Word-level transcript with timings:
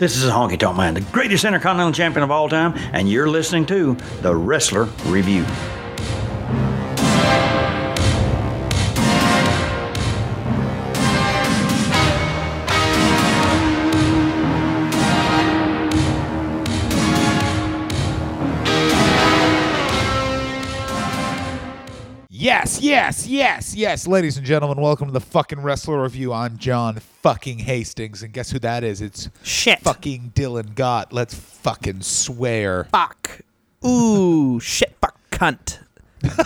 This 0.00 0.16
is 0.16 0.30
Honky 0.30 0.58
Tonk 0.58 0.78
Man, 0.78 0.94
the 0.94 1.02
greatest 1.02 1.44
intercontinental 1.44 1.92
champion 1.92 2.22
of 2.22 2.30
all 2.30 2.48
time, 2.48 2.72
and 2.94 3.06
you're 3.06 3.28
listening 3.28 3.66
to 3.66 3.98
The 4.22 4.34
Wrestler 4.34 4.84
Review. 5.04 5.44
Yes, 22.80 23.26
yes, 23.26 23.74
yes. 23.74 24.06
Ladies 24.06 24.38
and 24.38 24.46
gentlemen, 24.46 24.82
welcome 24.82 25.06
to 25.08 25.12
the 25.12 25.20
fucking 25.20 25.60
Wrestler 25.60 26.02
Review. 26.02 26.32
I'm 26.32 26.56
John 26.56 26.96
fucking 26.96 27.58
Hastings, 27.58 28.22
and 28.22 28.32
guess 28.32 28.50
who 28.50 28.58
that 28.60 28.82
is? 28.84 29.02
It's 29.02 29.28
Shit. 29.42 29.80
fucking 29.80 30.32
Dylan 30.34 30.74
Gott. 30.74 31.12
Let's 31.12 31.34
fucking 31.34 32.00
swear. 32.00 32.84
Fuck. 32.84 33.42
Ooh, 33.84 34.58
shit, 34.62 34.96
fuck, 35.00 35.18
cunt. 35.30 35.80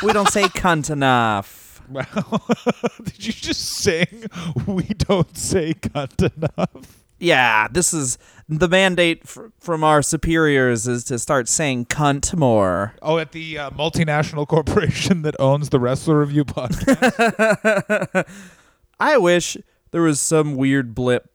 We 0.03 0.13
don't 0.13 0.29
say 0.29 0.43
cunt 0.45 0.91
enough. 0.91 1.81
Well 1.89 2.05
did 3.05 3.27
you 3.27 3.33
just 3.33 3.61
sing? 3.61 4.25
We 4.67 4.85
don't 4.85 5.37
say 5.37 5.75
cunt 5.75 6.33
enough. 6.37 7.04
Yeah, 7.19 7.69
this 7.71 7.95
is 7.95 8.19
the 8.49 8.69
mandate 8.69 9.27
fr- 9.27 9.47
from 9.61 9.83
our 9.85 10.03
superiors 10.03 10.87
is 10.87 11.05
to 11.05 11.19
start 11.19 11.49
saying 11.49 11.87
cunt 11.87 12.37
more. 12.37 12.95
Oh, 13.01 13.19
at 13.19 13.33
the 13.33 13.57
uh, 13.59 13.71
multinational 13.71 14.47
corporation 14.49 15.23
that 15.23 15.35
owns 15.41 15.71
the 15.71 15.81
Wrestler 15.81 16.19
Review 16.21 16.45
podcast. 16.45 18.27
I 19.01 19.17
wish 19.17 19.57
there 19.93 20.03
was 20.03 20.21
some 20.21 20.57
weird 20.57 20.95
blip 20.95 21.31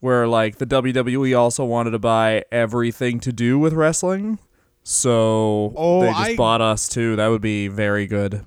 where 0.00 0.26
like 0.26 0.56
the 0.58 0.66
WWE 0.66 1.38
also 1.38 1.64
wanted 1.64 1.90
to 1.90 1.98
buy 1.98 2.44
everything 2.50 3.20
to 3.20 3.32
do 3.32 3.58
with 3.58 3.72
wrestling. 3.74 4.38
So 4.82 5.72
Oh, 5.76 6.00
they 6.00 6.08
just 6.10 6.20
I- 6.30 6.36
bought 6.36 6.60
us 6.60 6.88
too. 6.88 7.14
That 7.16 7.28
would 7.28 7.42
be 7.42 7.68
very 7.68 8.06
good. 8.06 8.44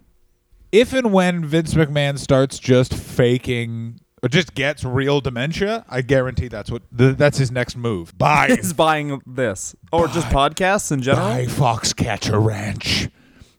if 0.72 0.92
and 0.94 1.14
when 1.14 1.46
Vince 1.46 1.74
McMahon 1.76 2.18
starts 2.18 2.58
just 2.60 2.94
faking 2.94 4.01
or 4.24 4.30
just 4.30 4.54
gets 4.54 4.84
real 4.84 5.22
dementia, 5.22 5.86
I 5.90 6.02
guarantee 6.02 6.48
that's 6.48 6.72
what 6.72 6.84
th- 6.96 7.18
that's 7.18 7.38
his 7.38 7.52
next 7.52 7.76
move. 7.76 8.18
Buy 8.18 8.48
Is 8.50 8.74
buying 8.74 9.22
this 9.26 9.76
or 9.92 10.08
just 10.08 10.28
podcasts 10.28 10.92
in 10.92 11.02
general? 11.02 11.28
Buy 11.28 11.46
Foxcatcher 11.46 12.44
Ranch. 12.44 13.10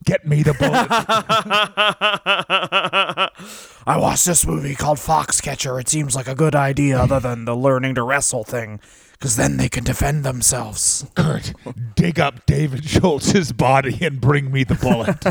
Get 0.04 0.26
me 0.26 0.42
the 0.42 0.54
bullet. 0.54 0.88
I 3.86 3.96
watched 3.98 4.26
this 4.26 4.44
movie 4.46 4.74
called 4.74 4.98
Foxcatcher. 4.98 5.80
It 5.80 5.88
seems 5.88 6.16
like 6.16 6.26
a 6.26 6.34
good 6.34 6.56
idea, 6.56 6.98
other 6.98 7.20
than 7.20 7.44
the 7.44 7.54
learning 7.54 7.94
to 7.94 8.02
wrestle 8.02 8.42
thing, 8.42 8.80
because 9.12 9.36
then 9.36 9.58
they 9.58 9.68
can 9.68 9.84
defend 9.84 10.24
themselves. 10.24 11.06
Kurt, 11.14 11.52
dig 11.94 12.18
up 12.18 12.46
David 12.46 12.84
Schultz's 12.84 13.52
body 13.52 14.04
and 14.04 14.20
bring 14.20 14.50
me 14.50 14.64
the 14.64 14.74
bullet. 14.74 15.22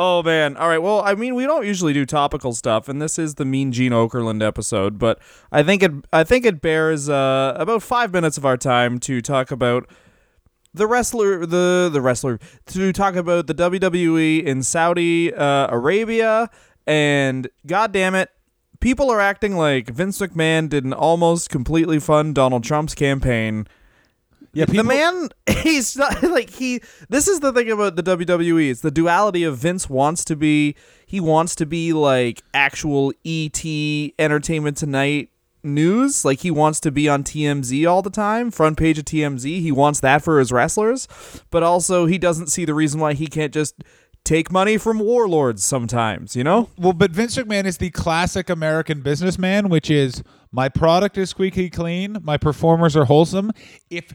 Oh 0.00 0.22
man! 0.22 0.56
All 0.56 0.68
right. 0.68 0.78
Well, 0.78 1.02
I 1.04 1.16
mean, 1.16 1.34
we 1.34 1.44
don't 1.44 1.66
usually 1.66 1.92
do 1.92 2.06
topical 2.06 2.52
stuff, 2.52 2.88
and 2.88 3.02
this 3.02 3.18
is 3.18 3.34
the 3.34 3.44
Mean 3.44 3.72
Gene 3.72 3.90
Okerlund 3.90 4.46
episode, 4.46 4.96
but 4.96 5.18
I 5.50 5.64
think 5.64 5.82
it 5.82 5.90
I 6.12 6.22
think 6.22 6.46
it 6.46 6.60
bears 6.60 7.08
uh, 7.08 7.54
about 7.56 7.82
five 7.82 8.12
minutes 8.12 8.38
of 8.38 8.46
our 8.46 8.56
time 8.56 9.00
to 9.00 9.20
talk 9.20 9.50
about 9.50 9.90
the 10.72 10.86
wrestler 10.86 11.44
the 11.44 11.90
the 11.92 12.00
wrestler 12.00 12.38
to 12.66 12.92
talk 12.92 13.16
about 13.16 13.48
the 13.48 13.54
WWE 13.56 14.44
in 14.44 14.62
Saudi 14.62 15.34
uh, 15.34 15.66
Arabia, 15.68 16.48
and 16.86 17.48
God 17.66 17.90
damn 17.90 18.14
it. 18.14 18.30
People 18.78 19.10
are 19.10 19.20
acting 19.20 19.56
like 19.56 19.88
Vince 19.88 20.20
McMahon 20.20 20.68
did 20.68 20.84
an 20.84 20.92
almost 20.92 21.50
completely 21.50 21.98
fun 21.98 22.32
Donald 22.32 22.62
Trump's 22.62 22.94
campaign 22.94 23.66
yeah, 24.52 24.64
the 24.64 24.84
man 24.84 25.28
he's 25.62 25.96
not 25.96 26.22
like 26.22 26.50
he 26.50 26.80
this 27.08 27.28
is 27.28 27.40
the 27.40 27.52
thing 27.52 27.70
about 27.70 27.96
the 27.96 28.02
WWE 28.02 28.70
it's 28.70 28.80
the 28.80 28.90
duality 28.90 29.44
of 29.44 29.58
Vince 29.58 29.88
wants 29.88 30.24
to 30.26 30.36
be 30.36 30.74
he 31.06 31.20
wants 31.20 31.54
to 31.56 31.66
be 31.66 31.92
like 31.92 32.42
actual 32.52 33.12
ET 33.24 33.64
entertainment 34.18 34.76
tonight 34.76 35.30
news. 35.62 36.24
Like 36.24 36.40
he 36.40 36.50
wants 36.50 36.80
to 36.80 36.90
be 36.90 37.08
on 37.08 37.24
TMZ 37.24 37.88
all 37.88 38.02
the 38.02 38.10
time 38.10 38.50
front 38.50 38.78
page 38.78 38.98
of 38.98 39.04
TMZ 39.04 39.60
he 39.60 39.72
wants 39.72 40.00
that 40.00 40.22
for 40.22 40.38
his 40.38 40.52
wrestlers. 40.52 41.08
But 41.50 41.62
also 41.62 42.06
he 42.06 42.18
doesn't 42.18 42.48
see 42.48 42.64
the 42.64 42.74
reason 42.74 43.00
why 43.00 43.14
he 43.14 43.26
can't 43.26 43.52
just 43.52 43.74
take 44.24 44.50
money 44.52 44.76
from 44.76 44.98
warlords 44.98 45.64
sometimes 45.64 46.36
you 46.36 46.44
know? 46.44 46.68
Well, 46.76 46.92
but 46.92 47.10
Vince 47.10 47.36
McMahon 47.36 47.64
is 47.64 47.78
the 47.78 47.90
classic 47.90 48.50
American 48.50 49.00
businessman, 49.00 49.68
which 49.68 49.90
is 49.90 50.22
my 50.52 50.68
product 50.68 51.16
is 51.18 51.30
squeaky 51.30 51.70
clean, 51.70 52.18
my 52.22 52.36
performers 52.36 52.96
are 52.96 53.04
wholesome. 53.04 53.52
If 53.90 54.12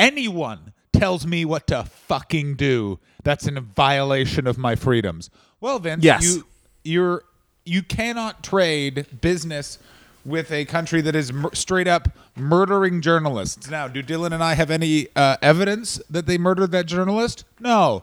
anyone 0.00 0.72
tells 0.92 1.26
me 1.26 1.44
what 1.44 1.66
to 1.68 1.84
fucking 1.84 2.54
do, 2.56 2.98
that's 3.22 3.46
in 3.46 3.58
violation 3.60 4.46
of 4.46 4.58
my 4.58 4.74
freedoms. 4.74 5.30
Well, 5.60 5.78
Vince, 5.78 6.02
Yes. 6.04 6.22
you 6.24 6.46
you're 6.82 7.22
you 7.64 7.82
cannot 7.82 8.42
trade 8.42 9.06
business 9.20 9.78
with 10.24 10.50
a 10.50 10.64
country 10.64 11.00
that 11.02 11.14
is 11.14 11.32
mur- 11.32 11.50
straight 11.54 11.86
up 11.88 12.08
murdering 12.36 13.00
journalists. 13.00 13.70
Now, 13.70 13.86
do 13.88 14.02
Dylan 14.02 14.32
and 14.32 14.42
I 14.42 14.54
have 14.54 14.70
any 14.70 15.08
uh, 15.14 15.36
evidence 15.42 16.00
that 16.10 16.26
they 16.26 16.36
murdered 16.38 16.72
that 16.72 16.86
journalist? 16.86 17.44
No. 17.58 18.02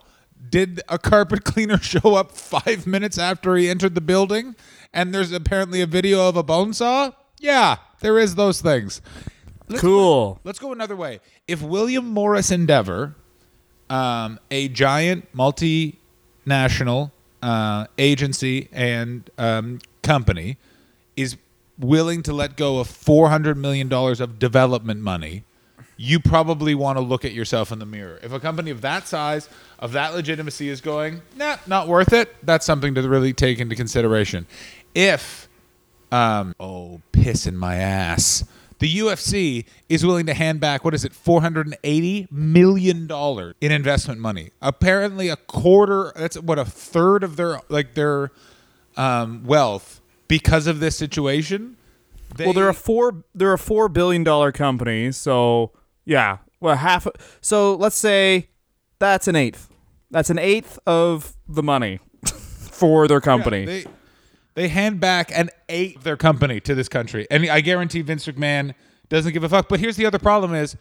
Did 0.49 0.81
a 0.89 0.97
carpet 0.99 1.43
cleaner 1.51 1.77
show 1.79 2.15
up 2.15 2.31
five 2.31 2.85
minutes 2.87 3.17
after 3.17 3.55
he 3.55 3.69
entered 3.69 3.95
the 3.95 4.01
building? 4.01 4.55
And 4.93 5.13
there's 5.13 5.31
apparently 5.31 5.81
a 5.81 5.87
video 5.87 6.27
of 6.29 6.37
a 6.37 6.43
bone 6.43 6.73
saw? 6.73 7.11
Yeah, 7.39 7.77
there 7.99 8.17
is 8.17 8.35
those 8.35 8.61
things. 8.61 9.01
Let's 9.67 9.81
Cool. 9.81 10.39
Let's 10.43 10.59
go 10.59 10.71
another 10.71 10.95
way. 10.95 11.19
If 11.47 11.61
William 11.61 12.07
Morris 12.07 12.51
Endeavor, 12.51 13.15
um, 13.89 14.39
a 14.49 14.69
giant 14.69 15.31
multinational 15.35 17.11
uh, 17.41 17.87
agency 17.97 18.69
and 18.71 19.29
um, 19.37 19.79
company, 20.03 20.57
is 21.15 21.37
willing 21.77 22.23
to 22.23 22.33
let 22.33 22.57
go 22.57 22.79
of 22.79 22.87
$400 22.87 23.55
million 23.57 23.91
of 23.91 24.39
development 24.39 25.01
money, 25.01 25.43
you 25.97 26.19
probably 26.19 26.75
want 26.75 26.97
to 26.97 27.01
look 27.01 27.25
at 27.25 27.33
yourself 27.33 27.71
in 27.71 27.79
the 27.79 27.85
mirror. 27.85 28.19
If 28.23 28.31
a 28.31 28.39
company 28.39 28.71
of 28.71 28.81
that 28.81 29.07
size, 29.07 29.49
of 29.79 29.93
that 29.93 30.13
legitimacy 30.13 30.69
is 30.69 30.79
going, 30.79 31.21
nah, 31.35 31.57
not 31.65 31.87
worth 31.87 32.13
it, 32.13 32.35
that's 32.45 32.65
something 32.65 32.95
to 32.95 33.07
really 33.09 33.33
take 33.33 33.59
into 33.59 33.75
consideration. 33.75 34.45
If 34.93 35.47
um, 36.11 36.55
oh, 36.59 37.01
piss 37.11 37.47
in 37.47 37.57
my 37.57 37.75
ass. 37.75 38.43
The 38.79 38.97
UFC 38.99 39.65
is 39.89 40.05
willing 40.05 40.25
to 40.27 40.33
hand 40.33 40.59
back 40.59 40.85
what 40.85 40.93
is 40.93 41.03
it, 41.03 41.13
four 41.13 41.41
hundred 41.41 41.67
and 41.67 41.77
eighty 41.83 42.27
million 42.29 43.07
dollars 43.07 43.55
in 43.59 43.71
investment 43.71 44.19
money. 44.19 44.51
Apparently, 44.61 45.29
a 45.29 45.35
quarter. 45.35 46.13
That's 46.15 46.39
what 46.39 46.59
a 46.59 46.65
third 46.65 47.23
of 47.23 47.35
their 47.37 47.59
like 47.69 47.95
their 47.95 48.31
um, 48.95 49.43
wealth 49.45 50.01
because 50.27 50.67
of 50.67 50.79
this 50.79 50.95
situation. 50.95 51.77
well, 52.37 52.53
they're 52.53 52.69
a 52.69 52.73
four 52.73 53.23
they're 53.33 53.53
a 53.53 53.57
four 53.57 53.89
billion 53.89 54.23
dollar 54.23 54.51
company, 54.51 55.11
so 55.11 55.71
yeah. 56.05 56.37
Well, 56.59 56.75
half. 56.75 57.07
So 57.41 57.75
let's 57.75 57.95
say 57.95 58.49
that's 58.99 59.27
an 59.27 59.35
eighth. 59.35 59.69
That's 60.11 60.29
an 60.29 60.39
eighth 60.39 60.79
of 60.87 61.35
the 61.47 61.63
money 61.63 61.99
for 62.25 63.07
their 63.07 63.21
company. 63.21 63.65
They 63.65 63.85
they 64.57 64.67
hand 64.69 64.99
back 64.99 65.31
an 65.37 65.51
eighth 65.69 65.97
of 65.97 66.03
their 66.03 66.17
company 66.17 66.59
to 66.61 66.73
this 66.73 66.89
country, 66.89 67.27
and 67.29 67.45
I 67.49 67.61
guarantee 67.61 68.01
Vince 68.01 68.25
McMahon 68.25 68.73
doesn't 69.07 69.31
give 69.33 69.43
a 69.43 69.49
fuck. 69.49 69.69
But 69.69 69.79
here's 69.79 69.95
the 69.97 70.05
other 70.07 70.17
problem: 70.19 70.55
is 70.55 70.75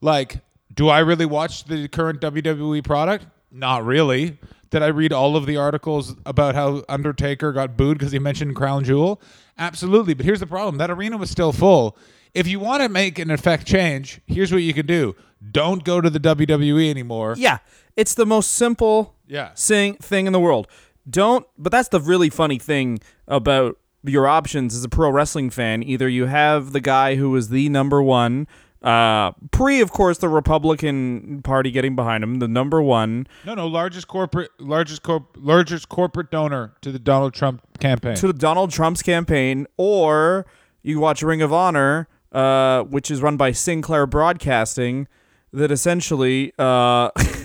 like, 0.00 0.38
do 0.74 0.88
I 0.88 0.98
really 0.98 1.26
watch 1.26 1.64
the 1.64 1.86
current 1.86 2.20
WWE 2.20 2.82
product? 2.84 3.26
Not 3.52 3.84
really. 3.84 4.36
Did 4.70 4.82
I 4.82 4.88
read 4.88 5.12
all 5.12 5.36
of 5.36 5.46
the 5.46 5.56
articles 5.56 6.14
about 6.26 6.54
how 6.56 6.84
Undertaker 6.88 7.52
got 7.52 7.76
booed 7.76 7.98
because 7.98 8.12
he 8.12 8.18
mentioned 8.18 8.54
Crown 8.56 8.82
Jewel? 8.84 9.20
Absolutely. 9.58 10.14
But 10.14 10.26
here's 10.26 10.40
the 10.40 10.46
problem: 10.46 10.78
that 10.78 10.90
arena 10.90 11.16
was 11.16 11.30
still 11.30 11.52
full. 11.52 11.96
If 12.34 12.48
you 12.48 12.58
want 12.58 12.82
to 12.82 12.88
make 12.88 13.18
an 13.20 13.30
effect 13.30 13.64
change, 13.66 14.20
here's 14.26 14.50
what 14.52 14.62
you 14.62 14.74
can 14.74 14.86
do: 14.86 15.14
don't 15.52 15.84
go 15.84 16.00
to 16.00 16.10
the 16.10 16.18
WWE 16.20 16.90
anymore. 16.90 17.34
yeah, 17.38 17.58
it's 17.96 18.14
the 18.14 18.26
most 18.26 18.52
simple 18.54 19.14
Yeah. 19.28 19.50
sing, 19.54 19.94
thing 19.94 20.26
in 20.26 20.32
the 20.32 20.40
world. 20.40 20.66
Don't. 21.08 21.46
But 21.58 21.72
that's 21.72 21.88
the 21.88 22.00
really 22.00 22.30
funny 22.30 22.58
thing 22.58 22.98
about 23.28 23.78
your 24.02 24.26
options 24.26 24.74
as 24.74 24.84
a 24.84 24.88
pro 24.88 25.10
wrestling 25.10 25.50
fan. 25.50 25.82
Either 25.82 26.08
you 26.08 26.26
have 26.26 26.72
the 26.72 26.80
guy 26.80 27.16
who 27.16 27.30
was 27.30 27.48
the 27.48 27.68
number 27.68 28.02
one. 28.02 28.46
Uh, 28.82 29.32
pre, 29.50 29.82
of 29.82 29.90
course, 29.92 30.16
the 30.18 30.28
Republican 30.28 31.42
Party 31.42 31.70
getting 31.70 31.94
behind 31.94 32.24
him, 32.24 32.38
the 32.38 32.48
number 32.48 32.80
one 32.80 33.26
No, 33.44 33.52
no, 33.54 33.66
largest 33.66 34.08
corporate, 34.08 34.50
largest 34.58 35.02
corp, 35.02 35.36
largest 35.36 35.90
corporate 35.90 36.30
donor 36.30 36.72
to 36.80 36.90
the 36.90 36.98
Donald 36.98 37.34
Trump 37.34 37.60
campaign. 37.78 38.16
to 38.16 38.26
the 38.26 38.32
Donald 38.32 38.70
Trump's 38.70 39.02
campaign, 39.02 39.66
or 39.76 40.46
you 40.82 40.98
watch 40.98 41.22
Ring 41.22 41.42
of 41.42 41.52
Honor, 41.52 42.08
uh, 42.32 42.84
which 42.84 43.10
is 43.10 43.20
run 43.20 43.36
by 43.36 43.52
Sinclair 43.52 44.06
Broadcasting, 44.06 45.08
that 45.52 45.70
essentially 45.70 46.54
uh, 46.58 47.10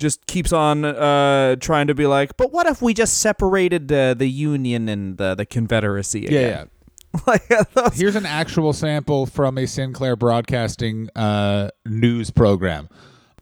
just 0.00 0.26
keeps 0.26 0.52
on 0.52 0.84
uh, 0.84 1.54
trying 1.56 1.86
to 1.86 1.94
be 1.94 2.06
like, 2.06 2.36
but 2.36 2.52
what 2.52 2.66
if 2.66 2.82
we 2.82 2.92
just 2.94 3.18
separated 3.18 3.92
uh, 3.92 4.14
the 4.14 4.26
Union 4.28 4.88
and 4.88 5.16
the, 5.18 5.34
the 5.36 5.46
Confederacy? 5.46 6.20
yeah, 6.22 6.28
Again? 6.28 6.70
yeah. 7.14 7.20
like 7.26 7.46
those- 7.74 7.96
Here's 7.98 8.16
an 8.16 8.26
actual 8.26 8.72
sample 8.72 9.26
from 9.26 9.58
a 9.58 9.66
Sinclair 9.66 10.16
Broadcasting 10.16 11.08
uh, 11.14 11.70
news 11.86 12.30
program. 12.30 12.88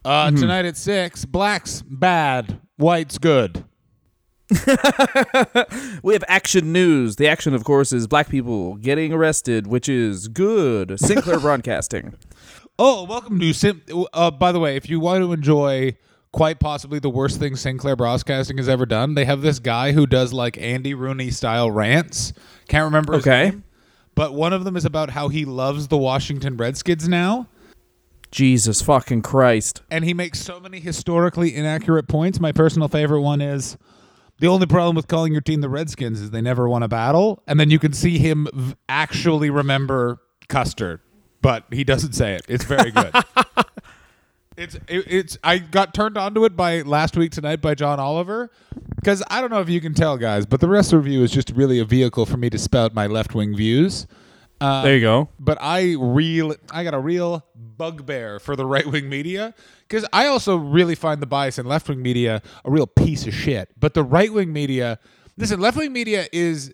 Uh, 0.05 0.31
Tonight 0.31 0.65
at 0.65 0.77
six, 0.77 1.25
blacks 1.25 1.81
bad, 1.81 2.59
whites 2.77 3.17
good. 3.17 3.65
we 6.03 6.13
have 6.13 6.23
action 6.27 6.71
news. 6.73 7.17
The 7.17 7.27
action, 7.27 7.53
of 7.53 7.63
course, 7.63 7.93
is 7.93 8.07
black 8.07 8.29
people 8.29 8.75
getting 8.75 9.13
arrested, 9.13 9.67
which 9.67 9.87
is 9.87 10.27
good. 10.27 10.99
Sinclair 10.99 11.39
Broadcasting. 11.41 12.15
Oh, 12.79 13.03
welcome 13.03 13.39
to 13.39 13.53
Sim. 13.53 13.81
Uh, 14.13 14.31
by 14.31 14.51
the 14.51 14.59
way, 14.59 14.75
if 14.75 14.89
you 14.89 14.99
want 14.99 15.21
to 15.23 15.33
enjoy 15.33 15.95
quite 16.31 16.59
possibly 16.59 16.99
the 16.99 17.09
worst 17.09 17.39
thing 17.39 17.55
Sinclair 17.55 17.95
Broadcasting 17.95 18.57
has 18.57 18.69
ever 18.69 18.85
done, 18.85 19.15
they 19.15 19.25
have 19.25 19.41
this 19.41 19.59
guy 19.59 19.91
who 19.93 20.05
does 20.05 20.31
like 20.33 20.57
Andy 20.57 20.93
Rooney 20.93 21.31
style 21.31 21.71
rants. 21.71 22.33
Can't 22.67 22.85
remember 22.85 23.13
his 23.13 23.23
Okay. 23.27 23.49
name, 23.51 23.63
but 24.15 24.33
one 24.33 24.53
of 24.53 24.63
them 24.63 24.75
is 24.77 24.85
about 24.85 25.11
how 25.11 25.29
he 25.29 25.45
loves 25.45 25.87
the 25.87 25.97
Washington 25.97 26.55
Redskins 26.57 27.07
now. 27.07 27.47
Jesus 28.31 28.81
fucking 28.83 29.23
Christ. 29.23 29.81
and 29.89 30.05
he 30.05 30.13
makes 30.13 30.39
so 30.39 30.59
many 30.59 30.79
historically 30.79 31.55
inaccurate 31.55 32.07
points. 32.07 32.39
My 32.39 32.51
personal 32.51 32.87
favorite 32.87 33.21
one 33.21 33.41
is 33.41 33.75
the 34.37 34.45
only 34.47 34.67
problem 34.67 34.95
with 34.95 35.07
calling 35.07 35.31
your 35.31 35.41
team 35.41 35.61
the 35.61 35.69
Redskins 35.69 36.21
is 36.21 36.29
they 36.29 36.39
never 36.41 36.69
won 36.69 36.83
a 36.83 36.87
battle, 36.87 37.41
and 37.47 37.59
then 37.59 37.71
you 37.71 37.79
can 37.79 37.91
see 37.91 38.19
him 38.19 38.47
v- 38.53 38.75
actually 38.87 39.49
remember 39.49 40.19
Custer, 40.47 41.01
but 41.41 41.63
he 41.71 41.83
doesn't 41.83 42.13
say 42.13 42.35
it. 42.35 42.43
It's 42.47 42.65
very 42.65 42.91
good. 42.91 43.11
it's 44.59 44.75
it, 44.87 45.05
it's 45.07 45.37
I 45.43 45.57
got 45.59 45.93
turned 45.93 46.17
onto 46.17 46.45
it 46.45 46.55
by 46.55 46.81
last 46.81 47.15
week 47.17 47.31
tonight 47.31 47.61
by 47.61 47.75
John 47.75 47.99
Oliver 47.99 48.51
because 48.95 49.23
I 49.29 49.41
don't 49.41 49.49
know 49.49 49.61
if 49.61 49.69
you 49.69 49.79
can 49.81 49.93
tell 49.93 50.17
guys, 50.17 50.45
but 50.45 50.59
the 50.59 50.67
rest 50.67 50.91
of 50.93 50.97
the 51.01 51.03
review 51.09 51.23
is 51.23 51.31
just 51.31 51.51
really 51.51 51.79
a 51.79 51.85
vehicle 51.85 52.25
for 52.25 52.37
me 52.37 52.49
to 52.49 52.57
spout 52.57 52.93
my 52.93 53.07
left 53.07 53.33
wing 53.33 53.55
views. 53.55 54.05
Uh, 54.61 54.83
There 54.83 54.95
you 54.95 55.01
go. 55.01 55.29
but 55.39 55.57
I 55.61 55.95
real 55.97 56.53
I 56.71 56.83
got 56.83 56.93
a 56.93 56.99
real 56.99 57.45
bugbear 57.55 58.39
for 58.39 58.57
the 58.57 58.65
right 58.65 58.85
wing 58.85 59.07
media 59.07 59.53
because 59.87 60.05
I 60.11 60.25
also 60.27 60.57
really 60.57 60.95
find 60.95 61.21
the 61.21 61.27
bias 61.27 61.57
in 61.57 61.65
left 61.65 61.87
wing 61.87 62.01
media 62.01 62.41
a 62.65 62.69
real 62.69 62.87
piece 62.87 63.25
of 63.25 63.33
shit. 63.33 63.69
But 63.79 63.93
the 63.93 64.03
right 64.03 64.33
wing 64.33 64.51
media, 64.51 64.99
listen, 65.37 65.61
left 65.61 65.77
wing 65.77 65.93
media 65.93 66.27
is 66.33 66.73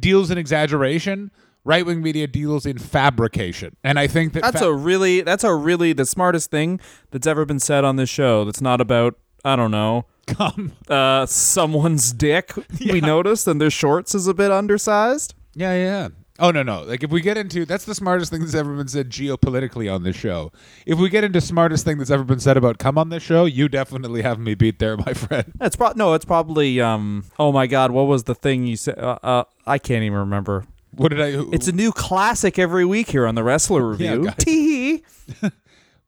deals 0.00 0.30
in 0.30 0.38
exaggeration. 0.38 1.30
Right 1.66 1.86
wing 1.86 2.02
media 2.02 2.26
deals 2.26 2.66
in 2.66 2.76
fabrication, 2.78 3.74
and 3.82 3.98
I 3.98 4.06
think 4.06 4.34
that 4.34 4.42
That's 4.42 4.60
fa- 4.60 4.68
a 4.68 4.74
really 4.74 5.22
that's 5.22 5.44
a 5.44 5.54
really 5.54 5.94
the 5.94 6.04
smartest 6.04 6.50
thing 6.50 6.78
that's 7.10 7.26
ever 7.26 7.46
been 7.46 7.58
said 7.60 7.84
on 7.84 7.96
this 7.96 8.10
show. 8.10 8.44
That's 8.44 8.60
not 8.60 8.82
about 8.82 9.16
I 9.46 9.56
don't 9.56 9.70
know 9.70 10.04
come. 10.26 10.72
uh, 10.88 11.24
someone's 11.26 12.12
dick. 12.12 12.52
We 12.90 13.00
noticed, 13.00 13.46
and 13.48 13.60
their 13.60 13.70
shorts 13.70 14.14
is 14.14 14.26
a 14.26 14.34
bit 14.34 14.50
undersized. 14.50 15.34
Yeah, 15.54 15.74
yeah. 15.74 16.08
Oh 16.38 16.50
no, 16.50 16.62
no. 16.64 16.82
Like 16.82 17.02
if 17.04 17.10
we 17.10 17.20
get 17.20 17.36
into 17.38 17.64
that's 17.64 17.84
the 17.84 17.94
smartest 17.94 18.30
thing 18.30 18.40
that's 18.40 18.54
ever 18.54 18.74
been 18.74 18.88
said 18.88 19.08
geopolitically 19.08 19.90
on 19.92 20.02
this 20.02 20.16
show. 20.16 20.50
If 20.84 20.98
we 20.98 21.08
get 21.08 21.24
into 21.24 21.40
smartest 21.40 21.84
thing 21.84 21.96
that's 21.96 22.10
ever 22.10 22.24
been 22.24 22.40
said 22.40 22.56
about 22.56 22.78
come 22.78 22.98
on 22.98 23.08
this 23.08 23.22
show, 23.22 23.44
you 23.44 23.68
definitely 23.68 24.20
have 24.22 24.38
me 24.38 24.54
beat 24.54 24.80
there, 24.80 24.96
my 24.96 25.12
friend. 25.14 25.52
It's 25.60 25.76
pro- 25.76 25.92
no, 25.94 26.12
it's 26.14 26.24
probably 26.24 26.80
um. 26.80 27.24
Oh 27.38 27.52
my 27.52 27.66
God, 27.66 27.90
what 27.92 28.02
was 28.02 28.24
the 28.24 28.34
thing 28.34 28.66
you 28.66 28.76
said? 28.76 28.98
Uh, 28.98 29.18
uh, 29.22 29.44
I 29.66 29.78
can't 29.78 30.02
even 30.02 30.18
remember. 30.18 30.64
What 30.96 31.08
did 31.08 31.20
I? 31.20 31.44
It's 31.52 31.68
a 31.68 31.72
new 31.72 31.92
classic 31.92 32.58
every 32.58 32.84
week 32.84 33.10
here 33.10 33.26
on 33.26 33.34
the 33.34 33.42
Wrestler 33.42 33.88
Review. 33.88 34.24
guys. 34.24 34.34
Tee. 34.38 35.02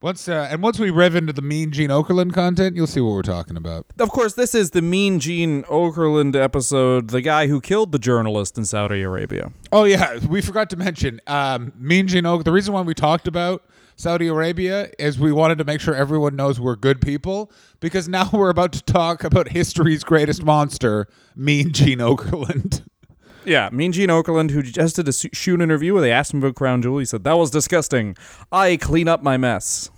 Once 0.01 0.29
uh, 0.29 0.49
and 0.51 0.63
once 0.63 0.79
we 0.79 0.91
rev 0.91 1.17
into 1.17 1.33
the 1.33 1.43
Mean 1.43 1.73
Gene 1.73 1.91
Okerlund 1.91 2.33
content, 2.33 2.77
you'll 2.77 2.87
see 2.87 3.01
what 3.01 3.13
we're 3.13 3.23
talking 3.23 3.57
about. 3.57 3.87
Of 3.99 4.11
course, 4.11 4.35
this 4.35 4.55
is 4.55 4.71
the 4.71 4.83
Mean 4.83 5.19
Gene 5.19 5.65
Okerlund 5.65 6.37
episode, 6.37 7.11
the 7.11 7.21
guy 7.21 7.47
who 7.49 7.61
killed 7.61 7.93
the 7.93 7.99
journalist 7.99 8.57
in 8.57 8.65
Saudi 8.65 9.03
Arabia. 9.03 9.51
Oh 9.73 9.85
yeah, 9.85 10.19
we 10.29 10.41
forgot 10.41 10.71
to 10.71 10.77
mention 10.77 11.21
um, 11.27 11.73
Mean 11.77 12.07
Gene 12.07 12.27
Oker. 12.27 12.45
The 12.45 12.53
reason 12.53 12.73
why 12.73 12.83
we 12.83 12.95
talked 12.95 13.27
about 13.27 13.65
Saudi 13.97 14.29
Arabia 14.29 14.91
is 14.99 15.19
we 15.19 15.33
wanted 15.33 15.59
to 15.59 15.65
make 15.65 15.81
sure 15.81 15.95
everyone 15.95 16.37
knows 16.37 16.61
we're 16.61 16.77
good 16.77 17.01
people 17.01 17.51
because 17.81 18.09
now 18.09 18.29
we're 18.33 18.51
about 18.51 18.73
to 18.75 18.83
talk 18.83 19.25
about 19.25 19.49
history's 19.49 20.05
greatest 20.05 20.45
monster, 20.45 21.09
Mean 21.35 21.73
Gene 21.73 21.99
Okerlund. 21.99 22.83
Yeah, 23.47 23.69
Mean 23.71 23.93
Gene 23.93 24.09
Okerlund, 24.09 24.51
who 24.51 24.63
just 24.63 24.97
did 24.97 25.09
a 25.09 25.13
shoot 25.13 25.61
interview 25.61 25.93
where 25.95 26.03
they 26.03 26.11
asked 26.11 26.35
him 26.35 26.41
about 26.43 26.57
Crown 26.57 26.83
Jewel, 26.83 26.99
he 26.99 27.05
said, 27.05 27.23
That 27.25 27.35
was 27.35 27.51
disgusting. 27.51 28.17
I 28.51 28.77
clean 28.77 29.07
up 29.07 29.23
my 29.23 29.37
mess 29.37 29.89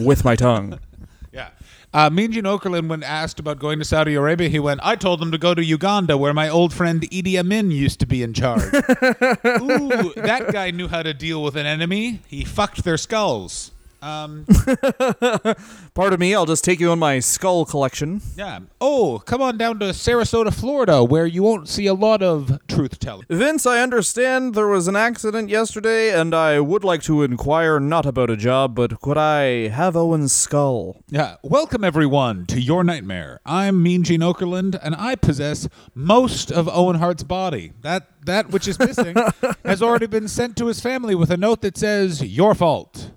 with 0.00 0.24
my 0.24 0.36
tongue. 0.36 0.78
Yeah. 1.30 1.50
Uh, 1.92 2.08
mean 2.10 2.32
Gene 2.32 2.44
Okerlund, 2.44 2.88
when 2.88 3.02
asked 3.02 3.38
about 3.38 3.58
going 3.58 3.78
to 3.78 3.84
Saudi 3.84 4.14
Arabia, 4.14 4.48
he 4.48 4.58
went, 4.58 4.80
I 4.82 4.96
told 4.96 5.20
them 5.20 5.30
to 5.30 5.38
go 5.38 5.54
to 5.54 5.62
Uganda, 5.62 6.16
where 6.16 6.32
my 6.32 6.48
old 6.48 6.72
friend 6.72 7.02
Idi 7.02 7.38
Amin 7.38 7.70
used 7.70 8.00
to 8.00 8.06
be 8.06 8.22
in 8.22 8.32
charge. 8.32 8.62
Ooh, 8.64 10.12
that 10.16 10.48
guy 10.50 10.70
knew 10.70 10.88
how 10.88 11.02
to 11.02 11.12
deal 11.12 11.42
with 11.42 11.54
an 11.54 11.66
enemy. 11.66 12.22
He 12.26 12.44
fucked 12.44 12.82
their 12.82 12.96
skulls. 12.96 13.72
Um, 14.00 14.46
Pardon 15.94 16.20
me, 16.20 16.34
I'll 16.34 16.46
just 16.46 16.64
take 16.64 16.80
you 16.80 16.90
on 16.90 16.98
my 16.98 17.18
skull 17.18 17.64
collection. 17.64 18.20
yeah. 18.36 18.60
Oh, 18.80 19.18
come 19.24 19.42
on 19.42 19.58
down 19.58 19.78
to 19.80 19.86
Sarasota, 19.86 20.52
Florida, 20.54 21.02
where 21.02 21.26
you 21.26 21.42
won't 21.42 21.68
see 21.68 21.86
a 21.86 21.94
lot 21.94 22.22
of 22.22 22.58
truth 22.68 22.98
telling. 23.00 23.26
Vince, 23.28 23.66
I 23.66 23.80
understand 23.80 24.54
there 24.54 24.68
was 24.68 24.86
an 24.88 24.96
accident 24.96 25.48
yesterday, 25.48 26.18
and 26.18 26.34
I 26.34 26.60
would 26.60 26.84
like 26.84 27.02
to 27.02 27.22
inquire 27.22 27.80
not 27.80 28.06
about 28.06 28.30
a 28.30 28.36
job, 28.36 28.74
but 28.74 29.00
could 29.00 29.18
I 29.18 29.68
have 29.68 29.96
Owen's 29.96 30.32
skull? 30.32 31.02
Yeah. 31.08 31.36
Welcome, 31.42 31.82
everyone, 31.84 32.46
to 32.46 32.60
Your 32.60 32.84
Nightmare. 32.84 33.40
I'm 33.44 33.82
Mean 33.82 34.04
Gene 34.04 34.20
Okerlund, 34.20 34.78
and 34.82 34.94
I 34.94 35.16
possess 35.16 35.68
most 35.94 36.52
of 36.52 36.68
Owen 36.68 36.96
Hart's 36.96 37.24
body. 37.24 37.72
That, 37.82 38.08
that 38.26 38.50
which 38.50 38.68
is 38.68 38.78
missing 38.78 39.16
has 39.64 39.82
already 39.82 40.06
been 40.06 40.28
sent 40.28 40.56
to 40.58 40.66
his 40.66 40.80
family 40.80 41.14
with 41.14 41.30
a 41.30 41.36
note 41.36 41.62
that 41.62 41.76
says, 41.76 42.22
Your 42.22 42.54
fault. 42.54 43.10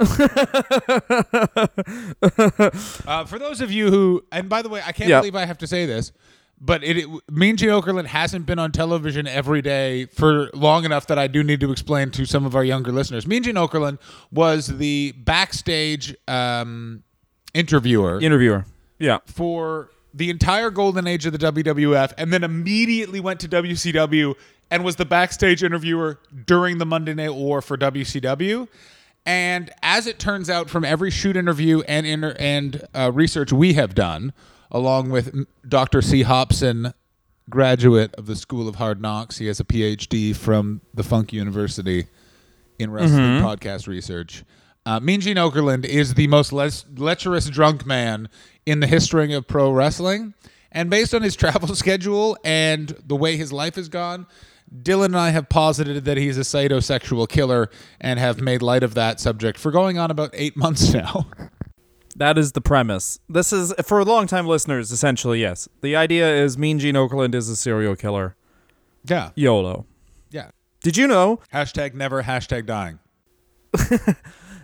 uh, 3.06 3.24
for 3.26 3.38
those 3.38 3.60
of 3.60 3.70
you 3.70 3.90
who, 3.90 4.24
and 4.32 4.48
by 4.48 4.62
the 4.62 4.68
way, 4.68 4.82
I 4.84 4.92
can't 4.92 5.10
Yeah. 5.10 5.20
believe 5.20 5.34
I 5.36 5.44
have 5.44 5.58
to 5.58 5.66
say 5.66 5.86
this, 5.86 6.12
but 6.60 6.82
it, 6.84 6.98
it 6.98 7.06
Mean 7.30 7.56
Gene 7.56 7.70
Okerlund 7.70 8.06
hasn't 8.06 8.46
been 8.46 8.58
on 8.58 8.72
television 8.72 9.26
every 9.26 9.62
day 9.62 10.06
for 10.06 10.50
long 10.54 10.84
enough 10.84 11.06
that 11.08 11.18
I 11.18 11.26
do 11.26 11.42
need 11.42 11.60
to 11.60 11.70
explain 11.72 12.10
to 12.12 12.24
some 12.26 12.44
of 12.46 12.54
our 12.56 12.64
younger 12.64 12.92
listeners. 12.92 13.26
Mean 13.26 13.42
Gene 13.42 13.54
Okerlund 13.56 13.98
was 14.30 14.66
the 14.66 15.12
backstage 15.18 16.14
um, 16.28 17.02
interviewer 17.54 18.20
Interviewer. 18.20 18.64
Yeah. 18.98 19.18
for 19.26 19.90
the 20.12 20.28
entire 20.28 20.70
golden 20.70 21.06
age 21.06 21.24
of 21.24 21.32
the 21.32 21.38
WWF 21.38 22.12
and 22.18 22.32
then 22.32 22.42
immediately 22.44 23.20
went 23.20 23.40
to 23.40 23.48
WCW 23.48 24.34
and 24.70 24.84
was 24.84 24.96
the 24.96 25.04
backstage 25.04 25.62
interviewer 25.62 26.18
during 26.46 26.78
the 26.78 26.86
Monday 26.86 27.14
Night 27.14 27.32
War 27.34 27.62
for 27.62 27.76
WCW. 27.78 28.68
And 29.26 29.70
as 29.82 30.06
it 30.06 30.18
turns 30.18 30.48
out 30.48 30.70
from 30.70 30.84
every 30.84 31.10
shoot 31.10 31.36
interview 31.36 31.80
and 31.82 32.06
inter- 32.06 32.36
and 32.38 32.82
uh, 32.94 33.12
research 33.12 33.52
we 33.52 33.74
have 33.74 33.94
done, 33.94 34.32
along 34.70 35.10
with 35.10 35.46
Dr. 35.68 36.00
C. 36.02 36.22
Hobson, 36.22 36.94
graduate 37.48 38.14
of 38.14 38.26
the 38.26 38.36
School 38.36 38.68
of 38.68 38.76
Hard 38.76 39.00
Knocks, 39.00 39.38
he 39.38 39.46
has 39.46 39.60
a 39.60 39.64
PhD 39.64 40.34
from 40.34 40.80
the 40.94 41.02
Funk 41.02 41.32
University 41.32 42.06
in 42.78 42.90
wrestling 42.90 43.42
podcast 43.42 43.86
research. 43.86 44.44
Uh, 44.86 44.98
mean 44.98 45.20
Gene 45.20 45.36
Okerlund 45.36 45.84
is 45.84 46.14
the 46.14 46.26
most 46.26 46.52
le- 46.52 46.70
lecherous 46.96 47.48
drunk 47.50 47.84
man 47.84 48.28
in 48.64 48.80
the 48.80 48.86
history 48.86 49.34
of 49.34 49.46
pro 49.46 49.70
wrestling. 49.70 50.32
And 50.72 50.88
based 50.88 51.12
on 51.14 51.22
his 51.22 51.36
travel 51.36 51.74
schedule 51.74 52.38
and 52.44 52.96
the 53.06 53.16
way 53.16 53.36
his 53.36 53.52
life 53.52 53.74
has 53.74 53.88
gone, 53.88 54.26
Dylan 54.74 55.06
and 55.06 55.18
I 55.18 55.30
have 55.30 55.48
posited 55.48 56.04
that 56.04 56.16
he's 56.16 56.38
a 56.38 56.42
cytosexual 56.42 57.28
killer 57.28 57.70
and 58.00 58.18
have 58.18 58.40
made 58.40 58.62
light 58.62 58.82
of 58.82 58.94
that 58.94 59.18
subject 59.20 59.58
for 59.58 59.70
going 59.70 59.98
on 59.98 60.10
about 60.10 60.30
eight 60.32 60.56
months 60.64 60.92
now. 60.92 61.26
That 62.16 62.38
is 62.38 62.52
the 62.52 62.60
premise. 62.60 63.18
This 63.28 63.52
is, 63.52 63.72
for 63.84 64.04
long-time 64.04 64.46
listeners, 64.46 64.92
essentially, 64.92 65.40
yes. 65.40 65.68
The 65.80 65.96
idea 65.96 66.28
is 66.44 66.58
Mean 66.58 66.78
Gene 66.78 66.94
Okerlund 66.94 67.34
is 67.34 67.48
a 67.48 67.56
serial 67.56 67.96
killer. 67.96 68.36
yeah. 69.04 69.30
YOLO. 69.34 69.86
Yeah. 70.30 70.50
Did 70.82 70.96
you 70.96 71.06
know 71.06 71.40
Hashtag 71.52 71.94
never, 71.94 72.22
hashtag 72.22 72.66
dying. 72.66 72.98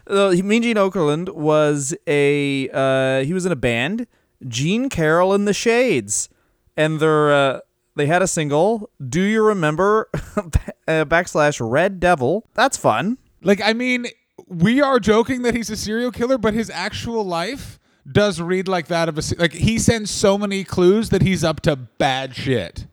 uh, 0.07 0.31
Mean 0.43 0.63
Gene 0.63 0.77
Okerlund 0.77 1.35
was 1.35 1.95
a 2.07 2.69
uh, 2.73 3.25
he 3.25 3.33
was 3.33 3.47
in 3.47 3.53
a 3.53 3.57
band, 3.57 4.07
Gene 4.47 4.89
Carroll 4.89 5.33
and 5.33 5.47
the 5.47 5.53
Shades, 5.55 6.29
and 6.77 7.01
they're 7.01 7.33
uh, 7.33 7.61
they 7.97 8.07
had 8.07 8.23
a 8.23 8.27
single. 8.27 8.91
Do 9.07 9.23
you 9.23 9.43
remember? 9.43 10.09
uh, 10.15 11.05
backslash 11.07 11.59
Red 11.61 11.99
Devil. 11.99 12.47
That's 12.55 12.77
fun. 12.77 13.19
Like, 13.43 13.61
I 13.63 13.73
mean, 13.73 14.07
we 14.47 14.81
are 14.81 15.01
joking 15.01 15.43
that 15.43 15.55
he's 15.55 15.71
a 15.71 15.77
serial 15.77 16.13
killer, 16.13 16.39
but 16.39 16.55
his 16.55 16.71
actual 16.71 17.25
life 17.25 17.79
does 18.11 18.41
read 18.41 18.69
like 18.69 18.87
that 18.87 19.09
of 19.09 19.19
a 19.19 19.23
like 19.39 19.53
he 19.53 19.79
sends 19.79 20.11
so 20.11 20.39
many 20.39 20.63
clues 20.63 21.09
that 21.11 21.23
he's 21.23 21.43
up 21.43 21.61
to 21.61 21.75
bad 21.75 22.37
shit. 22.37 22.87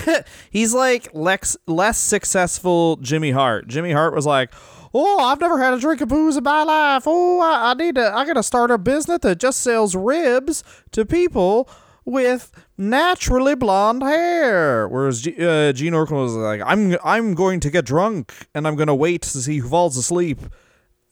He's 0.50 0.72
like 0.72 1.10
lex- 1.12 1.58
less 1.66 1.98
successful 1.98 2.96
Jimmy 2.96 3.30
Hart. 3.30 3.68
Jimmy 3.68 3.92
Hart 3.92 4.14
was 4.14 4.24
like, 4.24 4.50
"Oh, 4.94 5.18
I've 5.18 5.38
never 5.38 5.58
had 5.58 5.74
a 5.74 5.78
drink 5.78 6.00
of 6.00 6.08
booze 6.08 6.36
in 6.36 6.44
my 6.44 6.62
life. 6.62 7.02
Oh, 7.04 7.40
I, 7.40 7.72
I 7.72 7.74
need 7.74 7.96
to. 7.96 8.14
I 8.14 8.24
gotta 8.24 8.42
start 8.42 8.70
a 8.70 8.78
business 8.78 9.18
that 9.20 9.38
just 9.38 9.60
sells 9.60 9.94
ribs 9.94 10.64
to 10.92 11.04
people 11.04 11.68
with 12.04 12.50
naturally 12.76 13.54
blonde 13.54 14.02
hair. 14.02 14.88
Whereas 14.88 15.22
G- 15.22 15.36
uh, 15.38 15.72
Gene 15.72 15.92
Okerlund 15.92 16.24
was 16.24 16.34
like, 16.34 16.60
I'm 16.64 16.96
I'm 17.04 17.34
going 17.34 17.60
to 17.60 17.70
get 17.70 17.84
drunk 17.84 18.32
and 18.54 18.66
I'm 18.66 18.76
going 18.76 18.88
to 18.88 18.94
wait 18.94 19.22
to 19.22 19.38
see 19.42 19.58
who 19.58 19.68
falls 19.68 19.96
asleep 19.96 20.38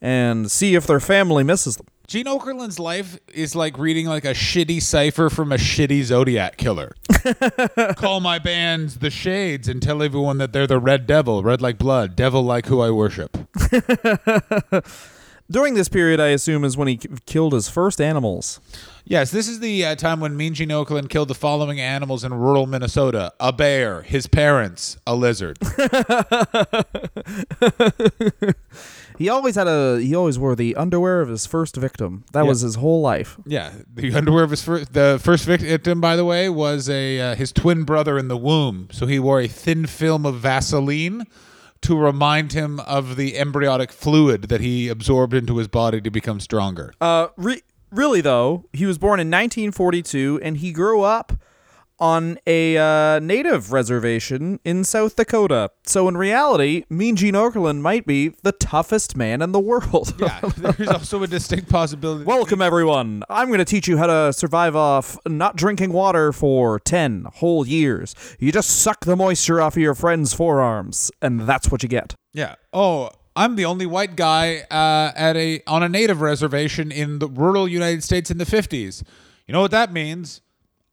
and 0.01 0.51
see 0.51 0.75
if 0.75 0.87
their 0.87 1.01
family 1.01 1.45
misses 1.45 1.77
them. 1.77 1.87
Gene 2.07 2.27
Okerlund's 2.27 2.81
life 2.81 3.19
is 3.33 3.55
like 3.55 3.79
reading 3.79 4.07
like 4.07 4.25
a 4.25 4.35
shitty 4.35 4.83
cipher 4.83 5.31
from 5.31 5.53
a 5.53 5.57
shitty 5.57 6.03
Zodiac 6.03 6.57
killer. 6.57 6.97
Call 7.97 8.19
my 8.19 8.41
bands 8.41 8.99
the 8.99 9.11
Shades 9.11 9.69
and 9.69 9.81
tell 9.81 10.03
everyone 10.03 10.39
that 10.39 10.53
they're 10.53 10.67
the 10.67 10.81
Red 10.81 11.07
Devil, 11.07 11.45
red 11.45 11.63
like 11.63 11.79
blood, 11.79 12.17
devil 12.17 12.43
like 12.43 12.67
who 12.67 12.81
I 12.81 12.91
worship. 12.91 13.37
During 15.51 15.75
this 15.75 15.89
period, 15.89 16.21
I 16.21 16.29
assume, 16.29 16.65
is 16.65 16.77
when 16.77 16.87
he 16.89 16.97
k- 16.97 17.09
killed 17.27 17.53
his 17.55 17.69
first 17.69 18.01
animals. 18.01 18.61
Yes, 19.05 19.33
this 19.33 19.49
is 19.49 19.59
the 19.59 19.85
uh, 19.85 19.95
time 19.97 20.21
when 20.21 20.37
Mean 20.37 20.55
Gene 20.55 20.69
Okerlund 20.69 21.09
killed 21.09 21.27
the 21.29 21.35
following 21.35 21.81
animals 21.81 22.23
in 22.23 22.33
rural 22.33 22.67
Minnesota: 22.67 23.33
a 23.41 23.53
bear, 23.53 24.03
his 24.03 24.27
parents, 24.29 24.97
a 25.07 25.15
lizard. 25.17 25.59
He 29.19 29.29
always 29.29 29.55
had 29.55 29.67
a. 29.69 30.01
He 30.01 30.15
always 30.15 30.39
wore 30.39 30.57
the 30.57 30.75
underwear 30.77 31.21
of 31.21 31.29
his 31.29 31.45
first 31.45 31.77
victim. 31.77 32.25
That 32.33 32.45
Yeah. 32.45 32.49
was 32.49 32.63
his 32.63 32.77
whole 32.77 33.03
life. 33.03 33.37
yeah, 33.45 33.71
the 33.95 34.15
underwear 34.15 34.45
of 34.45 34.51
his 34.51 34.63
first, 34.63 34.95
the 34.95 35.21
first 35.23 35.45
victim, 35.45 36.01
by 36.01 36.17
the 36.17 36.25
way, 36.25 36.49
was 36.49 36.89
a 36.89 37.21
uh, 37.21 37.35
his 37.35 37.53
twin 37.53 37.85
brother 37.85 38.17
in 38.19 38.29
the 38.29 38.37
womb. 38.39 38.89
So 38.93 39.05
he 39.07 39.19
wore 39.19 39.39
a 39.43 39.47
thin 39.47 39.85
film 39.87 40.25
of 40.25 40.37
Vaseline 40.37 41.27
to 41.83 41.97
remind 41.97 42.53
him 42.53 42.81
of 42.81 43.17
the 43.17 43.39
embryonic 43.39 43.91
fluid 43.93 44.43
that 44.45 44.61
he 44.61 44.89
absorbed 44.89 45.35
into 45.35 45.57
his 45.57 45.69
body 45.69 46.01
to 46.01 46.11
become 46.11 46.41
stronger. 46.41 46.93
Uh, 47.01 47.29
re- 47.37 47.63
really 47.91 48.21
though, 48.21 48.67
he 48.73 48.87
was 48.87 48.99
born 48.99 49.19
in 49.21 49.29
1942, 49.29 50.41
and 50.43 50.59
he 50.59 50.73
grew 50.73 51.03
up 51.03 51.33
on 52.01 52.39
a 52.47 52.77
uh, 52.77 53.21
native 53.21 53.73
reservation 53.73 54.59
in 54.65 54.85
South 54.85 55.17
Dakota. 55.17 55.71
So 55.85 56.09
in 56.09 56.17
reality, 56.17 56.85
Mean 56.89 57.17
Gene 57.17 57.35
Okerlund 57.35 57.81
might 57.81 58.07
be 58.07 58.31
the 58.43 58.53
toughest 58.53 59.17
man 59.17 59.43
in 59.43 59.53
the 59.53 59.61
world. 59.61 60.15
Yeah, 60.21 60.41
there's 60.57 60.89
also 60.89 61.23
a 61.23 61.27
distinct 61.27 61.69
possibility. 61.69 62.25
Welcome 62.25 62.61
everyone. 62.63 63.23
I'm 63.29 63.49
going 63.49 63.59
to 63.59 63.65
teach 63.65 63.89
you 63.89 63.99
how 63.99 64.07
to 64.07 64.33
survive 64.33 64.77
off 64.77 65.19
not 65.27 65.57
drinking 65.57 65.93
water 65.93 66.33
for 66.33 66.81
10 66.81 67.27
whole 67.37 67.67
years. 67.67 68.15
You 68.39 68.53
just 68.53 68.71
suck 68.83 69.05
the 69.05 69.17
moisture 69.17 69.61
off 69.61 69.77
of 69.77 69.83
your 69.83 69.95
friend's 69.95 70.33
forearms 70.35 71.11
and 71.21 71.41
that's 71.41 71.71
what 71.71 71.83
you 71.83 71.89
get. 71.89 72.15
Yeah. 72.33 72.55
Oh, 72.73 73.11
I'm 73.37 73.57
the 73.57 73.65
only 73.65 73.87
white 73.87 74.17
guy 74.17 74.65
uh, 74.71 75.13
at 75.17 75.37
a 75.37 75.63
on 75.67 75.83
a 75.83 75.89
native 75.89 76.21
reservation 76.21 76.91
in 76.91 77.19
the 77.19 77.29
rural 77.29 77.69
United 77.69 78.03
States 78.03 78.31
in 78.31 78.39
the 78.39 78.45
50s. 78.45 79.03
You 79.47 79.53
know 79.53 79.61
what 79.61 79.71
that 79.71 79.93
means? 79.93 80.41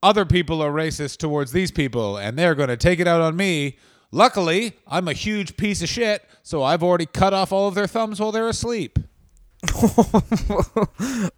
Other 0.02 0.24
people 0.24 0.62
are 0.62 0.70
racist 0.70 1.18
towards 1.18 1.52
these 1.52 1.70
people, 1.70 2.16
and 2.16 2.38
they're 2.38 2.54
going 2.54 2.68
to 2.68 2.76
take 2.76 3.00
it 3.00 3.08
out 3.08 3.20
on 3.20 3.36
me. 3.36 3.78
Luckily, 4.10 4.74
I'm 4.86 5.08
a 5.08 5.12
huge 5.12 5.56
piece 5.56 5.82
of 5.82 5.88
shit, 5.88 6.24
so 6.42 6.62
I've 6.62 6.82
already 6.82 7.06
cut 7.06 7.34
off 7.34 7.52
all 7.52 7.68
of 7.68 7.74
their 7.74 7.86
thumbs 7.86 8.20
while 8.20 8.32
they're 8.32 8.48
asleep. 8.48 8.98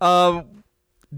Um, 0.00 0.60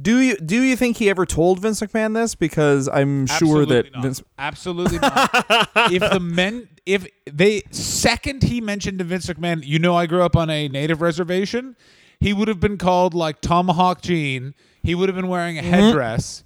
do 0.00 0.20
you 0.20 0.36
do 0.36 0.62
you 0.62 0.74
think 0.74 0.96
he 0.96 1.10
ever 1.10 1.26
told 1.26 1.60
Vince 1.60 1.80
McMahon 1.80 2.14
this 2.14 2.34
because 2.34 2.88
I'm 2.88 3.26
sure 3.26 3.66
that 3.66 3.92
not. 3.92 4.02
Vince 4.02 4.22
Absolutely 4.38 4.98
not. 4.98 5.30
if 5.92 6.00
the 6.00 6.20
men, 6.20 6.68
if 6.86 7.06
they 7.30 7.62
second 7.70 8.42
he 8.42 8.62
mentioned 8.62 9.00
to 9.00 9.04
Vince 9.04 9.26
McMahon, 9.26 9.64
you 9.64 9.78
know, 9.78 9.94
I 9.94 10.06
grew 10.06 10.22
up 10.22 10.34
on 10.34 10.48
a 10.48 10.68
native 10.68 11.02
reservation. 11.02 11.76
He 12.20 12.32
would 12.32 12.48
have 12.48 12.60
been 12.60 12.78
called 12.78 13.12
like 13.12 13.42
Tomahawk 13.42 14.00
Gene. 14.00 14.54
He 14.82 14.94
would 14.94 15.10
have 15.10 15.16
been 15.16 15.28
wearing 15.28 15.58
a 15.58 15.62
mm-hmm. 15.62 15.70
headdress, 15.70 16.44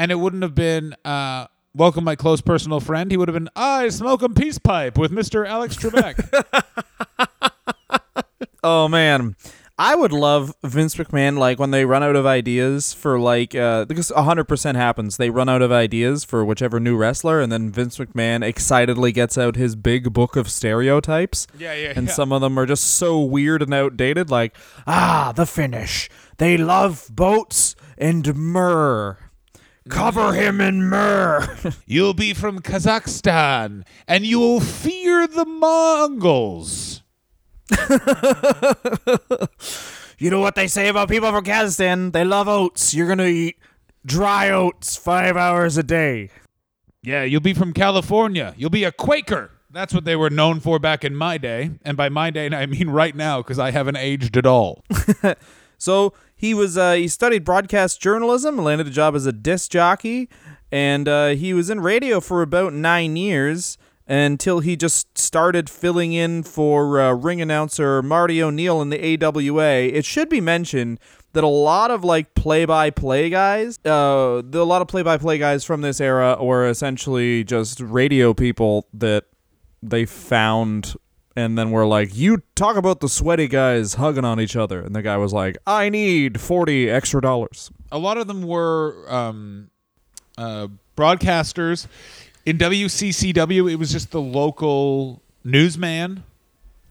and 0.00 0.10
it 0.10 0.14
wouldn't 0.14 0.42
have 0.42 0.54
been 0.54 0.96
uh, 1.04 1.46
welcome, 1.74 2.04
my 2.04 2.16
close 2.16 2.40
personal 2.40 2.80
friend. 2.80 3.10
He 3.10 3.18
would 3.18 3.28
have 3.28 3.34
been 3.34 3.50
I 3.54 3.90
smoke 3.90 4.22
a 4.22 4.30
peace 4.30 4.56
pipe 4.58 4.96
with 4.96 5.12
Mister 5.12 5.44
Alex 5.44 5.76
Trebek. 5.76 6.16
Oh 8.62 8.88
man. 8.88 9.36
I 9.78 9.94
would 9.94 10.12
love 10.12 10.54
Vince 10.62 10.96
McMahon 10.96 11.38
like 11.38 11.58
when 11.58 11.70
they 11.70 11.86
run 11.86 12.02
out 12.02 12.14
of 12.14 12.26
ideas 12.26 12.92
for 12.92 13.18
like 13.18 13.54
uh 13.54 13.86
because 13.86 14.10
100% 14.10 14.74
happens. 14.74 15.16
They 15.16 15.30
run 15.30 15.48
out 15.48 15.62
of 15.62 15.72
ideas 15.72 16.24
for 16.24 16.44
whichever 16.44 16.78
new 16.78 16.94
wrestler 16.94 17.40
and 17.40 17.50
then 17.50 17.70
Vince 17.70 17.96
McMahon 17.96 18.44
excitedly 18.44 19.12
gets 19.12 19.38
out 19.38 19.56
his 19.56 19.76
big 19.76 20.12
book 20.12 20.36
of 20.36 20.50
stereotypes. 20.50 21.46
Yeah, 21.58 21.72
yeah, 21.72 21.94
And 21.96 22.08
yeah. 22.08 22.12
some 22.12 22.32
of 22.32 22.42
them 22.42 22.58
are 22.58 22.66
just 22.66 22.84
so 22.84 23.18
weird 23.20 23.62
and 23.62 23.72
outdated 23.72 24.30
like 24.30 24.54
ah, 24.86 25.32
the 25.34 25.46
Finnish. 25.46 26.10
They 26.36 26.58
love 26.58 27.06
boats 27.10 27.74
and 27.96 28.36
myrrh. 28.36 29.16
Cover 29.88 30.34
him 30.34 30.60
in 30.60 30.88
myrrh. 30.88 31.72
You'll 31.86 32.14
be 32.14 32.34
from 32.34 32.60
Kazakhstan, 32.60 33.84
and 34.06 34.26
you 34.26 34.38
will 34.38 34.60
fear 34.60 35.26
the 35.26 35.46
Mongols. 35.46 37.02
You 40.20 40.28
know 40.28 40.40
what 40.40 40.54
they 40.54 40.66
say 40.66 40.88
about 40.88 41.08
people 41.08 41.30
from 41.30 41.46
Kazakhstan? 41.46 42.12
They 42.12 42.26
love 42.26 42.46
oats. 42.46 42.92
You're 42.92 43.06
going 43.06 43.20
to 43.20 43.26
eat 43.26 43.56
dry 44.04 44.50
oats 44.50 44.94
5 44.94 45.34
hours 45.34 45.78
a 45.78 45.82
day. 45.82 46.28
Yeah, 47.02 47.24
you'll 47.24 47.40
be 47.40 47.54
from 47.54 47.72
California. 47.72 48.52
You'll 48.58 48.68
be 48.68 48.84
a 48.84 48.92
Quaker. 48.92 49.50
That's 49.70 49.94
what 49.94 50.04
they 50.04 50.16
were 50.16 50.28
known 50.28 50.60
for 50.60 50.78
back 50.78 51.06
in 51.06 51.16
my 51.16 51.38
day. 51.38 51.70
And 51.86 51.96
by 51.96 52.10
my 52.10 52.28
day, 52.28 52.50
I 52.50 52.66
mean 52.66 52.90
right 52.90 53.16
now 53.16 53.38
because 53.38 53.58
I 53.58 53.70
haven't 53.70 53.96
aged 53.96 54.36
at 54.36 54.44
all. 54.44 54.84
So 55.80 56.12
he 56.40 56.54
was 56.54 56.78
uh, 56.78 56.94
he 56.94 57.06
studied 57.06 57.44
broadcast 57.44 58.00
journalism, 58.00 58.56
landed 58.56 58.86
a 58.86 58.90
job 58.90 59.14
as 59.14 59.26
a 59.26 59.32
disc 59.32 59.70
jockey, 59.70 60.26
and 60.72 61.06
uh, 61.06 61.28
he 61.28 61.52
was 61.52 61.68
in 61.68 61.80
radio 61.80 62.18
for 62.18 62.40
about 62.40 62.72
nine 62.72 63.14
years 63.14 63.76
until 64.06 64.60
he 64.60 64.74
just 64.74 65.18
started 65.18 65.68
filling 65.68 66.14
in 66.14 66.42
for 66.42 66.98
uh, 66.98 67.12
ring 67.12 67.42
announcer 67.42 68.02
Marty 68.02 68.42
O'Neill 68.42 68.80
in 68.80 68.88
the 68.88 69.22
AWA. 69.22 69.80
It 69.82 70.06
should 70.06 70.30
be 70.30 70.40
mentioned 70.40 70.98
that 71.34 71.44
a 71.44 71.46
lot 71.46 71.90
of 71.90 72.04
like 72.04 72.34
play-by-play 72.34 73.28
guys, 73.28 73.78
uh, 73.84 74.40
a 74.42 74.64
lot 74.64 74.80
of 74.80 74.88
play-by-play 74.88 75.36
guys 75.36 75.62
from 75.62 75.82
this 75.82 76.00
era 76.00 76.42
were 76.42 76.66
essentially 76.66 77.44
just 77.44 77.80
radio 77.80 78.32
people 78.32 78.86
that 78.94 79.26
they 79.82 80.06
found 80.06 80.94
and 81.40 81.56
then 81.58 81.70
we're 81.70 81.86
like, 81.86 82.14
you 82.16 82.42
talk 82.54 82.76
about 82.76 83.00
the 83.00 83.08
sweaty 83.08 83.48
guys 83.48 83.94
hugging 83.94 84.24
on 84.24 84.38
each 84.40 84.56
other. 84.56 84.80
And 84.80 84.94
the 84.94 85.02
guy 85.02 85.16
was 85.16 85.32
like, 85.32 85.56
I 85.66 85.88
need 85.88 86.40
40 86.40 86.90
extra 86.90 87.20
dollars. 87.22 87.70
A 87.90 87.98
lot 87.98 88.18
of 88.18 88.26
them 88.26 88.42
were 88.42 89.04
um, 89.08 89.70
uh, 90.36 90.68
broadcasters. 90.96 91.86
In 92.46 92.58
WCCW, 92.58 93.70
it 93.70 93.76
was 93.76 93.90
just 93.90 94.10
the 94.10 94.20
local 94.20 95.22
newsman. 95.44 96.24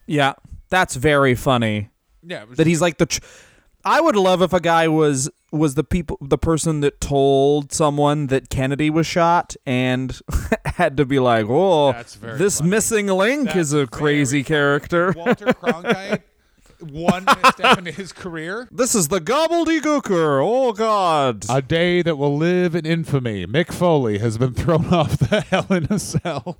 Yeah, 0.05 0.33
that's 0.69 0.95
very 0.95 1.35
funny. 1.35 1.89
Yeah, 2.23 2.45
That 2.55 2.67
he's 2.67 2.81
like 2.81 2.97
the. 2.97 3.05
Tr- 3.05 3.21
I 3.85 4.01
would 4.01 4.15
love 4.15 4.41
if 4.41 4.51
a 4.53 4.59
guy 4.59 4.87
was 4.89 5.29
was 5.51 5.75
the 5.75 5.83
people 5.83 6.17
the 6.21 6.37
person 6.37 6.81
that 6.81 7.01
told 7.01 7.71
someone 7.71 8.27
that 8.27 8.49
Kennedy 8.49 8.89
was 8.89 9.07
shot 9.07 9.55
and 9.65 10.19
had 10.65 10.97
to 10.97 11.05
be 11.05 11.19
like, 11.19 11.45
oh, 11.49 11.93
this 12.37 12.59
funny. 12.59 12.69
missing 12.69 13.07
link 13.07 13.45
That's 13.45 13.57
is 13.57 13.73
a 13.73 13.87
crazy 13.87 14.43
very 14.43 14.57
character. 14.57 15.11
Walter 15.17 15.45
Cronkite, 15.47 16.21
one 16.79 17.25
misstep 17.25 17.77
in 17.79 17.85
his 17.87 18.11
career. 18.13 18.67
This 18.71 18.95
is 18.95 19.07
the 19.09 19.19
gobbledygooker. 19.19 20.41
Oh 20.43 20.71
God. 20.73 21.45
A 21.49 21.61
day 21.61 22.01
that 22.01 22.15
will 22.17 22.37
live 22.37 22.75
in 22.75 22.85
infamy. 22.85 23.45
Mick 23.45 23.71
Foley 23.73 24.19
has 24.19 24.37
been 24.37 24.53
thrown 24.53 24.85
off 24.93 25.17
the 25.17 25.41
Hell 25.41 25.67
in 25.71 25.85
a 25.89 25.99
Cell. 25.99 26.57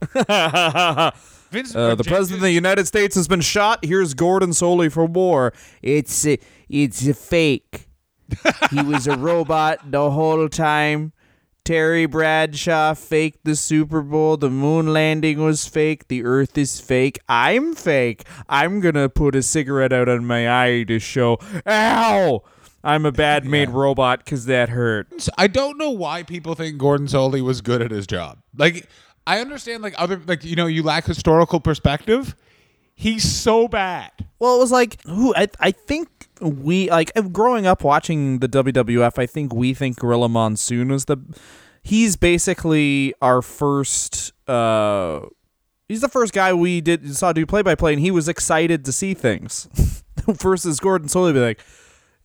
Vince, 1.52 1.76
Uh, 1.76 1.96
the 1.96 2.04
president 2.04 2.38
of 2.40 2.44
the 2.44 2.52
United 2.52 2.88
States 2.88 3.16
has 3.16 3.28
been 3.28 3.42
shot. 3.42 3.84
Here's 3.84 4.14
Gordon 4.14 4.52
Solie 4.52 4.92
for 4.92 5.06
war. 5.06 5.54
It's 5.82 6.26
a, 6.28 6.38
it's 6.70 7.08
a 7.08 7.14
fake. 7.14 7.89
He 8.72 8.82
was 8.82 9.08
a 9.08 9.18
robot 9.18 9.92
the 9.92 10.12
whole 10.12 10.48
time. 10.50 11.14
Terry 11.70 12.08
Bradshaw 12.08 12.96
faked 12.96 13.46
the 13.46 13.56
Super 13.56 14.02
Bowl. 14.02 14.38
The 14.38 14.50
moon 14.50 14.92
landing 14.92 15.44
was 15.44 15.68
fake. 15.68 16.08
The 16.08 16.24
Earth 16.24 16.58
is 16.58 16.80
fake. 16.82 17.20
I'm 17.30 17.76
fake. 17.76 18.26
I'm 18.48 18.80
gonna 18.80 19.08
put 19.08 19.36
a 19.36 19.44
cigarette 19.44 19.94
out 19.94 20.10
on 20.10 20.26
my 20.26 20.50
eye 20.50 20.84
to 20.84 20.98
show. 20.98 21.38
Ow! 21.68 22.42
I'm 22.84 23.06
a 23.06 23.12
bad 23.12 23.46
made 23.56 23.70
robot 23.70 24.26
because 24.26 24.46
that 24.46 24.70
hurt. 24.70 25.28
I 25.38 25.46
don't 25.46 25.78
know 25.78 25.92
why 25.92 26.24
people 26.24 26.56
think 26.56 26.80
Gordon 26.80 27.06
Solie 27.06 27.42
was 27.42 27.62
good 27.62 27.82
at 27.84 27.92
his 27.92 28.08
job. 28.08 28.40
Like, 28.58 28.88
I 29.28 29.40
understand, 29.40 29.84
like 29.84 29.94
other, 29.98 30.20
like 30.26 30.44
you 30.44 30.56
know, 30.56 30.66
you 30.66 30.82
lack 30.82 31.06
historical 31.06 31.60
perspective. 31.60 32.36
He's 33.00 33.24
so 33.24 33.70
bad. 33.70 34.12
Well, 34.40 34.58
it 34.58 34.60
was 34.60 34.74
like 34.74 35.02
who 35.04 35.34
I 35.34 35.48
I 35.58 35.72
think 35.72 36.10
we 36.42 36.90
like 36.90 37.14
growing 37.32 37.66
up 37.66 37.82
watching 37.82 38.40
the 38.40 38.50
WWF. 38.50 39.18
I 39.18 39.26
think 39.26 39.54
we 39.56 39.74
think 39.74 39.98
Gorilla 39.98 40.28
Monsoon 40.28 40.90
was 40.90 41.06
the. 41.06 41.16
He's 41.82 42.18
basically 42.18 43.14
our 43.22 43.42
first. 43.42 44.34
uh 44.50 45.22
He's 45.88 46.02
the 46.02 46.10
first 46.10 46.34
guy 46.34 46.52
we 46.52 46.82
did 46.82 47.16
saw 47.16 47.32
do 47.32 47.46
play 47.46 47.62
by 47.62 47.74
play, 47.74 47.94
and 47.94 48.02
he 48.02 48.12
was 48.12 48.28
excited 48.28 48.84
to 48.84 48.92
see 48.92 49.14
things. 49.14 49.70
Versus 50.28 50.82
Gordon 50.82 51.08
Solie, 51.08 51.34
be 51.34 51.40
like, 51.40 51.62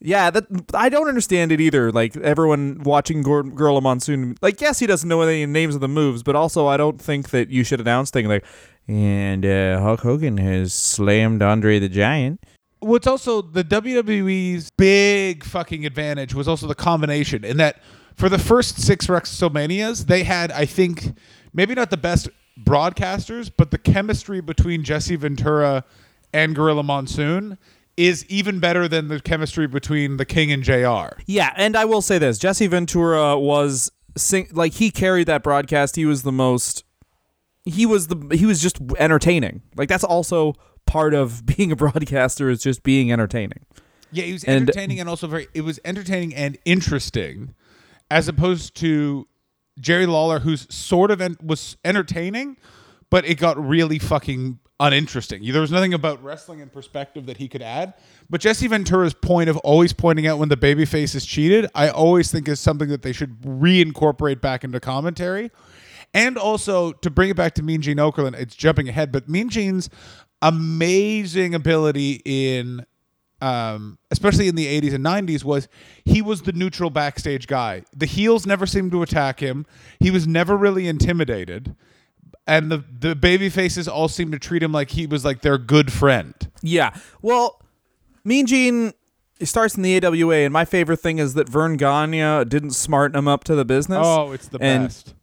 Yeah, 0.05 0.29
that 0.29 0.45
I 0.73 0.89
don't 0.89 1.07
understand 1.07 1.51
it 1.51 1.59
either. 1.59 1.91
Like 1.91 2.15
everyone 2.17 2.83
watching 2.83 3.23
Gor- 3.23 3.43
Gorilla 3.43 3.81
Monsoon, 3.81 4.35
like 4.41 4.61
yes, 4.61 4.79
he 4.79 4.85
doesn't 4.85 5.09
know 5.09 5.21
any 5.21 5.45
names 5.45 5.73
of 5.73 5.81
the 5.81 5.87
moves, 5.87 6.21
but 6.21 6.35
also 6.35 6.67
I 6.67 6.77
don't 6.77 7.01
think 7.01 7.31
that 7.31 7.49
you 7.49 7.63
should 7.63 7.81
announce 7.81 8.11
things 8.11 8.27
like, 8.27 8.45
and 8.87 9.45
uh, 9.45 9.79
Hulk 9.79 10.01
Hogan 10.01 10.37
has 10.37 10.73
slammed 10.73 11.41
Andre 11.41 11.79
the 11.79 11.89
Giant. 11.89 12.43
What's 12.79 13.07
also 13.07 13.41
the 13.41 13.63
WWE's 13.63 14.69
big 14.77 15.43
fucking 15.43 15.85
advantage 15.85 16.35
was 16.35 16.47
also 16.47 16.67
the 16.67 16.75
combination 16.75 17.43
in 17.43 17.57
that 17.57 17.81
for 18.15 18.29
the 18.29 18.37
first 18.37 18.79
six 18.79 19.07
WrestleManias, 19.07 20.05
they 20.05 20.23
had, 20.23 20.51
I 20.51 20.65
think, 20.65 21.17
maybe 21.53 21.73
not 21.73 21.89
the 21.89 21.97
best 21.97 22.29
broadcasters, 22.63 23.51
but 23.55 23.71
the 23.71 23.77
chemistry 23.77 24.39
between 24.39 24.83
Jesse 24.83 25.15
Ventura 25.15 25.83
and 26.31 26.55
Gorilla 26.55 26.83
Monsoon 26.83 27.57
is 27.97 28.25
even 28.25 28.59
better 28.59 28.87
than 28.87 29.07
the 29.07 29.19
chemistry 29.21 29.67
between 29.67 30.17
the 30.17 30.25
King 30.25 30.51
and 30.51 30.63
JR. 30.63 31.17
Yeah, 31.25 31.53
and 31.55 31.75
I 31.75 31.85
will 31.85 32.01
say 32.01 32.17
this: 32.17 32.37
Jesse 32.37 32.67
Ventura 32.67 33.39
was 33.39 33.91
sing- 34.17 34.49
like 34.51 34.73
he 34.73 34.91
carried 34.91 35.27
that 35.27 35.43
broadcast. 35.43 35.95
He 35.95 36.05
was 36.05 36.23
the 36.23 36.31
most. 36.31 36.83
He 37.63 37.85
was 37.85 38.07
the 38.07 38.35
he 38.37 38.45
was 38.45 38.61
just 38.61 38.79
entertaining. 38.97 39.61
Like 39.75 39.89
that's 39.89 40.03
also 40.03 40.53
part 40.85 41.13
of 41.13 41.45
being 41.57 41.71
a 41.71 41.75
broadcaster 41.75 42.49
is 42.49 42.61
just 42.61 42.83
being 42.83 43.11
entertaining. 43.11 43.65
Yeah, 44.11 44.25
he 44.25 44.33
was 44.33 44.43
And- 44.43 44.61
entertaining 44.69 44.99
and 44.99 45.09
also 45.09 45.27
very. 45.27 45.47
It 45.53 45.61
was 45.61 45.79
entertaining 45.85 46.35
and 46.35 46.57
interesting, 46.65 47.53
as 48.11 48.27
opposed 48.27 48.75
to 48.75 49.27
Jerry 49.79 50.05
Lawler, 50.05 50.39
who's 50.39 50.73
sort 50.73 51.11
of 51.11 51.19
en- 51.21 51.37
was 51.41 51.75
entertaining, 51.83 52.57
but 53.09 53.25
it 53.25 53.35
got 53.35 53.57
really 53.57 53.99
fucking 53.99 54.59
uninteresting. 54.79 55.41
There 55.51 55.61
was 55.61 55.71
nothing 55.71 55.93
about 55.93 56.23
wrestling 56.23 56.61
and 56.61 56.71
perspective 56.71 57.25
that 57.27 57.37
he 57.37 57.47
could 57.47 57.61
add. 57.61 57.93
But 58.29 58.41
Jesse 58.41 58.67
Ventura's 58.67 59.13
point 59.13 59.49
of 59.49 59.57
always 59.57 59.93
pointing 59.93 60.27
out 60.27 60.37
when 60.37 60.49
the 60.49 60.57
babyface 60.57 61.15
is 61.15 61.25
cheated, 61.25 61.69
I 61.73 61.89
always 61.89 62.31
think 62.31 62.47
is 62.47 62.59
something 62.59 62.89
that 62.89 63.01
they 63.01 63.13
should 63.13 63.41
reincorporate 63.41 64.41
back 64.41 64.63
into 64.63 64.79
commentary. 64.79 65.51
And 66.13 66.37
also 66.37 66.91
to 66.93 67.09
bring 67.09 67.29
it 67.29 67.37
back 67.37 67.55
to 67.55 67.63
Mean 67.63 67.81
Gene 67.81 67.97
Okerlund, 67.97 68.37
it's 68.37 68.55
jumping 68.55 68.89
ahead, 68.89 69.11
but 69.11 69.29
Mean 69.29 69.49
Gene's 69.49 69.89
amazing 70.41 71.55
ability 71.55 72.21
in 72.25 72.85
um, 73.41 73.97
especially 74.11 74.47
in 74.47 74.55
the 74.55 74.65
80s 74.81 74.93
and 74.93 75.05
90s, 75.05 75.43
was 75.43 75.67
he 76.05 76.21
was 76.21 76.43
the 76.43 76.53
neutral 76.53 76.89
backstage 76.89 77.47
guy. 77.47 77.83
The 77.95 78.05
heels 78.05 78.45
never 78.45 78.65
seemed 78.65 78.91
to 78.91 79.01
attack 79.03 79.39
him. 79.39 79.65
He 79.99 80.09
was 80.09 80.25
never 80.25 80.55
really 80.55 80.87
intimidated. 80.87 81.75
And 82.47 82.71
the, 82.71 82.83
the 82.99 83.15
baby 83.15 83.49
faces 83.49 83.87
all 83.87 84.07
seem 84.07 84.31
to 84.31 84.37
treat 84.37 84.61
him 84.61 84.71
like 84.71 84.91
he 84.91 85.07
was 85.07 85.25
like 85.25 85.41
their 85.41 85.57
good 85.57 85.91
friend. 85.91 86.33
Yeah. 86.61 86.95
Well, 87.23 87.59
Mean 88.23 88.45
Gene 88.45 88.93
starts 89.41 89.75
in 89.75 89.81
the 89.81 89.97
AWA, 90.05 90.35
and 90.37 90.53
my 90.53 90.63
favorite 90.63 90.99
thing 90.99 91.17
is 91.17 91.33
that 91.33 91.49
Verne 91.49 91.75
Gagne 91.75 92.45
didn't 92.45 92.71
smarten 92.71 93.17
him 93.17 93.27
up 93.27 93.43
to 93.45 93.55
the 93.55 93.65
business. 93.65 93.99
Oh, 94.03 94.31
it's 94.31 94.47
the 94.47 94.59
And 94.61 94.85
best. 94.85 95.14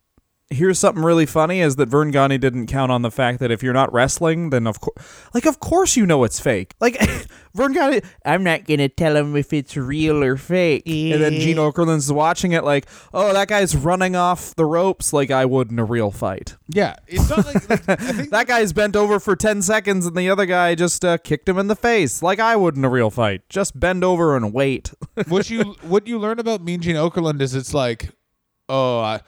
Here's 0.53 0.79
something 0.79 1.03
really 1.03 1.27
funny 1.27 1.61
is 1.61 1.77
that 1.77 1.89
Verne 1.89 2.11
Gagne 2.11 2.39
didn't 2.39 2.67
count 2.67 2.93
on 2.93 3.03
the 3.03 3.11
fact 3.11 3.39
that 3.41 3.51
if 3.51 3.63
you're 3.63 3.73
not 3.73 3.93
wrestling, 3.93 4.51
then 4.51 4.67
of 4.67 4.81
course, 4.81 4.97
like 5.35 5.47
of 5.47 5.61
course 5.61 5.97
you 5.97 6.07
know 6.07 6.25
it's 6.25 6.39
fake. 6.41 6.75
Like 6.81 7.01
Verne 7.55 7.73
Gagne, 7.73 8.03
I'm 8.25 8.45
not 8.45 8.65
gonna 8.65 8.89
tell 8.89 9.17
him 9.17 9.37
if 9.37 9.53
it's 9.53 9.77
real 9.77 10.23
or 10.23 10.37
fake. 10.37 10.83
And 10.87 11.23
then 11.23 11.35
Gene 11.35 11.57
Okerlund's 11.57 12.13
watching 12.13 12.53
it 12.53 12.65
like, 12.65 12.87
oh, 13.13 13.33
that 13.33 13.49
guy's 13.49 13.77
running 13.77 14.17
off 14.17 14.55
the 14.55 14.65
ropes 14.67 15.13
like 15.13 15.31
I 15.31 15.45
would 15.45 15.71
in 15.71 15.79
a 15.79 15.85
real 15.85 16.11
fight. 16.11 16.57
Yeah, 16.69 16.97
it's 17.07 17.29
not 17.29 17.47
like, 17.47 17.69
like 17.69 17.89
I 17.89 17.97
think 18.13 18.31
That 18.31 18.47
guy's 18.47 18.73
bent 18.73 18.97
over 18.97 19.19
for 19.21 19.37
10 19.37 19.63
seconds 19.63 20.07
and 20.07 20.17
the 20.17 20.31
other 20.31 20.47
guy 20.47 20.75
just 20.75 21.05
uh, 21.05 21.19
kicked 21.19 21.49
him 21.49 21.59
in 21.59 21.69
the 21.69 21.77
face 21.77 22.23
like 22.23 22.39
I 22.41 22.57
would 22.57 22.77
in 22.77 22.85
a 22.85 22.91
real 22.91 23.11
fight. 23.11 23.49
Just 23.49 23.79
bend 23.79 24.05
over 24.05 24.37
and 24.37 24.53
wait. 24.53 24.93
what 25.29 25.51
you 25.51 25.77
what 25.83 26.07
you 26.07 26.19
learn 26.19 26.39
about 26.39 26.63
Mean 26.63 26.81
Gene 26.81 26.97
Okerlund 26.97 27.41
is 27.41 27.55
it's 27.55 27.75
like, 27.75 28.11
oh, 28.69 29.01
I, 29.01 29.21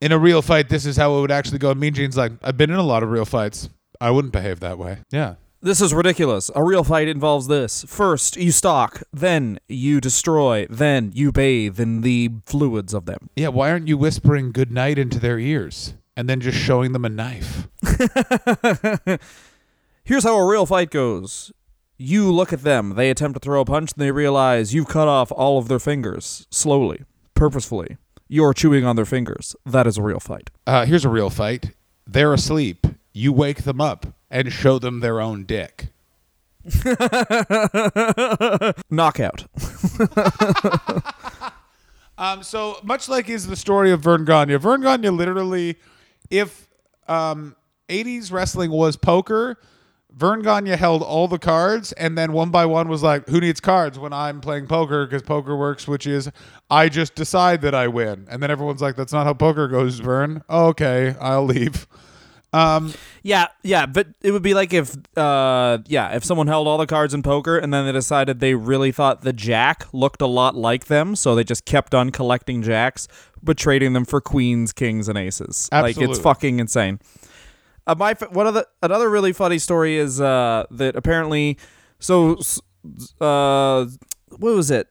in 0.00 0.12
a 0.12 0.18
real 0.18 0.42
fight, 0.42 0.68
this 0.68 0.86
is 0.86 0.96
how 0.96 1.16
it 1.16 1.20
would 1.20 1.30
actually 1.30 1.58
go. 1.58 1.70
And 1.70 1.80
Mean 1.80 1.94
Gene's 1.94 2.16
like, 2.16 2.32
I've 2.42 2.56
been 2.56 2.70
in 2.70 2.76
a 2.76 2.82
lot 2.82 3.02
of 3.02 3.10
real 3.10 3.24
fights. 3.24 3.68
I 4.00 4.10
wouldn't 4.10 4.32
behave 4.32 4.60
that 4.60 4.78
way. 4.78 4.98
Yeah. 5.10 5.36
This 5.62 5.80
is 5.80 5.94
ridiculous. 5.94 6.50
A 6.54 6.62
real 6.62 6.84
fight 6.84 7.08
involves 7.08 7.48
this. 7.48 7.84
First, 7.88 8.36
you 8.36 8.52
stalk, 8.52 9.02
then 9.12 9.58
you 9.68 10.00
destroy, 10.00 10.66
then 10.68 11.12
you 11.14 11.32
bathe 11.32 11.80
in 11.80 12.02
the 12.02 12.30
fluids 12.44 12.92
of 12.92 13.06
them. 13.06 13.30
Yeah, 13.34 13.48
why 13.48 13.70
aren't 13.70 13.88
you 13.88 13.96
whispering 13.96 14.52
good 14.52 14.70
night 14.70 14.98
into 14.98 15.18
their 15.18 15.38
ears 15.38 15.94
and 16.16 16.28
then 16.28 16.40
just 16.40 16.58
showing 16.58 16.92
them 16.92 17.04
a 17.04 17.08
knife? 17.08 17.68
Here's 20.04 20.24
how 20.24 20.36
a 20.36 20.46
real 20.46 20.66
fight 20.66 20.90
goes. 20.90 21.52
You 21.98 22.30
look 22.30 22.52
at 22.52 22.62
them, 22.62 22.94
they 22.94 23.10
attempt 23.10 23.34
to 23.36 23.40
throw 23.40 23.62
a 23.62 23.64
punch, 23.64 23.92
and 23.92 24.00
they 24.00 24.10
realize 24.12 24.74
you've 24.74 24.86
cut 24.88 25.08
off 25.08 25.32
all 25.32 25.58
of 25.58 25.68
their 25.68 25.78
fingers, 25.78 26.46
slowly, 26.50 27.02
purposefully. 27.34 27.96
You're 28.28 28.52
chewing 28.54 28.84
on 28.84 28.96
their 28.96 29.04
fingers. 29.04 29.54
That 29.64 29.86
is 29.86 29.98
a 29.98 30.02
real 30.02 30.20
fight. 30.20 30.50
Uh, 30.66 30.84
here's 30.84 31.04
a 31.04 31.08
real 31.08 31.30
fight. 31.30 31.72
They're 32.06 32.32
asleep. 32.34 32.86
You 33.12 33.32
wake 33.32 33.62
them 33.62 33.80
up 33.80 34.06
and 34.30 34.52
show 34.52 34.78
them 34.78 35.00
their 35.00 35.20
own 35.20 35.44
dick. 35.44 35.88
Knockout. 38.90 39.46
Um, 42.18 42.42
so 42.42 42.78
much 42.82 43.08
like 43.08 43.28
is 43.28 43.46
the 43.46 43.56
story 43.56 43.90
of 43.90 44.00
Verne 44.00 44.24
Gagne. 44.24 44.56
Verne 44.56 44.80
Gagne 44.80 45.10
literally, 45.10 45.76
if 46.30 46.66
um, 47.08 47.54
80s 47.90 48.32
wrestling 48.32 48.70
was 48.70 48.96
poker, 48.96 49.58
Verne 50.16 50.40
Gagne 50.40 50.70
held 50.70 51.02
all 51.02 51.28
the 51.28 51.38
cards 51.38 51.92
and 51.92 52.16
then 52.16 52.32
one 52.32 52.50
by 52.50 52.64
one 52.64 52.88
was 52.88 53.02
like, 53.02 53.28
who 53.28 53.38
needs 53.38 53.60
cards 53.60 53.98
when 53.98 54.14
I'm 54.14 54.40
playing 54.40 54.66
poker? 54.66 55.04
Because 55.04 55.20
poker 55.22 55.54
works, 55.54 55.86
which 55.86 56.06
is 56.06 56.30
I 56.70 56.88
just 56.88 57.14
decide 57.14 57.60
that 57.60 57.74
I 57.74 57.88
win. 57.88 58.26
And 58.30 58.42
then 58.42 58.50
everyone's 58.50 58.80
like, 58.80 58.96
that's 58.96 59.12
not 59.12 59.26
how 59.26 59.34
poker 59.34 59.68
goes, 59.68 59.98
Verne. 59.98 60.42
Oh, 60.48 60.68
okay, 60.68 61.14
I'll 61.20 61.44
leave. 61.44 61.86
Um, 62.54 62.94
Yeah, 63.22 63.48
yeah, 63.62 63.84
but 63.84 64.06
it 64.22 64.30
would 64.30 64.42
be 64.42 64.54
like 64.54 64.72
if, 64.72 64.96
uh, 65.18 65.78
yeah, 65.86 66.14
if 66.16 66.24
someone 66.24 66.46
held 66.46 66.66
all 66.66 66.78
the 66.78 66.86
cards 66.86 67.12
in 67.12 67.22
poker 67.22 67.58
and 67.58 67.74
then 67.74 67.84
they 67.84 67.92
decided 67.92 68.40
they 68.40 68.54
really 68.54 68.92
thought 68.92 69.20
the 69.20 69.34
jack 69.34 69.84
looked 69.92 70.22
a 70.22 70.26
lot 70.26 70.54
like 70.56 70.86
them, 70.86 71.14
so 71.14 71.34
they 71.34 71.44
just 71.44 71.66
kept 71.66 71.94
on 71.94 72.08
collecting 72.10 72.62
jacks, 72.62 73.06
but 73.42 73.58
trading 73.58 73.92
them 73.92 74.06
for 74.06 74.22
queens, 74.22 74.72
kings, 74.72 75.08
and 75.08 75.18
aces. 75.18 75.68
Like 75.82 75.96
it's 76.08 76.18
fucking 76.22 76.58
insane. 76.60 77.00
Uh, 77.86 77.94
my 77.96 78.14
one 78.30 78.46
of 78.46 78.54
the 78.54 78.66
another 78.82 79.08
really 79.08 79.32
funny 79.32 79.58
story 79.58 79.96
is 79.96 80.20
uh 80.20 80.64
that 80.70 80.96
apparently, 80.96 81.58
so, 81.98 82.36
uh, 83.20 83.86
what 84.30 84.54
was 84.54 84.70
it? 84.70 84.88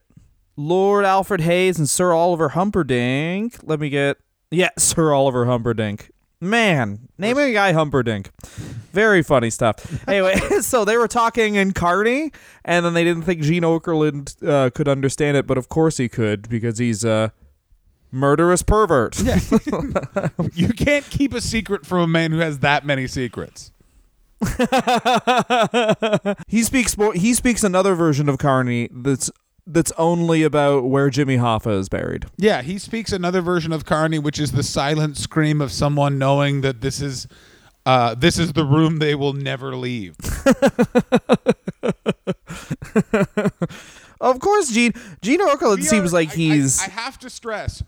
Lord 0.56 1.04
Alfred 1.04 1.42
Hayes 1.42 1.78
and 1.78 1.88
Sir 1.88 2.12
Oliver 2.12 2.50
Humperdink. 2.50 3.60
Let 3.62 3.80
me 3.80 3.90
get 3.90 4.16
yeah, 4.50 4.70
Sir 4.78 5.12
Oliver 5.12 5.46
Humperdink. 5.46 6.10
Man, 6.40 7.08
naming 7.16 7.50
a 7.50 7.52
guy 7.52 7.72
Humperdink. 7.72 8.28
Very 8.92 9.22
funny 9.22 9.48
stuff. 9.48 10.06
Anyway, 10.06 10.36
so 10.60 10.84
they 10.84 10.98
were 10.98 11.08
talking 11.08 11.54
in 11.54 11.72
Carney, 11.72 12.30
and 12.64 12.84
then 12.84 12.92
they 12.92 13.04
didn't 13.04 13.22
think 13.22 13.40
Gene 13.40 13.62
Okerlund 13.62 14.46
uh, 14.46 14.68
could 14.70 14.86
understand 14.86 15.38
it, 15.38 15.46
but 15.46 15.56
of 15.56 15.70
course 15.70 15.96
he 15.96 16.08
could 16.10 16.48
because 16.48 16.78
he's 16.78 17.04
a 17.04 17.32
murderous 18.10 18.62
pervert. 18.62 19.18
Yeah. 19.20 19.38
you 20.54 20.68
can't 20.68 21.04
keep 21.10 21.34
a 21.34 21.40
secret 21.40 21.84
from 21.86 22.00
a 22.00 22.06
man 22.06 22.32
who 22.32 22.38
has 22.38 22.60
that 22.60 22.84
many 22.86 23.06
secrets. 23.06 23.72
he 26.48 26.62
speaks 26.62 26.96
more. 26.98 27.12
He 27.14 27.32
speaks 27.34 27.64
another 27.64 27.94
version 27.94 28.28
of 28.28 28.38
Carney 28.38 28.88
that's 28.92 29.30
that's 29.66 29.92
only 29.98 30.42
about 30.42 30.84
where 30.84 31.10
Jimmy 31.10 31.38
Hoffa 31.38 31.78
is 31.78 31.88
buried. 31.88 32.26
Yeah, 32.36 32.62
he 32.62 32.78
speaks 32.78 33.12
another 33.12 33.40
version 33.40 33.72
of 33.72 33.84
Carney, 33.84 34.18
which 34.18 34.38
is 34.38 34.52
the 34.52 34.62
silent 34.62 35.16
scream 35.16 35.60
of 35.60 35.72
someone 35.72 36.18
knowing 36.18 36.60
that 36.60 36.82
this 36.82 37.00
is 37.00 37.26
uh, 37.86 38.14
this 38.14 38.38
is 38.38 38.52
the 38.52 38.64
room 38.64 38.98
they 38.98 39.14
will 39.14 39.32
never 39.32 39.74
leave. 39.74 40.16
Of 44.20 44.40
course, 44.40 44.70
Gene 44.70 44.92
Gene 45.20 45.40
Okerlund 45.40 45.82
seems 45.82 46.12
like 46.12 46.30
I- 46.30 46.32
I- 46.32 46.36
he's. 46.36 46.80
I, 46.82 46.88
have 46.88 47.18
to 47.20 47.30
stress. 47.30 47.82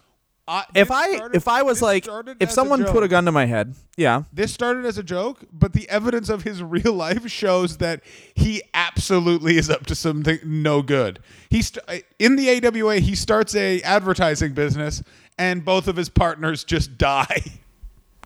Uh, 0.49 0.63
if 0.75 0.91
I 0.91 1.15
started- 1.17 1.37
if 1.37 1.47
I 1.47 1.63
was 1.63 1.83
like 1.83 2.09
if 2.41 2.51
someone 2.51 2.83
put 2.87 3.03
a 3.03 3.09
gun 3.09 3.27
to 3.27 3.33
my 3.33 3.45
head, 3.45 3.75
yeah, 3.99 4.23
This 4.33 4.53
started 4.53 4.87
as 4.87 4.97
a 4.97 5.03
joke, 5.03 5.45
but 5.53 5.75
the 5.75 5.87
evidence 5.91 6.29
of 6.31 6.43
his 6.45 6.63
real 6.77 6.95
life 6.95 7.31
shows 7.31 7.77
that 7.77 8.01
he 8.35 8.63
absolutely 8.73 9.59
is 9.59 9.69
up 9.69 9.85
to 9.87 9.95
something 9.95 10.39
no 10.45 10.81
good. 10.81 11.19
He 11.51 11.61
st- 11.61 12.05
in 12.19 12.37
the 12.37 12.49
AWA, 12.65 12.97
he 13.01 13.15
starts 13.15 13.55
a 13.55 13.83
advertising 13.83 14.55
business, 14.55 15.03
and 15.39 15.65
both 15.65 15.87
of 15.87 15.97
his 15.97 16.09
partners 16.09 16.65
just 16.65 16.97
die. 16.97 17.43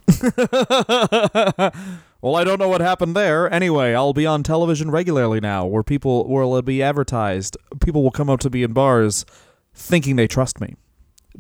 Well, 2.24 2.37
I 2.37 2.44
don't 2.44 2.61
know 2.61 2.68
what 2.68 2.80
happened 2.80 3.16
there. 3.16 3.52
Anyway, 3.52 3.94
I'll 3.94 4.12
be 4.12 4.26
on 4.26 4.44
television 4.44 4.92
regularly 4.92 5.40
now, 5.40 5.66
where 5.66 5.82
people 5.82 6.28
where 6.28 6.44
it'll 6.44 6.62
be 6.62 6.80
advertised. 6.80 7.56
People 7.85 8.04
will 8.04 8.12
come 8.12 8.30
up 8.30 8.38
to 8.40 8.50
me 8.50 8.62
in 8.62 8.72
bars, 8.72 9.26
thinking 9.74 10.14
they 10.14 10.28
trust 10.28 10.61
me. 10.61 10.76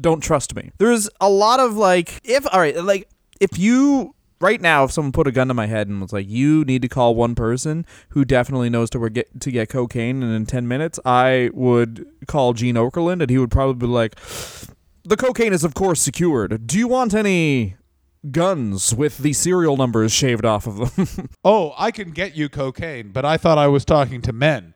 Don't 0.00 0.20
trust 0.20 0.54
me. 0.54 0.70
There's 0.78 1.08
a 1.20 1.28
lot 1.28 1.60
of 1.60 1.76
like, 1.76 2.20
if 2.24 2.46
all 2.52 2.60
right, 2.60 2.76
like 2.82 3.08
if 3.40 3.58
you 3.58 4.14
right 4.42 4.60
now, 4.60 4.84
if 4.84 4.92
someone 4.92 5.12
put 5.12 5.26
a 5.26 5.32
gun 5.32 5.48
to 5.48 5.54
my 5.54 5.66
head 5.66 5.88
and 5.88 6.00
was 6.00 6.12
like, 6.12 6.28
"You 6.28 6.64
need 6.64 6.82
to 6.82 6.88
call 6.88 7.14
one 7.14 7.34
person 7.34 7.86
who 8.10 8.24
definitely 8.24 8.68
knows 8.68 8.90
to 8.90 9.10
get 9.10 9.40
to 9.40 9.50
get 9.50 9.68
cocaine," 9.70 10.22
and 10.22 10.34
in 10.34 10.44
ten 10.44 10.68
minutes, 10.68 10.98
I 11.04 11.50
would 11.54 12.06
call 12.26 12.52
Gene 12.52 12.74
Okerlund, 12.74 13.22
and 13.22 13.30
he 13.30 13.38
would 13.38 13.50
probably 13.50 13.86
be 13.86 13.90
like, 13.90 14.16
"The 15.04 15.16
cocaine 15.16 15.52
is 15.52 15.64
of 15.64 15.74
course 15.74 16.00
secured. 16.00 16.66
Do 16.66 16.78
you 16.78 16.88
want 16.88 17.14
any 17.14 17.76
guns 18.30 18.94
with 18.94 19.18
the 19.18 19.32
serial 19.32 19.76
numbers 19.76 20.12
shaved 20.12 20.44
off 20.44 20.66
of 20.66 20.96
them?" 20.96 21.28
Oh, 21.44 21.72
I 21.78 21.90
can 21.90 22.10
get 22.10 22.36
you 22.36 22.48
cocaine, 22.48 23.12
but 23.12 23.24
I 23.24 23.36
thought 23.36 23.58
I 23.58 23.68
was 23.68 23.84
talking 23.84 24.20
to 24.22 24.32
men. 24.32 24.74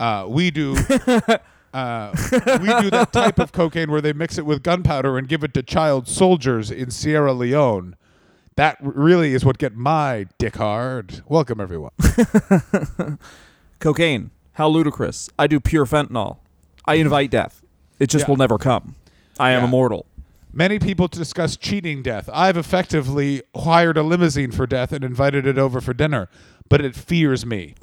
Uh, 0.00 0.26
we 0.28 0.50
do. 0.50 0.76
Uh, 1.74 2.14
we 2.60 2.68
do 2.80 2.88
that 2.90 3.08
type 3.12 3.38
of 3.40 3.50
cocaine 3.50 3.90
where 3.90 4.00
they 4.00 4.12
mix 4.12 4.38
it 4.38 4.46
with 4.46 4.62
gunpowder 4.62 5.18
and 5.18 5.28
give 5.28 5.42
it 5.42 5.52
to 5.54 5.62
child 5.62 6.06
soldiers 6.06 6.70
in 6.70 6.90
Sierra 6.92 7.32
Leone. 7.32 7.96
That 8.56 8.76
really 8.80 9.34
is 9.34 9.44
what 9.44 9.58
get 9.58 9.74
my 9.74 10.26
dick 10.38 10.54
hard. 10.56 11.22
Welcome 11.26 11.60
everyone. 11.60 11.90
cocaine, 13.80 14.30
how 14.52 14.68
ludicrous! 14.68 15.28
I 15.38 15.46
do 15.48 15.58
pure 15.60 15.84
fentanyl. 15.84 16.38
I 16.84 16.94
invite 16.94 17.30
death. 17.30 17.62
It 17.98 18.08
just 18.08 18.24
Yeah. 18.26 18.30
will 18.30 18.36
never 18.36 18.58
come. 18.58 18.94
I 19.38 19.50
am 19.50 19.62
Yeah. 19.62 19.68
immortal. 19.68 20.06
Many 20.52 20.78
people 20.78 21.08
discuss 21.08 21.56
cheating 21.56 22.02
death. 22.02 22.30
I've 22.32 22.56
effectively 22.56 23.42
hired 23.56 23.96
a 23.98 24.04
limousine 24.04 24.52
for 24.52 24.68
death 24.68 24.92
and 24.92 25.02
invited 25.02 25.46
it 25.48 25.58
over 25.58 25.80
for 25.80 25.92
dinner, 25.92 26.28
but 26.68 26.84
it 26.84 26.94
fears 26.94 27.44
me. 27.44 27.74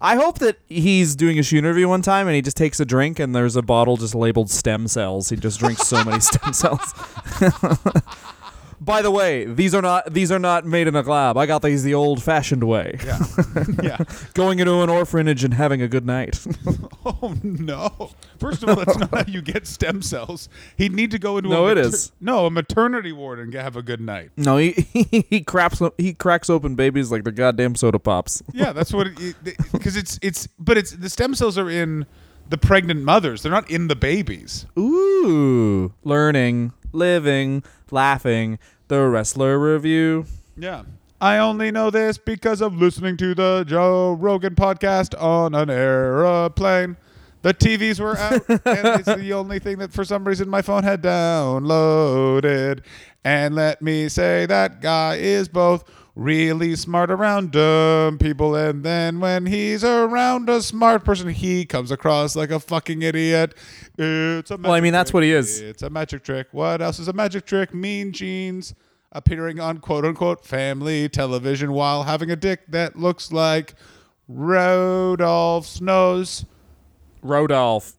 I 0.00 0.16
hope 0.16 0.38
that 0.38 0.58
he's 0.68 1.16
doing 1.16 1.38
a 1.38 1.42
shoe 1.42 1.58
interview 1.58 1.88
one 1.88 2.02
time 2.02 2.28
and 2.28 2.36
he 2.36 2.42
just 2.42 2.56
takes 2.56 2.78
a 2.80 2.84
drink 2.84 3.18
and 3.18 3.34
there's 3.34 3.56
a 3.56 3.62
bottle 3.62 3.96
just 3.96 4.14
labeled 4.14 4.50
stem 4.50 4.86
cells. 4.86 5.28
He 5.30 5.36
just 5.36 5.58
drinks 5.58 5.86
so 5.88 6.04
many 6.04 6.20
stem 6.20 6.52
cells. 6.52 6.94
By 8.84 9.00
the 9.00 9.10
way, 9.12 9.44
these 9.44 9.74
are 9.74 9.82
not 9.82 10.12
these 10.12 10.32
are 10.32 10.38
not 10.40 10.66
made 10.66 10.88
in 10.88 10.96
a 10.96 11.02
lab. 11.02 11.36
I 11.36 11.46
got 11.46 11.62
these 11.62 11.84
the 11.84 11.94
old-fashioned 11.94 12.64
way. 12.64 12.98
Yeah. 13.04 13.18
yeah. 13.82 13.98
Going 14.34 14.58
into 14.58 14.80
an 14.80 14.90
orphanage 14.90 15.44
and 15.44 15.54
having 15.54 15.80
a 15.82 15.88
good 15.88 16.04
night. 16.06 16.44
Oh 17.04 17.34
no! 17.42 18.12
First 18.38 18.62
of 18.62 18.68
all, 18.68 18.76
that's 18.76 18.96
not 18.96 19.10
how 19.12 19.24
you 19.26 19.42
get 19.42 19.66
stem 19.66 20.02
cells. 20.02 20.48
He'd 20.76 20.92
need 20.92 21.10
to 21.10 21.18
go 21.18 21.36
into 21.36 21.50
No, 21.50 21.66
a 21.66 21.72
it 21.72 21.78
is. 21.78 22.12
no 22.20 22.46
a 22.46 22.50
maternity 22.50 23.10
ward 23.10 23.40
and 23.40 23.52
have 23.54 23.74
a 23.74 23.82
good 23.82 24.00
night. 24.00 24.30
no, 24.36 24.56
he 24.56 24.70
he, 24.92 25.26
he 25.28 25.40
craps 25.40 25.82
he 25.98 26.14
cracks 26.14 26.48
open 26.48 26.76
babies 26.76 27.10
like 27.10 27.24
the 27.24 27.32
goddamn 27.32 27.74
soda 27.74 27.98
pops. 27.98 28.40
Yeah, 28.52 28.72
that's 28.72 28.92
what 28.92 29.08
it 29.08 29.34
because 29.72 29.96
it's 29.96 30.18
it's 30.22 30.46
but 30.60 30.78
it's 30.78 30.92
the 30.92 31.10
stem 31.10 31.34
cells 31.34 31.58
are 31.58 31.68
in 31.70 32.06
the 32.52 32.58
pregnant 32.58 33.02
mothers. 33.02 33.42
They're 33.42 33.50
not 33.50 33.70
in 33.70 33.88
the 33.88 33.96
babies. 33.96 34.66
Ooh, 34.78 35.94
learning, 36.04 36.74
living, 36.92 37.64
laughing. 37.90 38.58
The 38.88 39.08
wrestler 39.08 39.58
review. 39.58 40.26
Yeah. 40.54 40.82
I 41.18 41.38
only 41.38 41.70
know 41.70 41.88
this 41.88 42.18
because 42.18 42.60
of 42.60 42.74
listening 42.74 43.16
to 43.16 43.34
the 43.34 43.64
Joe 43.66 44.12
Rogan 44.12 44.54
podcast 44.54 45.18
on 45.18 45.54
an 45.54 45.70
aeroplane. 45.70 46.98
The 47.40 47.54
TVs 47.54 47.98
were 47.98 48.18
out, 48.18 48.46
and 48.50 49.00
it's 49.00 49.06
the 49.06 49.32
only 49.32 49.58
thing 49.58 49.78
that 49.78 49.90
for 49.90 50.04
some 50.04 50.28
reason 50.28 50.50
my 50.50 50.60
phone 50.60 50.82
had 50.82 51.02
downloaded. 51.02 52.84
And 53.24 53.54
let 53.54 53.80
me 53.80 54.10
say 54.10 54.44
that 54.44 54.82
guy 54.82 55.16
is 55.16 55.48
both 55.48 55.84
really 56.14 56.76
smart 56.76 57.10
around 57.10 57.52
dumb 57.52 58.18
people, 58.18 58.54
and 58.54 58.84
then 58.84 59.18
when 59.20 59.46
he's 59.46 59.82
around 59.82 60.48
a 60.50 60.60
smart 60.60 61.04
person, 61.04 61.28
he 61.30 61.64
comes 61.64 61.90
across 61.90 62.36
like 62.36 62.50
a 62.50 62.60
fucking 62.60 63.02
idiot. 63.02 63.54
It's 63.98 64.50
a 64.50 64.56
Well, 64.56 64.72
I 64.72 64.80
mean, 64.80 64.92
that's 64.92 65.10
trick. 65.10 65.14
what 65.14 65.22
he 65.24 65.32
is. 65.32 65.60
It's 65.60 65.82
a 65.82 65.90
magic 65.90 66.22
trick. 66.22 66.48
What 66.52 66.82
else 66.82 66.98
is 66.98 67.08
a 67.08 67.12
magic 67.12 67.46
trick? 67.46 67.72
Mean 67.74 68.12
Genes 68.12 68.74
appearing 69.10 69.60
on 69.60 69.78
quote 69.78 70.04
unquote 70.04 70.44
family 70.44 71.08
television 71.08 71.72
while 71.72 72.02
having 72.04 72.30
a 72.30 72.36
dick 72.36 72.60
that 72.68 72.96
looks 72.96 73.30
like 73.32 73.74
Rodolph's 74.28 75.80
nose. 75.80 76.44
Rodolph. 77.22 77.94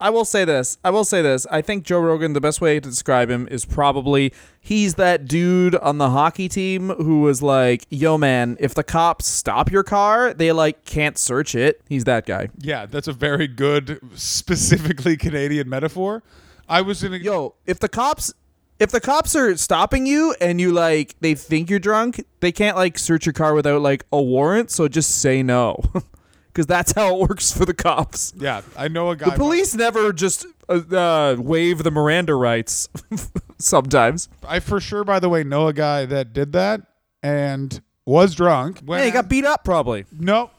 I 0.00 0.10
will 0.10 0.24
say 0.24 0.44
this. 0.44 0.78
I 0.84 0.90
will 0.90 1.04
say 1.04 1.22
this. 1.22 1.46
I 1.50 1.60
think 1.60 1.84
Joe 1.84 2.00
Rogan, 2.00 2.32
the 2.32 2.40
best 2.40 2.60
way 2.60 2.78
to 2.78 2.88
describe 2.88 3.30
him 3.30 3.48
is 3.50 3.64
probably 3.64 4.32
he's 4.60 4.94
that 4.94 5.26
dude 5.26 5.74
on 5.74 5.98
the 5.98 6.10
hockey 6.10 6.48
team 6.48 6.90
who 6.90 7.22
was 7.22 7.42
like, 7.42 7.84
yo, 7.90 8.16
man, 8.16 8.56
if 8.60 8.74
the 8.74 8.84
cops 8.84 9.26
stop 9.26 9.72
your 9.72 9.82
car, 9.82 10.32
they 10.32 10.52
like 10.52 10.84
can't 10.84 11.18
search 11.18 11.54
it. 11.54 11.80
He's 11.88 12.04
that 12.04 12.26
guy. 12.26 12.48
Yeah, 12.58 12.86
that's 12.86 13.08
a 13.08 13.12
very 13.12 13.48
good, 13.48 14.00
specifically 14.14 15.16
Canadian 15.16 15.68
metaphor. 15.68 16.22
I 16.68 16.82
was 16.82 17.02
in 17.02 17.12
a 17.12 17.16
Yo, 17.16 17.54
if 17.66 17.78
the 17.80 17.88
cops. 17.88 18.32
If 18.78 18.92
the 18.92 19.00
cops 19.00 19.34
are 19.34 19.56
stopping 19.56 20.06
you 20.06 20.36
and 20.40 20.60
you 20.60 20.70
like 20.70 21.16
they 21.18 21.34
think 21.34 21.68
you're 21.68 21.80
drunk, 21.80 22.24
they 22.38 22.52
can't 22.52 22.76
like 22.76 22.96
search 22.96 23.26
your 23.26 23.32
car 23.32 23.52
without 23.52 23.80
like 23.80 24.06
a 24.12 24.22
warrant, 24.22 24.70
so 24.70 24.86
just 24.86 25.20
say 25.20 25.42
no. 25.42 25.82
Cuz 26.58 26.66
that's 26.66 26.90
how 26.90 27.14
it 27.14 27.28
works 27.28 27.52
for 27.52 27.64
the 27.64 27.72
cops. 27.72 28.32
yeah, 28.36 28.62
I 28.76 28.88
know 28.88 29.10
a 29.10 29.16
guy. 29.16 29.30
The 29.30 29.36
police 29.36 29.76
never 29.76 30.12
just 30.12 30.44
uh, 30.68 30.72
uh, 30.92 31.36
waive 31.38 31.84
the 31.84 31.92
Miranda 31.92 32.34
rights 32.34 32.88
sometimes. 33.58 34.28
I 34.44 34.58
for 34.58 34.80
sure, 34.80 35.04
by 35.04 35.20
the 35.20 35.28
way, 35.28 35.44
know 35.44 35.68
a 35.68 35.72
guy 35.72 36.04
that 36.06 36.32
did 36.32 36.50
that 36.54 36.80
and 37.22 37.80
was 38.04 38.34
drunk. 38.34 38.80
Yeah, 38.88 39.04
he 39.04 39.12
got 39.12 39.28
beat 39.28 39.44
up 39.44 39.62
probably. 39.62 40.04
No, 40.10 40.50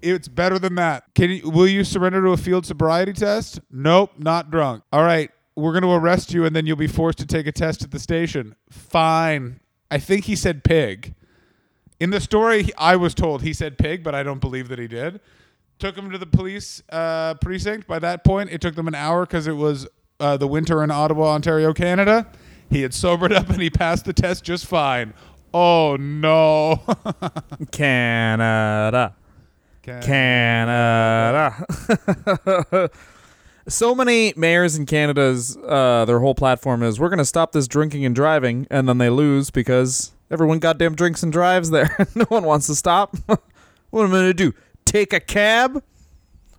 It's 0.00 0.26
better 0.26 0.58
than 0.58 0.76
that. 0.76 1.04
Can 1.14 1.28
you, 1.28 1.50
will 1.50 1.68
you 1.68 1.84
surrender 1.84 2.22
to 2.22 2.30
a 2.30 2.38
field 2.38 2.64
sobriety 2.64 3.12
test? 3.12 3.60
Nope, 3.70 4.12
not 4.16 4.50
drunk. 4.50 4.84
All 4.90 5.02
right, 5.04 5.30
we're 5.54 5.72
going 5.72 5.82
to 5.82 5.92
arrest 5.92 6.32
you 6.32 6.46
and 6.46 6.56
then 6.56 6.64
you'll 6.64 6.76
be 6.76 6.86
forced 6.86 7.18
to 7.18 7.26
take 7.26 7.46
a 7.46 7.52
test 7.52 7.82
at 7.84 7.90
the 7.90 7.98
station. 7.98 8.54
Fine. 8.70 9.60
I 9.90 9.98
think 9.98 10.24
he 10.24 10.34
said 10.34 10.64
pig. 10.64 11.14
In 11.98 12.10
the 12.10 12.20
story, 12.20 12.70
I 12.76 12.96
was 12.96 13.14
told 13.14 13.42
he 13.42 13.52
said 13.52 13.78
pig, 13.78 14.04
but 14.04 14.14
I 14.14 14.22
don't 14.22 14.40
believe 14.40 14.68
that 14.68 14.78
he 14.78 14.86
did. 14.86 15.20
Took 15.78 15.96
him 15.96 16.10
to 16.10 16.18
the 16.18 16.26
police 16.26 16.82
uh, 16.90 17.34
precinct. 17.34 17.86
By 17.86 17.98
that 18.00 18.24
point, 18.24 18.50
it 18.50 18.60
took 18.60 18.74
them 18.74 18.88
an 18.88 18.94
hour 18.94 19.24
because 19.24 19.46
it 19.46 19.56
was 19.56 19.86
uh, 20.20 20.36
the 20.36 20.46
winter 20.46 20.82
in 20.82 20.90
Ottawa, 20.90 21.34
Ontario, 21.34 21.72
Canada. 21.72 22.26
He 22.70 22.82
had 22.82 22.92
sobered 22.92 23.32
up 23.32 23.48
and 23.48 23.60
he 23.60 23.70
passed 23.70 24.04
the 24.04 24.12
test 24.12 24.44
just 24.44 24.66
fine. 24.66 25.14
Oh 25.54 25.96
no. 25.96 26.82
Canada. 27.70 29.14
Canada. 29.82 31.66
so 33.68 33.94
many 33.94 34.34
mayors 34.36 34.76
in 34.76 34.86
Canada's 34.86 35.56
uh, 35.56 36.04
their 36.04 36.18
whole 36.18 36.34
platform 36.34 36.82
is 36.82 36.98
we're 36.98 37.08
going 37.08 37.18
to 37.18 37.24
stop 37.24 37.52
this 37.52 37.68
drinking 37.68 38.04
and 38.04 38.14
driving 38.14 38.66
and 38.70 38.88
then 38.88 38.98
they 38.98 39.10
lose 39.10 39.50
because 39.50 40.12
everyone 40.30 40.58
goddamn 40.58 40.94
drinks 40.94 41.22
and 41.22 41.32
drives 41.32 41.70
there. 41.70 42.08
no 42.14 42.24
one 42.24 42.44
wants 42.44 42.66
to 42.66 42.74
stop. 42.74 43.16
what 43.90 44.04
am 44.04 44.14
I 44.14 44.22
to 44.22 44.34
do? 44.34 44.52
Take 44.84 45.12
a 45.12 45.20
cab? 45.20 45.82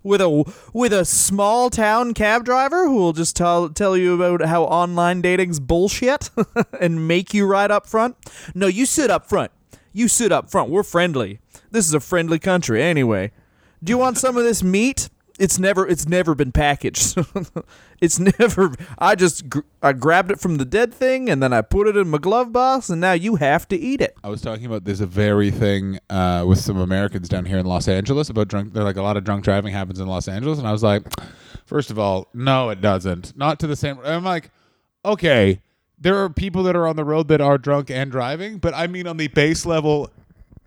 with 0.07 0.21
a 0.21 0.53
with 0.73 0.93
a 0.93 1.03
small 1.03 1.69
town 1.69 2.13
cab 2.13 2.45
driver 2.45 2.87
who 2.87 2.95
will 2.95 3.13
just 3.13 3.35
tell 3.35 3.69
tell 3.69 3.97
you 3.97 4.13
about 4.13 4.47
how 4.47 4.63
online 4.63 5.21
dating's 5.21 5.59
bullshit 5.59 6.29
and 6.79 7.07
make 7.07 7.33
you 7.33 7.45
ride 7.45 7.71
up 7.71 7.85
front. 7.85 8.15
No, 8.55 8.67
you 8.67 8.85
sit 8.85 9.11
up 9.11 9.27
front. 9.27 9.51
You 9.91 10.07
sit 10.07 10.31
up 10.31 10.49
front. 10.49 10.69
We're 10.69 10.83
friendly. 10.83 11.39
This 11.71 11.85
is 11.85 11.93
a 11.93 11.99
friendly 11.99 12.39
country 12.39 12.81
anyway. 12.81 13.31
Do 13.83 13.91
you 13.91 13.97
want 13.97 14.17
some 14.17 14.37
of 14.37 14.43
this 14.43 14.63
meat? 14.63 15.09
It's 15.39 15.59
never 15.59 15.87
it's 15.87 16.07
never 16.07 16.33
been 16.33 16.51
packaged. 16.51 17.17
it's 18.01 18.19
never 18.19 18.73
I 18.97 19.15
just 19.15 19.45
I 19.81 19.93
grabbed 19.93 20.31
it 20.31 20.39
from 20.39 20.57
the 20.57 20.65
dead 20.65 20.93
thing 20.93 21.29
and 21.29 21.41
then 21.41 21.53
I 21.53 21.61
put 21.61 21.87
it 21.87 21.95
in 21.95 22.09
my 22.09 22.17
glove 22.17 22.51
box 22.51 22.89
and 22.89 22.99
now 22.99 23.13
you 23.13 23.35
have 23.35 23.67
to 23.69 23.77
eat 23.77 24.01
it. 24.01 24.17
I 24.23 24.29
was 24.29 24.41
talking 24.41 24.65
about 24.65 24.87
a 24.87 25.05
very 25.05 25.51
thing 25.51 25.99
uh, 26.09 26.43
with 26.47 26.59
some 26.59 26.77
Americans 26.77 27.29
down 27.29 27.45
here 27.45 27.57
in 27.57 27.65
Los 27.65 27.87
Angeles 27.87 28.29
about 28.29 28.47
drunk. 28.47 28.73
They're 28.73 28.83
like 28.83 28.97
a 28.97 29.01
lot 29.01 29.17
of 29.17 29.23
drunk 29.23 29.43
driving 29.43 29.73
happens 29.73 29.99
in 29.99 30.07
Los 30.07 30.27
Angeles, 30.27 30.59
and 30.59 30.67
I 30.67 30.71
was 30.71 30.83
like, 30.83 31.03
first 31.65 31.91
of 31.91 31.99
all, 31.99 32.27
no, 32.33 32.69
it 32.69 32.81
doesn't. 32.81 33.37
Not 33.37 33.59
to 33.59 33.67
the 33.67 33.75
same. 33.75 33.99
I'm 34.03 34.23
like, 34.23 34.51
okay, 35.05 35.61
there 35.99 36.17
are 36.23 36.29
people 36.29 36.63
that 36.63 36.75
are 36.75 36.87
on 36.87 36.95
the 36.95 37.03
road 37.03 37.27
that 37.27 37.41
are 37.41 37.57
drunk 37.57 37.89
and 37.89 38.11
driving, 38.11 38.57
but 38.57 38.73
I 38.73 38.87
mean 38.87 39.07
on 39.07 39.17
the 39.17 39.27
base 39.27 39.65
level. 39.65 40.09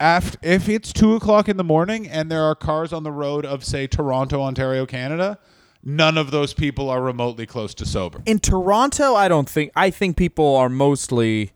After, 0.00 0.38
if 0.42 0.66
it's 0.68 0.94
two 0.94 1.14
o'clock 1.14 1.46
in 1.46 1.58
the 1.58 1.64
morning 1.64 2.08
and 2.08 2.30
there 2.30 2.42
are 2.42 2.54
cars 2.54 2.90
on 2.90 3.02
the 3.02 3.12
road 3.12 3.44
of 3.44 3.62
say 3.62 3.86
Toronto, 3.86 4.40
Ontario, 4.40 4.86
Canada, 4.86 5.38
none 5.84 6.16
of 6.16 6.30
those 6.30 6.54
people 6.54 6.88
are 6.88 7.02
remotely 7.02 7.44
close 7.44 7.74
to 7.74 7.84
sober. 7.84 8.22
In 8.24 8.38
Toronto, 8.38 9.14
I 9.14 9.28
don't 9.28 9.48
think 9.48 9.72
I 9.76 9.90
think 9.90 10.16
people 10.16 10.56
are 10.56 10.70
mostly 10.70 11.52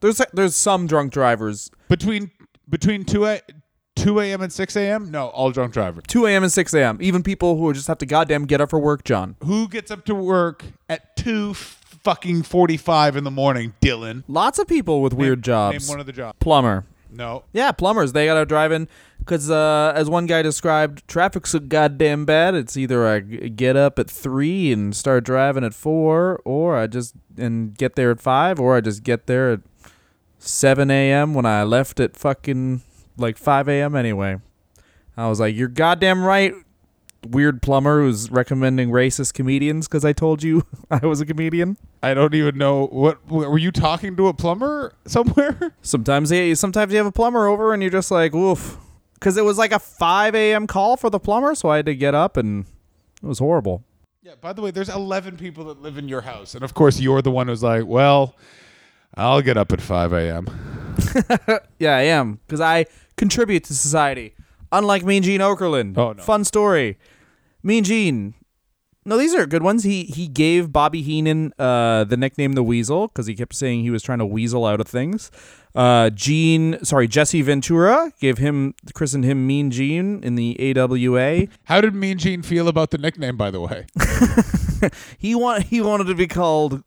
there's 0.00 0.20
there's 0.34 0.54
some 0.54 0.86
drunk 0.86 1.10
drivers. 1.10 1.70
Between 1.88 2.30
between 2.68 3.04
two 3.04 3.24
a, 3.24 3.40
two 3.96 4.20
a.m. 4.20 4.42
and 4.42 4.52
six 4.52 4.76
a.m. 4.76 5.10
No, 5.10 5.28
all 5.28 5.50
drunk 5.50 5.72
drivers. 5.72 6.04
2 6.08 6.26
a.m. 6.26 6.42
and 6.42 6.52
6 6.52 6.74
a.m. 6.74 6.98
Even 7.00 7.22
people 7.22 7.56
who 7.56 7.72
just 7.72 7.86
have 7.88 7.98
to 7.98 8.06
goddamn 8.06 8.44
get 8.44 8.60
up 8.60 8.68
for 8.70 8.78
work, 8.78 9.04
John. 9.04 9.36
Who 9.44 9.68
gets 9.68 9.90
up 9.90 10.04
to 10.04 10.14
work 10.14 10.64
at 10.88 11.16
two 11.16 11.54
fucking 11.54 12.42
forty-five 12.42 13.16
in 13.16 13.24
the 13.24 13.30
morning? 13.30 13.72
Dylan. 13.80 14.24
Lots 14.28 14.58
of 14.58 14.68
people 14.68 15.00
with 15.00 15.14
weird 15.14 15.42
jobs. 15.42 15.88
Name 15.88 15.94
one 15.94 16.00
of 16.00 16.04
the 16.06 16.12
jobs. 16.12 16.36
Plumber. 16.40 16.84
No. 17.12 17.44
Yeah, 17.52 17.72
plumbers. 17.72 18.12
They 18.12 18.26
gotta 18.26 18.46
drive 18.46 18.72
in 18.72 18.88
because, 19.18 19.50
uh, 19.50 19.92
as 19.94 20.08
one 20.08 20.26
guy 20.26 20.42
described, 20.42 21.06
traffic's 21.08 21.50
so 21.50 21.58
goddamn 21.58 22.24
bad. 22.24 22.54
It's 22.54 22.76
either 22.76 23.06
I 23.06 23.20
get 23.20 23.76
up 23.76 23.98
at 23.98 24.10
three 24.10 24.72
and 24.72 24.94
start 24.94 25.24
driving 25.24 25.64
at 25.64 25.74
four, 25.74 26.40
or 26.44 26.76
I 26.76 26.86
just 26.86 27.14
and 27.36 27.76
get 27.76 27.96
there 27.96 28.10
at 28.10 28.20
five, 28.20 28.60
or 28.60 28.76
I 28.76 28.80
just 28.80 29.02
get 29.02 29.26
there 29.26 29.52
at 29.52 29.60
7 30.38 30.90
a.m. 30.90 31.34
when 31.34 31.44
I 31.44 31.62
left 31.64 32.00
at 32.00 32.16
fucking 32.16 32.82
like 33.16 33.36
5 33.36 33.68
a.m. 33.68 33.94
anyway. 33.94 34.38
I 35.16 35.28
was 35.28 35.38
like, 35.38 35.54
you're 35.54 35.68
goddamn 35.68 36.24
right, 36.24 36.54
weird 37.26 37.62
plumber 37.62 38.00
who's 38.02 38.30
recommending 38.30 38.90
racist 38.90 39.34
comedians 39.34 39.86
because 39.86 40.04
I 40.04 40.12
told 40.12 40.42
you 40.42 40.66
I 40.90 41.04
was 41.06 41.20
a 41.20 41.26
comedian. 41.26 41.76
I 42.02 42.14
don't 42.14 42.34
even 42.34 42.56
know 42.58 42.86
what 42.86 43.26
were 43.28 43.58
you 43.58 43.70
talking 43.70 44.16
to 44.16 44.28
a 44.28 44.34
plumber 44.34 44.94
somewhere? 45.06 45.74
Sometimes, 45.82 46.30
yeah, 46.30 46.54
sometimes 46.54 46.92
you 46.92 46.98
have 46.98 47.06
a 47.06 47.12
plumber 47.12 47.46
over 47.46 47.72
and 47.72 47.82
you're 47.82 47.92
just 47.92 48.10
like, 48.10 48.32
woof. 48.32 48.78
Because 49.14 49.36
it 49.36 49.44
was 49.44 49.58
like 49.58 49.72
a 49.72 49.78
5 49.78 50.34
a.m. 50.34 50.66
call 50.66 50.96
for 50.96 51.10
the 51.10 51.20
plumber, 51.20 51.54
so 51.54 51.68
I 51.68 51.76
had 51.76 51.86
to 51.86 51.94
get 51.94 52.14
up 52.14 52.38
and 52.38 52.64
it 53.22 53.26
was 53.26 53.38
horrible. 53.38 53.84
Yeah, 54.22 54.32
by 54.40 54.54
the 54.54 54.62
way, 54.62 54.70
there's 54.70 54.88
11 54.88 55.36
people 55.36 55.64
that 55.64 55.82
live 55.82 55.98
in 55.98 56.08
your 56.08 56.22
house. 56.22 56.54
And 56.54 56.64
of 56.64 56.72
course, 56.72 57.00
you're 57.00 57.20
the 57.20 57.30
one 57.30 57.48
who's 57.48 57.62
like, 57.62 57.84
well, 57.86 58.34
I'll 59.14 59.42
get 59.42 59.58
up 59.58 59.72
at 59.72 59.80
5 59.80 60.12
a.m. 60.14 60.46
Yeah, 61.78 61.96
I 61.96 62.02
am 62.02 62.40
because 62.46 62.60
I 62.60 62.86
contribute 63.16 63.64
to 63.64 63.74
society. 63.74 64.34
Unlike 64.72 65.04
Mean 65.04 65.22
Gene 65.22 65.40
Okerlund. 65.40 65.96
Oh, 65.98 66.12
no. 66.12 66.22
Fun 66.22 66.44
story. 66.44 66.98
Mean 67.62 67.84
Gene. 67.84 68.34
No, 69.06 69.16
these 69.16 69.34
are 69.34 69.46
good 69.46 69.62
ones. 69.62 69.82
He 69.82 70.04
he 70.04 70.28
gave 70.28 70.72
Bobby 70.72 71.00
Heenan 71.00 71.54
uh, 71.58 72.04
the 72.04 72.18
nickname 72.18 72.52
the 72.52 72.62
Weasel 72.62 73.08
because 73.08 73.26
he 73.26 73.34
kept 73.34 73.54
saying 73.54 73.80
he 73.80 73.90
was 73.90 74.02
trying 74.02 74.18
to 74.18 74.26
weasel 74.26 74.66
out 74.66 74.78
of 74.78 74.86
things. 74.86 75.30
Uh, 75.74 76.10
Gene, 76.10 76.78
sorry, 76.84 77.08
Jesse 77.08 77.40
Ventura 77.40 78.12
gave 78.20 78.36
him 78.36 78.74
christened 78.92 79.24
him 79.24 79.46
Mean 79.46 79.70
Gene 79.70 80.22
in 80.22 80.34
the 80.34 80.76
AWA. 80.76 81.46
How 81.64 81.80
did 81.80 81.94
Mean 81.94 82.18
Gene 82.18 82.42
feel 82.42 82.68
about 82.68 82.90
the 82.90 82.98
nickname, 82.98 83.36
by 83.36 83.50
the 83.50 83.60
way? 83.60 83.86
He 85.18 85.34
want 85.34 85.64
he 85.64 85.80
wanted 85.80 86.04
to 86.04 86.14
be 86.14 86.26
called 86.26 86.82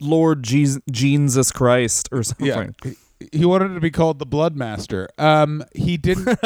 Lord 0.00 0.42
Jesus 0.42 0.80
Jesus 0.90 1.52
Christ 1.52 2.08
or 2.12 2.22
something. 2.22 2.46
Yeah. 2.46 2.92
He- 3.32 3.44
wanted 3.44 3.74
to 3.74 3.80
be 3.80 3.90
called 3.90 4.18
the 4.18 4.26
Blood 4.26 4.56
Master. 4.56 5.08
Um, 5.18 5.64
he 5.74 5.96
didn't. 5.96 6.26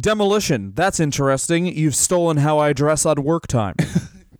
Demolition. 0.00 0.72
That's 0.74 1.00
interesting. 1.00 1.66
You've 1.66 1.96
stolen 1.96 2.36
how 2.36 2.58
I 2.58 2.72
dress 2.72 3.04
on 3.06 3.22
work 3.24 3.46
time. 3.46 3.74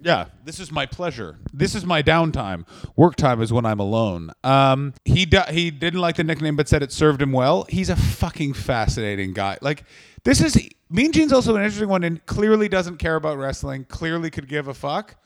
Yeah, 0.00 0.26
this 0.44 0.60
is 0.60 0.70
my 0.70 0.86
pleasure. 0.86 1.40
This 1.52 1.74
is 1.74 1.84
my 1.84 2.04
downtime. 2.04 2.68
Work 2.94 3.16
time 3.16 3.42
is 3.42 3.52
when 3.52 3.66
I'm 3.66 3.80
alone. 3.80 4.30
Um, 4.44 4.94
he 5.04 5.26
di- 5.26 5.50
he 5.52 5.72
didn't 5.72 5.98
like 5.98 6.14
the 6.14 6.22
nickname, 6.22 6.54
but 6.54 6.68
said 6.68 6.84
it 6.84 6.92
served 6.92 7.20
him 7.20 7.32
well. 7.32 7.66
He's 7.68 7.88
a 7.90 7.96
fucking 7.96 8.52
fascinating 8.54 9.32
guy. 9.32 9.58
Like 9.60 9.82
this 10.22 10.40
is 10.40 10.56
Mean 10.88 11.10
Gene's 11.10 11.32
also 11.32 11.56
an 11.56 11.62
interesting 11.64 11.88
one, 11.88 12.04
and 12.04 12.24
clearly 12.26 12.68
doesn't 12.68 12.98
care 12.98 13.16
about 13.16 13.38
wrestling. 13.38 13.86
Clearly 13.86 14.30
could 14.30 14.46
give 14.46 14.68
a 14.68 14.72
fuck. 14.72 15.16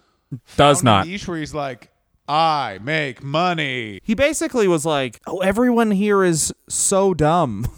Does 0.56 0.78
Found 0.78 0.84
not. 0.84 1.06
niche 1.06 1.28
where 1.28 1.36
he's 1.38 1.52
like, 1.52 1.90
I 2.28 2.78
make 2.82 3.22
money. 3.22 4.00
He 4.02 4.14
basically 4.14 4.68
was 4.68 4.84
like, 4.86 5.20
"Oh, 5.26 5.38
everyone 5.38 5.90
here 5.90 6.24
is 6.24 6.52
so 6.68 7.14
dumb." 7.14 7.66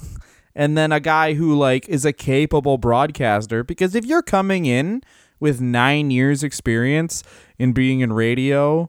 And 0.57 0.79
then 0.79 0.93
a 0.93 1.01
guy 1.01 1.35
who 1.35 1.53
like 1.59 1.89
is 1.89 2.05
a 2.05 2.13
capable 2.13 2.79
broadcaster 2.79 3.65
because 3.65 3.97
if 3.97 4.05
you're 4.05 4.23
coming 4.23 4.67
in 4.67 5.03
with 5.41 5.61
9 5.61 6.13
years 6.13 6.45
experience 6.45 7.25
in 7.59 7.73
being 7.73 7.99
in 7.99 8.13
radio, 8.13 8.89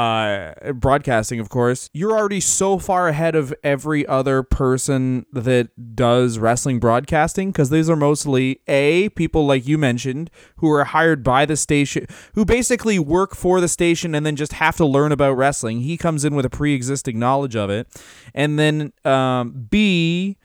uh 0.00 0.72
broadcasting 0.72 1.40
of 1.40 1.48
course, 1.48 1.90
you're 1.92 2.16
already 2.16 2.40
so 2.40 2.78
far 2.78 3.08
ahead 3.08 3.34
of 3.34 3.52
every 3.62 4.06
other 4.06 4.42
person 4.42 5.26
that 5.32 5.94
does 5.94 6.38
wrestling 6.38 6.78
broadcasting 6.78 7.50
because 7.50 7.70
these 7.70 7.90
are 7.90 7.96
mostly 7.96 8.60
a 8.66 9.08
people 9.10 9.46
like 9.46 9.66
you 9.66 9.76
mentioned 9.76 10.30
who 10.56 10.70
are 10.70 10.84
hired 10.84 11.22
by 11.22 11.44
the 11.44 11.56
station 11.56 12.06
who 12.34 12.44
basically 12.44 12.98
work 12.98 13.34
for 13.34 13.60
the 13.60 13.68
station 13.68 14.14
and 14.14 14.24
then 14.24 14.36
just 14.36 14.54
have 14.54 14.76
to 14.76 14.86
learn 14.86 15.12
about 15.12 15.36
wrestling. 15.36 15.80
He 15.80 15.96
comes 15.96 16.24
in 16.24 16.34
with 16.34 16.46
a 16.46 16.50
pre-existing 16.50 17.18
knowledge 17.18 17.56
of 17.56 17.68
it. 17.68 17.86
And 18.34 18.58
then 18.58 18.92
um 19.04 19.66
B 19.70 20.38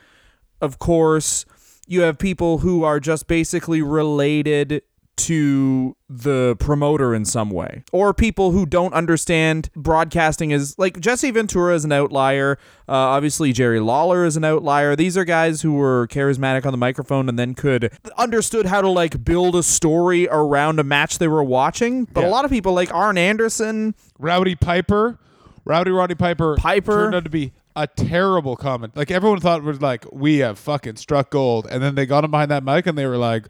of 0.61 0.79
course, 0.79 1.45
you 1.87 2.01
have 2.01 2.17
people 2.17 2.59
who 2.59 2.83
are 2.83 2.99
just 2.99 3.27
basically 3.27 3.81
related 3.81 4.81
to 5.17 5.95
the 6.10 6.56
promoter 6.60 7.15
in 7.15 7.25
some 7.25 7.49
way, 7.49 7.84
or 7.91 8.13
people 8.13 8.51
who 8.51 8.65
don't 8.65 8.93
understand 8.93 9.69
broadcasting 9.75 10.51
is 10.51 10.78
like 10.78 10.99
Jesse 10.99 11.32
Ventura 11.32 11.73
is 11.75 11.86
an 11.86 11.91
outlier. 11.91 12.58
Uh, 12.88 12.93
obviously, 12.93 13.54
Jerry 13.54 13.80
Lawler 13.80 14.25
is 14.25 14.38
an 14.38 14.43
outlier. 14.43 14.95
These 14.95 15.17
are 15.17 15.25
guys 15.25 15.62
who 15.62 15.73
were 15.73 16.08
charismatic 16.08 16.65
on 16.65 16.73
the 16.73 16.78
microphone 16.78 17.30
and 17.30 17.39
then 17.39 17.56
could 17.56 17.91
understood 18.17 18.65
how 18.65 18.82
to 18.82 18.89
like 18.89 19.23
build 19.23 19.56
a 19.56 19.63
story 19.63 20.28
around 20.30 20.80
a 20.80 20.84
match 20.84 21.17
they 21.17 21.28
were 21.28 21.43
watching. 21.43 22.06
But 22.06 22.23
a 22.23 22.30
lot 22.30 22.45
of 22.45 22.51
people 22.51 22.73
like 22.73 22.93
Arn 22.93 23.17
Anderson, 23.17 23.95
Rowdy 24.19 24.56
Piper, 24.56 25.17
Rowdy 25.63 25.91
Roddy 25.91 26.15
Piper, 26.15 26.56
Piper. 26.58 26.91
turned 26.91 27.15
out 27.15 27.23
to 27.23 27.30
be 27.30 27.54
a 27.75 27.88
terrible 27.88 28.56
comment. 28.56 28.95
Like 28.95 29.12
everyone 29.12 29.39
thought 29.39 29.63
was 29.63 29.82
like, 29.82 30.06
we 30.12 30.38
have 30.39 30.58
fucking 30.60 30.97
struck 30.97 31.30
gold, 31.30 31.67
and 31.69 31.82
then 31.82 31.95
they 31.95 32.06
got 32.06 32.23
him 32.23 32.32
behind 32.32 32.51
that 32.51 32.63
mic 32.63 32.86
and 32.86 32.97
they 32.97 33.06
were 33.06 33.17
like, 33.17 33.47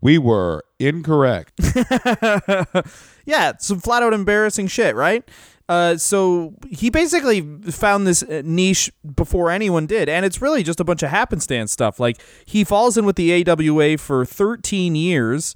we 0.00 0.18
were 0.18 0.64
incorrect. 0.78 1.60
Yeah, 3.26 3.52
some 3.58 3.78
flat 3.80 4.02
out 4.02 4.12
embarrassing 4.12 4.66
shit, 4.66 4.96
right? 4.96 5.22
Uh, 5.68 5.96
so 5.96 6.54
he 6.68 6.90
basically 6.90 7.42
found 7.70 8.04
this 8.04 8.24
uh, 8.24 8.42
niche 8.44 8.90
before 9.14 9.50
anyone 9.52 9.86
did, 9.86 10.08
and 10.08 10.24
it's 10.26 10.42
really 10.42 10.64
just 10.64 10.80
a 10.80 10.84
bunch 10.84 11.04
of 11.04 11.10
happenstance 11.10 11.70
stuff. 11.70 12.00
Like 12.00 12.20
he 12.44 12.64
falls 12.64 12.96
in 12.96 13.04
with 13.04 13.14
the 13.14 13.46
AWA 13.48 13.98
for 13.98 14.24
13 14.24 14.96
years 14.96 15.54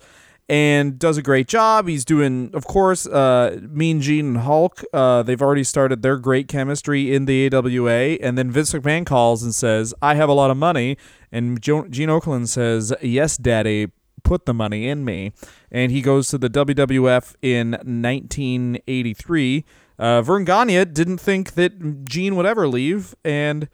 and 0.49 1.01
does 1.01 1.17
a 1.17 1.23
great 1.23 1.49
job. 1.49 1.89
He's 1.89 2.05
doing, 2.05 2.51
of 2.55 2.65
course, 2.67 3.09
uh, 3.09 3.59
Mean 3.63 4.01
Gene 4.01 4.27
and 4.27 4.37
Hulk. 4.39 4.85
Uh, 4.93 5.25
they've 5.25 5.43
already 5.43 5.65
started 5.65 6.03
their 6.03 6.19
great 6.19 6.47
chemistry 6.47 7.13
in 7.13 7.25
the 7.25 7.53
AWA, 7.53 8.19
and 8.23 8.39
then 8.39 8.53
Vince 8.53 8.73
McMahon 8.73 9.05
calls 9.05 9.43
and 9.43 9.53
says, 9.53 9.93
"I 10.01 10.15
have 10.15 10.29
a 10.29 10.35
lot 10.35 10.53
of 10.53 10.57
money," 10.57 10.97
and 11.33 11.61
jo- 11.61 11.89
Gene 11.89 12.11
Okerlund 12.11 12.47
says, 12.47 12.93
"Yes, 13.03 13.37
Daddy." 13.37 13.89
Put 14.25 14.47
the 14.47 14.55
money 14.55 14.89
in 14.89 15.05
me. 15.05 15.33
And 15.71 15.93
he 15.93 16.03
goes 16.03 16.29
to 16.29 16.39
the 16.39 16.51
WWF 16.51 17.37
in 17.43 17.73
1983. 17.73 19.65
Uh, 19.99 20.23
Verne 20.23 20.45
Gagne 20.45 20.85
didn't 20.87 21.19
think 21.19 21.53
that 21.53 22.05
Gene 22.05 22.35
would 22.35 22.47
ever 22.47 22.67
leave, 22.67 23.15
and 23.25 23.69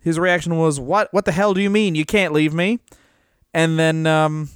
his 0.00 0.18
reaction 0.18 0.56
was, 0.56 0.78
"What? 0.78 1.12
What 1.12 1.24
the 1.24 1.32
hell 1.32 1.54
do 1.54 1.60
you 1.60 1.70
mean? 1.70 1.94
You 1.96 2.04
can't 2.04 2.32
leave 2.32 2.54
me?" 2.54 2.78
And 3.52 3.78
then 3.78 4.06
um, 4.06 4.50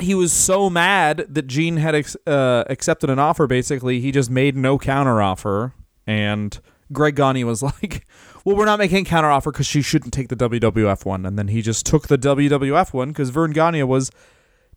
he 0.00 0.14
was 0.14 0.32
so 0.32 0.68
mad 0.68 1.24
that 1.28 1.46
Gene 1.46 1.78
had 1.78 1.94
ex- 1.94 2.16
uh, 2.26 2.64
accepted 2.68 3.08
an 3.08 3.18
offer. 3.18 3.46
Basically, 3.46 4.00
he 4.00 4.12
just 4.12 4.30
made 4.30 4.56
no 4.56 4.78
counteroffer, 4.78 5.72
and 6.06 6.58
Greg 6.92 7.16
Gagne 7.16 7.44
was 7.44 7.62
like, 7.82 8.06
"Well, 8.44 8.56
we're 8.56 8.66
not 8.66 8.78
making 8.78 9.06
a 9.06 9.08
counteroffer 9.08 9.52
because 9.52 9.66
she 9.66 9.80
shouldn't 9.80 10.12
take 10.12 10.28
the 10.28 10.36
WWF 10.36 11.06
one." 11.06 11.24
And 11.24 11.38
then 11.38 11.48
he 11.48 11.62
just 11.62 11.86
took 11.86 12.08
the 12.08 12.18
WWF 12.18 12.92
one 12.92 13.08
because 13.08 13.30
Verne 13.30 13.52
Gagne 13.52 13.82
was 13.84 14.10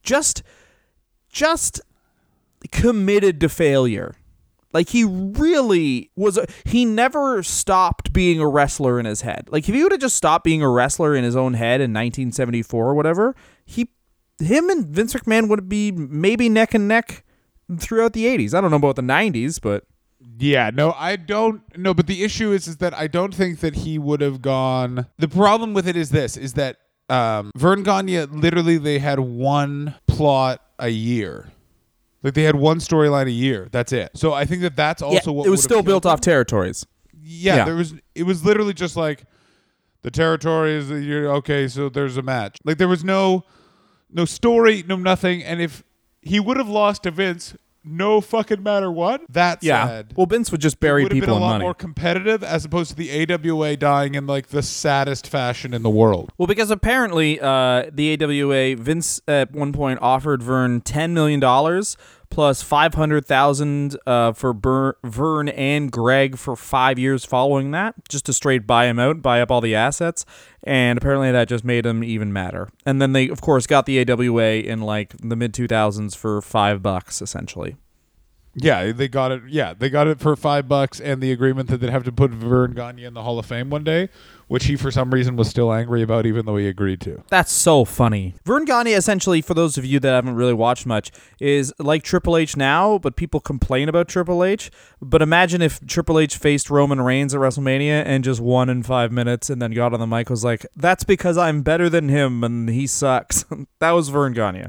just 0.03 0.43
just 1.29 1.81
committed 2.71 3.39
to 3.41 3.49
failure. 3.49 4.15
Like 4.73 4.89
he 4.89 5.03
really 5.03 6.11
was 6.15 6.37
a, 6.37 6.45
he 6.65 6.85
never 6.85 7.43
stopped 7.43 8.13
being 8.13 8.39
a 8.39 8.47
wrestler 8.47 8.99
in 8.99 9.05
his 9.05 9.21
head. 9.21 9.49
Like 9.51 9.67
if 9.67 9.75
he 9.75 9.83
would 9.83 9.91
have 9.91 10.01
just 10.01 10.15
stopped 10.15 10.45
being 10.45 10.61
a 10.61 10.69
wrestler 10.69 11.15
in 11.15 11.23
his 11.23 11.35
own 11.35 11.55
head 11.55 11.81
in 11.81 11.91
1974 11.91 12.87
or 12.89 12.93
whatever, 12.93 13.35
he 13.65 13.89
him 14.39 14.69
and 14.69 14.87
Vince 14.87 15.13
McMahon 15.13 15.49
would 15.49 15.67
be 15.67 15.91
maybe 15.91 16.49
neck 16.49 16.73
and 16.73 16.87
neck 16.87 17.23
throughout 17.77 18.13
the 18.13 18.25
80s. 18.25 18.53
I 18.53 18.61
don't 18.61 18.71
know 18.71 18.77
about 18.77 18.95
the 18.95 19.01
90s, 19.01 19.59
but 19.61 19.85
Yeah, 20.39 20.71
no, 20.73 20.93
I 20.97 21.15
don't. 21.15 21.61
No, 21.77 21.93
but 21.93 22.07
the 22.07 22.23
issue 22.23 22.51
is, 22.51 22.67
is 22.67 22.77
that 22.77 22.93
I 22.93 23.07
don't 23.07 23.33
think 23.33 23.59
that 23.59 23.75
he 23.75 23.99
would 23.99 24.21
have 24.21 24.41
gone. 24.41 25.07
The 25.17 25.27
problem 25.27 25.73
with 25.73 25.87
it 25.87 25.95
is 25.95 26.11
this: 26.11 26.37
is 26.37 26.53
that 26.53 26.77
um, 27.09 27.51
Verne 27.55 27.83
Gagne 27.83 28.25
literally 28.25 28.77
they 28.77 28.99
had 28.99 29.19
one 29.19 29.95
plot 30.07 30.61
a 30.79 30.89
year, 30.89 31.49
like 32.23 32.33
they 32.33 32.43
had 32.43 32.55
one 32.55 32.79
storyline 32.79 33.27
a 33.27 33.31
year. 33.31 33.67
That's 33.71 33.91
it. 33.91 34.11
So 34.15 34.33
I 34.33 34.45
think 34.45 34.61
that 34.61 34.75
that's 34.75 35.01
also 35.01 35.31
yeah, 35.31 35.37
what 35.37 35.47
it 35.47 35.49
was 35.49 35.63
still 35.63 35.83
built 35.83 36.03
killed 36.03 36.13
off 36.13 36.21
territories. 36.21 36.85
Yeah, 37.13 37.57
Yeah. 37.57 37.65
there 37.65 37.75
was. 37.75 37.93
It 38.15 38.23
was 38.23 38.45
literally 38.45 38.73
just 38.73 38.95
like 38.95 39.23
the 40.01 40.11
territories. 40.11 40.89
you're 40.89 41.29
okay. 41.35 41.67
So 41.67 41.89
there's 41.89 42.17
a 42.17 42.21
match. 42.21 42.57
Like 42.63 42.77
there 42.77 42.87
was 42.87 43.03
no, 43.03 43.43
no 44.09 44.25
story, 44.25 44.83
no 44.87 44.95
nothing. 44.95 45.43
And 45.43 45.61
if 45.61 45.83
he 46.21 46.39
would 46.39 46.57
have 46.57 46.69
lost 46.69 47.03
to 47.03 47.11
Vince, 47.11 47.55
no 47.83 48.21
fucking 48.21 48.61
matter 48.61 48.91
what. 48.91 49.21
That 49.29 49.63
Yeah. 49.63 49.87
said, 49.87 50.13
Well, 50.15 50.25
Vince 50.27 50.51
would 50.51 50.61
just 50.61 50.79
bury 50.79 51.03
would 51.03 51.11
have 51.11 51.15
been 51.19 51.21
people 51.21 51.33
a 51.35 51.37
in 51.37 51.41
lot 51.43 51.51
money. 51.53 51.63
more 51.63 51.73
competitive 51.73 52.43
as 52.43 52.63
opposed 52.65 52.91
to 52.91 52.95
the 52.95 53.09
AWA 53.09 53.75
dying 53.75 54.15
in 54.15 54.27
like 54.27 54.47
the 54.47 54.61
saddest 54.61 55.27
fashion 55.27 55.73
in 55.73 55.81
the 55.83 55.89
world. 55.89 56.31
Well, 56.37 56.47
because 56.47 56.69
apparently 56.71 57.39
uh, 57.39 57.85
the 57.91 58.13
AWA 58.21 58.75
Vince 58.75 59.21
at 59.27 59.51
one 59.51 59.73
point 59.73 59.99
offered 60.01 60.43
Verne 60.43 60.81
ten 60.81 61.13
million 61.13 61.39
dollars 61.39 61.97
plus 62.31 62.63
five 62.63 62.95
hundred 62.95 63.25
thousand 63.25 63.97
uh, 64.07 64.33
for 64.33 64.53
Ber- 64.53 64.97
Verne 65.03 65.49
and 65.49 65.91
Greg 65.91 66.37
for 66.37 66.55
five 66.55 66.97
years 66.97 67.23
following 67.23 67.71
that, 67.71 67.93
just 68.09 68.25
to 68.25 68.33
straight 68.33 68.65
buy 68.65 68.85
him 68.85 68.97
out, 68.97 69.21
buy 69.21 69.41
up 69.41 69.51
all 69.51 69.61
the 69.61 69.75
assets, 69.75 70.25
and 70.63 70.97
apparently 70.97 71.31
that 71.31 71.47
just 71.47 71.63
made 71.63 71.85
him 71.85 72.03
even 72.03 72.33
madder. 72.33 72.69
And 72.85 73.01
then 73.01 73.13
they, 73.13 73.29
of 73.29 73.41
course, 73.41 73.67
got 73.67 73.85
the 73.85 74.09
AWA 74.09 74.53
in 74.61 74.81
like 74.81 75.15
the 75.17 75.35
mid 75.35 75.53
two 75.53 75.67
thousands 75.67 76.15
for 76.15 76.41
five 76.41 76.81
bucks 76.81 77.21
essentially. 77.21 77.75
Yeah, 78.53 78.91
they 78.91 79.07
got 79.07 79.31
it. 79.31 79.43
Yeah, 79.47 79.73
they 79.73 79.89
got 79.89 80.07
it 80.07 80.19
for 80.19 80.35
five 80.35 80.67
bucks 80.67 80.99
and 80.99 81.21
the 81.21 81.31
agreement 81.31 81.69
that 81.69 81.77
they'd 81.77 81.89
have 81.89 82.03
to 82.03 82.11
put 82.11 82.31
Verne 82.31 82.73
Gagne 82.73 83.03
in 83.03 83.13
the 83.13 83.23
Hall 83.23 83.39
of 83.39 83.45
Fame 83.45 83.69
one 83.69 83.83
day, 83.83 84.09
which 84.47 84.65
he 84.65 84.75
for 84.75 84.91
some 84.91 85.11
reason 85.11 85.37
was 85.37 85.49
still 85.49 85.71
angry 85.71 86.01
about, 86.01 86.25
even 86.25 86.45
though 86.45 86.57
he 86.57 86.67
agreed 86.67 86.99
to. 87.01 87.23
That's 87.29 87.51
so 87.51 87.85
funny. 87.85 88.35
Verne 88.43 88.65
Gagne, 88.65 88.91
essentially, 88.91 89.41
for 89.41 89.53
those 89.53 89.77
of 89.77 89.85
you 89.85 90.01
that 90.01 90.09
haven't 90.09 90.35
really 90.35 90.53
watched 90.53 90.85
much, 90.85 91.11
is 91.39 91.73
like 91.79 92.03
Triple 92.03 92.35
H 92.35 92.57
now, 92.57 92.97
but 92.97 93.15
people 93.15 93.39
complain 93.39 93.87
about 93.87 94.09
Triple 94.09 94.43
H. 94.43 94.69
But 95.01 95.21
imagine 95.21 95.61
if 95.61 95.79
Triple 95.87 96.19
H 96.19 96.35
faced 96.35 96.69
Roman 96.69 96.99
Reigns 96.99 97.33
at 97.33 97.39
WrestleMania 97.39 98.03
and 98.05 98.23
just 98.23 98.41
won 98.41 98.69
in 98.69 98.83
five 98.83 99.13
minutes 99.13 99.49
and 99.49 99.61
then 99.61 99.71
got 99.71 99.93
on 99.93 99.99
the 100.01 100.07
mic 100.07 100.29
was 100.29 100.43
like, 100.43 100.65
that's 100.75 101.05
because 101.05 101.37
I'm 101.37 101.61
better 101.61 101.89
than 101.89 102.09
him 102.09 102.43
and 102.43 102.69
he 102.69 102.85
sucks. 102.85 103.45
that 103.79 103.91
was 103.91 104.09
Verne 104.09 104.33
Gagne. 104.33 104.67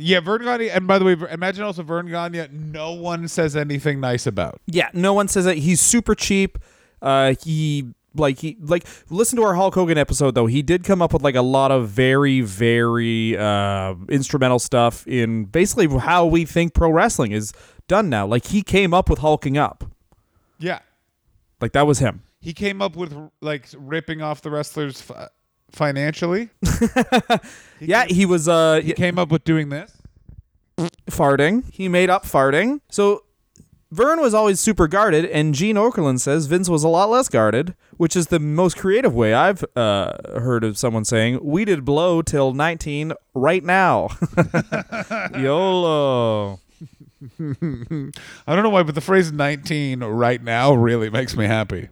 Yeah, 0.00 0.20
Verne 0.20 0.42
Gagne, 0.44 0.70
and 0.70 0.86
by 0.86 0.98
the 0.98 1.04
way, 1.04 1.16
imagine 1.30 1.64
also 1.64 1.82
Verne 1.82 2.06
Gagne. 2.06 2.48
No 2.52 2.92
one 2.92 3.26
says 3.28 3.56
anything 3.56 4.00
nice 4.00 4.26
about. 4.26 4.60
Yeah, 4.66 4.88
no 4.92 5.12
one 5.12 5.28
says 5.28 5.44
that 5.44 5.58
he's 5.58 5.80
super 5.80 6.14
cheap. 6.14 6.58
Uh, 7.02 7.34
he 7.42 7.86
like 8.14 8.38
he 8.38 8.56
like 8.60 8.84
listen 9.10 9.36
to 9.36 9.42
our 9.44 9.54
Hulk 9.54 9.74
Hogan 9.74 9.98
episode 9.98 10.34
though. 10.34 10.46
He 10.46 10.62
did 10.62 10.82
come 10.84 11.00
up 11.02 11.12
with 11.12 11.22
like 11.22 11.34
a 11.36 11.42
lot 11.42 11.70
of 11.70 11.88
very 11.88 12.40
very 12.40 13.36
uh, 13.36 13.94
instrumental 14.08 14.58
stuff 14.58 15.06
in 15.06 15.44
basically 15.44 15.86
how 15.98 16.26
we 16.26 16.44
think 16.44 16.74
pro 16.74 16.90
wrestling 16.90 17.32
is 17.32 17.52
done 17.86 18.08
now. 18.08 18.26
Like 18.26 18.46
he 18.46 18.62
came 18.62 18.92
up 18.94 19.08
with 19.10 19.18
hulking 19.20 19.56
up. 19.58 19.84
Yeah, 20.58 20.80
Like 21.60 21.72
that 21.72 21.86
was 21.86 21.98
him. 22.00 22.22
he 22.40 22.52
came 22.52 22.82
up 22.82 22.96
with 22.96 23.14
like 23.40 23.66
ripping 23.76 24.22
off 24.22 24.42
the 24.42 24.50
wrestlers 24.50 25.00
financially. 25.72 26.50
Yeah, 27.80 28.06
he 28.06 28.26
was 28.26 28.48
uh 28.48 28.80
He 28.82 28.92
came 28.92 29.18
up 29.20 29.30
with 29.30 29.44
doing 29.44 29.68
this. 29.68 29.92
farting. 31.08 31.64
He 31.72 31.88
made 31.88 32.10
up 32.10 32.24
farting. 32.24 32.80
So 32.90 33.22
Verne 33.92 34.20
was 34.20 34.34
always 34.34 34.58
super 34.60 34.86
guarded, 34.88 35.24
and 35.26 35.54
Gene 35.54 35.76
Okerlund 35.76 36.18
says 36.20 36.46
Vince 36.46 36.68
was 36.68 36.82
a 36.82 36.88
lot 36.88 37.08
less 37.08 37.28
guarded, 37.28 37.74
which 37.96 38.16
is 38.16 38.26
the 38.26 38.38
most 38.40 38.76
creative 38.76 39.14
way 39.14 39.32
I've 39.32 39.64
uh, 39.76 40.12
heard 40.40 40.62
of 40.64 40.76
someone 40.76 41.04
saying, 41.04 41.38
We 41.42 41.64
did 41.64 41.84
blow 41.84 42.20
till 42.20 42.52
19 42.52 43.12
right 43.34 43.62
now. 43.64 44.08
YOLO. 45.38 46.60
I 47.40 48.54
don't 48.54 48.62
know 48.62 48.70
why, 48.70 48.82
but 48.82 48.94
the 48.94 49.00
phrase 49.00 49.32
19 49.32 50.00
right 50.04 50.42
now 50.42 50.74
really 50.74 51.10
makes 51.10 51.36
me 51.36 51.46
happy. 51.46 51.88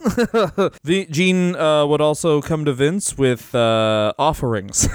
The, 0.82 1.06
Gene 1.10 1.56
uh, 1.56 1.86
would 1.86 2.00
also 2.00 2.40
come 2.40 2.64
to 2.64 2.72
Vince 2.72 3.18
with 3.18 3.54
uh, 3.54 4.12
offerings. 4.18 4.88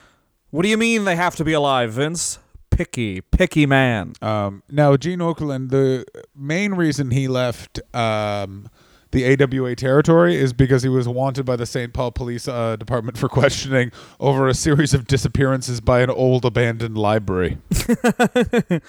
what 0.50 0.62
do 0.62 0.68
you 0.68 0.76
mean 0.76 1.04
they 1.04 1.16
have 1.16 1.36
to 1.36 1.44
be 1.44 1.52
alive, 1.52 1.92
Vince? 1.92 2.38
Picky, 2.70 3.20
picky 3.20 3.66
man. 3.66 4.14
Um, 4.22 4.62
now, 4.70 4.96
Gene 4.96 5.18
Okerlund, 5.18 5.70
the 5.70 6.04
main 6.34 6.74
reason 6.74 7.10
he 7.10 7.28
left 7.28 7.80
um, 7.94 8.68
the 9.10 9.24
AWA 9.42 9.74
territory 9.74 10.36
is 10.36 10.52
because 10.52 10.82
he 10.82 10.88
was 10.88 11.08
wanted 11.08 11.44
by 11.44 11.56
the 11.56 11.66
St. 11.66 11.92
Paul 11.92 12.12
Police 12.12 12.46
uh, 12.46 12.76
Department 12.76 13.18
for 13.18 13.28
questioning 13.28 13.90
over 14.20 14.48
a 14.48 14.54
series 14.54 14.94
of 14.94 15.06
disappearances 15.06 15.80
by 15.80 16.00
an 16.00 16.10
old 16.10 16.44
abandoned 16.44 16.96
library. 16.96 17.58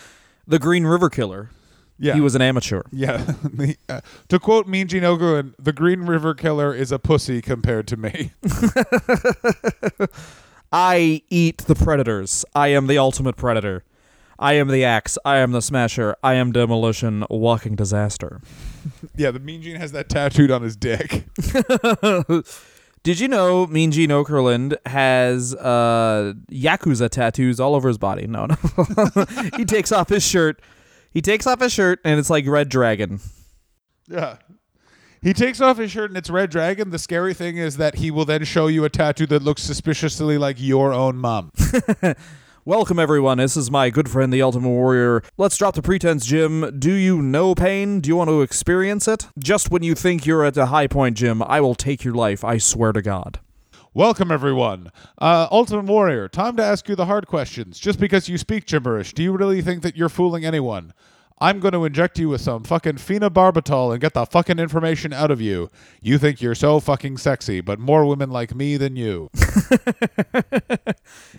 The 0.50 0.58
Green 0.58 0.88
River 0.88 1.12
Killer. 1.12 1.52
Yeah. 2.00 2.14
He 2.14 2.22
was 2.22 2.34
an 2.34 2.42
amateur. 2.42 2.82
Yeah. 2.92 3.34
The, 3.50 3.76
uh, 3.90 4.02
to 4.30 4.40
quote 4.40 4.68
Mean 4.68 4.88
Gene 4.88 5.04
Okerlund, 5.04 5.54
the 5.60 5.74
Green 5.74 6.02
River 6.02 6.34
Killer 6.34 6.74
is 6.74 6.92
a 6.94 7.00
pussy 7.00 7.42
compared 7.42 7.88
to 7.88 7.98
me. 7.98 8.32
I 10.72 11.24
eat 11.30 11.58
the 11.60 11.76
predators. 11.76 12.46
I 12.56 12.70
am 12.70 12.88
the 12.88 12.98
ultimate 12.98 13.36
predator. 13.36 13.84
I 14.38 14.54
am 14.54 14.70
the 14.70 14.86
axe. 14.86 15.18
I 15.26 15.38
am 15.38 15.52
the 15.52 15.62
smasher. 15.62 16.16
I 16.24 16.36
am 16.36 16.54
demolition. 16.54 17.26
Walking 17.30 17.76
disaster. 17.76 18.40
yeah, 19.18 19.32
the 19.32 19.40
Mean 19.40 19.62
Gene 19.62 19.76
has 19.76 19.92
that 19.92 20.08
tattooed 20.08 20.52
on 20.52 20.62
his 20.62 20.78
dick. 20.78 21.26
Did 23.04 23.20
you 23.20 23.28
know 23.28 23.66
Mean 23.68 23.92
Gene 23.92 24.10
Okerlund 24.10 24.76
has 24.86 25.56
uh, 25.56 26.34
Yakuza 26.52 27.10
tattoos 27.10 27.60
all 27.60 27.76
over 27.76 27.88
his 27.88 27.98
body? 27.98 28.28
No, 28.28 28.46
no. 28.46 28.56
he 29.58 29.66
takes 29.66 29.92
off 29.92 30.10
his 30.10 30.24
shirt. 30.24 30.62
He 31.12 31.22
takes 31.22 31.48
off 31.48 31.60
his 31.60 31.72
shirt, 31.72 32.00
and 32.04 32.20
it's 32.20 32.30
like 32.30 32.48
Red 32.48 32.70
Dragon. 32.70 33.20
Yeah. 34.08 34.38
He 35.22 35.34
takes 35.34 35.60
off 35.60 35.78
his 35.78 35.92
shirt 35.92 36.10
and 36.10 36.18
it's 36.18 36.30
Red 36.30 36.50
Dragon. 36.50 36.92
The 36.92 37.00
scary 37.00 37.34
thing 37.34 37.58
is 37.58 37.76
that 37.76 37.96
he 37.96 38.10
will 38.10 38.24
then 38.24 38.46
show 38.46 38.68
you 38.68 38.86
a 38.86 38.90
tattoo 38.90 39.28
that 39.28 39.44
looks 39.44 39.62
suspiciously 39.62 40.38
like 40.38 40.56
your 40.60 40.94
own 40.94 41.18
mom. 41.18 41.52
Welcome, 42.66 43.00
everyone. 43.00 43.40
This 43.40 43.58
is 43.58 43.70
my 43.70 43.90
good 43.90 44.08
friend, 44.08 44.32
the 44.32 44.42
Ultimate 44.42 44.70
Warrior. 44.70 45.24
Let's 45.38 45.58
drop 45.58 45.76
the 45.76 45.82
pretense, 45.82 46.26
Jim. 46.26 46.80
Do 46.80 46.94
you 46.94 47.22
know 47.22 47.54
pain? 47.54 48.00
Do 48.00 48.08
you 48.08 48.16
want 48.16 48.30
to 48.30 48.42
experience 48.42 49.08
it? 49.08 49.28
Just 49.38 49.72
when 49.72 49.84
you 49.84 49.94
think 49.94 50.26
you're 50.26 50.46
at 50.46 50.56
a 50.56 50.68
high 50.68 50.88
point, 50.88 51.18
Jim, 51.18 51.42
I 51.44 51.60
will 51.60 51.76
take 51.76 52.04
your 52.04 52.14
life. 52.14 52.44
I 52.46 52.58
swear 52.58 52.94
to 52.94 53.02
God. 53.02 53.40
Welcome, 53.94 54.32
everyone. 54.32 54.92
Uh, 55.18 55.48
Ultimate 55.52 55.86
Warrior, 55.86 56.28
time 56.30 56.56
to 56.58 56.64
ask 56.64 56.88
you 56.88 56.96
the 56.96 57.08
hard 57.08 57.26
questions. 57.26 57.80
Just 57.80 58.00
because 58.00 58.30
you 58.30 58.38
speak 58.38 58.68
gibberish, 58.68 59.14
do 59.14 59.24
you 59.24 59.32
really 59.36 59.62
think 59.62 59.82
that 59.82 59.98
you're 59.98 60.10
fooling 60.10 60.46
anyone? 60.46 60.94
I'm 61.42 61.60
going 61.60 61.72
to 61.72 61.86
inject 61.86 62.20
you 62.20 62.30
with 62.30 62.42
some 62.42 62.64
fucking 62.64 62.98
phenobarbital 62.98 63.92
and 63.94 64.00
get 64.00 64.14
the 64.14 64.26
fucking 64.26 64.60
information 64.60 65.12
out 65.12 65.32
of 65.32 65.42
you. 65.42 65.72
You 66.02 66.20
think 66.20 66.40
you're 66.42 66.54
so 66.54 66.80
fucking 66.80 67.18
sexy, 67.18 67.62
but 67.62 67.80
more 67.80 68.06
women 68.06 68.30
like 68.30 68.54
me 68.54 68.78
than 68.78 68.96
you. 68.96 69.30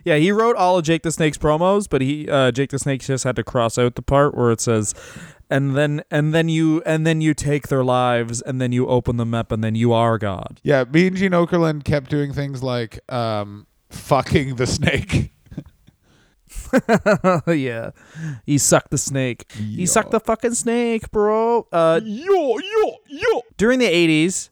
Yeah, 0.05 0.17
he 0.17 0.33
wrote 0.33 0.57
all 0.57 0.79
of 0.79 0.85
Jake 0.85 1.03
the 1.03 1.13
Snake's 1.13 1.39
promos, 1.39 1.87
but 1.89 2.01
he 2.01 2.29
uh, 2.29 2.51
Jake 2.51 2.71
the 2.71 2.79
Snake 2.79 3.03
just 3.03 3.25
had 3.25 3.37
to 3.37 3.45
cross 3.45 3.79
out 3.79 3.95
the 3.95 4.03
part 4.03 4.35
where 4.35 4.51
it 4.51 4.61
says, 4.61 4.95
"And 5.51 5.77
then 5.77 6.03
and 6.11 6.33
then 6.33 6.49
you 6.49 6.83
and 6.87 7.07
then 7.07 7.21
you 7.21 7.35
take 7.35 7.69
their 7.69 7.85
lives, 7.85 8.41
and 8.41 8.61
then 8.61 8.73
you 8.73 8.87
open 8.87 9.17
them 9.17 9.35
up, 9.35 9.53
and 9.53 9.63
then 9.63 9.75
you 9.75 9.93
are 9.93 10.19
God." 10.19 10.61
Yeah, 10.63 10.85
me 10.85 11.09
and 11.09 11.17
Gene 11.17 11.33
Okerlund 11.33 11.85
kept 11.85 12.11
doing 12.11 12.33
things 12.33 12.63
like 12.63 13.01
um, 13.13 13.67
fucking 13.91 14.57
the 14.57 14.67
snake. 14.67 15.33
yeah, 17.47 17.91
he 18.47 18.59
sucked 18.59 18.91
the 18.91 18.99
snake. 18.99 19.51
He 19.53 19.87
sucked 19.87 20.11
the 20.11 20.21
fucking 20.21 20.55
snake, 20.55 21.11
bro. 21.11 21.67
Uh, 21.73 22.01
yo, 22.03 22.59
yo, 22.59 22.97
yo. 23.09 23.43
during 23.57 23.79
the 23.79 23.87
80s 23.87 24.51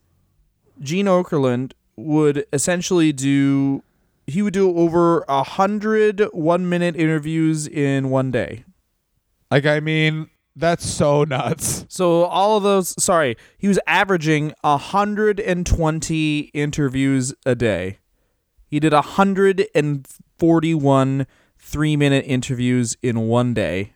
gene 0.80 1.06
okerlund 1.06 1.72
would 1.96 2.46
essentially 2.52 3.12
do 3.12 3.82
he 4.26 4.42
would 4.42 4.54
do 4.54 4.76
over 4.76 5.24
a 5.28 5.42
hundred 5.42 6.20
one 6.32 6.68
minute 6.68 6.94
interviews 6.94 7.66
in 7.66 8.10
one 8.10 8.30
day 8.30 8.64
Like, 9.50 9.66
I 9.66 9.80
mean, 9.80 10.30
that's 10.58 10.84
so 10.84 11.24
nuts. 11.24 11.86
so 11.88 12.24
all 12.24 12.56
of 12.56 12.62
those 12.62 13.02
sorry 13.02 13.36
he 13.56 13.68
was 13.68 13.78
averaging 13.86 14.52
120 14.62 16.38
interviews 16.52 17.32
a 17.46 17.54
day 17.54 17.98
he 18.66 18.80
did 18.80 18.92
141 18.92 21.26
three 21.58 21.96
minute 21.96 22.24
interviews 22.26 22.96
in 23.02 23.20
one 23.20 23.54
day 23.54 23.94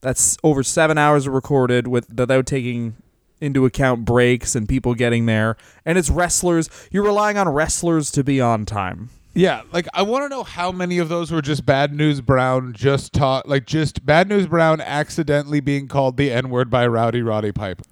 that's 0.00 0.38
over 0.42 0.62
seven 0.62 0.96
hours 0.96 1.28
recorded 1.28 1.86
with 1.86 2.08
without 2.14 2.46
taking 2.46 2.96
into 3.40 3.64
account 3.64 4.04
breaks 4.04 4.54
and 4.54 4.68
people 4.68 4.94
getting 4.94 5.26
there. 5.26 5.56
And 5.84 5.98
it's 5.98 6.10
wrestlers. 6.10 6.68
You're 6.90 7.04
relying 7.04 7.36
on 7.36 7.48
wrestlers 7.48 8.10
to 8.12 8.22
be 8.22 8.40
on 8.40 8.66
time. 8.66 9.10
Yeah, 9.32 9.62
like 9.72 9.86
I 9.94 10.02
want 10.02 10.24
to 10.24 10.28
know 10.28 10.42
how 10.42 10.72
many 10.72 10.98
of 10.98 11.08
those 11.08 11.30
were 11.30 11.40
just 11.42 11.64
Bad 11.64 11.94
News 11.94 12.20
Brown 12.20 12.72
just 12.72 13.12
taught, 13.12 13.48
like 13.48 13.64
just 13.64 14.04
Bad 14.04 14.28
News 14.28 14.48
Brown 14.48 14.80
accidentally 14.80 15.60
being 15.60 15.86
called 15.86 16.16
the 16.16 16.32
N 16.32 16.50
word 16.50 16.68
by 16.68 16.86
Rowdy 16.86 17.22
Roddy 17.22 17.52
Piper. 17.52 17.84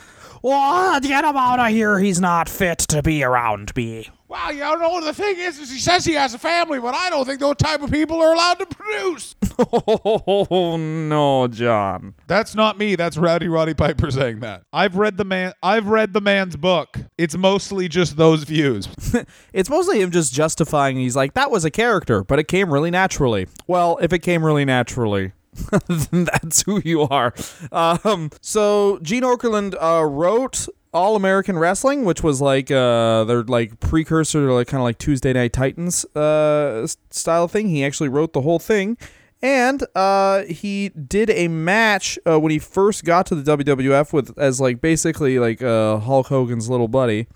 Well, 0.42 1.00
get 1.00 1.24
him 1.24 1.36
out 1.36 1.58
of 1.58 1.68
here. 1.68 1.98
He's 1.98 2.20
not 2.20 2.48
fit 2.48 2.78
to 2.78 3.02
be 3.02 3.24
around 3.24 3.74
me. 3.74 4.10
Well, 4.28 4.52
you 4.52 4.60
know, 4.60 5.00
the 5.00 5.12
thing 5.12 5.36
is, 5.38 5.58
is 5.60 5.70
he 5.70 5.78
says 5.78 6.04
he 6.04 6.14
has 6.14 6.34
a 6.34 6.38
family, 6.38 6.80
but 6.80 6.94
I 6.94 7.10
don't 7.10 7.24
think 7.24 7.38
those 7.38 7.56
type 7.56 7.80
of 7.82 7.92
people 7.92 8.20
are 8.20 8.32
allowed 8.34 8.58
to 8.58 8.66
produce. 8.66 9.34
Oh 9.58 10.76
no, 10.76 11.48
John. 11.48 12.14
That's 12.26 12.54
not 12.54 12.76
me. 12.76 12.94
That's 12.94 13.16
Rowdy 13.16 13.48
Roddy 13.48 13.72
Piper 13.72 14.10
saying 14.10 14.40
that. 14.40 14.64
I've 14.70 14.96
read 14.96 15.16
the 15.16 15.24
man. 15.24 15.54
I've 15.62 15.88
read 15.88 16.12
the 16.12 16.20
man's 16.20 16.56
book. 16.56 16.98
It's 17.16 17.34
mostly 17.36 17.88
just 17.88 18.16
those 18.18 18.44
views. 18.44 18.88
It's 19.54 19.70
mostly 19.70 20.02
him 20.02 20.10
just 20.10 20.34
justifying. 20.34 20.98
He's 20.98 21.16
like, 21.16 21.32
that 21.34 21.50
was 21.50 21.64
a 21.64 21.70
character, 21.70 22.22
but 22.22 22.38
it 22.38 22.48
came 22.48 22.70
really 22.70 22.90
naturally. 22.90 23.48
Well, 23.66 23.98
if 24.02 24.12
it 24.12 24.18
came 24.18 24.44
really 24.44 24.66
naturally. 24.66 25.32
then 25.88 26.24
that's 26.24 26.62
who 26.62 26.82
you 26.84 27.02
are. 27.02 27.32
Um, 27.72 28.30
so 28.42 28.98
Gene 29.00 29.22
Okerlund 29.22 29.74
uh, 29.80 30.04
wrote 30.04 30.68
All 30.96 31.14
American 31.14 31.58
Wrestling, 31.58 32.04
which 32.04 32.22
was 32.22 32.40
like 32.40 32.70
uh, 32.70 33.24
their 33.24 33.42
like 33.42 33.78
precursor 33.80 34.46
to 34.46 34.54
like 34.54 34.66
kind 34.68 34.80
of 34.80 34.84
like 34.84 34.98
Tuesday 34.98 35.32
Night 35.32 35.52
Titans 35.52 36.04
uh, 36.16 36.86
style 37.10 37.48
thing. 37.48 37.68
He 37.68 37.84
actually 37.84 38.08
wrote 38.08 38.32
the 38.32 38.40
whole 38.40 38.58
thing, 38.58 38.96
and 39.42 39.84
uh, 39.94 40.44
he 40.44 40.88
did 40.88 41.28
a 41.30 41.48
match 41.48 42.18
uh, 42.26 42.40
when 42.40 42.50
he 42.50 42.58
first 42.58 43.04
got 43.04 43.26
to 43.26 43.34
the 43.34 43.56
WWF 43.56 44.12
with 44.12 44.38
as 44.38 44.60
like 44.60 44.80
basically 44.80 45.38
like 45.38 45.62
uh, 45.62 45.98
Hulk 45.98 46.28
Hogan's 46.28 46.70
little 46.70 46.88
buddy 46.88 47.26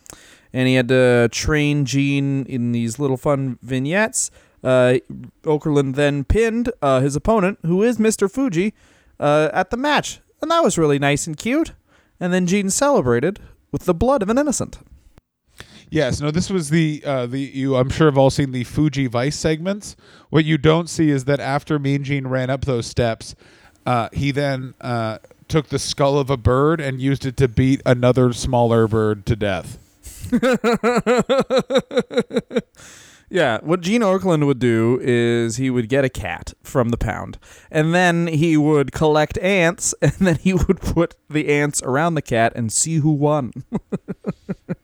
and 0.53 0.69
he 0.69 0.75
had 0.75 0.89
to 0.89 1.29
train 1.31 1.85
Gene 1.85 2.45
in 2.47 2.73
these 2.73 2.99
little 2.99 3.17
fun 3.17 3.59
vignettes. 3.63 4.31
Uh, 4.63 4.99
Okerlund 5.43 5.95
then 5.95 6.25
pinned 6.25 6.71
uh, 6.83 7.01
his 7.01 7.17
opponent, 7.17 7.59
who 7.63 7.83
is 7.83 7.99
Mr. 7.99 8.31
Fuji, 8.31 8.75
uh, 9.19 9.49
at 9.53 9.71
the 9.71 9.77
match, 9.77 10.21
and 10.43 10.51
that 10.51 10.63
was 10.63 10.77
really 10.77 10.99
nice 10.99 11.27
and 11.27 11.37
cute. 11.37 11.73
And 12.19 12.33
then 12.33 12.47
Gene 12.47 12.69
celebrated 12.69 13.41
with 13.73 13.85
the 13.85 13.95
blood 13.95 14.23
of 14.23 14.31
an 14.31 14.39
innocent. 14.39 14.79
Yes, 15.91 16.21
no, 16.21 16.31
this 16.31 16.51
was 16.51 16.71
the 16.71 17.03
uh, 17.05 17.27
the 17.27 17.41
you. 17.41 17.75
I'm 17.75 17.91
sure 17.91 18.07
have 18.07 18.17
all 18.17 18.31
seen 18.31 18.53
the 18.53 18.63
Fuji 18.63 19.09
Vice 19.09 19.37
segments. 19.37 19.97
What 20.29 20.45
you 20.45 20.57
don't 20.57 20.89
see 20.89 21.11
is 21.11 21.25
that 21.25 21.41
after 21.41 21.81
Mean 21.81 22.05
Gene 22.05 22.29
ran 22.29 22.49
up 22.49 22.65
those 22.65 22.87
steps, 22.87 23.35
uh, 23.85 24.09
he 24.13 24.31
then 24.31 24.75
uh, 24.81 25.19
took 25.49 25.69
the 25.69 25.81
skull 25.81 26.17
of 26.17 26.31
a 26.31 26.37
bird 26.37 26.81
and 26.81 27.01
used 27.01 27.27
it 27.27 27.37
to 27.39 27.49
beat 27.49 27.83
another 27.85 28.33
smaller 28.33 28.87
bird 28.87 29.27
to 29.27 29.35
death. 29.35 29.79
Yeah, 33.33 33.61
what 33.63 33.81
Gene 33.81 34.01
Okerlund 34.01 34.45
would 34.45 34.59
do 34.59 34.99
is 35.01 35.57
he 35.57 35.71
would 35.71 35.89
get 35.89 36.05
a 36.05 36.09
cat 36.09 36.53
from 36.65 36.89
the 36.89 36.97
pound, 36.97 37.39
and 37.71 37.95
then 37.95 38.27
he 38.27 38.57
would 38.57 38.91
collect 38.91 39.39
ants, 39.39 39.95
and 40.03 40.13
then 40.19 40.37
he 40.37 40.53
would 40.53 40.81
put 40.81 41.15
the 41.29 41.49
ants 41.49 41.81
around 41.83 42.15
the 42.15 42.23
cat 42.23 42.53
and 42.57 42.73
see 42.73 42.97
who 42.97 43.13
won. 43.13 43.53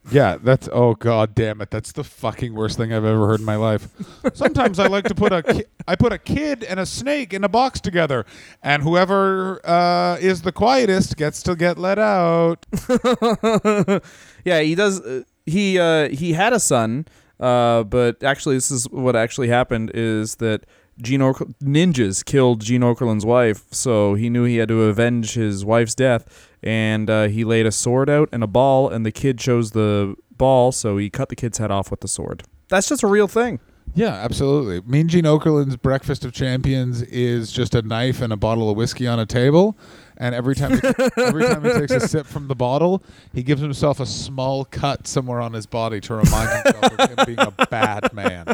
Yeah, 0.09 0.37
that's 0.41 0.69
oh 0.71 0.93
god 0.93 1.35
damn 1.35 1.59
it. 1.59 1.69
That's 1.69 1.91
the 1.91 2.03
fucking 2.03 2.53
worst 2.55 2.77
thing 2.77 2.93
I've 2.93 3.03
ever 3.03 3.27
heard 3.27 3.41
in 3.41 3.45
my 3.45 3.57
life. 3.57 3.89
Sometimes 4.33 4.79
I 4.79 4.87
like 4.87 5.03
to 5.05 5.15
put 5.15 5.33
a 5.33 5.43
ki- 5.43 5.65
I 5.85 5.97
put 5.97 6.13
a 6.13 6.17
kid 6.17 6.63
and 6.63 6.79
a 6.79 6.85
snake 6.85 7.33
in 7.33 7.43
a 7.43 7.49
box 7.49 7.81
together 7.81 8.25
and 8.63 8.83
whoever 8.83 9.59
uh, 9.67 10.15
is 10.21 10.43
the 10.43 10.53
quietest 10.53 11.17
gets 11.17 11.43
to 11.43 11.55
get 11.57 11.77
let 11.77 11.99
out. 11.99 12.65
yeah, 14.45 14.61
he 14.61 14.75
does. 14.75 15.01
Uh, 15.01 15.23
he 15.45 15.77
uh, 15.77 16.07
he 16.07 16.31
had 16.33 16.53
a 16.53 16.59
son, 16.59 17.05
uh, 17.39 17.83
but 17.83 18.23
actually, 18.23 18.55
this 18.55 18.71
is 18.71 18.89
what 18.89 19.15
actually 19.15 19.47
happened: 19.49 19.91
is 19.93 20.35
that 20.35 20.65
Gene 21.01 21.21
Oak- 21.21 21.47
ninjas 21.61 22.25
killed 22.25 22.61
Gene 22.61 22.81
Okerlund's 22.81 23.25
wife, 23.25 23.65
so 23.71 24.15
he 24.15 24.29
knew 24.29 24.43
he 24.43 24.57
had 24.57 24.69
to 24.69 24.83
avenge 24.83 25.33
his 25.33 25.63
wife's 25.63 25.95
death, 25.95 26.49
and 26.63 27.09
uh, 27.09 27.27
he 27.27 27.43
laid 27.43 27.65
a 27.65 27.71
sword 27.71 28.09
out 28.09 28.29
and 28.31 28.43
a 28.43 28.47
ball, 28.47 28.89
and 28.89 29.05
the 29.05 29.11
kid 29.11 29.37
chose 29.37 29.71
the 29.71 30.15
ball, 30.31 30.71
so 30.71 30.97
he 30.97 31.09
cut 31.09 31.29
the 31.29 31.35
kid's 31.35 31.57
head 31.57 31.71
off 31.71 31.91
with 31.91 32.01
the 32.01 32.07
sword. 32.07 32.43
That's 32.69 32.89
just 32.89 33.03
a 33.03 33.07
real 33.07 33.27
thing. 33.27 33.59
Yeah, 33.95 34.13
absolutely. 34.13 34.81
Mean 34.81 35.07
Gene 35.07 35.23
Okerlund's 35.23 35.77
breakfast 35.77 36.25
of 36.25 36.31
champions 36.31 37.01
is 37.03 37.51
just 37.51 37.73
a 37.73 37.81
knife 37.81 38.21
and 38.21 38.33
a 38.33 38.37
bottle 38.37 38.69
of 38.69 38.77
whiskey 38.77 39.07
on 39.07 39.19
a 39.19 39.25
table, 39.25 39.77
and 40.17 40.33
every 40.35 40.55
time 40.55 40.71
he, 40.71 40.79
every 41.17 41.43
time 41.45 41.63
he 41.63 41.71
takes 41.71 41.91
a 41.91 42.07
sip 42.07 42.25
from 42.25 42.47
the 42.47 42.55
bottle, 42.55 43.03
he 43.33 43.43
gives 43.43 43.61
himself 43.61 43.99
a 43.99 44.05
small 44.05 44.65
cut 44.65 45.07
somewhere 45.07 45.41
on 45.41 45.53
his 45.53 45.65
body 45.65 45.99
to 46.01 46.15
remind 46.15 46.49
himself 46.49 46.99
of 46.99 47.09
him 47.09 47.25
being 47.25 47.39
a 47.39 47.65
bad 47.67 48.13
man. 48.13 48.47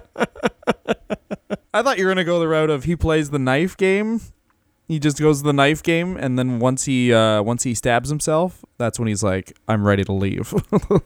I 1.73 1.81
thought 1.81 1.97
you 1.97 2.05
were 2.05 2.11
gonna 2.11 2.23
go 2.23 2.39
the 2.39 2.47
route 2.47 2.69
of 2.69 2.83
he 2.83 2.95
plays 2.95 3.29
the 3.31 3.39
knife 3.39 3.75
game. 3.75 4.21
He 4.87 4.99
just 4.99 5.17
goes 5.17 5.39
to 5.39 5.45
the 5.45 5.53
knife 5.53 5.81
game, 5.81 6.17
and 6.17 6.37
then 6.37 6.59
once 6.59 6.85
he 6.85 7.13
uh, 7.13 7.41
once 7.41 7.63
he 7.63 7.73
stabs 7.73 8.09
himself, 8.09 8.63
that's 8.77 8.99
when 8.99 9.07
he's 9.07 9.23
like, 9.23 9.57
"I'm 9.67 9.87
ready 9.87 10.03
to 10.03 10.11
leave. 10.11 10.53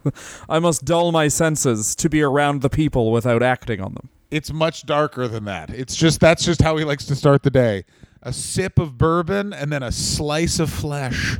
I 0.50 0.60
must 0.60 0.84
dull 0.84 1.12
my 1.12 1.28
senses 1.28 1.96
to 1.98 2.10
be 2.10 2.22
around 2.22 2.62
the 2.62 2.70
people 2.70 3.12
without 3.12 3.44
acting 3.44 3.80
on 3.80 3.94
them." 3.94 4.10
It's 4.30 4.52
much 4.52 4.86
darker 4.86 5.28
than 5.28 5.46
that. 5.46 5.70
It's 5.70 5.96
just 5.96 6.20
that's 6.20 6.44
just 6.44 6.62
how 6.62 6.76
he 6.76 6.84
likes 6.84 7.06
to 7.06 7.16
start 7.16 7.44
the 7.44 7.52
day. 7.52 7.86
A 8.28 8.34
sip 8.34 8.78
of 8.78 8.98
bourbon 8.98 9.54
and 9.54 9.72
then 9.72 9.82
a 9.82 9.90
slice 9.90 10.60
of 10.60 10.70
flesh. 10.70 11.40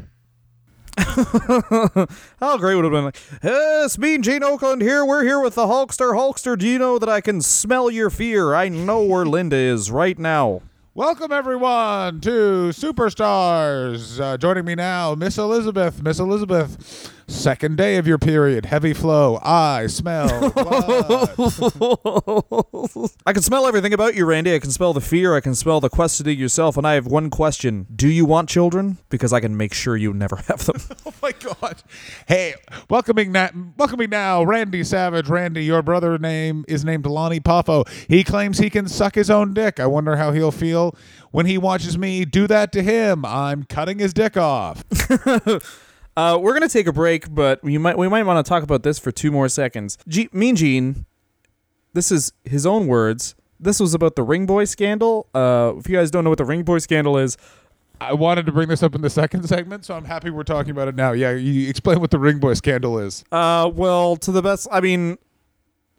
How 0.98 2.58
great 2.58 2.76
would 2.76 2.86
it 2.86 2.94
have 2.94 2.94
been 2.94 3.04
like, 3.04 3.18
hey, 3.42 3.82
it's 3.84 3.98
me 3.98 4.16
and 4.16 4.24
Gene 4.24 4.40
Okerlund 4.40 4.82
here. 4.82 5.04
We're 5.04 5.26
here 5.26 5.42
with 5.42 5.56
the 5.56 5.66
Hulkster. 5.66 6.14
Hulkster, 6.14 6.58
do 6.58 6.66
you 6.66 6.80
know 6.80 6.98
that 6.98 7.10
I 7.10 7.20
can 7.20 7.42
smell 7.42 7.92
your 7.92 8.10
fear? 8.10 8.56
I 8.56 8.70
know 8.70 9.04
where 9.04 9.26
Linda 9.26 9.58
is 9.58 9.92
right 9.92 10.18
now. 10.18 10.62
Welcome 10.94 11.34
everyone 11.34 12.22
to 12.22 12.70
Superstars. 12.70 14.22
Uh, 14.22 14.38
joining 14.38 14.64
me 14.64 14.76
now, 14.76 15.14
Miss 15.14 15.38
Elizabeth. 15.38 16.02
Miss 16.02 16.20
Elizabeth, 16.20 17.12
second 17.28 17.78
day 17.78 17.98
of 17.98 18.08
your 18.08 18.18
period, 18.18 18.66
heavy 18.66 18.94
flow. 18.94 19.40
I 19.44 19.88
smell 19.88 20.50
blood. 20.52 21.30
I 23.26 23.34
can 23.34 23.42
smell 23.42 23.68
everything 23.68 23.94
about 23.94 24.16
you, 24.16 24.26
Randy. 24.26 24.56
I 24.56 24.60
can 24.60 24.72
smell 24.72 24.94
the 24.94 25.02
fear. 25.02 25.36
I 25.36 25.42
can 25.42 25.56
smell 25.56 25.80
the 25.80 25.90
questioning 25.90 26.40
yourself. 26.40 26.78
And 26.78 26.88
I 26.88 26.94
have 26.94 27.08
one 27.08 27.30
question: 27.30 27.88
Do 27.94 28.08
you 28.08 28.26
want 28.26 28.50
children? 28.50 28.98
Because 29.10 29.34
I 29.34 29.40
can 29.40 29.58
make 29.58 29.74
sure 29.74 29.98
you 29.98 30.14
never 30.14 30.36
have 30.48 30.66
them. 30.66 30.78
oh 31.06 31.14
my 31.22 31.32
god! 31.34 31.84
Hey, 32.28 32.56
welcoming 32.90 33.32
na- 33.32 33.50
welcoming 33.78 34.10
now, 34.10 34.44
Randy 34.44 34.84
Savage. 34.84 35.28
Randy, 35.28 35.64
your 35.66 35.82
brother 35.82 36.18
name 36.18 36.66
is 36.68 36.86
named 36.86 37.06
Lanny 37.06 37.40
Poffo. 37.40 37.88
He 38.08 38.24
claims 38.24 38.58
he 38.58 38.70
can 38.70 38.88
suck 38.88 39.16
his 39.16 39.30
own 39.30 39.54
dick. 39.54 39.80
I 39.80 39.86
wonder 39.86 40.16
how 40.16 40.32
he'll 40.32 40.52
feel 40.52 40.96
when 41.32 41.46
he 41.46 41.58
watches 41.58 41.98
me 41.98 42.26
do 42.26 42.48
that 42.48 42.72
to 42.72 42.82
him. 42.82 43.26
I'm 43.26 43.64
cutting 43.64 44.00
his 44.00 44.14
dick 44.14 44.38
off. 44.38 44.84
Uh, 46.18 46.36
we're 46.36 46.54
gonna 46.54 46.68
take 46.68 46.88
a 46.88 46.92
break, 46.92 47.34
but 47.34 47.64
you 47.64 47.80
might 47.80 47.96
we 47.96 48.08
might 48.10 48.24
want 48.24 48.44
to 48.44 48.50
talk 48.50 48.64
about 48.64 48.82
this 48.82 48.98
for 48.98 49.12
two 49.12 49.32
more 49.32 49.48
seconds. 49.48 50.00
G- 50.08 50.30
mean 50.34 50.56
Gene, 50.56 51.06
this 51.94 52.12
is 52.12 52.34
his 52.44 52.66
own 52.66 52.88
words. 52.88 53.36
This 53.60 53.80
was 53.80 53.94
about 53.94 54.16
the 54.16 54.24
Ring 54.24 54.48
Boy 54.48 54.66
scandal. 54.66 55.28
Uh, 55.36 55.74
if 55.78 55.88
you 55.88 55.96
guys 55.96 56.10
don't 56.10 56.24
know 56.24 56.32
what 56.32 56.40
the 56.40 56.46
Ring 56.46 56.64
Boy 56.64 56.80
scandal 56.80 57.18
is, 57.20 57.38
I 58.02 58.14
wanted 58.14 58.48
to 58.48 58.52
bring 58.52 58.68
this 58.68 58.82
up 58.82 58.96
in 58.96 59.02
the 59.02 59.10
second 59.12 59.48
segment, 59.48 59.86
so 59.86 59.96
I'm 59.96 60.06
happy 60.06 60.32
we're 60.32 60.42
talking 60.44 60.72
about 60.72 60.88
it 60.88 60.96
now. 60.96 61.12
Yeah, 61.12 61.34
you 61.34 61.70
explain 61.70 62.00
what 62.00 62.10
the 62.10 62.20
Ring 62.20 62.40
Boy 62.40 62.56
scandal 62.56 62.98
is. 62.98 63.24
uh, 63.32 63.70
well, 63.74 64.16
to 64.18 64.32
the 64.32 64.42
best, 64.42 64.68
I 64.72 64.80
mean, 64.82 65.20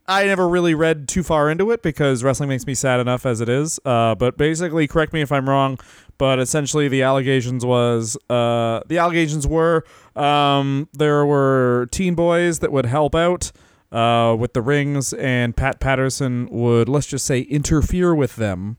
I 0.08 0.24
never 0.24 0.48
really 0.48 0.74
read 0.74 1.06
too 1.06 1.22
far 1.22 1.50
into 1.50 1.70
it 1.70 1.82
because 1.82 2.24
wrestling 2.24 2.48
makes 2.48 2.66
me 2.66 2.72
sad 2.74 2.98
enough 2.98 3.26
as 3.26 3.42
it 3.42 3.48
is. 3.50 3.78
Uh, 3.84 4.14
but 4.14 4.38
basically, 4.38 4.88
correct 4.88 5.12
me 5.12 5.20
if 5.20 5.30
I'm 5.30 5.46
wrong, 5.46 5.78
but 6.16 6.38
essentially 6.38 6.88
the 6.88 7.02
allegations 7.02 7.64
was 7.64 8.16
uh, 8.30 8.80
the 8.86 8.96
allegations 8.96 9.46
were 9.46 9.84
um, 10.16 10.88
there 10.94 11.26
were 11.26 11.88
teen 11.90 12.14
boys 12.14 12.60
that 12.60 12.72
would 12.72 12.86
help 12.86 13.14
out 13.14 13.52
uh, 13.92 14.34
with 14.38 14.54
the 14.54 14.62
rings, 14.62 15.12
and 15.12 15.54
Pat 15.54 15.78
Patterson 15.78 16.48
would 16.50 16.88
let's 16.88 17.06
just 17.06 17.26
say 17.26 17.42
interfere 17.42 18.14
with 18.14 18.36
them. 18.36 18.78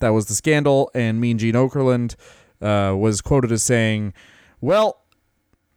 That 0.00 0.10
was 0.10 0.26
the 0.26 0.34
scandal, 0.34 0.90
and 0.92 1.20
Mean 1.20 1.38
Gene 1.38 1.54
Okerlund 1.54 2.16
uh, 2.60 2.96
was 2.96 3.20
quoted 3.20 3.52
as 3.52 3.62
saying, 3.62 4.12
"Well." 4.60 5.03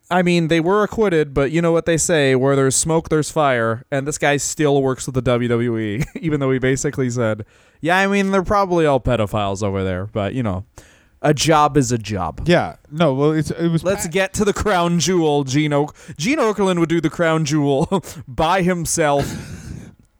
I 0.09 0.21
mean, 0.21 0.47
they 0.47 0.59
were 0.61 0.83
acquitted, 0.83 1.33
but 1.33 1.51
you 1.51 1.61
know 1.61 1.71
what 1.71 1.85
they 1.85 1.97
say: 1.97 2.35
where 2.35 2.55
there's 2.55 2.75
smoke, 2.75 3.09
there's 3.09 3.29
fire. 3.29 3.85
And 3.91 4.07
this 4.07 4.17
guy 4.17 4.37
still 4.37 4.81
works 4.81 5.05
with 5.05 5.15
the 5.15 5.21
WWE, 5.21 6.05
even 6.21 6.39
though 6.39 6.51
he 6.51 6.59
basically 6.59 7.09
said, 7.09 7.45
"Yeah, 7.81 7.97
I 7.97 8.07
mean, 8.07 8.31
they're 8.31 8.43
probably 8.43 8.85
all 8.85 8.99
pedophiles 8.99 9.61
over 9.63 9.83
there, 9.83 10.05
but 10.05 10.33
you 10.33 10.43
know, 10.43 10.65
a 11.21 11.33
job 11.33 11.75
is 11.75 11.91
a 11.91 11.97
job." 11.97 12.41
Yeah, 12.45 12.77
no, 12.89 13.13
well, 13.13 13.31
it's 13.33 13.51
it 13.51 13.67
was. 13.67 13.83
Let's 13.83 14.07
get 14.07 14.33
to 14.35 14.45
the 14.45 14.53
crown 14.53 14.99
jewel. 14.99 15.43
Gene 15.43 15.73
Oak- 15.73 15.95
Gene 16.17 16.39
Okerlund 16.39 16.79
would 16.79 16.89
do 16.89 17.01
the 17.01 17.09
crown 17.09 17.43
jewel 17.43 18.01
by 18.27 18.61
himself, 18.61 19.25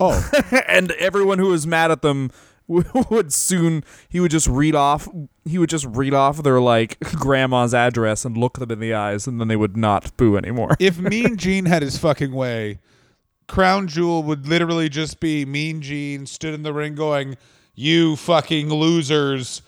oh, 0.01 0.29
and 0.67 0.91
everyone 0.93 1.39
who 1.39 1.47
was 1.47 1.65
mad 1.65 1.91
at 1.91 2.01
them 2.01 2.31
would 3.09 3.32
soon 3.32 3.84
he 4.09 4.20
would 4.20 4.32
just 4.32 4.47
read 4.47 4.76
off 4.76 5.07
he 5.45 5.57
would 5.57 5.70
just 5.70 5.86
read 5.86 6.13
off 6.13 6.43
their 6.43 6.59
like 6.59 6.99
grandma's 7.15 7.74
address 7.74 8.26
and 8.26 8.36
look 8.36 8.59
them 8.59 8.72
in 8.72 8.80
the 8.80 8.93
eyes 8.93 9.26
and 9.26 9.39
then 9.39 9.47
they 9.47 9.55
would 9.55 9.78
not 9.78 10.15
boo 10.18 10.36
anymore 10.36 10.76
if 10.80 10.99
Mean 10.99 11.38
Gene 11.38 11.65
had 11.65 11.82
his 11.82 11.97
fucking 11.97 12.32
way, 12.32 12.80
Crown 13.47 13.88
Jewel 13.88 14.24
would 14.24 14.47
literally 14.47 14.89
just 14.89 15.20
be 15.20 15.45
Mean 15.45 15.82
Gene 15.82 16.26
stood 16.26 16.53
in 16.53 16.63
the 16.63 16.74
ring 16.74 16.95
going, 16.95 17.38
"You 17.76 18.15
fucking 18.15 18.70
losers." 18.70 19.61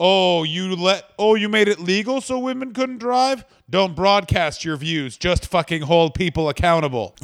Oh, 0.00 0.42
you 0.42 0.74
let 0.74 1.04
oh 1.18 1.34
you 1.34 1.48
made 1.48 1.68
it 1.68 1.78
legal 1.78 2.20
so 2.20 2.38
women 2.38 2.72
couldn't 2.72 2.98
drive? 2.98 3.44
Don't 3.70 3.94
broadcast 3.94 4.64
your 4.64 4.76
views. 4.76 5.16
Just 5.16 5.46
fucking 5.46 5.82
hold 5.82 6.14
people 6.14 6.48
accountable. 6.48 7.16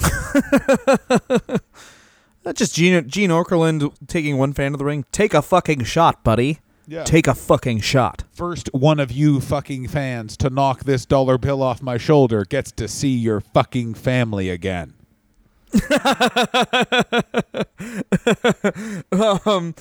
Not 2.45 2.57
just 2.57 2.75
Gene 2.75 3.09
Gene 3.09 3.31
Okerlund 3.31 3.95
taking 4.07 4.39
one 4.39 4.53
fan 4.53 4.73
of 4.73 4.79
the 4.79 4.85
ring. 4.85 5.05
Take 5.13 5.35
a 5.35 5.43
fucking 5.43 5.85
shot, 5.85 6.25
buddy. 6.25 6.61
Yeah. 6.87 7.05
Take 7.05 7.29
a 7.29 7.35
fucking 7.35 7.81
shot. 7.81 8.25
First 8.33 8.69
one 8.73 8.99
of 8.99 9.13
you 9.13 9.41
fucking 9.41 9.89
fans 9.89 10.37
to 10.39 10.51
knock 10.51 10.85
this 10.85 11.07
dollar 11.07 11.39
bill 11.39 11.63
off 11.63 11.83
my 11.83 11.99
shoulder 11.99 12.45
gets 12.45 12.73
to 12.73 12.89
see 12.89 13.11
your 13.11 13.41
fucking 13.41 13.95
family 13.95 14.51
again. 14.51 14.95
um, 19.47 19.73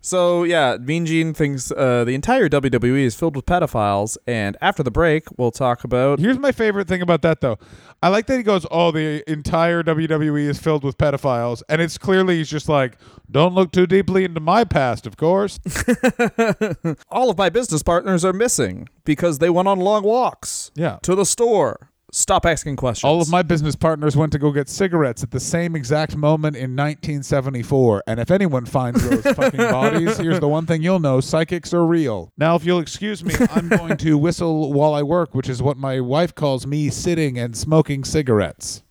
so 0.00 0.44
yeah, 0.44 0.76
Mean 0.80 1.06
Gene 1.06 1.34
thinks 1.34 1.70
uh, 1.72 2.04
the 2.04 2.14
entire 2.14 2.48
WWE 2.48 3.00
is 3.04 3.14
filled 3.16 3.36
with 3.36 3.46
pedophiles, 3.46 4.16
and 4.26 4.56
after 4.60 4.82
the 4.82 4.90
break, 4.90 5.24
we'll 5.36 5.50
talk 5.50 5.84
about. 5.84 6.18
Here's 6.20 6.38
my 6.38 6.52
favorite 6.52 6.88
thing 6.88 7.02
about 7.02 7.22
that, 7.22 7.40
though. 7.40 7.58
I 8.02 8.08
like 8.08 8.26
that 8.26 8.36
he 8.36 8.42
goes, 8.42 8.64
"Oh, 8.70 8.90
the 8.92 9.28
entire 9.30 9.82
WWE 9.82 10.48
is 10.48 10.58
filled 10.58 10.84
with 10.84 10.96
pedophiles," 10.98 11.62
and 11.68 11.82
it's 11.82 11.98
clearly 11.98 12.36
he's 12.36 12.48
just 12.48 12.68
like, 12.68 12.96
"Don't 13.30 13.54
look 13.54 13.72
too 13.72 13.86
deeply 13.86 14.24
into 14.24 14.40
my 14.40 14.64
past, 14.64 15.06
of 15.06 15.16
course." 15.16 15.58
All 17.10 17.30
of 17.30 17.36
my 17.38 17.48
business 17.48 17.82
partners 17.82 18.24
are 18.24 18.32
missing 18.32 18.88
because 19.04 19.38
they 19.38 19.50
went 19.50 19.68
on 19.68 19.78
long 19.80 20.02
walks 20.04 20.70
Yeah. 20.74 20.98
to 21.02 21.14
the 21.14 21.24
store 21.26 21.87
Stop 22.10 22.46
asking 22.46 22.76
questions. 22.76 23.06
All 23.06 23.20
of 23.20 23.28
my 23.28 23.42
business 23.42 23.76
partners 23.76 24.16
went 24.16 24.32
to 24.32 24.38
go 24.38 24.50
get 24.50 24.68
cigarettes 24.68 25.22
at 25.22 25.30
the 25.30 25.40
same 25.40 25.76
exact 25.76 26.16
moment 26.16 26.56
in 26.56 26.74
1974. 26.74 28.04
And 28.06 28.18
if 28.18 28.30
anyone 28.30 28.64
finds 28.64 29.06
those 29.06 29.22
fucking 29.36 29.60
bodies, 29.60 30.16
here's 30.16 30.40
the 30.40 30.48
one 30.48 30.64
thing 30.64 30.82
you'll 30.82 31.00
know 31.00 31.20
psychics 31.20 31.74
are 31.74 31.84
real. 31.84 32.32
Now, 32.38 32.56
if 32.56 32.64
you'll 32.64 32.80
excuse 32.80 33.22
me, 33.22 33.34
I'm 33.50 33.68
going 33.68 33.98
to 33.98 34.16
whistle 34.16 34.72
while 34.72 34.94
I 34.94 35.02
work, 35.02 35.34
which 35.34 35.50
is 35.50 35.62
what 35.62 35.76
my 35.76 36.00
wife 36.00 36.34
calls 36.34 36.66
me 36.66 36.88
sitting 36.88 37.38
and 37.38 37.54
smoking 37.54 38.04
cigarettes. 38.04 38.82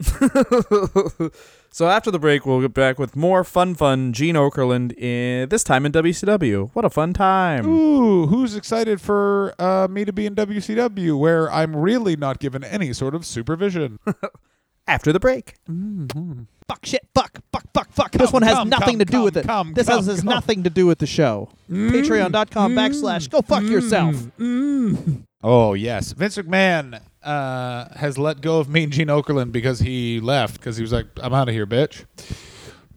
so 1.70 1.88
after 1.88 2.10
the 2.10 2.18
break, 2.20 2.46
we'll 2.46 2.60
get 2.60 2.72
back 2.72 2.98
with 2.98 3.16
more 3.16 3.42
fun, 3.42 3.74
fun 3.74 4.12
Gene 4.12 4.36
Okerlund. 4.36 4.96
In, 4.96 5.48
this 5.48 5.64
time 5.64 5.84
in 5.84 5.92
WCW. 5.92 6.70
What 6.72 6.84
a 6.84 6.90
fun 6.90 7.12
time! 7.12 7.66
Ooh, 7.66 8.26
who's 8.26 8.54
excited 8.54 9.00
for 9.00 9.54
uh, 9.58 9.88
me 9.90 10.04
to 10.04 10.12
be 10.12 10.26
in 10.26 10.34
WCW, 10.36 11.18
where 11.18 11.50
I'm 11.50 11.74
really 11.74 12.14
not 12.14 12.38
given 12.38 12.62
any 12.62 12.92
sort 12.92 13.14
of 13.14 13.26
supervision? 13.26 13.98
After 14.86 15.12
the 15.12 15.20
break. 15.20 15.56
Mm-hmm. 15.68 16.44
Fuck 16.68 16.86
shit. 16.86 17.06
Fuck. 17.14 17.40
Fuck. 17.52 17.64
Fuck. 17.74 17.90
Fuck. 17.90 18.12
this 18.12 18.32
one 18.32 18.42
has 18.42 18.54
come, 18.54 18.68
nothing 18.68 18.94
come, 18.94 18.98
to 19.00 19.04
do 19.04 19.12
come, 19.12 19.24
with 19.24 19.36
it. 19.36 19.46
come, 19.46 19.74
this 19.74 19.86
come, 19.86 19.96
has, 19.96 20.06
has 20.06 20.20
come. 20.20 20.28
nothing 20.28 20.62
to 20.64 20.70
do 20.70 20.86
with 20.86 20.98
the 20.98 21.06
show. 21.06 21.50
Mm-hmm. 21.70 21.90
Patreon.com 21.90 22.74
backslash 22.74 23.28
go 23.28 23.42
fuck 23.42 23.62
mm-hmm. 23.64 23.72
yourself. 23.72 25.22
Oh 25.42 25.74
yes, 25.74 26.12
Vince 26.12 26.36
McMahon 26.38 27.00
uh, 27.22 27.88
has 27.96 28.18
let 28.18 28.40
go 28.40 28.58
of 28.58 28.68
Mean 28.68 28.90
Gene 28.90 29.08
Okerlund 29.08 29.52
because 29.52 29.80
he 29.80 30.20
left 30.20 30.54
because 30.54 30.76
he 30.76 30.82
was 30.82 30.92
like, 30.92 31.06
"I'm 31.18 31.34
out 31.34 31.48
of 31.48 31.54
here, 31.54 31.66
bitch." 31.66 32.04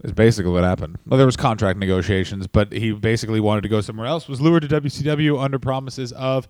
Is 0.03 0.13
basically 0.13 0.51
what 0.51 0.63
happened. 0.63 0.97
Well, 1.05 1.17
there 1.17 1.27
was 1.27 1.37
contract 1.37 1.77
negotiations, 1.77 2.47
but 2.47 2.71
he 2.71 2.91
basically 2.91 3.39
wanted 3.39 3.61
to 3.61 3.69
go 3.69 3.81
somewhere 3.81 4.07
else. 4.07 4.27
Was 4.27 4.41
lured 4.41 4.63
to 4.63 4.81
WCW 4.81 5.39
under 5.39 5.59
promises 5.59 6.11
of 6.13 6.47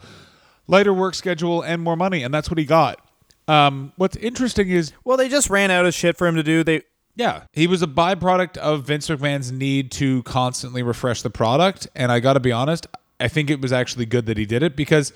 lighter 0.67 0.93
work 0.93 1.15
schedule 1.15 1.61
and 1.61 1.82
more 1.82 1.97
money, 1.97 2.24
and 2.24 2.34
that's 2.34 2.49
what 2.49 2.57
he 2.57 2.65
got. 2.65 3.05
Um, 3.47 3.91
what's 3.97 4.15
interesting 4.17 4.69
is 4.69 4.93
Well, 5.03 5.17
they 5.17 5.28
just 5.28 5.49
ran 5.49 5.69
out 5.69 5.86
of 5.86 5.93
shit 5.93 6.17
for 6.17 6.28
him 6.28 6.36
to 6.36 6.43
do. 6.43 6.63
They 6.63 6.84
yeah, 7.15 7.43
he 7.51 7.67
was 7.67 7.82
a 7.82 7.88
byproduct 7.88 8.57
of 8.57 8.86
Vince 8.86 9.09
McMahon's 9.09 9.51
need 9.51 9.91
to 9.93 10.24
constantly 10.24 10.82
refresh 10.82 11.22
the 11.22 11.30
product. 11.30 11.88
And 11.95 12.11
I 12.11 12.19
got 12.19 12.34
to 12.34 12.39
be 12.39 12.51
honest, 12.51 12.88
I 13.19 13.28
think 13.28 13.49
it 13.49 13.61
was 13.61 13.74
actually 13.74 14.05
good 14.05 14.26
that 14.28 14.38
he 14.38 14.45
did 14.45 14.63
it 14.63 14.76
because 14.76 15.11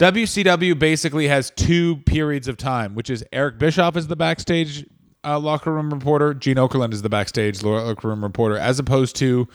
WCW 0.00 0.78
basically 0.78 1.28
has 1.28 1.50
two 1.50 1.96
periods 1.98 2.48
of 2.48 2.56
time, 2.56 2.94
which 2.94 3.10
is 3.10 3.22
Eric 3.34 3.58
Bischoff 3.58 3.98
is 3.98 4.06
the 4.06 4.16
backstage 4.16 4.86
uh, 5.22 5.38
locker 5.38 5.70
room 5.70 5.92
reporter, 5.92 6.32
Gene 6.32 6.56
Okerlund 6.56 6.94
is 6.94 7.02
the 7.02 7.10
backstage 7.10 7.62
locker 7.62 8.08
room 8.08 8.22
reporter, 8.22 8.56
as 8.56 8.78
opposed 8.78 9.14
to 9.16 9.46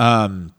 um, 0.00 0.52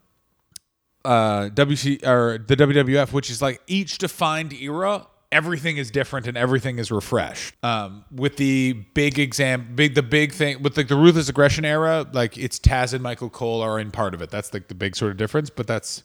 uh, 1.04 1.50
WC 1.50 2.06
or 2.06 2.38
the 2.38 2.56
WWF, 2.56 3.12
which 3.12 3.28
is 3.28 3.42
like 3.42 3.60
each 3.66 3.98
defined 3.98 4.54
era. 4.54 5.06
Everything 5.30 5.76
is 5.76 5.90
different 5.90 6.26
and 6.26 6.38
everything 6.38 6.78
is 6.78 6.90
refreshed. 6.90 7.54
Um, 7.62 8.06
with 8.10 8.38
the 8.38 8.72
big 8.94 9.18
exam, 9.18 9.74
big 9.74 9.94
the 9.94 10.02
big 10.02 10.32
thing 10.32 10.62
with 10.62 10.78
like 10.78 10.88
the 10.88 10.96
ruthless 10.96 11.28
aggression 11.28 11.66
era, 11.66 12.06
like 12.14 12.38
it's 12.38 12.58
Taz 12.58 12.94
and 12.94 13.02
Michael 13.02 13.28
Cole 13.28 13.60
are 13.60 13.78
in 13.78 13.90
part 13.90 14.14
of 14.14 14.22
it. 14.22 14.30
That's 14.30 14.54
like 14.54 14.68
the 14.68 14.74
big 14.74 14.96
sort 14.96 15.10
of 15.10 15.18
difference. 15.18 15.50
But 15.50 15.66
that's 15.66 16.02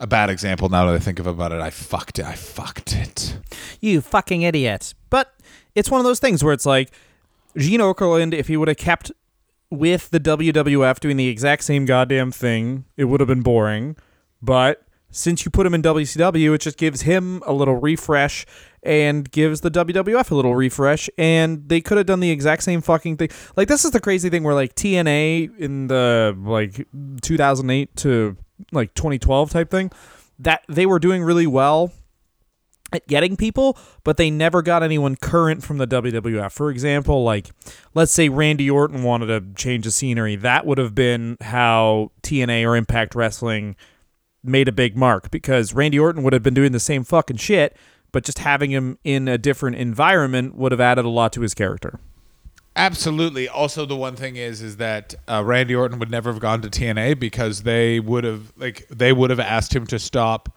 a 0.00 0.06
bad 0.06 0.30
example 0.30 0.68
now 0.68 0.86
that 0.86 0.94
I 0.94 0.98
think 0.98 1.18
of 1.18 1.26
about 1.26 1.52
it. 1.52 1.60
I 1.60 1.70
fucked 1.70 2.18
it. 2.18 2.24
I 2.24 2.34
fucked 2.34 2.94
it. 2.94 3.38
you 3.80 4.00
fucking 4.00 4.42
idiot. 4.42 4.94
But 5.10 5.34
it's 5.74 5.90
one 5.90 6.00
of 6.00 6.04
those 6.04 6.20
things 6.20 6.42
where 6.42 6.52
it's 6.52 6.66
like 6.66 6.92
Gene 7.56 7.80
Okerlund, 7.80 8.34
if 8.34 8.48
he 8.48 8.56
would 8.56 8.68
have 8.68 8.76
kept 8.76 9.10
with 9.70 10.10
the 10.10 10.20
WWF 10.20 11.00
doing 11.00 11.16
the 11.16 11.28
exact 11.28 11.64
same 11.64 11.84
goddamn 11.84 12.32
thing, 12.32 12.84
it 12.96 13.04
would 13.04 13.20
have 13.20 13.28
been 13.28 13.42
boring. 13.42 13.96
But 14.40 14.82
since 15.10 15.44
you 15.44 15.50
put 15.50 15.66
him 15.66 15.74
in 15.74 15.82
WCW, 15.82 16.54
it 16.54 16.60
just 16.60 16.78
gives 16.78 17.02
him 17.02 17.42
a 17.46 17.52
little 17.52 17.76
refresh 17.76 18.46
and 18.82 19.30
gives 19.30 19.62
the 19.62 19.70
WWF 19.70 20.30
a 20.30 20.34
little 20.34 20.54
refresh. 20.54 21.10
And 21.18 21.68
they 21.68 21.80
could 21.80 21.96
have 21.96 22.06
done 22.06 22.20
the 22.20 22.30
exact 22.30 22.62
same 22.62 22.80
fucking 22.80 23.16
thing. 23.16 23.30
Like 23.56 23.68
this 23.68 23.84
is 23.84 23.90
the 23.90 24.00
crazy 24.00 24.30
thing 24.30 24.44
where 24.44 24.54
like 24.54 24.74
TNA 24.74 25.58
in 25.58 25.88
the 25.88 26.36
like 26.38 26.86
2008 27.22 27.96
to 27.96 28.36
like 28.72 28.94
2012 28.94 29.50
type 29.50 29.70
thing 29.70 29.90
that 30.38 30.62
they 30.68 30.86
were 30.86 30.98
doing 30.98 31.22
really 31.22 31.46
well 31.46 31.92
at 32.92 33.06
getting 33.06 33.36
people, 33.36 33.76
but 34.02 34.16
they 34.16 34.30
never 34.30 34.62
got 34.62 34.82
anyone 34.82 35.16
current 35.16 35.62
from 35.62 35.78
the 35.78 35.86
WWF. 35.86 36.52
For 36.52 36.70
example, 36.70 37.22
like 37.22 37.50
let's 37.94 38.12
say 38.12 38.28
Randy 38.28 38.70
Orton 38.70 39.02
wanted 39.02 39.26
to 39.26 39.62
change 39.62 39.84
the 39.84 39.90
scenery, 39.90 40.36
that 40.36 40.64
would 40.64 40.78
have 40.78 40.94
been 40.94 41.36
how 41.40 42.12
TNA 42.22 42.64
or 42.66 42.76
Impact 42.76 43.14
Wrestling 43.14 43.76
made 44.42 44.68
a 44.68 44.72
big 44.72 44.96
mark 44.96 45.30
because 45.30 45.74
Randy 45.74 45.98
Orton 45.98 46.22
would 46.22 46.32
have 46.32 46.42
been 46.42 46.54
doing 46.54 46.72
the 46.72 46.80
same 46.80 47.04
fucking 47.04 47.36
shit, 47.36 47.76
but 48.12 48.24
just 48.24 48.38
having 48.38 48.70
him 48.70 48.98
in 49.04 49.28
a 49.28 49.36
different 49.36 49.76
environment 49.76 50.54
would 50.56 50.72
have 50.72 50.80
added 50.80 51.04
a 51.04 51.10
lot 51.10 51.32
to 51.34 51.42
his 51.42 51.54
character. 51.54 52.00
Absolutely. 52.78 53.48
Also, 53.48 53.84
the 53.84 53.96
one 53.96 54.14
thing 54.16 54.36
is, 54.36 54.62
is 54.62 54.76
that 54.76 55.14
uh, 55.28 55.42
Randy 55.44 55.74
Orton 55.74 55.98
would 55.98 56.10
never 56.10 56.32
have 56.32 56.40
gone 56.40 56.62
to 56.62 56.68
TNA 56.68 57.18
because 57.18 57.64
they 57.64 57.98
would 58.00 58.24
have, 58.24 58.52
like, 58.56 58.86
they 58.88 59.12
would 59.12 59.30
have 59.30 59.40
asked 59.40 59.74
him 59.74 59.86
to 59.88 59.98
stop 59.98 60.48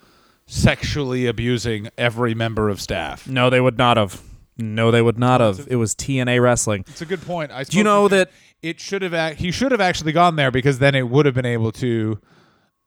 sexually 0.45 1.26
abusing 1.26 1.89
every 1.97 2.36
member 2.36 2.69
of 2.69 2.80
staff. 2.80 3.28
No, 3.28 3.49
they 3.49 3.59
would 3.59 3.78
not 3.78 3.97
have. 3.97 4.22
No, 4.57 4.91
they 4.91 5.01
would 5.01 5.17
not 5.17 5.41
have. 5.41 5.67
It 5.69 5.78
was 5.78 5.95
TNA 5.95 6.41
Wrestling. 6.41 6.84
It's 6.88 7.01
a 7.01 7.05
good 7.05 7.22
point. 7.22 7.51
I 7.51 7.63
Do 7.63 7.78
you 7.78 7.84
know 7.84 8.07
that 8.09 8.30
it 8.61 8.80
should 8.80 9.01
have 9.01 9.13
ac- 9.13 9.41
he 9.41 9.49
should 9.51 9.72
have 9.72 9.82
actually 9.82 10.11
gone 10.11 10.36
there 10.36 10.51
because 10.51 10.78
then 10.80 10.93
it 10.93 11.09
would 11.09 11.26
have 11.26 11.34
been 11.34 11.45
able 11.45 11.72
to 11.74 12.19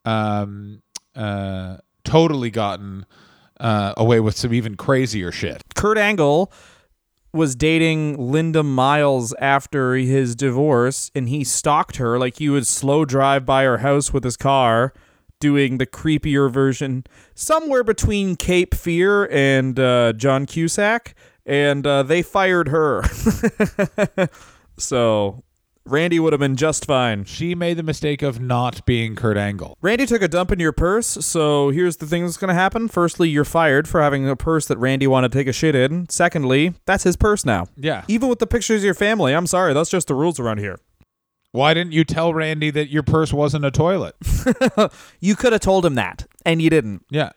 um 0.04 0.82
uh 1.16 1.78
totally 2.04 2.50
gotten 2.50 3.06
uh 3.58 3.94
away 3.96 4.20
with 4.20 4.36
some 4.36 4.52
even 4.52 4.76
crazier 4.76 5.32
shit. 5.32 5.62
Kurt 5.74 5.98
Angle 5.98 6.52
was 7.34 7.56
dating 7.56 8.16
Linda 8.16 8.62
Miles 8.62 9.34
after 9.40 9.94
his 9.94 10.36
divorce, 10.36 11.10
and 11.14 11.28
he 11.28 11.44
stalked 11.44 11.96
her 11.96 12.18
like 12.18 12.38
he 12.38 12.48
would 12.48 12.66
slow 12.66 13.04
drive 13.04 13.44
by 13.44 13.64
her 13.64 13.78
house 13.78 14.12
with 14.12 14.24
his 14.24 14.36
car, 14.36 14.94
doing 15.40 15.78
the 15.78 15.86
creepier 15.86 16.50
version, 16.50 17.04
somewhere 17.34 17.82
between 17.84 18.36
Cape 18.36 18.74
Fear 18.74 19.28
and 19.30 19.78
uh, 19.78 20.12
John 20.14 20.46
Cusack, 20.46 21.14
and 21.44 21.86
uh, 21.86 22.02
they 22.04 22.22
fired 22.22 22.68
her. 22.68 23.02
so 24.78 25.42
Randy 25.86 26.18
would 26.18 26.32
have 26.32 26.40
been 26.40 26.56
just 26.56 26.86
fine. 26.86 27.24
She 27.24 27.54
made 27.54 27.76
the 27.76 27.82
mistake 27.82 28.22
of 28.22 28.40
not 28.40 28.86
being 28.86 29.14
Kurt 29.14 29.36
Angle. 29.36 29.76
Randy 29.82 30.06
took 30.06 30.22
a 30.22 30.28
dump 30.28 30.50
in 30.50 30.58
your 30.58 30.72
purse, 30.72 31.06
so 31.06 31.68
here's 31.68 31.98
the 31.98 32.06
thing 32.06 32.24
that's 32.24 32.38
going 32.38 32.48
to 32.48 32.54
happen. 32.54 32.88
Firstly, 32.88 33.28
you're 33.28 33.44
fired 33.44 33.86
for 33.86 34.00
having 34.00 34.26
a 34.26 34.34
purse 34.34 34.64
that 34.66 34.78
Randy 34.78 35.06
wanted 35.06 35.30
to 35.32 35.38
take 35.38 35.46
a 35.46 35.52
shit 35.52 35.74
in. 35.74 36.08
Secondly, 36.08 36.72
that's 36.86 37.04
his 37.04 37.16
purse 37.16 37.44
now. 37.44 37.66
Yeah. 37.76 38.04
Even 38.08 38.30
with 38.30 38.38
the 38.38 38.46
pictures 38.46 38.80
of 38.80 38.84
your 38.86 38.94
family, 38.94 39.34
I'm 39.34 39.46
sorry, 39.46 39.74
that's 39.74 39.90
just 39.90 40.08
the 40.08 40.14
rules 40.14 40.40
around 40.40 40.56
here. 40.58 40.78
Why 41.52 41.74
didn't 41.74 41.92
you 41.92 42.02
tell 42.04 42.32
Randy 42.32 42.70
that 42.70 42.88
your 42.88 43.02
purse 43.02 43.32
wasn't 43.32 43.64
a 43.66 43.70
toilet? 43.70 44.16
You 45.20 45.36
could 45.36 45.52
have 45.52 45.60
told 45.60 45.84
him 45.86 45.94
that, 45.96 46.26
and 46.46 46.60
you 46.62 46.70
didn't. 46.70 47.04
yeah. 47.10 47.30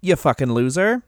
You 0.00 0.14
fucking 0.14 0.52
loser. 0.52 1.02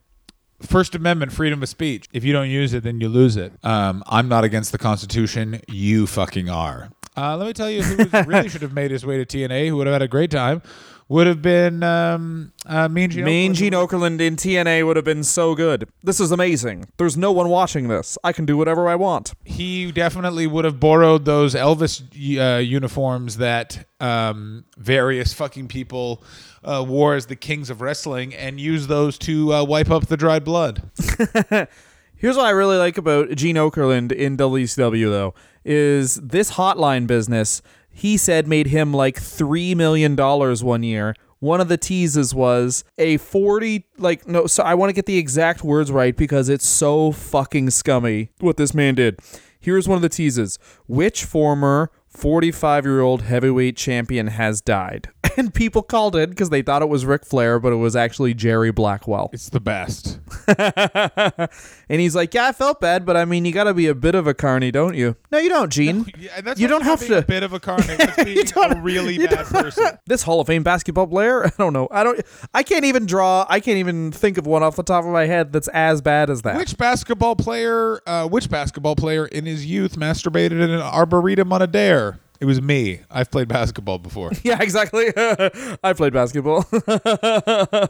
First 0.61 0.95
Amendment, 0.95 1.31
freedom 1.31 1.61
of 1.63 1.69
speech. 1.69 2.07
If 2.13 2.23
you 2.23 2.33
don't 2.33 2.49
use 2.49 2.73
it, 2.73 2.83
then 2.83 3.01
you 3.01 3.09
lose 3.09 3.35
it. 3.35 3.53
Um, 3.63 4.03
I'm 4.07 4.27
not 4.27 4.43
against 4.43 4.71
the 4.71 4.77
Constitution. 4.77 5.61
You 5.67 6.07
fucking 6.07 6.49
are. 6.49 6.89
Uh, 7.17 7.35
let 7.35 7.47
me 7.47 7.53
tell 7.53 7.69
you 7.69 7.83
who 7.83 8.23
really 8.25 8.49
should 8.49 8.61
have 8.61 8.73
made 8.73 8.91
his 8.91 9.05
way 9.05 9.23
to 9.23 9.25
TNA, 9.25 9.67
who 9.67 9.77
would 9.77 9.87
have 9.87 9.93
had 9.93 10.01
a 10.01 10.07
great 10.07 10.31
time, 10.31 10.61
would 11.09 11.27
have 11.27 11.41
been 11.41 11.83
um, 11.83 12.53
uh, 12.65 12.87
Mean 12.87 13.09
Gene 13.09 13.25
Mean 13.25 13.51
Okerlund. 13.51 13.55
Gene 13.55 13.73
Okerlund 13.73 14.21
in 14.21 14.35
TNA 14.37 14.85
would 14.85 14.95
have 14.95 15.03
been 15.03 15.25
so 15.25 15.53
good. 15.55 15.89
This 16.01 16.21
is 16.21 16.31
amazing. 16.31 16.85
There's 16.95 17.17
no 17.17 17.33
one 17.33 17.49
watching 17.49 17.89
this. 17.89 18.17
I 18.23 18.31
can 18.31 18.45
do 18.45 18.55
whatever 18.55 18.87
I 18.87 18.95
want. 18.95 19.33
He 19.43 19.91
definitely 19.91 20.47
would 20.47 20.63
have 20.63 20.79
borrowed 20.79 21.25
those 21.25 21.53
Elvis 21.53 22.01
uh, 22.39 22.59
uniforms 22.59 23.37
that 23.37 23.85
um, 23.99 24.63
various 24.77 25.33
fucking 25.33 25.67
people 25.67 26.23
uh, 26.63 26.83
wore 26.87 27.15
as 27.15 27.25
the 27.27 27.35
kings 27.35 27.69
of 27.69 27.81
wrestling 27.81 28.33
and 28.33 28.59
use 28.59 28.87
those 28.87 29.17
to 29.19 29.53
uh, 29.53 29.63
wipe 29.63 29.89
up 29.89 30.07
the 30.07 30.17
dried 30.17 30.43
blood. 30.43 30.89
Here's 32.15 32.37
what 32.37 32.45
I 32.45 32.51
really 32.51 32.77
like 32.77 32.97
about 32.99 33.31
Gene 33.31 33.55
Okerlund 33.55 34.11
in 34.11 34.37
WCW 34.37 35.09
though 35.09 35.33
is 35.65 36.15
this 36.15 36.51
hotline 36.51 37.07
business. 37.07 37.61
He 37.89 38.15
said 38.15 38.47
made 38.47 38.67
him 38.67 38.93
like 38.93 39.19
three 39.19 39.73
million 39.73 40.15
dollars 40.15 40.63
one 40.63 40.83
year. 40.83 41.15
One 41.39 41.59
of 41.59 41.67
the 41.67 41.77
teases 41.77 42.35
was 42.35 42.83
a 42.99 43.17
forty 43.17 43.85
like 43.97 44.27
no. 44.27 44.45
So 44.45 44.61
I 44.61 44.75
want 44.75 44.89
to 44.89 44.93
get 44.93 45.07
the 45.07 45.17
exact 45.17 45.63
words 45.63 45.91
right 45.91 46.15
because 46.15 46.47
it's 46.47 46.65
so 46.65 47.11
fucking 47.11 47.71
scummy 47.71 48.29
what 48.39 48.57
this 48.57 48.75
man 48.75 48.95
did. 48.95 49.19
Here's 49.59 49.87
one 49.87 49.95
of 49.95 50.03
the 50.03 50.09
teases: 50.09 50.59
Which 50.87 51.23
former 51.23 51.91
45 52.07 52.85
year 52.85 53.01
old 53.01 53.23
heavyweight 53.23 53.77
champion 53.77 54.27
has 54.27 54.61
died? 54.61 55.09
and 55.37 55.53
people 55.53 55.81
called 55.81 56.15
in 56.15 56.29
because 56.29 56.49
they 56.49 56.61
thought 56.61 56.81
it 56.81 56.89
was 56.89 57.05
Ric 57.05 57.25
Flair, 57.25 57.59
but 57.59 57.71
it 57.73 57.77
was 57.77 57.95
actually 57.95 58.33
Jerry 58.33 58.71
Blackwell. 58.71 59.29
It's 59.33 59.49
the 59.49 59.59
best. 59.59 60.19
and 60.47 62.01
he's 62.01 62.15
like, 62.15 62.33
"Yeah, 62.33 62.47
I 62.47 62.51
felt 62.51 62.79
bad, 62.81 63.05
but 63.05 63.17
I 63.17 63.25
mean, 63.25 63.45
you 63.45 63.51
got 63.51 63.65
to 63.65 63.73
be 63.73 63.87
a 63.87 63.95
bit 63.95 64.15
of 64.15 64.27
a 64.27 64.33
carny, 64.33 64.71
don't 64.71 64.95
you?" 64.95 65.15
No, 65.31 65.37
you 65.37 65.49
don't, 65.49 65.71
Gene. 65.71 66.05
Yeah, 66.17 66.41
that's 66.41 66.59
You 66.59 66.67
don't 66.67 66.83
have 66.83 66.99
to- 67.05 67.17
a 67.19 67.21
bit 67.21 67.43
of 67.43 67.53
a 67.53 67.59
carny. 67.59 67.81
That's 67.97 68.23
being 68.23 68.45
don't- 68.45 68.77
a 68.77 68.81
really 68.81 69.17
bad 69.17 69.45
person. 69.45 69.97
this 70.07 70.23
Hall 70.23 70.39
of 70.39 70.47
Fame 70.47 70.63
basketball 70.63 71.07
player, 71.07 71.45
I 71.45 71.51
don't 71.57 71.73
know. 71.73 71.87
I 71.91 72.03
don't. 72.03 72.21
I 72.53 72.63
can't 72.63 72.85
even 72.85 73.05
draw. 73.05 73.45
I 73.49 73.59
can't 73.59 73.77
even 73.77 74.11
think 74.11 74.37
of 74.37 74.45
one 74.47 74.63
off 74.63 74.75
the 74.75 74.83
top 74.83 75.05
of 75.05 75.11
my 75.11 75.25
head 75.25 75.51
that's 75.53 75.67
as 75.69 76.01
bad 76.01 76.29
as 76.29 76.41
that. 76.43 76.57
Which 76.57 76.77
basketball 76.77 77.35
player? 77.35 77.99
Uh, 78.07 78.27
which 78.27 78.49
basketball 78.49 78.95
player 78.95 79.25
in 79.25 79.45
his 79.45 79.65
youth 79.65 79.95
masturbated 79.97 80.51
in 80.51 80.69
an 80.69 80.81
arboretum 80.81 81.51
on 81.53 81.61
a 81.61 81.67
dare? 81.67 82.19
It 82.41 82.45
was 82.45 82.59
me. 82.59 83.01
I've 83.11 83.29
played 83.29 83.47
basketball 83.47 83.99
before. 83.99 84.31
Yeah, 84.43 84.57
exactly. 84.59 85.13
I 85.15 85.93
played 85.93 86.13
basketball. 86.13 86.65
yeah, 86.73 86.87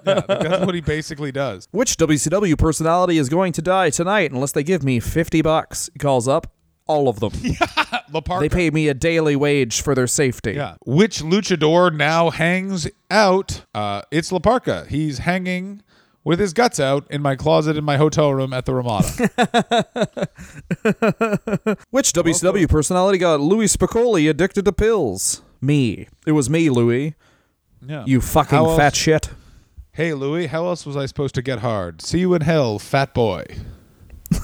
that's 0.04 0.66
what 0.66 0.76
he 0.76 0.82
basically 0.82 1.32
does. 1.32 1.70
Which 1.72 1.96
WCW 1.96 2.58
personality 2.58 3.18
is 3.18 3.30
going 3.30 3.54
to 3.54 3.62
die 3.62 3.90
tonight 3.90 4.32
unless 4.32 4.52
they 4.52 4.64
give 4.64 4.84
me 4.84 5.00
50 5.00 5.42
bucks? 5.42 5.90
He 5.94 6.00
calls 6.00 6.28
up 6.28 6.52
all 6.88 7.08
of 7.08 7.22
them. 7.22 7.32
Parka. 8.12 8.42
They 8.42 8.50
pay 8.50 8.70
me 8.70 8.90
a 8.90 8.94
daily 8.94 9.38
wage 9.38 9.82
for 9.82 9.96
their 9.96 10.08
safety. 10.08 10.54
Yeah. 10.54 10.76
Which 10.86 11.20
luchador 11.20 11.96
now 11.96 12.32
hangs 12.32 12.90
out? 13.10 13.64
Uh, 13.74 14.02
it's 14.12 14.32
La 14.34 14.40
Parka. 14.40 14.86
He's 14.90 15.20
hanging 15.20 15.82
with 16.24 16.40
his 16.40 16.54
guts 16.54 16.80
out 16.80 17.06
in 17.10 17.22
my 17.22 17.36
closet 17.36 17.78
in 17.78 17.84
my 17.84 17.98
hotel 17.98 18.34
room 18.34 18.54
at 18.54 18.66
the 18.66 18.74
Ramada. 18.76 19.08
Which 21.92 22.14
WCW 22.14 22.70
personality 22.70 23.18
got 23.18 23.40
Louie 23.40 23.66
Spicolli 23.66 24.30
addicted 24.30 24.66
to 24.66 24.72
pills? 24.72 25.42
Me. 25.62 26.08
It 26.26 26.32
was 26.34 26.50
me, 26.50 26.70
Louie. 26.70 27.16
yeah. 27.86 28.04
You 28.06 28.22
fucking 28.22 28.58
How 28.58 28.66
else- 28.66 28.78
fat 28.78 28.96
shit. 28.96 29.30
Hey, 29.94 30.14
Louie, 30.14 30.48
how 30.48 30.66
else 30.68 30.86
was 30.86 30.96
I 30.96 31.06
supposed 31.06 31.36
to 31.36 31.42
get 31.42 31.60
hard? 31.60 32.02
See 32.02 32.20
you 32.20 32.34
in 32.34 32.42
hell, 32.42 32.80
fat 32.80 33.14
boy. 33.14 33.46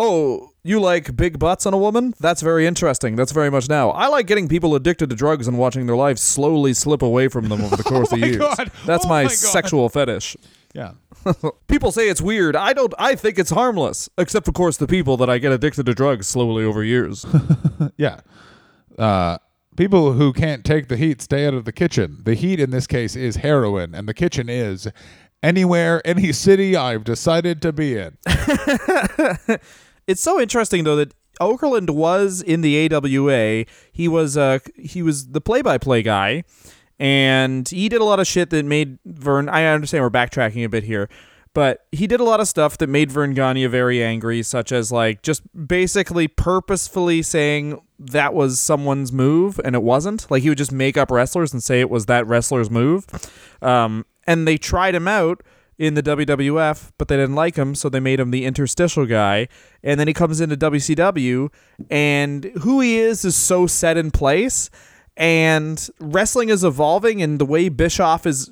Oh, 0.00 0.50
you 0.62 0.78
like 0.80 1.16
big 1.16 1.40
butts 1.40 1.66
on 1.66 1.74
a 1.74 1.78
woman? 1.78 2.14
That's 2.20 2.40
very 2.40 2.68
interesting. 2.68 3.16
That's 3.16 3.32
very 3.32 3.50
much 3.50 3.68
now. 3.68 3.90
I 3.90 4.06
like 4.06 4.28
getting 4.28 4.46
people 4.46 4.76
addicted 4.76 5.10
to 5.10 5.16
drugs 5.16 5.48
and 5.48 5.58
watching 5.58 5.86
their 5.86 5.96
lives 5.96 6.22
slowly 6.22 6.72
slip 6.72 7.02
away 7.02 7.26
from 7.26 7.48
them 7.48 7.60
over 7.62 7.74
the 7.74 7.82
course 7.82 8.12
of 8.12 8.18
oh 8.18 8.20
my 8.20 8.26
years. 8.28 8.36
God. 8.38 8.70
That's 8.86 9.04
Oh 9.04 9.08
my, 9.08 9.22
my 9.24 9.28
God. 9.28 9.32
sexual 9.32 9.88
fetish. 9.88 10.36
Yeah. 10.74 10.92
People 11.68 11.92
say 11.92 12.08
it's 12.08 12.20
weird. 12.20 12.54
I 12.54 12.72
don't. 12.72 12.92
I 12.98 13.14
think 13.14 13.38
it's 13.38 13.50
harmless, 13.50 14.08
except 14.18 14.48
of 14.48 14.54
course 14.54 14.76
the 14.76 14.86
people 14.86 15.16
that 15.16 15.30
I 15.30 15.38
get 15.38 15.50
addicted 15.52 15.86
to 15.86 15.94
drugs 15.94 16.26
slowly 16.28 16.64
over 16.64 16.84
years. 16.84 17.24
Yeah. 17.96 18.20
Uh, 18.98 19.38
people 19.76 20.12
who 20.12 20.32
can't 20.32 20.64
take 20.64 20.88
the 20.88 20.96
heat 20.96 21.22
stay 21.22 21.46
out 21.46 21.54
of 21.54 21.64
the 21.64 21.72
kitchen. 21.72 22.18
The 22.24 22.34
heat 22.34 22.60
in 22.60 22.70
this 22.70 22.86
case 22.86 23.16
is 23.16 23.36
heroin, 23.36 23.94
and 23.94 24.08
the 24.08 24.14
kitchen 24.14 24.48
is 24.48 24.88
anywhere, 25.42 26.02
any 26.04 26.32
city 26.46 26.76
I've 26.76 27.04
decided 27.04 27.62
to 27.62 27.72
be 27.72 27.96
in. 27.96 28.18
it's 30.06 30.20
so 30.20 30.40
interesting 30.40 30.84
though 30.84 30.96
that 30.96 31.14
Okerlund 31.40 31.90
was 31.90 32.42
in 32.42 32.60
the 32.62 32.92
AWA. 32.92 33.64
He 33.92 34.08
was 34.08 34.36
uh 34.36 34.58
he 34.76 35.02
was 35.02 35.28
the 35.30 35.40
play-by-play 35.40 36.02
guy, 36.02 36.42
and 36.98 37.68
he 37.68 37.88
did 37.88 38.00
a 38.00 38.04
lot 38.04 38.20
of 38.20 38.26
shit 38.26 38.50
that 38.50 38.64
made 38.64 38.98
Verne. 39.04 39.48
I 39.48 39.66
understand 39.66 40.02
we're 40.02 40.10
backtracking 40.10 40.64
a 40.64 40.68
bit 40.68 40.84
here, 40.84 41.08
but 41.54 41.86
he 41.92 42.06
did 42.06 42.20
a 42.20 42.24
lot 42.24 42.40
of 42.40 42.48
stuff 42.48 42.78
that 42.78 42.88
made 42.88 43.10
Verne 43.10 43.34
Gagne 43.34 43.66
very 43.66 44.02
angry, 44.02 44.42
such 44.42 44.72
as 44.72 44.90
like 44.90 45.22
just 45.22 45.42
basically 45.66 46.28
purposefully 46.28 47.22
saying 47.22 47.80
that 47.98 48.34
was 48.34 48.60
someone's 48.60 49.12
move 49.12 49.60
and 49.64 49.74
it 49.74 49.82
wasn't. 49.82 50.30
Like 50.30 50.42
he 50.42 50.48
would 50.48 50.58
just 50.58 50.72
make 50.72 50.96
up 50.96 51.10
wrestlers 51.10 51.52
and 51.52 51.62
say 51.62 51.80
it 51.80 51.90
was 51.90 52.06
that 52.06 52.26
wrestler's 52.26 52.70
move. 52.70 53.06
Um, 53.62 54.06
and 54.26 54.46
they 54.46 54.56
tried 54.56 54.94
him 54.94 55.08
out 55.08 55.42
in 55.78 55.94
the 55.94 56.02
WWF, 56.02 56.90
but 56.98 57.08
they 57.08 57.16
didn't 57.16 57.36
like 57.36 57.54
him, 57.54 57.74
so 57.74 57.88
they 57.88 58.00
made 58.00 58.18
him 58.18 58.32
the 58.32 58.44
interstitial 58.44 59.06
guy. 59.06 59.48
And 59.82 59.98
then 59.98 60.08
he 60.08 60.12
comes 60.12 60.40
into 60.40 60.56
WCW, 60.56 61.50
and 61.88 62.44
who 62.62 62.80
he 62.80 62.98
is 62.98 63.24
is 63.24 63.36
so 63.36 63.66
set 63.68 63.96
in 63.96 64.10
place. 64.10 64.70
And 65.18 65.90
wrestling 65.98 66.48
is 66.48 66.62
evolving, 66.62 67.20
and 67.20 67.40
the 67.40 67.44
way 67.44 67.68
Bischoff 67.68 68.24
is 68.24 68.48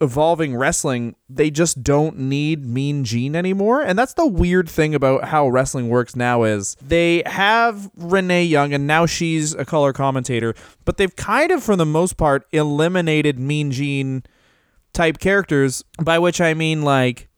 evolving 0.00 0.56
wrestling, 0.56 1.14
they 1.28 1.50
just 1.50 1.82
don't 1.82 2.18
need 2.18 2.64
Mean 2.64 3.04
Gene 3.04 3.34
anymore. 3.34 3.82
And 3.82 3.98
that's 3.98 4.14
the 4.14 4.26
weird 4.26 4.68
thing 4.68 4.94
about 4.94 5.24
how 5.24 5.48
wrestling 5.48 5.88
works 5.88 6.14
now 6.14 6.42
is 6.42 6.76
they 6.82 7.22
have 7.26 7.90
Renee 7.96 8.44
Young 8.44 8.72
and 8.72 8.86
now 8.86 9.06
she's 9.06 9.54
a 9.54 9.64
color 9.64 9.92
commentator, 9.92 10.54
but 10.84 10.96
they've 10.96 11.14
kind 11.14 11.50
of 11.50 11.62
for 11.62 11.76
the 11.76 11.86
most 11.86 12.16
part 12.16 12.46
eliminated 12.52 13.38
Mean 13.38 13.70
Gene 13.70 14.22
type 14.92 15.18
characters, 15.18 15.84
by 16.02 16.18
which 16.18 16.40
I 16.40 16.54
mean 16.54 16.82
like 16.82 17.28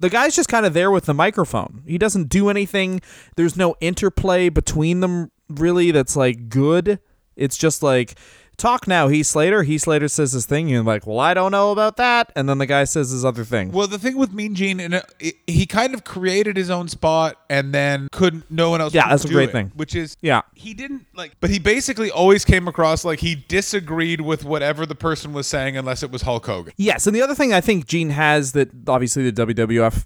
the 0.00 0.10
guy's 0.10 0.36
just 0.36 0.48
kind 0.48 0.64
of 0.64 0.74
there 0.74 0.90
with 0.90 1.04
the 1.06 1.14
microphone. 1.14 1.82
He 1.86 1.98
doesn't 1.98 2.28
do 2.28 2.48
anything. 2.48 3.00
There's 3.36 3.56
no 3.56 3.76
interplay 3.80 4.48
between 4.48 5.00
them 5.00 5.30
really 5.48 5.90
that's 5.90 6.16
like 6.16 6.48
good. 6.48 7.00
It's 7.38 7.56
just 7.56 7.82
like 7.82 8.18
talk 8.58 8.86
now, 8.88 9.08
Heath 9.08 9.26
Slater. 9.26 9.62
Heath 9.62 9.82
Slater 9.82 10.08
says 10.08 10.32
his 10.32 10.44
thing. 10.44 10.68
You're 10.68 10.82
like, 10.82 11.06
well, 11.06 11.20
I 11.20 11.32
don't 11.32 11.52
know 11.52 11.70
about 11.70 11.96
that. 11.96 12.32
And 12.36 12.48
then 12.48 12.58
the 12.58 12.66
guy 12.66 12.84
says 12.84 13.10
his 13.10 13.24
other 13.24 13.44
thing. 13.44 13.70
Well, 13.72 13.86
the 13.86 13.98
thing 13.98 14.16
with 14.16 14.32
Mean 14.32 14.54
Gene, 14.54 14.80
and 14.80 14.94
uh, 14.94 15.02
he 15.46 15.64
kind 15.64 15.94
of 15.94 16.04
created 16.04 16.56
his 16.56 16.68
own 16.68 16.88
spot, 16.88 17.36
and 17.48 17.72
then 17.72 18.08
couldn't. 18.12 18.50
No 18.50 18.70
one 18.70 18.80
else. 18.80 18.92
Yeah, 18.92 19.08
that's 19.08 19.24
a 19.24 19.28
great 19.28 19.50
it, 19.50 19.52
thing. 19.52 19.72
Which 19.76 19.94
is, 19.94 20.16
Yeah. 20.20 20.42
he 20.54 20.74
didn't 20.74 21.06
like, 21.14 21.36
but 21.40 21.50
he 21.50 21.58
basically 21.58 22.10
always 22.10 22.44
came 22.44 22.68
across 22.68 23.04
like 23.04 23.20
he 23.20 23.36
disagreed 23.36 24.20
with 24.20 24.44
whatever 24.44 24.84
the 24.84 24.96
person 24.96 25.32
was 25.32 25.46
saying, 25.46 25.76
unless 25.76 26.02
it 26.02 26.10
was 26.10 26.22
Hulk 26.22 26.44
Hogan. 26.44 26.74
Yes, 26.76 27.06
and 27.06 27.14
the 27.14 27.22
other 27.22 27.34
thing 27.34 27.52
I 27.52 27.60
think 27.60 27.86
Gene 27.86 28.10
has 28.10 28.52
that 28.52 28.70
obviously 28.88 29.30
the 29.30 29.46
WWF 29.46 30.04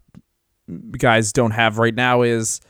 guys 0.98 1.32
don't 1.32 1.50
have 1.52 1.78
right 1.78 1.94
now 1.94 2.22
is 2.22 2.60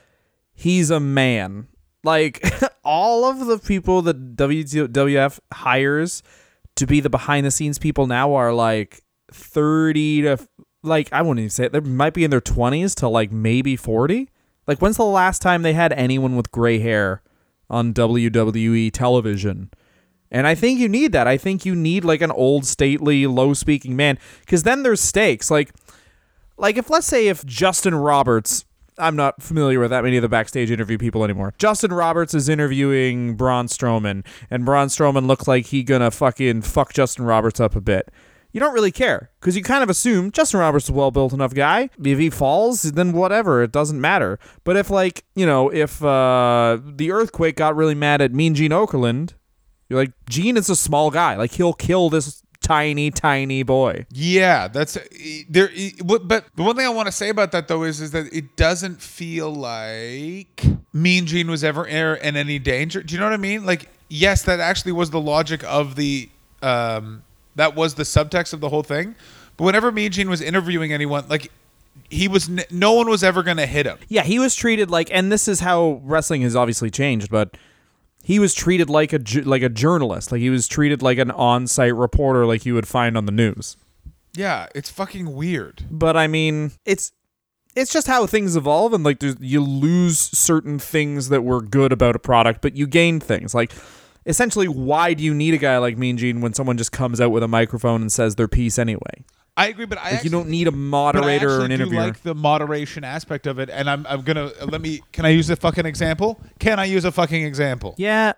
he's 0.55 0.91
a 0.91 1.01
man. 1.01 1.67
Like 2.05 2.45
all 2.85 3.25
of 3.25 3.47
the 3.47 3.59
people 3.59 4.03
that 4.03 4.37
WWF 4.37 5.39
hires 5.53 6.23
to 6.77 6.87
be 6.87 7.01
the 7.01 7.11
behind 7.11 7.47
the 7.47 7.51
scenes 7.51 7.79
people 7.79 8.07
now 8.07 8.35
are 8.35 8.53
like 8.53 9.03
30 9.33 10.23
to 10.23 10.49
like 10.83 11.13
I 11.13 11.23
wouldn't 11.23 11.41
even 11.41 11.51
say 11.51 11.67
it. 11.67 11.73
They 11.73 11.81
might 11.81 12.15
be 12.15 12.25
in 12.25 12.31
their 12.31 12.41
20s 12.41 12.95
to 12.97 13.09
like 13.09 13.31
maybe 13.31 13.77
40. 13.77 14.29
Like 14.67 14.81
when's 14.81 14.97
the 14.97 15.05
last 15.05 15.43
time 15.43 15.63
they 15.63 15.75
had 15.75 15.93
anyone 15.93 16.37
with 16.37 16.51
gray 16.51 16.79
hair 16.79 17.23
on 17.71 17.95
WWE 17.95 18.91
television? 18.93 19.71
And 20.31 20.47
I 20.47 20.55
think 20.55 20.81
you 20.81 20.89
need 20.89 21.13
that. 21.13 21.27
I 21.27 21.37
think 21.37 21.67
you 21.67 21.75
need 21.75 22.05
like 22.05 22.23
an 22.23 22.31
old 22.31 22.65
stately, 22.65 23.27
low 23.27 23.55
speaking 23.55 23.95
man 23.97 24.19
cuz 24.47 24.63
then 24.63 24.83
there's 24.83 25.01
stakes. 25.01 25.51
Like 25.51 25.73
like 26.57 26.77
if 26.77 26.91
let's 26.91 27.07
say 27.07 27.29
if 27.29 27.45
Justin 27.45 27.95
Roberts 27.95 28.65
I'm 28.99 29.17
not 29.17 29.43
familiar 29.43 29.81
with 29.81 29.91
that 29.91 30.05
many 30.05 30.17
of 30.17 30.23
the 30.23 30.29
backstage 30.29 30.71
interview 30.71 30.99
people 30.99 31.25
anymore. 31.25 31.55
Justin 31.59 31.93
Roberts 31.93 32.35
is 32.35 32.49
interviewing 32.49 33.35
Braun 33.35 33.67
Strowman, 33.67 34.25
and 34.51 34.65
Braun 34.65 34.89
Strowman 34.89 35.27
looks 35.27 35.49
like 35.49 35.67
he 35.67 35.83
gonna 35.83 36.11
fucking 36.11 36.63
fuck 36.63 36.93
Justin 36.93 37.25
Roberts 37.25 37.61
up 37.61 37.75
a 37.75 37.81
bit. 37.81 38.11
You 38.53 38.61
don't 38.61 38.75
really 38.75 38.93
care 38.93 39.31
because 39.41 39.57
you 39.57 39.63
kind 39.63 39.83
of 39.83 39.89
assume 39.89 40.31
Justin 40.31 40.61
Roberts 40.61 40.85
is 40.85 40.91
a 40.91 40.93
well 40.93 41.11
built 41.11 41.33
enough 41.33 41.55
guy. 41.55 41.89
If 42.05 42.19
he 42.19 42.29
falls, 42.29 42.83
then 42.83 43.13
whatever, 43.13 43.63
it 43.63 43.73
doesn't 43.73 44.01
matter. 44.01 44.39
But 44.63 44.77
if 44.77 44.91
like 44.91 45.25
you 45.35 45.47
know, 45.47 45.71
if 45.71 46.05
uh, 46.05 46.79
the 46.85 47.13
earthquake 47.13 47.57
got 47.57 47.75
really 47.75 47.95
mad 47.95 48.21
at 48.21 48.35
Mean 48.35 48.55
Gene 48.55 48.73
Okerlund, 48.73 49.33
you're 49.89 50.01
like 50.01 50.13
Gene 50.29 50.59
is 50.59 50.69
a 50.69 50.77
small 50.77 51.11
guy. 51.11 51.35
Like 51.37 51.53
he'll 51.53 51.73
kill 51.73 52.11
this 52.11 52.43
tiny, 52.63 53.11
tiny 53.11 53.63
boy. 53.63 54.07
Yeah, 54.11 54.69
that's 54.69 54.97
there. 55.49 55.69
But 56.05 56.47
the 56.55 56.63
one 56.63 56.77
thing 56.77 56.87
I 56.87 56.91
want 56.91 57.07
to 57.07 57.13
say 57.13 57.29
about 57.29 57.53
that 57.53 57.69
though 57.69 57.83
is, 57.83 58.01
is 58.01 58.13
that 58.13 58.33
it 58.33 58.57
doesn't 58.57 59.03
feel 59.03 59.53
like 59.53 60.65
Mean 60.93 61.27
Gene 61.27 61.51
was 61.51 61.63
ever 61.65 61.85
in 61.85 62.37
any 62.37 62.59
danger. 62.59 63.03
Do 63.03 63.15
you 63.15 63.21
know 63.21 63.27
what 63.27 63.35
I 63.35 63.39
mean? 63.39 63.67
Like, 63.67 63.89
yes, 64.09 64.43
that 64.45 64.61
actually 64.61 64.93
was 64.93 65.11
the 65.11 65.21
logic 65.21 65.63
of 65.65 65.97
the, 65.97 66.29
um, 66.63 67.23
that 67.57 67.75
was 67.75 67.95
the 67.95 68.05
subtext 68.05 68.53
of 68.53 68.61
the 68.61 68.69
whole 68.69 68.83
thing. 68.83 69.15
But 69.57 69.65
whenever 69.65 69.93
Mean 69.93 70.11
Gene 70.13 70.31
was 70.31 70.41
interviewing 70.41 70.93
anyone, 70.93 71.25
like, 71.29 71.53
he 72.09 72.27
was, 72.29 72.49
n- 72.49 72.65
no 72.71 72.93
one 72.93 73.09
was 73.11 73.23
ever 73.23 73.43
going 73.43 73.59
to 73.59 73.67
hit 73.67 73.85
him. 73.85 73.99
Yeah, 74.09 74.23
he 74.23 74.39
was 74.39 74.55
treated 74.55 74.91
like, 74.91 75.11
and 75.13 75.31
this 75.31 75.47
is 75.49 75.61
how 75.61 76.01
wrestling 76.05 76.43
has 76.43 76.57
obviously 76.57 76.91
changed, 76.91 77.31
but 77.31 77.57
he 78.23 78.39
was 78.39 78.55
treated 78.55 78.89
like 78.89 79.13
a 79.13 79.21
like 79.45 79.63
a 79.63 79.69
journalist, 79.69 80.33
like 80.33 80.41
he 80.41 80.51
was 80.51 80.69
treated 80.69 81.03
like 81.03 81.19
an 81.19 81.31
on-site 81.31 81.95
reporter, 81.95 82.47
like 82.47 82.65
you 82.65 82.75
would 82.75 82.89
find 82.89 83.17
on 83.17 83.27
the 83.27 83.33
news. 83.33 83.77
Yeah, 84.35 84.69
it's 84.75 84.91
fucking 84.91 85.35
weird. 85.35 85.85
But 85.91 86.17
I 86.17 86.27
mean, 86.27 86.73
it's 86.87 87.13
it's 87.75 87.93
just 87.93 88.07
how 88.07 88.27
things 88.27 88.57
evolve, 88.57 88.93
and 88.93 89.05
like 89.05 89.23
you 89.41 89.63
lose 89.63 90.19
certain 90.19 90.79
things 90.79 91.29
that 91.31 91.43
were 91.43 91.61
good 91.61 91.93
about 91.93 92.17
a 92.17 92.21
product, 92.21 92.63
but 92.63 92.77
you 92.77 92.87
gain 92.87 93.19
things. 93.19 93.55
Like 93.55 93.73
essentially, 94.25 94.69
why 94.69 95.15
do 95.15 95.25
you 95.25 95.35
need 95.35 95.55
a 95.55 95.59
guy 95.59 95.79
like 95.79 95.99
Mean 95.99 96.17
Gene 96.17 96.41
when 96.41 96.55
someone 96.55 96.79
just 96.79 96.93
comes 96.93 97.21
out 97.21 97.31
with 97.31 97.43
a 97.43 97.49
microphone 97.49 98.03
and 98.03 98.13
says 98.13 98.37
their 98.37 98.49
piece 98.49 98.79
anyway? 98.79 99.25
I 99.57 99.69
agree, 99.69 99.85
but 99.85 99.99
I 99.99 100.05
Like 100.05 100.13
actually, 100.15 100.27
you 100.29 100.31
don't 100.31 100.49
need 100.49 100.67
a 100.67 100.71
but 100.71 100.77
I 100.79 100.81
moderator 100.81 101.49
or 101.49 101.53
actually 101.53 101.65
an 101.65 101.69
do 101.71 101.75
interviewer. 101.75 102.01
like 102.03 102.23
the 102.23 102.35
moderation 102.35 103.05
aspect 103.05 103.47
of 103.47 103.59
it, 103.59 103.69
and 103.69 103.89
I'm 103.91 104.07
I'm 104.09 104.23
gonna 104.23 104.51
let 104.67 104.81
me. 104.81 105.03
Can 105.13 105.27
I 105.27 105.29
use 105.31 105.51
a 105.51 105.57
fucking 105.57 105.85
example? 105.85 106.41
Can 106.59 106.79
I 106.81 106.87
use 106.87 107.05
a 107.05 107.13
fucking 107.13 107.45
example? 107.45 107.95
yeah, 107.99 108.33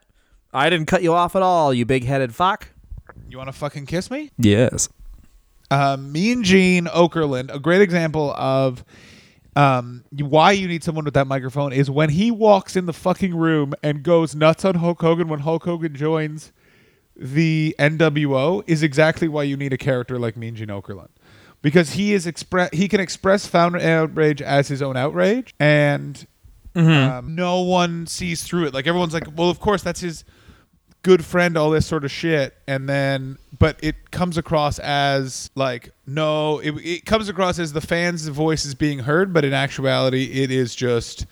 I 0.53 0.71
didn't 0.71 0.87
cut 0.87 1.03
you 1.03 1.13
off 1.15 1.37
at 1.37 1.43
all, 1.43 1.73
you 1.73 1.85
big-headed 1.87 2.35
fuck. 2.35 2.69
You 3.29 3.39
want 3.39 3.49
to 3.49 3.53
fucking 3.53 3.87
kiss 3.87 4.11
me? 4.11 4.31
Yes. 4.39 4.89
um, 5.71 6.11
Mean 6.13 6.43
Gene 6.43 6.87
Okerlund, 6.87 7.53
a 7.55 7.59
great 7.61 7.81
example 7.81 8.33
of 8.37 8.85
um, 9.57 10.05
why 10.11 10.53
you 10.53 10.67
need 10.69 10.83
someone 10.83 11.05
with 11.05 11.15
that 11.15 11.27
microphone 11.29 11.73
is 11.73 11.91
when 11.91 12.11
he 12.11 12.31
walks 12.33 12.75
in 12.77 12.87
the 12.87 12.93
fucking 12.93 13.35
room 13.37 13.73
and 13.83 14.03
goes 14.03 14.35
nuts 14.35 14.65
on 14.65 14.77
Hulk 14.77 15.01
Hogan 15.01 15.29
when 15.29 15.41
Hulk 15.41 15.65
Hogan 15.65 15.95
joins 15.95 16.53
the 17.17 17.75
NWO 17.79 18.65
is 18.67 18.83
exactly 18.83 19.29
why 19.29 19.45
you 19.45 19.57
need 19.57 19.73
a 19.73 19.79
character 19.79 20.19
like 20.19 20.37
Mean 20.37 20.57
Gene 20.57 20.69
Okerlund. 20.69 21.11
Because 21.63 21.93
he 21.93 22.13
is 22.13 22.27
express 22.27 22.71
he 22.73 22.89
can 22.89 23.01
express 23.01 23.47
founder 23.47 23.79
outrage 23.79 24.43
as 24.43 24.69
his 24.69 24.83
own 24.83 24.97
outrage 24.97 25.55
and 25.59 26.27
um, 27.17 27.35
no 27.35 27.61
one 27.63 28.07
sees 28.07 28.43
through 28.43 28.67
it. 28.67 28.75
Like 28.75 28.87
everyone's 28.87 29.15
like, 29.15 29.29
well, 29.37 29.49
of 29.49 29.61
course 29.61 29.83
that's 29.83 30.01
his 30.01 30.25
good 31.03 31.25
friend, 31.25 31.57
all 31.57 31.71
this 31.71 31.87
sort 31.87 32.05
of 32.05 32.11
shit, 32.11 32.55
and 32.67 32.89
then 32.89 33.39
but 33.59 33.79
it 33.83 34.11
comes 34.11 34.37
across 34.37 34.79
as 34.81 35.51
like 35.55 35.91
no, 36.07 36.59
it, 36.59 36.73
it 36.85 37.05
comes 37.07 37.29
across 37.29 37.59
as 37.59 37.73
the 37.73 37.81
fans' 37.81 38.27
voice 38.27 38.65
is 38.65 38.75
being 38.75 39.01
heard, 39.01 39.33
but 39.33 39.45
in 39.45 39.53
actuality, 39.53 40.43
it 40.43 40.51
is 40.51 40.75
just 40.75 41.27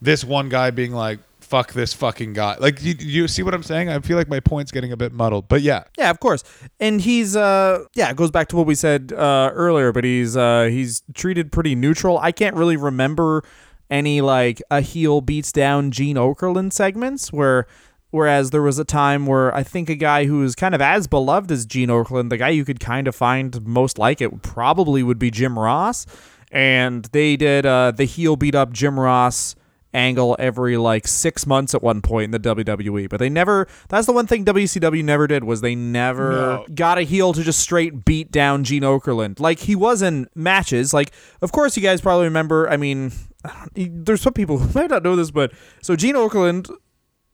this 0.00 0.24
one 0.24 0.48
guy 0.48 0.70
being 0.70 0.92
like, 0.92 1.18
"Fuck 1.46 1.72
this 1.72 1.94
fucking 1.94 2.32
guy." 2.32 2.56
Like, 2.58 2.82
you, 2.82 2.94
you 2.98 3.28
see 3.28 3.42
what 3.42 3.54
I'm 3.54 3.62
saying? 3.62 3.88
I 3.88 3.98
feel 4.00 4.16
like 4.16 4.28
my 4.28 4.40
point's 4.40 4.72
getting 4.72 4.92
a 4.92 4.96
bit 4.96 5.12
muddled, 5.12 5.48
but 5.48 5.62
yeah, 5.62 5.84
Yeah, 5.96 6.10
of 6.10 6.20
course. 6.20 6.44
And 6.80 7.00
he's 7.00 7.36
uh 7.36 7.84
yeah, 7.94 8.10
it 8.10 8.16
goes 8.16 8.30
back 8.30 8.48
to 8.48 8.56
what 8.56 8.66
we 8.66 8.74
said 8.74 9.12
uh 9.16 9.50
earlier, 9.54 9.92
but 9.92 10.04
he's 10.04 10.36
uh 10.36 10.64
he's 10.64 11.02
treated 11.14 11.52
pretty 11.52 11.74
neutral. 11.74 12.18
I 12.18 12.32
can't 12.32 12.56
really 12.56 12.76
remember 12.76 13.44
any 13.90 14.20
like 14.20 14.60
a 14.70 14.80
heel 14.80 15.20
beats 15.20 15.52
down 15.52 15.90
Gene 15.92 16.16
Okerlund 16.16 16.72
segments 16.72 17.32
where 17.32 17.66
whereas 18.10 18.50
there 18.50 18.62
was 18.62 18.78
a 18.78 18.84
time 18.84 19.26
where 19.26 19.54
I 19.54 19.62
think 19.62 19.88
a 19.88 19.94
guy 19.94 20.24
who 20.24 20.42
is 20.42 20.54
kind 20.54 20.74
of 20.74 20.80
as 20.80 21.06
beloved 21.06 21.50
as 21.52 21.66
Gene 21.66 21.88
Okerlund, 21.88 22.30
the 22.30 22.36
guy 22.36 22.48
you 22.48 22.64
could 22.64 22.80
kind 22.80 23.06
of 23.06 23.14
find 23.14 23.64
most 23.66 23.98
like 23.98 24.20
it 24.20 24.42
probably 24.42 25.02
would 25.02 25.18
be 25.18 25.30
Jim 25.30 25.58
Ross. 25.58 26.06
And 26.50 27.04
they 27.12 27.36
did 27.36 27.66
uh 27.66 27.92
the 27.92 28.04
heel 28.04 28.36
beat 28.36 28.54
up 28.54 28.72
Jim 28.72 28.98
Ross 28.98 29.54
angle 29.96 30.36
every 30.38 30.76
like 30.76 31.08
six 31.08 31.46
months 31.46 31.74
at 31.74 31.82
one 31.82 32.02
point 32.02 32.26
in 32.26 32.30
the 32.30 32.38
WWE. 32.54 33.08
But 33.08 33.18
they 33.18 33.28
never. 33.28 33.66
That's 33.88 34.06
the 34.06 34.12
one 34.12 34.26
thing 34.26 34.44
WCW 34.44 35.02
never 35.02 35.26
did 35.26 35.42
was 35.44 35.60
they 35.62 35.74
never 35.74 36.30
No. 36.30 36.66
got 36.74 36.98
a 36.98 37.02
heel 37.02 37.32
to 37.32 37.42
just 37.42 37.58
straight 37.60 38.04
beat 38.04 38.30
down 38.30 38.62
Gene 38.62 38.82
Okerlund. 38.82 39.40
Like 39.40 39.58
he 39.60 39.74
was 39.74 40.02
in 40.02 40.28
matches. 40.34 40.92
Like 40.94 41.10
of 41.42 41.50
course 41.52 41.76
you 41.76 41.82
guys 41.82 42.00
probably 42.00 42.26
remember. 42.26 42.68
I 42.68 42.76
mean, 42.76 43.12
there's 43.74 44.20
some 44.20 44.34
people 44.34 44.58
who 44.58 44.72
might 44.80 44.90
not 44.90 45.02
know 45.02 45.16
this, 45.16 45.30
but 45.30 45.52
so 45.82 45.96
Gene 45.96 46.14
Okerlund, 46.14 46.70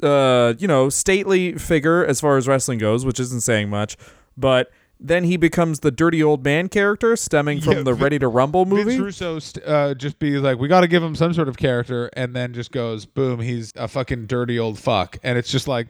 uh, 0.03 0.55
you 0.59 0.69
know, 0.69 0.89
stately 0.89 1.55
figure 1.59 2.05
as 2.07 2.21
far 2.21 2.37
as 2.37 2.47
wrestling 2.49 2.79
goes, 2.79 3.05
which 3.05 3.21
isn't 3.21 3.41
saying 3.43 3.69
much, 3.69 3.97
but. 4.37 4.71
Then 5.05 5.25
he 5.25 5.37
becomes 5.37 5.81
the 5.81 5.91
dirty 5.91 6.23
old 6.23 6.45
man 6.45 6.69
character 6.69 7.17
stemming 7.17 7.61
from 7.61 7.73
Yeah, 7.73 7.83
the 7.83 7.93
Vin- 7.93 8.03
Ready 8.03 8.19
to 8.21 8.29
Rumble 8.29 8.65
movie. 8.67 8.85
Vince 8.85 9.01
Russo 9.01 9.39
st- 9.41 9.67
uh, 9.67 9.95
just 9.95 10.19
be 10.21 10.39
like, 10.39 10.59
"We 10.59 10.69
got 10.69 10.83
to 10.83 10.87
give 10.89 11.03
him 11.03 11.17
some 11.17 11.35
sort 11.35 11.49
of 11.49 11.57
character," 11.57 12.09
and 12.13 12.35
then 12.37 12.53
just 12.55 12.71
goes, 12.71 13.05
"Boom, 13.05 13.41
he's 13.41 13.73
a 13.75 13.89
fucking 13.89 14.27
dirty 14.27 14.59
old 14.59 14.79
fuck," 14.79 15.19
and 15.23 15.37
it's 15.37 15.51
just 15.51 15.67
like. 15.69 15.89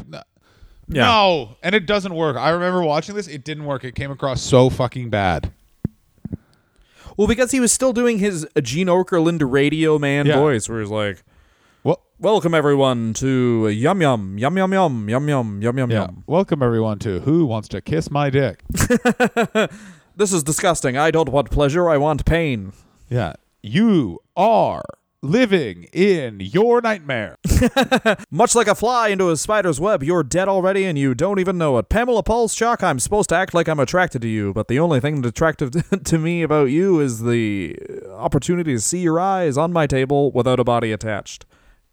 Yeah. 0.88 1.04
No, 1.06 1.56
and 1.62 1.74
it 1.74 1.86
doesn't 1.86 2.12
work. 2.14 2.36
I 2.36 2.50
remember 2.50 2.82
watching 2.82 3.14
this; 3.14 3.28
it 3.28 3.44
didn't 3.44 3.64
work. 3.66 3.84
It 3.84 3.94
came 3.94 4.10
across 4.10 4.42
so 4.42 4.68
fucking 4.68 5.10
bad. 5.10 5.52
Well, 7.16 7.28
because 7.28 7.50
he 7.52 7.60
was 7.60 7.72
still 7.72 7.92
doing 7.92 8.18
his 8.18 8.46
Gene 8.62 8.86
Okerlund 8.88 9.40
radio 9.50 9.98
man 9.98 10.26
Yeah. 10.26 10.38
voice, 10.38 10.68
where 10.68 10.80
he's 10.80 10.90
like, 10.90 11.22
"Welcome 12.23 12.55
everyone 12.55 13.14
to 13.14 13.68
Yum 13.68 14.01
Yum 14.01 14.39
Yum 14.39 14.57
Yum 14.57 14.73
Yum 14.73 15.09
Yum 15.09 15.29
Yum 15.29 15.61
Yum 15.61 15.79
Yum 15.79 15.91
yeah. 15.91 16.03
Yum." 16.03 16.23
Welcome 16.29 16.62
everyone 16.62 17.01
to 17.01 17.18
Who 17.20 17.47
Wants 17.47 17.66
to 17.70 17.81
Kiss 17.81 18.12
My 18.12 18.31
Dick. 18.31 18.62
This 20.14 20.33
is 20.33 20.43
disgusting. 20.43 20.97
I 20.97 21.11
don't 21.11 21.31
want 21.31 21.51
pleasure. 21.51 21.89
I 21.89 21.97
want 21.97 22.27
pain. 22.27 22.75
Yeah, 23.09 23.33
you 23.62 24.20
are 24.37 24.83
living 25.23 25.85
in 25.93 26.39
your 26.41 26.83
nightmare. 26.83 27.39
Much 28.31 28.55
like 28.55 28.66
a 28.66 28.75
fly 28.75 29.09
into 29.09 29.31
a 29.31 29.37
spider's 29.37 29.81
web, 29.81 30.03
you're 30.03 30.23
dead 30.23 30.49
already 30.49 30.85
and 30.85 30.99
you 30.99 31.14
don't 31.14 31.39
even 31.39 31.57
know 31.57 31.79
it. 31.79 31.89
Pamela 31.89 32.23
Paulshock, 32.23 32.83
I'm 32.83 32.99
supposed 32.99 33.31
to 33.31 33.37
act 33.37 33.55
like 33.55 33.68
I'm 33.68 33.81
attracted 33.81 34.20
to 34.23 34.29
you, 34.29 34.53
but 34.53 34.68
the 34.68 34.79
only 34.79 35.01
thing 35.01 35.23
that's 35.23 35.31
attractive 35.31 35.70
to 36.05 36.18
me 36.18 36.43
about 36.43 36.70
you 36.70 37.01
is 37.01 37.23
the 37.23 37.79
opportunity 38.11 38.75
to 38.75 38.81
see 38.81 38.99
your 38.99 39.18
eyes 39.18 39.57
on 39.57 39.73
my 39.73 39.87
table 39.87 40.31
without 40.33 40.61
a 40.61 40.64
body 40.64 40.93
attached. 40.93 41.47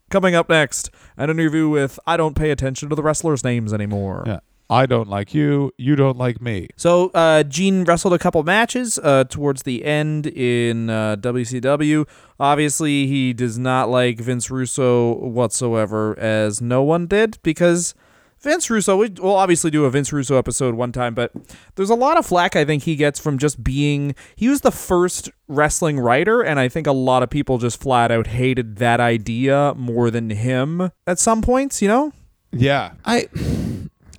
Coming 0.09 0.35
up 0.35 0.49
next, 0.49 0.89
an 1.17 1.29
interview 1.29 1.69
with 1.69 1.99
I 2.07 2.17
don't 2.17 2.35
pay 2.35 2.51
attention 2.51 2.89
to 2.89 2.95
the 2.95 3.03
wrestlers' 3.03 3.43
names 3.43 3.73
anymore. 3.73 4.23
yeah, 4.25 4.39
I 4.69 4.85
don't 4.85 5.07
like 5.07 5.33
you. 5.33 5.71
You 5.77 5.95
don't 5.95 6.17
like 6.17 6.41
me. 6.41 6.69
So 6.75 7.09
uh, 7.13 7.43
Gene 7.43 7.83
wrestled 7.83 8.13
a 8.13 8.19
couple 8.19 8.41
matches 8.43 8.99
uh, 9.01 9.23
towards 9.25 9.63
the 9.63 9.83
end 9.85 10.27
in 10.27 10.89
uh, 10.89 11.15
WCW. 11.17 12.07
Obviously, 12.39 13.07
he 13.07 13.33
does 13.33 13.57
not 13.57 13.89
like 13.89 14.19
Vince 14.19 14.49
Russo 14.51 15.15
whatsoever, 15.15 16.17
as 16.19 16.61
no 16.61 16.83
one 16.83 17.07
did, 17.07 17.37
because 17.43 17.93
Vince 18.41 18.69
Russo. 18.69 18.95
we- 18.97 19.13
We'll 19.19 19.35
obviously 19.35 19.69
do 19.71 19.85
a 19.85 19.89
Vince 19.89 20.13
Russo 20.13 20.37
episode 20.37 20.75
one 20.75 20.91
time, 20.91 21.13
but 21.13 21.31
there's 21.75 21.89
a 21.89 21.95
lot 21.95 22.17
of 22.17 22.25
flack 22.25 22.55
I 22.55 22.63
think 22.65 22.83
he 22.83 22.95
gets 22.95 23.19
from 23.19 23.37
just 23.37 23.63
being. 23.63 24.15
He 24.35 24.47
was 24.47 24.61
the 24.61 24.71
first 24.71 25.29
wrestling 25.47 25.99
writer, 25.99 26.41
and 26.41 26.59
I 26.59 26.69
think 26.69 26.87
a 26.87 26.91
lot 26.91 27.23
of 27.23 27.29
people 27.29 27.57
just 27.57 27.81
flat 27.81 28.11
out 28.11 28.27
hated 28.27 28.77
that 28.77 28.99
idea 28.99 29.73
more 29.75 30.09
than 30.09 30.29
him 30.29 30.91
at 31.05 31.19
some 31.19 31.41
points. 31.41 31.81
You 31.81 31.87
know. 31.89 32.13
Yeah, 32.51 32.91
I. 33.05 33.27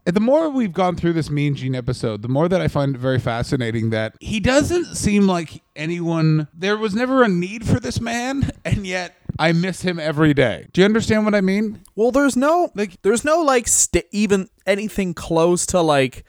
The 0.05 0.20
more 0.20 0.48
we've 0.51 0.72
gone 0.72 0.96
through 0.96 1.12
this 1.12 1.30
Mean 1.30 1.55
Gene 1.55 1.74
episode, 1.74 2.22
the 2.22 2.28
more 2.28 2.48
that 2.48 2.61
I 2.61 2.68
find 2.68 2.94
it 2.94 2.98
very 2.98 3.18
fascinating 3.18 3.90
that 3.90 4.14
he 4.20 4.40
doesn't 4.40 4.96
seem 4.96 5.26
like 5.26 5.62
anyone. 5.76 6.48
There 6.55 6.76
was 6.76 6.94
never 6.94 7.22
a 7.22 7.28
need 7.28 7.66
for 7.66 7.78
this 7.80 8.01
man, 8.01 8.51
and 8.64 8.86
yet 8.86 9.14
I 9.38 9.53
miss 9.53 9.82
him 9.82 9.98
every 10.01 10.34
day. 10.34 10.66
Do 10.72 10.80
you 10.80 10.84
understand 10.84 11.24
what 11.24 11.34
I 11.34 11.40
mean? 11.40 11.80
Well, 11.94 12.11
there's 12.11 12.36
no 12.36 12.70
Like- 12.74 13.01
there's 13.03 13.24
no 13.24 13.42
like 13.42 13.68
st- 13.68 14.07
even 14.11 14.48
anything 14.66 15.14
close 15.14 15.66
to 15.66 15.80
like 15.80 16.24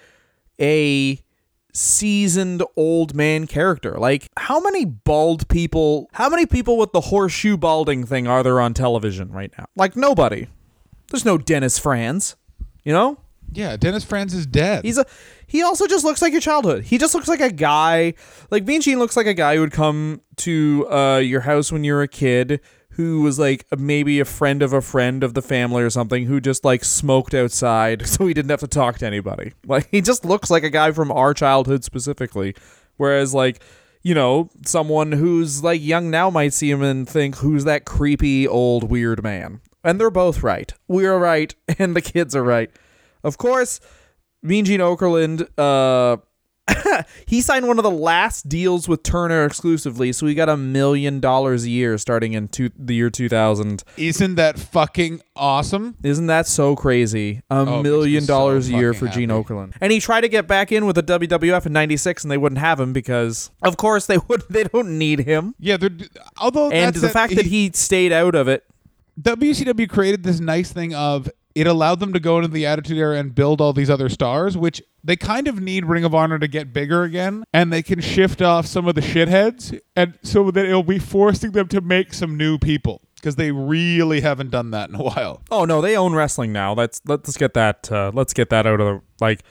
a 0.59 1.19
seasoned 1.73 2.61
old 2.75 3.15
man 3.15 3.47
character. 3.47 3.93
Like 3.97 4.29
how 4.37 4.59
many 4.59 4.83
bald 4.85 5.47
people, 5.47 6.09
how 6.13 6.29
many 6.29 6.45
people 6.45 6.77
with 6.77 6.91
the 6.91 7.01
horseshoe 7.01 7.55
balding 7.57 8.05
thing 8.05 8.27
are 8.27 8.43
there 8.43 8.59
on 8.59 8.73
television 8.73 9.31
right 9.31 9.51
now? 9.57 9.65
Like 9.75 9.95
nobody. 9.95 10.47
There's 11.09 11.25
no 11.25 11.37
Dennis 11.37 11.79
Franz, 11.79 12.35
you 12.83 12.91
know? 12.93 13.17
Yeah, 13.51 13.75
Dennis 13.77 14.03
Franz 14.03 14.33
is 14.33 14.45
dead. 14.45 14.85
He's 14.85 14.97
a 14.97 15.05
he 15.47 15.61
also 15.61 15.87
just 15.87 16.05
looks 16.05 16.21
like 16.21 16.31
your 16.31 16.41
childhood. 16.41 16.83
He 16.85 16.97
just 16.97 17.13
looks 17.13 17.27
like 17.27 17.41
a 17.41 17.51
guy 17.51 18.13
like 18.49 18.65
Mean 18.65 18.81
Gene 18.81 18.99
looks 18.99 19.17
like 19.17 19.27
a 19.27 19.33
guy 19.33 19.55
who 19.55 19.61
would 19.61 19.73
come 19.73 20.21
to 20.37 20.87
uh, 20.89 21.17
your 21.17 21.41
house 21.41 21.71
when 21.71 21.83
you 21.83 21.93
were 21.93 22.01
a 22.01 22.07
kid 22.07 22.61
who 22.91 23.21
was 23.21 23.39
like 23.39 23.65
maybe 23.77 24.19
a 24.19 24.25
friend 24.25 24.61
of 24.61 24.73
a 24.73 24.81
friend 24.81 25.23
of 25.23 25.33
the 25.33 25.41
family 25.41 25.81
or 25.81 25.89
something 25.89 26.25
who 26.25 26.39
just 26.41 26.65
like 26.65 26.83
smoked 26.83 27.33
outside 27.33 28.05
so 28.07 28.27
he 28.27 28.33
didn't 28.33 28.51
have 28.51 28.59
to 28.61 28.67
talk 28.67 28.97
to 28.99 29.05
anybody. 29.05 29.53
Like 29.65 29.89
he 29.89 30.01
just 30.01 30.25
looks 30.25 30.49
like 30.49 30.63
a 30.63 30.69
guy 30.69 30.91
from 30.91 31.11
our 31.11 31.33
childhood 31.33 31.83
specifically. 31.83 32.55
Whereas 32.97 33.33
like 33.33 33.61
you 34.03 34.15
know, 34.15 34.49
someone 34.65 35.11
who's 35.11 35.63
like 35.63 35.81
young 35.81 36.09
now 36.09 36.29
might 36.29 36.53
see 36.53 36.71
him 36.71 36.81
and 36.81 37.07
think, 37.07 37.37
who's 37.37 37.65
that 37.65 37.85
creepy 37.85 38.47
old 38.47 38.89
weird 38.89 39.21
man? 39.21 39.61
And 39.83 39.99
they're 39.99 40.09
both 40.09 40.43
right. 40.43 40.73
We're 40.87 41.17
right, 41.17 41.53
and 41.79 41.95
the 41.95 42.01
kids 42.01 42.35
are 42.35 42.43
right. 42.43 42.71
Of 43.23 43.37
course, 43.37 43.79
Mean 44.43 44.65
Gene 44.65 44.79
Okerlund, 44.79 45.47
uh, 45.57 46.17
he 47.25 47.41
signed 47.41 47.67
one 47.67 47.77
of 47.77 47.83
the 47.83 47.91
last 47.91 48.47
deals 48.47 48.87
with 48.87 49.03
Turner 49.03 49.45
exclusively, 49.45 50.11
so 50.11 50.25
he 50.25 50.35
got 50.35 50.49
a 50.49 50.57
million 50.57 51.19
dollars 51.19 51.65
a 51.65 51.69
year 51.69 51.97
starting 51.97 52.33
in 52.33 52.47
two, 52.47 52.69
the 52.77 52.95
year 52.95 53.09
2000. 53.09 53.83
Isn't 53.97 54.35
that 54.35 54.59
fucking 54.59 55.21
awesome? 55.35 55.95
Isn't 56.03 56.27
that 56.27 56.47
so 56.47 56.75
crazy? 56.75 57.41
A 57.49 57.55
Oh, 57.55 57.61
it 57.61 57.65
makes 57.65 57.75
me 57.77 57.83
million 57.83 58.21
so 58.23 58.27
dollars 58.27 58.69
a 58.69 58.73
year 58.73 58.93
for 58.93 59.07
Gene. 59.07 59.29
Okerlund. 59.29 59.73
And 59.81 59.91
he 59.91 59.99
tried 59.99 60.21
to 60.21 60.29
get 60.29 60.47
back 60.47 60.71
in 60.71 60.85
with 60.85 60.95
the 60.95 61.03
WWF 61.03 61.65
in 61.65 61.73
96 61.73 62.23
and 62.23 62.31
they 62.31 62.37
wouldn't 62.37 62.59
have 62.59 62.79
him 62.79 62.93
because 62.93 63.51
of 63.61 63.77
course 63.77 64.05
they 64.05 64.17
would 64.27 64.43
they 64.49 64.63
don't 64.63 64.97
need 64.97 65.19
him. 65.19 65.55
Yeah, 65.59 65.77
they're, 65.77 65.89
although 66.37 66.69
And 66.69 66.87
that's 66.87 67.01
the 67.01 67.09
fact 67.09 67.35
that 67.35 67.45
he 67.45 67.71
stayed 67.73 68.11
out 68.11 68.35
of 68.35 68.47
it 68.47 68.63
WCW 69.19 69.89
created 69.89 70.23
this 70.23 70.39
nice 70.39 70.71
thing 70.71 70.95
of 70.95 71.29
it 71.55 71.67
allowed 71.67 71.99
them 71.99 72.13
to 72.13 72.19
go 72.19 72.37
into 72.37 72.49
the 72.49 72.65
Attitude 72.65 72.97
Era 72.97 73.17
and 73.17 73.35
build 73.35 73.61
all 73.61 73.73
these 73.73 73.89
other 73.89 74.09
stars, 74.09 74.57
which 74.57 74.81
they 75.03 75.15
kind 75.15 75.47
of 75.47 75.61
need 75.61 75.85
Ring 75.85 76.03
of 76.03 76.13
Honor 76.15 76.39
to 76.39 76.47
get 76.47 76.73
bigger 76.73 77.03
again, 77.03 77.43
and 77.53 77.71
they 77.71 77.81
can 77.81 78.01
shift 78.01 78.41
off 78.41 78.65
some 78.65 78.87
of 78.87 78.95
the 78.95 79.01
shitheads, 79.01 79.79
and 79.95 80.17
so 80.23 80.51
that 80.51 80.65
it'll 80.65 80.83
be 80.83 80.99
forcing 80.99 81.51
them 81.51 81.67
to 81.69 81.81
make 81.81 82.13
some 82.13 82.37
new 82.37 82.57
people 82.57 83.01
because 83.15 83.35
they 83.35 83.51
really 83.51 84.21
haven't 84.21 84.49
done 84.49 84.71
that 84.71 84.89
in 84.89 84.95
a 84.95 85.03
while. 85.03 85.41
Oh 85.51 85.65
no, 85.65 85.81
they 85.81 85.95
own 85.95 86.13
wrestling 86.13 86.51
now. 86.51 86.73
Let's 86.73 87.01
let's 87.05 87.37
get 87.37 87.53
that 87.53 87.91
uh, 87.91 88.11
let's 88.13 88.33
get 88.33 88.49
that 88.49 88.65
out 88.65 88.79
of 88.79 88.85
the 88.87 89.01
like. 89.19 89.41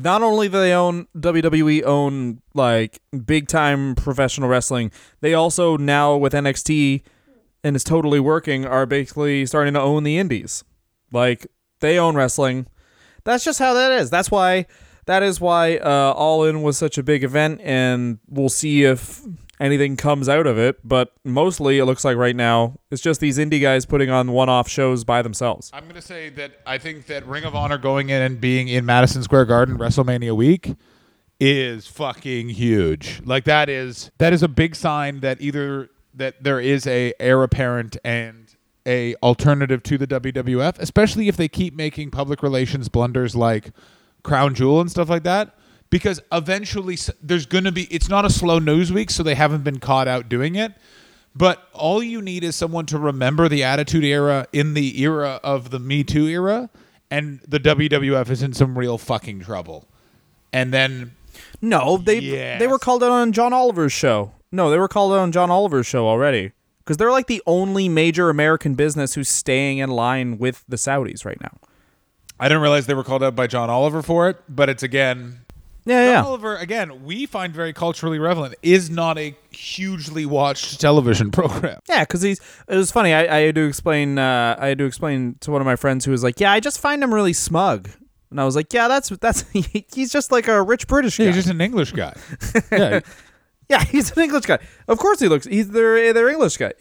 Not 0.00 0.22
only 0.22 0.48
do 0.48 0.60
they 0.60 0.72
own 0.72 1.08
WWE 1.16 1.82
own 1.82 2.40
like 2.54 3.00
big 3.26 3.48
time 3.48 3.96
professional 3.96 4.48
wrestling, 4.48 4.92
they 5.22 5.34
also 5.34 5.76
now 5.76 6.16
with 6.16 6.32
NXT 6.34 7.02
and 7.64 7.76
it's 7.76 7.84
totally 7.84 8.20
working 8.20 8.64
are 8.64 8.86
basically 8.86 9.44
starting 9.46 9.74
to 9.74 9.80
own 9.80 10.04
the 10.04 10.18
indies. 10.18 10.64
Like 11.12 11.46
they 11.80 11.98
own 11.98 12.14
wrestling. 12.14 12.66
That's 13.24 13.44
just 13.44 13.58
how 13.58 13.74
that 13.74 13.92
is. 13.92 14.10
That's 14.10 14.30
why 14.30 14.66
that 15.06 15.22
is 15.22 15.40
why 15.40 15.76
uh, 15.78 16.12
All 16.16 16.44
In 16.44 16.62
was 16.62 16.76
such 16.76 16.98
a 16.98 17.02
big 17.02 17.24
event, 17.24 17.60
and 17.62 18.18
we'll 18.28 18.48
see 18.48 18.84
if 18.84 19.22
anything 19.60 19.96
comes 19.96 20.28
out 20.28 20.46
of 20.46 20.58
it. 20.58 20.86
But 20.86 21.12
mostly, 21.24 21.78
it 21.78 21.84
looks 21.84 22.04
like 22.04 22.16
right 22.16 22.36
now 22.36 22.78
it's 22.90 23.02
just 23.02 23.20
these 23.20 23.38
indie 23.38 23.60
guys 23.60 23.86
putting 23.86 24.10
on 24.10 24.32
one-off 24.32 24.68
shows 24.68 25.04
by 25.04 25.22
themselves. 25.22 25.70
I'm 25.72 25.86
gonna 25.88 26.02
say 26.02 26.28
that 26.30 26.60
I 26.66 26.78
think 26.78 27.06
that 27.06 27.26
Ring 27.26 27.44
of 27.44 27.54
Honor 27.54 27.78
going 27.78 28.10
in 28.10 28.22
and 28.22 28.40
being 28.40 28.68
in 28.68 28.84
Madison 28.84 29.22
Square 29.22 29.46
Garden 29.46 29.78
WrestleMania 29.78 30.36
week 30.36 30.74
is 31.40 31.86
fucking 31.86 32.50
huge. 32.50 33.22
Like 33.24 33.44
that 33.44 33.68
is 33.68 34.10
that 34.18 34.32
is 34.32 34.42
a 34.42 34.48
big 34.48 34.74
sign 34.74 35.20
that 35.20 35.40
either 35.40 35.88
that 36.14 36.42
there 36.42 36.60
is 36.60 36.86
a 36.86 37.12
heir 37.20 37.42
apparent 37.42 37.96
and 38.04 38.47
a 38.88 39.14
alternative 39.16 39.82
to 39.84 39.98
the 39.98 40.06
WWF, 40.06 40.78
especially 40.78 41.28
if 41.28 41.36
they 41.36 41.46
keep 41.46 41.74
making 41.76 42.10
public 42.10 42.42
relations 42.42 42.88
blunders 42.88 43.36
like 43.36 43.70
Crown 44.22 44.54
Jewel 44.54 44.80
and 44.80 44.90
stuff 44.90 45.08
like 45.08 45.22
that. 45.24 45.54
Because 45.90 46.20
eventually 46.32 46.98
there's 47.22 47.46
going 47.46 47.64
to 47.64 47.72
be, 47.72 47.84
it's 47.84 48.08
not 48.08 48.24
a 48.24 48.30
slow 48.30 48.58
news 48.58 48.92
week, 48.92 49.10
so 49.10 49.22
they 49.22 49.34
haven't 49.34 49.64
been 49.64 49.78
caught 49.80 50.06
out 50.08 50.28
doing 50.28 50.54
it. 50.54 50.72
But 51.34 51.66
all 51.72 52.02
you 52.02 52.20
need 52.20 52.44
is 52.44 52.56
someone 52.56 52.84
to 52.86 52.98
remember 52.98 53.48
the 53.48 53.62
Attitude 53.62 54.04
Era 54.04 54.46
in 54.52 54.74
the 54.74 55.00
era 55.02 55.40
of 55.42 55.70
the 55.70 55.78
Me 55.78 56.02
Too 56.04 56.26
era, 56.26 56.68
and 57.10 57.40
the 57.46 57.60
WWF 57.60 58.28
is 58.28 58.42
in 58.42 58.52
some 58.52 58.76
real 58.78 58.98
fucking 58.98 59.40
trouble. 59.40 59.86
And 60.52 60.72
then 60.74 61.12
No, 61.62 61.96
they 61.96 62.18
Yes. 62.18 62.58
they 62.58 62.66
were 62.66 62.78
called 62.78 63.02
out 63.04 63.10
on 63.12 63.32
John 63.32 63.52
Oliver's 63.52 63.92
show. 63.92 64.32
No, 64.50 64.70
they 64.70 64.78
were 64.78 64.88
called 64.88 65.12
out 65.12 65.20
on 65.20 65.32
John 65.32 65.50
Oliver's 65.50 65.86
show 65.86 66.06
already 66.08 66.52
because 66.88 66.96
they're 66.96 67.12
like 67.12 67.26
the 67.26 67.42
only 67.46 67.86
major 67.86 68.30
American 68.30 68.72
business 68.74 69.12
who's 69.12 69.28
staying 69.28 69.76
in 69.76 69.90
line 69.90 70.38
with 70.38 70.64
the 70.66 70.76
Saudis 70.76 71.22
right 71.26 71.38
now. 71.38 71.58
I 72.40 72.48
didn't 72.48 72.62
realize 72.62 72.86
they 72.86 72.94
were 72.94 73.04
called 73.04 73.22
out 73.22 73.36
by 73.36 73.46
John 73.46 73.68
Oliver 73.68 74.00
for 74.00 74.30
it, 74.30 74.38
but 74.48 74.70
it's 74.70 74.82
again 74.82 75.40
Yeah, 75.84 76.02
John 76.06 76.12
yeah. 76.14 76.22
Oliver, 76.24 76.56
again, 76.56 77.04
we 77.04 77.26
find 77.26 77.52
very 77.52 77.74
culturally 77.74 78.18
relevant, 78.18 78.54
is 78.62 78.88
not 78.88 79.18
a 79.18 79.36
hugely 79.50 80.24
watched 80.24 80.80
television 80.80 81.30
program. 81.38 81.80
Yeah, 81.90 82.04
because 82.04 82.22
he's. 82.22 82.40
It 82.66 82.76
was 82.76 82.90
funny. 82.90 83.12
I, 83.12 83.36
I 83.36 83.40
had 83.40 83.54
to 83.56 83.66
explain. 83.66 84.18
Uh, 84.18 84.56
I 84.58 84.68
had 84.68 84.78
to 84.78 84.84
explain 84.86 85.36
to 85.40 85.50
one 85.50 85.60
of 85.60 85.66
my 85.66 85.76
friends 85.76 86.06
who 86.06 86.10
was 86.10 86.22
like, 86.22 86.40
"Yeah, 86.40 86.52
I 86.52 86.60
just 86.60 86.80
find 86.80 87.02
him 87.02 87.12
really 87.12 87.34
smug," 87.34 87.90
and 88.30 88.40
I 88.40 88.44
was 88.46 88.56
like, 88.56 88.72
"Yeah, 88.72 88.88
that's 88.88 89.10
that's 89.10 89.44
he's 89.92 90.10
just 90.10 90.32
like 90.32 90.48
a 90.48 90.62
rich 90.62 90.86
British 90.86 91.18
guy. 91.18 91.24
Yeah, 91.24 91.30
he's 91.32 91.36
just 91.44 91.50
an 91.50 91.60
English 91.60 91.92
guy. 91.92 92.14
yeah. 92.72 93.00
Yeah, 93.68 93.84
he's 93.84 94.10
an 94.16 94.22
English 94.22 94.46
guy. 94.46 94.58
Of 94.86 94.98
course, 94.98 95.20
he 95.20 95.28
looks. 95.28 95.46
He's 95.46 95.70
they're 95.70 96.12
they're 96.12 96.28
English 96.28 96.56
guy. 96.56 96.72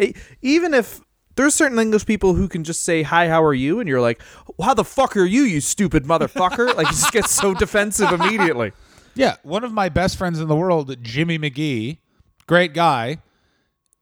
Even 0.42 0.74
if 0.74 1.02
there's 1.36 1.54
certain 1.56 1.78
English 1.80 2.06
people 2.06 2.34
who 2.34 2.48
can 2.48 2.64
just 2.64 2.82
say 2.82 3.04
hi, 3.04 3.28
how 3.30 3.44
are 3.44 3.54
you, 3.54 3.80
and 3.80 3.88
you're 3.88 4.02
like, 4.02 4.22
how 4.62 4.74
the 4.74 4.84
fuck 4.84 5.16
are 5.16 5.26
you, 5.26 5.44
you 5.44 5.62
stupid 5.62 6.04
motherfucker? 6.04 6.76
like, 6.76 6.88
he 6.88 6.94
just 6.94 7.14
gets 7.14 7.32
so 7.32 7.54
defensive 7.66 8.12
immediately. 8.12 8.72
Yeah, 9.16 9.36
one 9.44 9.64
of 9.64 9.72
my 9.72 9.90
best 9.90 10.18
friends 10.18 10.40
in 10.40 10.48
the 10.48 10.56
world, 10.56 10.96
Jimmy 11.02 11.40
McGee, 11.40 12.00
great 12.48 12.74
guy, 12.74 13.18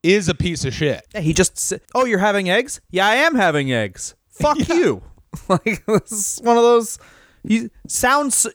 is 0.03 0.29
a 0.29 0.35
piece 0.35 0.65
of 0.65 0.73
shit. 0.73 1.05
Yeah, 1.13 1.21
he 1.21 1.33
just. 1.33 1.73
Oh, 1.93 2.05
you're 2.05 2.19
having 2.19 2.49
eggs? 2.49 2.81
Yeah, 2.89 3.07
I 3.07 3.15
am 3.15 3.35
having 3.35 3.71
eggs. 3.71 4.15
Fuck 4.29 4.57
you. 4.69 5.01
like 5.49 5.85
this 5.85 6.11
is 6.11 6.39
one 6.43 6.57
of 6.57 6.63
those. 6.63 6.99
He 7.47 7.69
sounds 7.87 8.47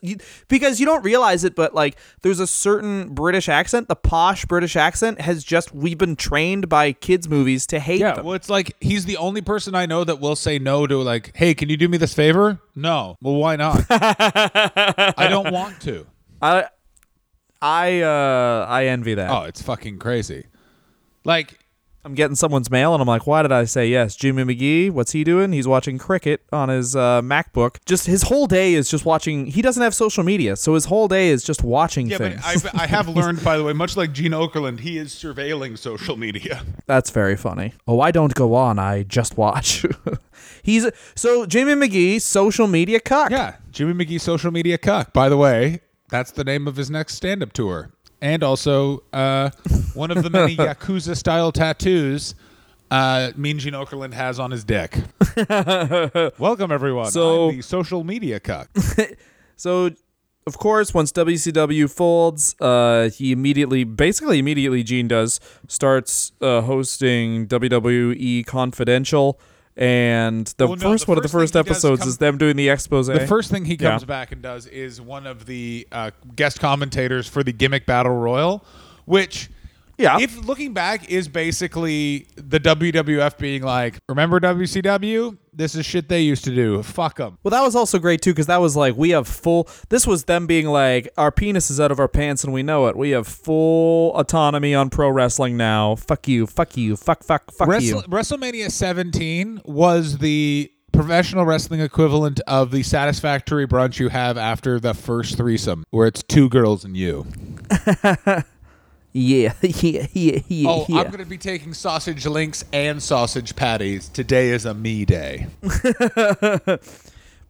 because 0.49 0.81
you 0.81 0.87
don't 0.87 1.05
realize 1.05 1.45
it, 1.45 1.55
but 1.55 1.75
like 1.75 1.97
there's 2.23 2.41
a 2.41 2.47
certain 2.47 3.15
British 3.15 3.49
accent. 3.49 3.89
The 3.89 3.95
posh 3.97 4.45
British 4.47 4.75
accent 4.75 5.21
has 5.21 5.45
just 5.45 5.73
we've 5.75 5.97
been 5.99 6.17
trained 6.17 6.69
by 6.69 6.93
kids 6.93 7.29
movies 7.29 7.67
to 7.69 7.79
hate 7.79 8.01
Yeah, 8.01 8.15
them. 8.15 8.25
well, 8.25 8.35
it's 8.35 8.51
like 8.51 8.75
he's 8.81 9.05
the 9.05 9.17
only 9.17 9.41
person 9.43 9.75
I 9.75 9.87
know 9.87 10.03
that 10.03 10.19
will 10.21 10.35
say 10.37 10.59
no 10.59 10.87
to 10.89 10.97
like, 11.03 11.31
hey, 11.37 11.55
can 11.55 11.69
you 11.69 11.77
do 11.77 11.89
me 11.89 11.99
this 11.99 12.15
favor? 12.15 12.59
No. 12.75 13.17
Well, 13.23 13.37
why 13.37 13.57
not? 13.57 13.85
I 13.91 15.27
don't 15.31 15.53
want 15.53 15.81
to. 15.83 16.07
I 16.43 16.65
I 17.63 18.01
uh 18.01 18.67
I 18.69 18.87
envy 18.87 19.15
that. 19.15 19.31
Oh, 19.31 19.43
it's 19.45 19.63
fucking 19.63 19.99
crazy. 19.99 20.47
Like, 21.25 21.60
I'm 22.03 22.15
getting 22.15 22.35
someone's 22.35 22.71
mail 22.71 22.95
and 22.95 23.03
I'm 23.03 23.07
like, 23.07 23.27
why 23.27 23.43
did 23.43 23.53
I 23.53 23.65
say 23.65 23.87
yes? 23.89 24.17
Jimmy 24.17 24.43
McGee, 24.43 24.91
what's 24.91 25.13
he 25.13 25.23
doing? 25.23 25.53
He's 25.53 25.69
watching 25.69 25.99
cricket 25.99 26.43
on 26.51 26.71
his 26.71 26.97
uh, 26.97 27.21
MacBook. 27.21 27.77
Just 27.85 28.07
his 28.07 28.23
whole 28.23 28.47
day 28.47 28.73
is 28.73 28.91
just 28.91 29.05
watching. 29.05 29.47
He 29.47 29.61
doesn't 29.61 29.83
have 29.83 29.95
social 29.95 30.25
media, 30.25 30.57
so 30.57 30.75
his 30.75 30.87
whole 30.87 31.09
day 31.09 31.29
is 31.29 31.45
just 31.45 31.63
watching 31.63 32.09
yeah, 32.09 32.17
things. 32.17 32.63
but 32.63 32.75
I, 32.75 32.85
I 32.85 32.87
have 32.87 33.09
learned, 33.17 33.45
by 33.45 33.59
the 33.59 33.65
way, 33.65 33.75
much 33.75 33.97
like 33.97 34.13
Gene 34.13 34.33
Okerlund, 34.33 34.81
he 34.81 34.97
is 34.97 35.13
surveilling 35.15 35.77
social 35.77 36.17
media. 36.17 36.65
That's 36.87 37.11
very 37.11 37.37
funny. 37.37 37.75
Oh, 37.87 38.01
I 38.01 38.11
don't 38.11 38.35
go 38.35 38.55
on. 38.55 38.79
I 38.79 39.03
just 39.03 39.37
watch. 39.37 39.85
He's 40.63 40.89
so 41.15 41.45
Jimmy 41.45 41.75
McGee, 41.75 42.21
social 42.21 42.67
media 42.67 43.01
cuck. 43.01 43.31
Yeah, 43.31 43.57
Jimmy 43.73 44.05
McGee, 44.05 44.21
social 44.21 44.51
media 44.51 44.79
cuck. 44.79 45.13
By 45.13 45.29
the 45.29 45.37
way, 45.37 45.81
that's 46.09 46.31
the 46.33 46.45
name 46.45 46.67
of 46.67 46.77
his 46.77 46.91
next 46.91 47.15
stand-up 47.15 47.53
tour, 47.53 47.93
and 48.21 48.43
also 48.43 49.03
uh, 49.13 49.51
one 49.95 50.11
of 50.11 50.23
the 50.23 50.31
many 50.31 50.57
yakuza-style 50.59 51.53
tattoos. 51.53 52.35
Uh, 52.91 53.31
mean 53.37 53.59
Gene 53.61 53.75
Okerlund 53.75 54.13
has 54.15 54.41
on 54.41 54.51
his 54.51 54.65
dick. 54.65 54.97
Welcome 56.39 56.73
everyone. 56.73 57.11
So- 57.11 57.51
I'm 57.51 57.57
the 57.57 57.63
social 57.63 58.05
media 58.05 58.41
cuck. 58.41 58.69
So, 59.57 59.91
of 60.47 60.57
course, 60.57 60.95
once 60.95 61.13
WCW 61.13 61.91
folds, 61.95 62.57
uh, 62.63 63.11
he 63.11 63.31
immediately, 63.31 63.85
basically 63.85 64.39
immediately, 64.39 64.83
Gene 64.83 65.07
does 65.07 65.39
starts 65.69 66.33
uh, 66.41 66.63
hosting 66.63 67.47
WWE 67.47 68.47
Confidential, 68.47 69.39
and 69.77 70.47
the 70.59 70.67
Well, 70.67 70.77
no, 70.77 70.91
first 70.93 71.07
the 71.07 71.11
one 71.11 71.19
of 71.19 71.23
the 71.23 71.29
first 71.29 71.53
first 71.53 71.53
thing 71.55 71.63
he 71.65 71.69
does 71.69 71.77
episodes 71.85 72.01
come- 72.01 72.09
is 72.09 72.19
them 72.19 72.39
doing 72.39 72.57
the 72.57 72.69
expose. 72.69 73.07
The 73.07 73.27
first 73.27 73.51
thing 73.51 73.65
he 73.65 73.77
comes 73.77 74.03
Yeah. 74.03 74.07
back 74.07 74.33
and 74.33 74.43
does 74.43 74.67
is 74.67 75.01
one 75.01 75.27
of 75.27 75.47
the 75.47 75.87
uh, 75.93 76.11
guest 76.37 76.61
commentators 76.61 77.29
for 77.29 77.43
the 77.43 77.53
gimmick 77.53 77.87
battle 77.87 78.17
royal, 78.17 78.65
which, 79.05 79.49
Yeah. 80.01 80.19
if 80.21 80.45
looking 80.47 80.73
back, 80.73 81.11
is 81.11 81.29
basically 81.29 82.27
the 82.37 82.59
WWF 82.59 83.39
being 83.39 83.63
like, 83.63 83.99
"Remember 84.09 84.41
WCW? 84.41 85.37
This 85.53 85.75
is 85.75 85.85
shit 85.85 86.09
they 86.09 86.23
used 86.23 86.45
to 86.45 86.55
do. 86.55 86.83
Fuck 86.83 87.17
them." 87.17 87.39
Well, 87.43 87.51
that 87.51 87.63
was 87.63 87.77
also 87.77 87.99
great 87.99 88.23
too, 88.23 88.31
because 88.33 88.47
that 88.47 88.61
was 88.61 88.77
like 88.77 88.97
we 88.97 89.11
have 89.11 89.29
full. 89.29 89.69
This 89.89 90.07
was 90.07 90.25
them 90.25 90.47
being 90.47 90.67
like, 90.67 91.09
our 91.17 91.31
penis 91.31 91.71
is 91.71 91.81
out 91.81 91.91
of 91.93 91.99
our 92.01 92.09
pants 92.09 92.45
and 92.45 92.53
we 92.53 92.63
know 92.63 92.87
it. 92.87 92.97
We 92.97 93.11
have 93.11 93.27
full 93.27 94.17
autonomy 94.17 94.75
on 94.75 94.91
pro 94.91 95.09
wrestling 95.11 95.57
now. 95.57 95.97
Fuck 95.97 96.29
you, 96.29 96.47
fuck 96.47 96.77
you, 96.77 96.97
fuck, 96.97 97.23
fuck, 97.23 97.53
fuck 97.53 97.69
you. 97.81 97.97
WrestleMania 98.03 98.71
17 98.71 99.63
was 99.65 100.19
the 100.19 100.73
professional 100.93 101.45
wrestling 101.45 101.81
equivalent 101.81 102.41
of 102.47 102.71
the 102.71 102.83
satisfactory 102.83 103.67
brunch 103.67 103.99
you 103.99 104.09
have 104.09 104.37
after 104.37 104.81
the 104.81 104.95
first 104.95 105.37
threesome, 105.37 105.85
where 105.91 106.07
it's 106.07 106.23
two 106.23 106.49
girls 106.49 106.85
and 106.85 106.97
you. 106.97 107.27
Yeah, 109.13 109.55
yeah, 109.63 110.07
yeah, 110.13 110.41
yeah. 110.47 110.69
Oh, 110.69 110.87
yeah. 110.89 111.01
I'm 111.01 111.07
going 111.07 111.19
to 111.19 111.25
be 111.25 111.39
taking 111.39 111.75
sausage 111.75 112.27
links 112.27 112.65
and 112.73 113.03
sausage 113.03 113.57
patties. 113.57 114.09
Today 114.09 114.51
is 114.51 114.65
a 114.65 114.75
me 114.75 115.05
day. 115.05 115.47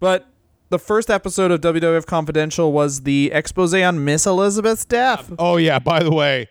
But 0.00 0.26
the 0.70 0.78
first 0.78 1.10
episode 1.10 1.50
of 1.50 1.60
WWF 1.60 2.06
Confidential 2.06 2.72
was 2.72 3.02
the 3.02 3.30
expose 3.32 3.74
on 3.74 4.02
Miss 4.02 4.26
Elizabeth's 4.26 4.86
death. 4.86 5.30
Oh 5.38 5.58
yeah, 5.58 5.78
by 5.78 6.02
the 6.02 6.10
way, 6.10 6.48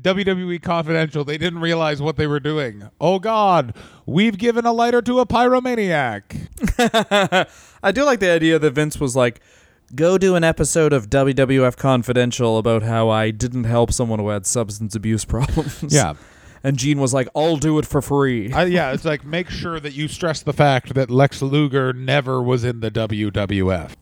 WWE 0.00 0.60
Confidential, 0.60 1.24
they 1.24 1.38
didn't 1.38 1.60
realize 1.60 2.02
what 2.02 2.16
they 2.16 2.26
were 2.26 2.40
doing. 2.40 2.90
Oh 3.00 3.20
god, 3.20 3.72
we've 4.04 4.36
given 4.36 4.66
a 4.66 4.72
lighter 4.72 5.00
to 5.02 5.20
a 5.20 5.26
pyromaniac. 5.26 6.48
I 7.82 7.92
do 7.92 8.02
like 8.04 8.18
the 8.18 8.30
idea 8.30 8.58
that 8.58 8.72
Vince 8.72 8.98
was 8.98 9.14
like, 9.14 9.40
go 9.94 10.18
do 10.18 10.34
an 10.34 10.44
episode 10.44 10.92
of 10.92 11.08
WWF 11.08 11.76
Confidential 11.76 12.58
about 12.58 12.82
how 12.82 13.08
I 13.08 13.30
didn't 13.30 13.64
help 13.64 13.92
someone 13.92 14.18
who 14.18 14.28
had 14.28 14.46
substance 14.46 14.94
abuse 14.94 15.24
problems. 15.26 15.92
Yeah. 15.92 16.14
And 16.64 16.76
Gene 16.76 16.98
was 16.98 17.14
like, 17.14 17.28
I'll 17.36 17.56
do 17.56 17.78
it 17.78 17.86
for 17.86 18.02
free. 18.02 18.52
I, 18.52 18.64
yeah, 18.64 18.92
it's 18.92 19.04
like 19.04 19.24
make 19.24 19.48
sure 19.48 19.78
that 19.78 19.92
you 19.92 20.08
stress 20.08 20.42
the 20.42 20.52
fact 20.52 20.94
that 20.94 21.08
Lex 21.08 21.40
Luger 21.40 21.92
never 21.92 22.42
was 22.42 22.64
in 22.64 22.80
the 22.80 22.90
WWF. 22.90 23.94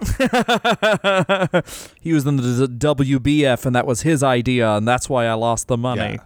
he 2.00 2.14
was 2.14 2.24
in 2.26 2.36
the 2.36 2.42
WBF, 2.66 3.66
and 3.66 3.76
that 3.76 3.86
was 3.86 4.02
his 4.02 4.22
idea, 4.22 4.70
and 4.70 4.88
that's 4.88 5.06
why 5.08 5.26
I 5.26 5.34
lost 5.34 5.68
the 5.68 5.76
money. 5.76 6.14
Yeah. 6.14 6.24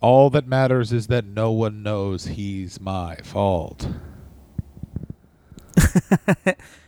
All 0.00 0.28
that 0.30 0.48
matters 0.48 0.92
is 0.92 1.06
that 1.06 1.24
no 1.24 1.52
one 1.52 1.84
knows 1.84 2.26
he's 2.26 2.80
my 2.80 3.16
fault. 3.22 3.88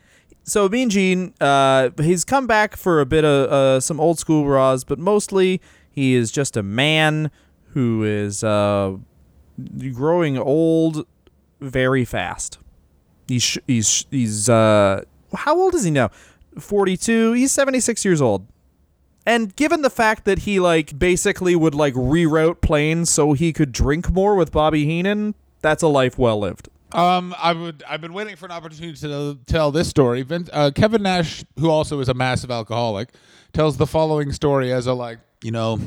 So 0.45 0.69
Mean 0.69 0.91
Gene, 0.91 1.35
uh, 1.41 1.91
he's 1.99 2.25
come 2.25 2.47
back 2.47 2.77
for 2.77 3.01
a 3.01 3.07
bit 3.07 3.25
of 3.25 3.51
uh, 3.51 3.81
some 3.81 4.01
old 4.01 4.19
school 4.19 4.47
Raws, 4.47 4.85
but 4.85 4.99
mostly 4.99 5.61
he 5.91 6.15
is 6.15 6.33
just 6.33 6.57
a 6.57 6.63
man 6.63 7.31
who 7.69 8.03
is 8.03 8.43
uh, 8.43 8.97
growing 9.93 10.37
old 10.37 11.07
very 11.61 12.05
fast. 12.05 12.59
He's 13.29 13.57
he's 13.67 14.05
he's 14.11 14.49
uh, 14.49 15.03
how 15.33 15.59
old 15.59 15.75
is 15.75 15.85
he 15.85 15.91
now? 15.91 16.11
Forty 16.59 16.97
two. 16.97 17.33
He's 17.33 17.53
seventy 17.53 17.81
six 17.81 18.05
years 18.05 18.21
old. 18.21 18.47
And 19.25 19.55
given 19.55 19.83
the 19.83 19.91
fact 19.91 20.25
that 20.25 20.41
he 20.41 20.59
like 20.59 20.99
basically 20.99 21.55
would 21.55 21.75
like 21.75 21.95
reroute 21.95 22.61
planes 22.61 23.11
so 23.11 23.33
he 23.35 23.53
could 23.53 23.71
drink 23.71 24.11
more 24.11 24.35
with 24.35 24.51
Bobby 24.51 24.85
Heenan, 24.85 25.37
that's 25.61 25.83
a 25.83 25.89
life 25.89 26.19
well 26.19 26.41
lived. 26.41 26.69
Um, 26.95 27.35
I 27.39 27.53
would. 27.53 27.83
I've 27.89 28.01
been 28.01 28.13
waiting 28.13 28.37
for 28.37 28.47
an 28.47 28.53
opportunity 28.53 28.95
to 28.95 29.39
tell 29.47 29.71
this 29.71 29.89
story. 29.89 30.23
Vince, 30.23 30.51
uh, 30.53 30.71
Kevin 30.75 31.03
Nash, 31.03 31.45
who 31.59 31.71
also 31.71 32.01
is 32.01 32.09
a 32.09 32.15
massive 32.15 32.51
alcoholic, 32.51 33.11
tells 33.53 33.77
the 33.77 33.87
following 33.87 34.33
story 34.33 34.73
as 34.73 34.87
a 34.87 34.93
like, 34.93 35.19
you 35.43 35.51
know, 35.51 35.81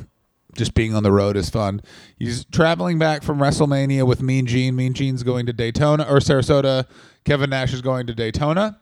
just 0.56 0.74
being 0.74 0.96
on 0.96 1.04
the 1.04 1.12
road 1.12 1.38
is 1.38 1.50
fun. 1.50 1.82
He's 2.18 2.46
traveling 2.46 2.98
back 2.98 3.24
from 3.24 3.40
WrestleMania 3.40 4.08
with 4.08 4.22
Mean 4.22 4.46
Gene. 4.46 4.76
Mean 4.76 4.94
Gene's 4.94 5.24
going 5.24 5.46
to 5.46 5.54
Daytona 5.54 6.04
or 6.04 6.20
Sarasota. 6.20 6.88
Kevin 7.24 7.50
Nash 7.50 7.74
is 7.74 7.82
going 7.82 8.08
to 8.08 8.16
Daytona. 8.16 8.80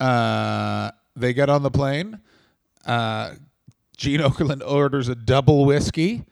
Uh, 0.00 0.90
they 1.16 1.32
get 1.32 1.48
on 1.48 1.62
the 1.62 1.70
plane. 1.70 2.20
Uh, 2.84 3.34
Gene 3.96 4.20
Okerlund 4.20 4.62
orders 4.68 5.08
a 5.08 5.14
double 5.14 5.64
whiskey. 5.64 6.24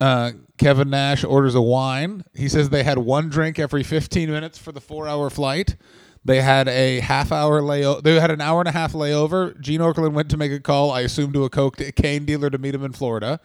Uh, 0.00 0.32
Kevin 0.56 0.90
Nash 0.90 1.24
orders 1.24 1.54
a 1.54 1.60
wine. 1.60 2.24
He 2.34 2.48
says 2.48 2.70
they 2.70 2.84
had 2.84 2.98
one 2.98 3.28
drink 3.28 3.58
every 3.58 3.82
15 3.82 4.30
minutes 4.30 4.58
for 4.58 4.72
the 4.72 4.80
four 4.80 5.06
hour 5.06 5.30
flight. 5.30 5.76
They 6.24 6.42
had 6.42 6.68
a 6.68 7.00
half 7.00 7.32
hour 7.32 7.62
layover. 7.62 8.02
They 8.02 8.20
had 8.20 8.30
an 8.30 8.40
hour 8.40 8.60
and 8.60 8.68
a 8.68 8.72
half 8.72 8.92
layover. 8.92 9.58
Gene 9.60 9.80
Okerlund 9.80 10.12
went 10.12 10.30
to 10.30 10.36
make 10.36 10.52
a 10.52 10.60
call, 10.60 10.90
I 10.90 11.00
assume, 11.00 11.32
to 11.32 11.44
a 11.44 11.50
cocaine 11.50 12.26
dealer 12.26 12.50
to 12.50 12.58
meet 12.58 12.74
him 12.74 12.84
in 12.84 12.92
Florida. 12.92 13.40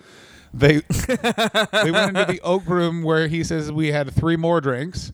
They 0.54 0.78
they 1.08 1.92
went 1.92 2.18
into 2.18 2.26
the 2.26 2.40
oak 2.44 2.66
room 2.68 3.04
where 3.04 3.28
he 3.28 3.44
says 3.44 3.72
we 3.72 3.92
had 3.92 4.14
three 4.14 4.36
more 4.36 4.60
drinks. 4.60 5.14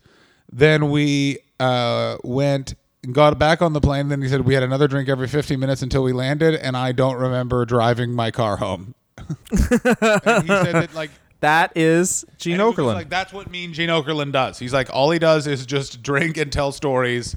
Then 0.51 0.89
we 0.89 1.39
uh, 1.59 2.17
went 2.23 2.75
and 3.03 3.13
got 3.13 3.37
back 3.37 3.61
on 3.61 3.73
the 3.73 3.81
plane. 3.81 4.09
Then 4.09 4.21
he 4.21 4.27
said 4.27 4.41
we 4.41 4.55
had 4.55 4.63
another 4.63 4.87
drink 4.87 5.07
every 5.07 5.27
15 5.27 5.59
minutes 5.59 5.81
until 5.81 6.03
we 6.03 6.13
landed, 6.13 6.55
and 6.55 6.75
I 6.75 6.91
don't 6.91 7.15
remember 7.15 7.65
driving 7.65 8.13
my 8.13 8.31
car 8.31 8.57
home. 8.57 8.95
he 9.49 9.57
said 9.57 10.73
that 10.73 10.89
like 10.93 11.11
That 11.41 11.71
is 11.75 12.23
Gene 12.37 12.53
and 12.53 12.63
was 12.63 12.75
Okerlund. 12.75 12.93
Like 12.93 13.09
that's 13.09 13.33
what 13.33 13.49
Mean 13.51 13.73
Gene 13.73 13.89
Okerlund 13.89 14.31
does. 14.31 14.59
He's 14.59 14.73
like 14.73 14.89
all 14.93 15.11
he 15.11 15.19
does 15.19 15.47
is 15.47 15.65
just 15.65 16.01
drink 16.01 16.37
and 16.37 16.51
tell 16.51 16.71
stories, 16.71 17.35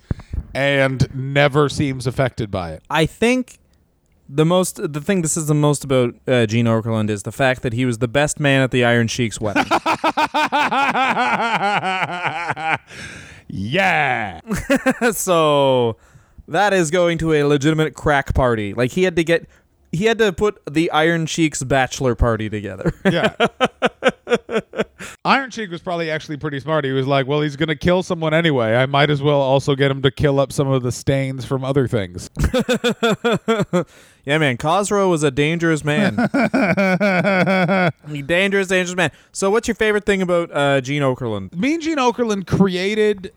and 0.54 1.12
never 1.14 1.68
seems 1.68 2.06
affected 2.06 2.50
by 2.50 2.72
it. 2.72 2.82
I 2.90 3.06
think 3.06 3.58
the 4.28 4.44
most 4.44 4.92
the 4.92 5.00
thing 5.00 5.22
this 5.22 5.36
is 5.36 5.46
the 5.46 5.54
most 5.54 5.84
about 5.84 6.14
uh, 6.26 6.44
Gene 6.46 6.66
Okerlund 6.66 7.10
is 7.10 7.22
the 7.22 7.32
fact 7.32 7.62
that 7.62 7.72
he 7.72 7.84
was 7.86 7.98
the 7.98 8.08
best 8.08 8.38
man 8.38 8.62
at 8.62 8.70
the 8.70 8.84
Iron 8.84 9.08
Sheik's 9.08 9.40
wedding. 9.40 9.64
yeah. 13.48 14.40
so 15.12 15.96
that 16.48 16.72
is 16.72 16.90
going 16.90 17.18
to 17.18 17.32
a 17.32 17.44
legitimate 17.44 17.94
crack 17.94 18.34
party. 18.34 18.74
Like 18.74 18.92
he 18.92 19.04
had 19.04 19.16
to 19.16 19.24
get 19.24 19.46
he 19.94 20.06
had 20.06 20.18
to 20.18 20.32
put 20.32 20.60
the 20.70 20.90
Iron 20.90 21.26
Sheik's 21.26 21.62
bachelor 21.62 22.14
party 22.14 22.50
together. 22.50 22.92
Yeah. 23.04 23.34
Iron 25.26 25.50
Sheik 25.50 25.70
was 25.70 25.80
probably 25.80 26.10
actually 26.10 26.36
pretty 26.36 26.60
smart. 26.60 26.84
He 26.84 26.92
was 26.92 27.06
like, 27.06 27.26
well, 27.26 27.40
he's 27.40 27.56
going 27.56 27.68
to 27.68 27.76
kill 27.76 28.02
someone 28.02 28.34
anyway. 28.34 28.74
I 28.74 28.84
might 28.86 29.08
as 29.08 29.22
well 29.22 29.40
also 29.40 29.74
get 29.74 29.90
him 29.90 30.02
to 30.02 30.10
kill 30.10 30.38
up 30.38 30.52
some 30.52 30.68
of 30.68 30.82
the 30.82 30.92
stains 30.92 31.46
from 31.46 31.64
other 31.64 31.88
things. 31.88 32.28
yeah, 34.24 34.38
man, 34.38 34.58
Cosro 34.58 35.08
was 35.08 35.22
a 35.22 35.30
dangerous 35.30 35.82
man. 35.84 36.16
dangerous, 38.26 38.68
dangerous 38.68 38.96
man. 38.96 39.10
So 39.32 39.50
what's 39.50 39.66
your 39.66 39.74
favorite 39.74 40.04
thing 40.04 40.20
about 40.20 40.54
uh, 40.54 40.82
Gene 40.82 41.02
Okerlund? 41.02 41.54
Mean 41.54 41.80
Gene 41.80 41.98
Okerlund 41.98 42.46
created 42.46 43.32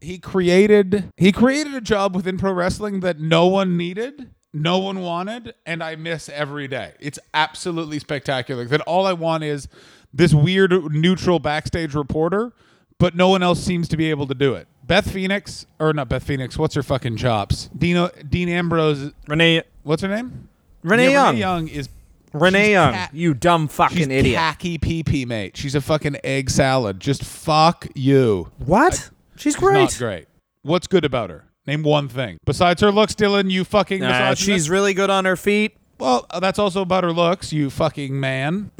he 0.00 0.18
created 0.18 1.10
he 1.16 1.32
created 1.32 1.74
a 1.74 1.80
job 1.80 2.14
within 2.14 2.38
pro 2.38 2.52
wrestling 2.52 3.00
that 3.00 3.18
no 3.18 3.46
one 3.46 3.76
needed, 3.76 4.30
no 4.62 4.78
one 4.78 5.00
wanted, 5.00 5.54
and 5.66 5.82
I 5.82 5.96
miss 5.96 6.28
every 6.28 6.68
day. 6.68 6.94
It's 7.00 7.18
absolutely 7.34 7.98
spectacular. 7.98 8.64
That 8.64 8.80
all 8.82 9.06
I 9.06 9.12
want 9.12 9.44
is 9.44 9.68
this 10.14 10.32
weird 10.32 10.72
neutral 10.92 11.38
backstage 11.38 11.94
reporter, 11.94 12.52
but 12.98 13.14
no 13.14 13.28
one 13.28 13.42
else 13.42 13.62
seems 13.62 13.88
to 13.88 13.96
be 13.96 14.08
able 14.10 14.26
to 14.28 14.34
do 14.34 14.54
it. 14.54 14.66
Beth 14.86 15.10
Phoenix 15.10 15.66
or 15.78 15.92
not 15.92 16.08
Beth 16.08 16.22
Phoenix, 16.24 16.56
what's 16.56 16.74
her 16.74 16.82
fucking 16.82 17.16
chops? 17.16 17.68
Dino 17.76 18.08
Dean 18.28 18.48
Ambrose 18.48 19.12
Renee 19.26 19.62
what's 19.82 20.02
her 20.02 20.08
name? 20.08 20.48
Renee 20.82 21.10
Yeah, 21.10 21.10
Young. 21.10 21.26
Renee 21.32 21.40
Young 21.40 21.68
is 21.68 21.88
Renee 22.32 22.72
Young, 22.72 22.92
cat- 22.92 23.10
you 23.14 23.34
dumb 23.34 23.66
fucking 23.68 23.96
She's 23.96 24.06
idiot. 24.08 24.36
khaki 24.38 24.78
pee 24.78 25.02
pee, 25.02 25.24
mate. 25.24 25.56
She's 25.56 25.74
a 25.74 25.80
fucking 25.80 26.16
egg 26.22 26.50
salad. 26.50 27.00
Just 27.00 27.24
fuck 27.24 27.88
you. 27.94 28.50
What? 28.58 29.10
She's 29.36 29.54
She's 29.54 29.56
great. 29.56 29.80
not 29.80 29.96
great. 29.98 30.26
What's 30.62 30.86
good 30.86 31.04
about 31.04 31.30
her? 31.30 31.44
Name 31.66 31.82
one 31.82 32.08
thing. 32.08 32.38
Besides 32.44 32.80
her 32.82 32.92
looks, 32.92 33.14
Dylan, 33.14 33.50
you 33.50 33.64
fucking 33.64 34.00
Nah, 34.00 34.08
misogynist. 34.08 34.42
she's 34.42 34.70
really 34.70 34.94
good 34.94 35.10
on 35.10 35.24
her 35.24 35.36
feet. 35.36 35.76
well, 35.98 36.26
uh, 36.30 36.38
that's 36.40 36.58
also 36.58 36.82
about 36.82 37.02
her 37.04 37.12
looks, 37.12 37.52
you 37.52 37.70
fucking 37.70 38.18
man. 38.20 38.70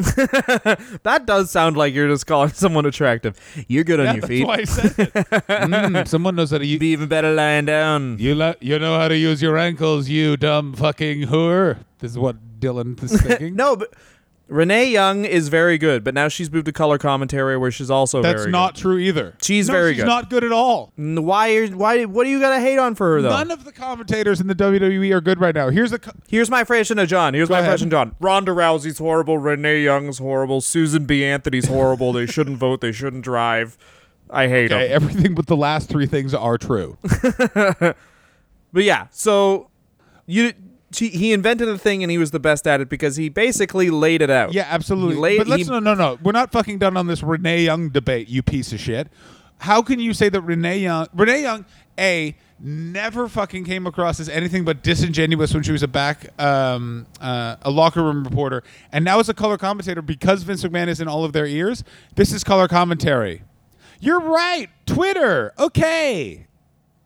That 1.03 1.22
does 1.26 1.51
sound 1.51 1.76
like 1.76 1.95
you're 1.95 2.09
just 2.09 2.26
calling 2.26 2.51
someone 2.53 2.87
attractive. 2.87 3.39
You're 3.68 3.84
good 3.84 4.01
on 4.01 4.07
your 4.16 4.20
that's 4.22 4.28
feet. 4.28 4.47
why 4.47 4.55
I 4.59 4.64
said 4.64 4.95
it. 4.99 5.12
Mm, 5.47 6.07
someone 6.09 6.37
knows 6.37 6.51
how 6.51 6.59
to 6.59 6.66
use. 6.66 6.78
Be 6.78 6.89
even 6.93 7.09
better 7.09 7.32
lying 7.32 7.64
down. 7.64 8.18
You 8.18 8.34
lo- 8.34 8.55
you 8.61 8.78
know 8.78 8.99
how 8.99 9.09
to 9.09 9.16
use 9.16 9.41
your 9.43 9.57
ankles, 9.59 10.09
you 10.09 10.37
dumb 10.37 10.74
fucking 10.74 11.22
whore. 11.22 11.78
This 11.99 12.12
is 12.12 12.18
what 12.18 12.61
Dylan 12.61 13.03
is 13.03 13.20
thinking. 13.20 13.57
No, 13.57 13.76
but 13.76 13.93
Renee 14.49 14.90
Young 14.90 15.24
is 15.24 15.49
very 15.49 15.76
good, 15.76 16.05
but 16.05 16.14
now 16.14 16.28
she's 16.28 16.53
moved 16.53 16.66
to 16.66 16.72
color 16.72 16.99
commentary 16.99 17.57
where 17.59 17.72
she's 17.72 17.90
also 17.90 18.22
that's 18.22 18.42
very 18.42 18.53
not 18.53 18.74
good. 18.74 18.80
true 18.80 18.99
either. 18.99 19.34
She's 19.42 19.66
No, 19.66 19.74
very 19.74 19.94
she's 19.94 20.03
good. 20.05 20.07
not 20.07 20.30
good 20.30 20.44
at 20.44 20.53
all. 20.53 20.92
N- 20.97 21.24
Why 21.24 21.53
are 21.57 21.66
why 21.68 22.05
what 22.05 22.22
do 22.24 22.30
you 22.30 22.38
got 22.38 22.51
to 22.55 22.61
hate 22.61 22.78
on 22.78 22.94
for 22.94 23.14
her 23.16 23.22
though? 23.22 23.30
None 23.30 23.51
of 23.51 23.64
the 23.64 23.72
commentators 23.72 24.40
in 24.40 24.47
the 24.47 24.55
WWE 24.55 25.12
are 25.12 25.20
good 25.20 25.40
right 25.40 25.55
now. 25.55 25.70
Here's 25.70 25.90
the. 25.90 25.99
Co- 25.99 26.12
Here's 26.28 26.49
my 26.49 26.61
impression 26.61 26.99
of 27.01 27.09
John. 27.09 27.34
Here's 27.34 27.51
my 27.51 27.59
ahead. 27.59 27.70
impression 27.70 27.88
of 27.88 27.90
John. 27.90 28.16
Ronda 28.20 28.53
Rousey's 28.53 28.99
horrible. 28.99 29.36
Renee 29.38 29.82
Young's 29.82 30.18
horrible. 30.18 30.61
Susan 30.61 31.07
B. 31.07 31.24
Anthony's 31.24 31.66
horrible. 31.66 32.12
they 32.12 32.26
shouldn't 32.26 32.59
vote. 32.59 32.80
They 32.80 32.92
shouldn't 32.92 33.24
drive. 33.24 33.76
I 34.30 34.47
hate 34.49 34.70
okay, 34.70 34.88
them. 34.88 34.92
everything 35.03 35.34
but 35.34 35.47
the 35.49 35.57
last 35.57 35.88
three 35.88 36.07
things 36.07 36.34
are 36.34 36.57
true. 36.59 36.97
But 38.72 38.84
yeah, 38.84 39.07
so 39.11 39.70
you 40.26 40.53
he 40.99 41.32
invented 41.32 41.68
a 41.68 41.78
thing 41.78 42.03
and 42.03 42.11
he 42.11 42.18
was 42.18 42.30
the 42.30 42.40
best 42.40 42.66
at 42.66 42.80
it 42.80 42.88
because 42.88 43.16
he 43.16 43.28
basically 43.28 43.90
laid 43.90 44.22
it 44.22 44.30
out. 44.30 44.53
Yeah, 44.53 44.66
absolutely. 44.68 45.16
Laid- 45.16 45.38
but 45.38 45.47
let's 45.49 45.64
he- 45.64 45.70
no, 45.70 45.78
no, 45.78 45.94
no. 45.94 46.18
We're 46.22 46.32
not 46.32 46.53
fucking 46.53 46.78
done 46.78 46.97
on 46.97 47.07
this 47.07 47.22
Renee 47.22 47.62
Young 47.64 47.88
debate. 47.90 48.28
You 48.28 48.42
piece 48.42 48.72
of 48.72 48.80
shit. 48.80 49.09
How 49.59 49.80
can 49.82 50.01
you 50.01 50.12
say 50.12 50.28
that 50.28 50.40
Renee 50.42 50.78
Young, 50.80 51.07
Renee 51.14 51.42
Young, 51.42 51.64
a 51.99 52.36
never 52.61 53.28
fucking 53.28 53.64
came 53.64 53.86
across 53.86 54.18
as 54.20 54.28
anything 54.28 54.64
but 54.64 54.82
disingenuous 54.82 55.53
when 55.55 55.62
she 55.62 55.72
was 55.72 55.82
a 55.82 55.88
back, 55.88 56.28
um, 56.40 57.07
uh, 57.20 57.57
a 57.62 57.70
locker 57.70 58.03
room 58.03 58.22
reporter, 58.24 58.62
and 58.92 59.05
now 59.05 59.18
as 59.18 59.28
a 59.30 59.34
color 59.34 59.57
commentator 59.59 60.03
because 60.03 60.42
Vince 60.42 60.62
McMahon 60.62 60.88
is 60.88 61.01
in 61.01 61.09
all 61.09 61.24
of 61.24 61.32
their 61.32 61.47
ears. 61.47 61.84
This 62.16 62.32
is 62.32 62.44
color 62.44 62.68
commentary. 62.68 63.42
You're 64.01 64.20
right. 64.20 64.68
Twitter. 64.84 65.53
Okay. 65.59 66.47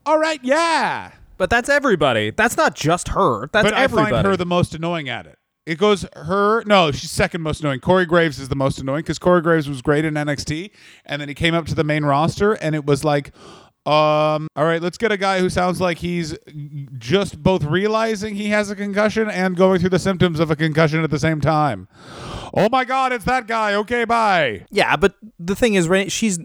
All 0.05 0.19
right. 0.19 0.41
Yeah. 0.43 1.13
But 1.41 1.49
that's 1.49 1.71
everybody. 1.71 2.33
That's 2.33 2.59
not 2.59 2.75
just 2.75 3.09
her. 3.09 3.47
That's 3.47 3.65
but 3.65 3.73
everybody. 3.73 4.09
I 4.09 4.11
find 4.11 4.27
her 4.27 4.37
the 4.37 4.45
most 4.45 4.75
annoying 4.75 5.09
at 5.09 5.25
it. 5.25 5.39
It 5.65 5.79
goes 5.79 6.05
her. 6.15 6.63
No, 6.67 6.93
she's 6.93 7.11
second 7.11 7.41
most 7.41 7.63
annoying. 7.63 7.81
Corey 7.81 8.05
Graves 8.05 8.39
is 8.39 8.51
the 8.51 8.57
most 8.57 8.79
annoying 8.79 9.01
because 9.01 9.19
Corey 9.19 9.41
Graves 9.41 9.67
was 9.67 9.81
great 9.81 10.05
in 10.05 10.13
NXT, 10.13 10.71
and 11.07 11.19
then 11.19 11.29
he 11.29 11.35
came 11.35 11.55
up 11.55 11.65
to 11.69 11.75
the 11.75 11.83
main 11.83 12.05
roster, 12.05 12.53
and 12.53 12.75
it 12.75 12.85
was 12.85 13.05
like, 13.05 13.33
um, 13.87 14.49
all 14.55 14.67
right, 14.67 14.83
let's 14.83 14.99
get 14.99 15.13
a 15.13 15.17
guy 15.17 15.41
who 15.41 15.49
sounds 15.49 15.81
like 15.81 15.97
he's 15.97 16.37
just 16.99 17.43
both 17.43 17.65
realizing 17.65 18.35
he 18.35 18.49
has 18.49 18.71
a 18.71 18.77
concussion 18.77 19.31
and 19.31 19.57
going 19.57 19.81
through 19.81 19.89
the 19.89 19.99
symptoms 19.99 20.41
of 20.41 20.51
a 20.51 20.57
concussion 20.57 21.03
at 21.03 21.11
the 21.11 21.19
same 21.19 21.41
time. 21.41 21.89
Oh 22.53 22.69
my 22.71 22.85
God, 22.85 23.15
it's 23.15 23.25
that 23.25 23.47
guy. 23.47 23.73
Okay, 23.77 24.05
bye. 24.05 24.67
Yeah, 24.71 24.97
but 24.97 25.15
the 25.39 25.57
thing 25.57 25.73
is, 25.73 25.89
Renee, 25.89 26.11
she's 26.11 26.39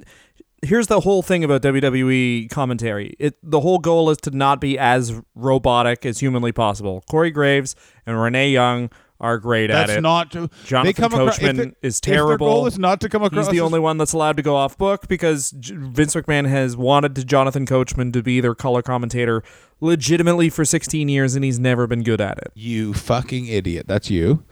here's 0.65 0.87
the 0.87 0.99
whole 1.01 1.21
thing 1.21 1.43
about 1.43 1.61
WWE 1.61 2.49
commentary. 2.49 3.15
It 3.19 3.37
the 3.43 3.59
whole 3.61 3.79
goal 3.79 4.09
is 4.09 4.17
to 4.19 4.31
not 4.31 4.59
be 4.61 4.77
as 4.77 5.13
robotic 5.35 6.05
as 6.05 6.19
humanly 6.19 6.51
possible. 6.51 7.03
Corey 7.09 7.31
Graves 7.31 7.75
and 8.05 8.19
Renee 8.21 8.49
Young 8.51 8.89
are 9.21 9.37
great 9.37 9.67
That's 9.67 9.91
at 9.91 9.97
it. 9.99 10.01
not. 10.01 10.31
To, 10.31 10.49
Jonathan 10.65 10.85
they 10.87 10.93
come 10.93 11.13
across, 11.13 11.37
if 11.37 11.41
Coachman 11.41 11.55
the- 11.81 11.87
is 11.87 11.97
If 11.97 12.01
their 12.01 12.15
terrible. 12.15 12.47
goal 12.47 12.67
is 12.67 12.77
not 12.77 12.99
to 13.01 13.07
come 13.07 13.23
across. 13.23 13.45
He's 13.45 13.51
the 13.53 13.59
as- 13.59 13.63
only 13.65 13.79
one 13.79 13.97
that's 13.97 14.11
allowed 14.11 14.35
to 14.35 14.43
go 14.43 14.57
off 14.57 14.77
book 14.77 15.07
because 15.07 15.51
J- 15.51 15.75
Vince 15.77 16.15
McMahon 16.15 16.47
has 16.49 16.75
wanted 16.75 17.15
to 17.15 17.23
Jonathan 17.23 17.65
Coachman 17.65 18.11
to 18.11 18.21
be 18.21 18.41
their 18.41 18.53
color 18.55 18.81
commentator 18.81 19.41
legitimately 19.79 20.49
for 20.49 20.65
16 20.65 21.07
years 21.07 21.33
and 21.35 21.45
he's 21.45 21.59
never 21.59 21.87
been 21.87 22.03
good 22.03 22.19
at 22.19 22.37
it. 22.39 22.51
You 22.55 22.93
fucking 22.93 23.47
idiot. 23.47 23.85
That's 23.87 24.09
you. 24.09 24.43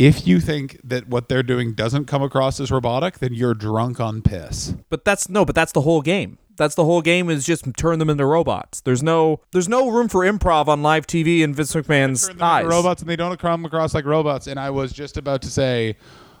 If 0.00 0.26
you 0.26 0.40
think 0.40 0.80
that 0.82 1.08
what 1.08 1.28
they're 1.28 1.42
doing 1.42 1.74
doesn't 1.74 2.06
come 2.06 2.22
across 2.22 2.58
as 2.58 2.70
robotic, 2.70 3.18
then 3.18 3.34
you're 3.34 3.52
drunk 3.52 4.00
on 4.00 4.22
piss. 4.22 4.74
But 4.88 5.04
that's 5.04 5.28
no, 5.28 5.44
but 5.44 5.54
that's 5.54 5.72
the 5.72 5.82
whole 5.82 6.00
game. 6.00 6.38
That's 6.56 6.74
the 6.74 6.86
whole 6.86 7.02
game 7.02 7.28
is 7.28 7.44
just 7.44 7.66
turn 7.76 7.98
them 7.98 8.08
into 8.08 8.24
robots. 8.24 8.80
There's 8.80 9.02
no 9.02 9.40
there's 9.52 9.68
no 9.68 9.90
room 9.90 10.08
for 10.08 10.22
improv 10.22 10.68
on 10.68 10.82
live 10.82 11.06
TV 11.06 11.40
in 11.40 11.52
Vince 11.52 11.74
McMahon's 11.74 12.26
Turn 12.26 12.38
them 12.38 12.46
eyes. 12.46 12.64
into 12.64 12.74
robots 12.74 13.02
and 13.02 13.10
they 13.10 13.16
don't 13.16 13.38
come 13.38 13.66
across 13.66 13.92
like 13.92 14.06
robots. 14.06 14.46
And 14.46 14.58
I 14.58 14.70
was 14.70 14.90
just 14.90 15.18
about 15.18 15.42
to 15.42 15.50
say, 15.50 15.96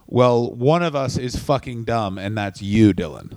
well, 0.06 0.50
one 0.54 0.82
of 0.82 0.96
us 0.96 1.18
is 1.18 1.36
fucking 1.36 1.84
dumb, 1.84 2.16
and 2.16 2.38
that's 2.38 2.62
you, 2.62 2.94
Dylan. 2.94 3.36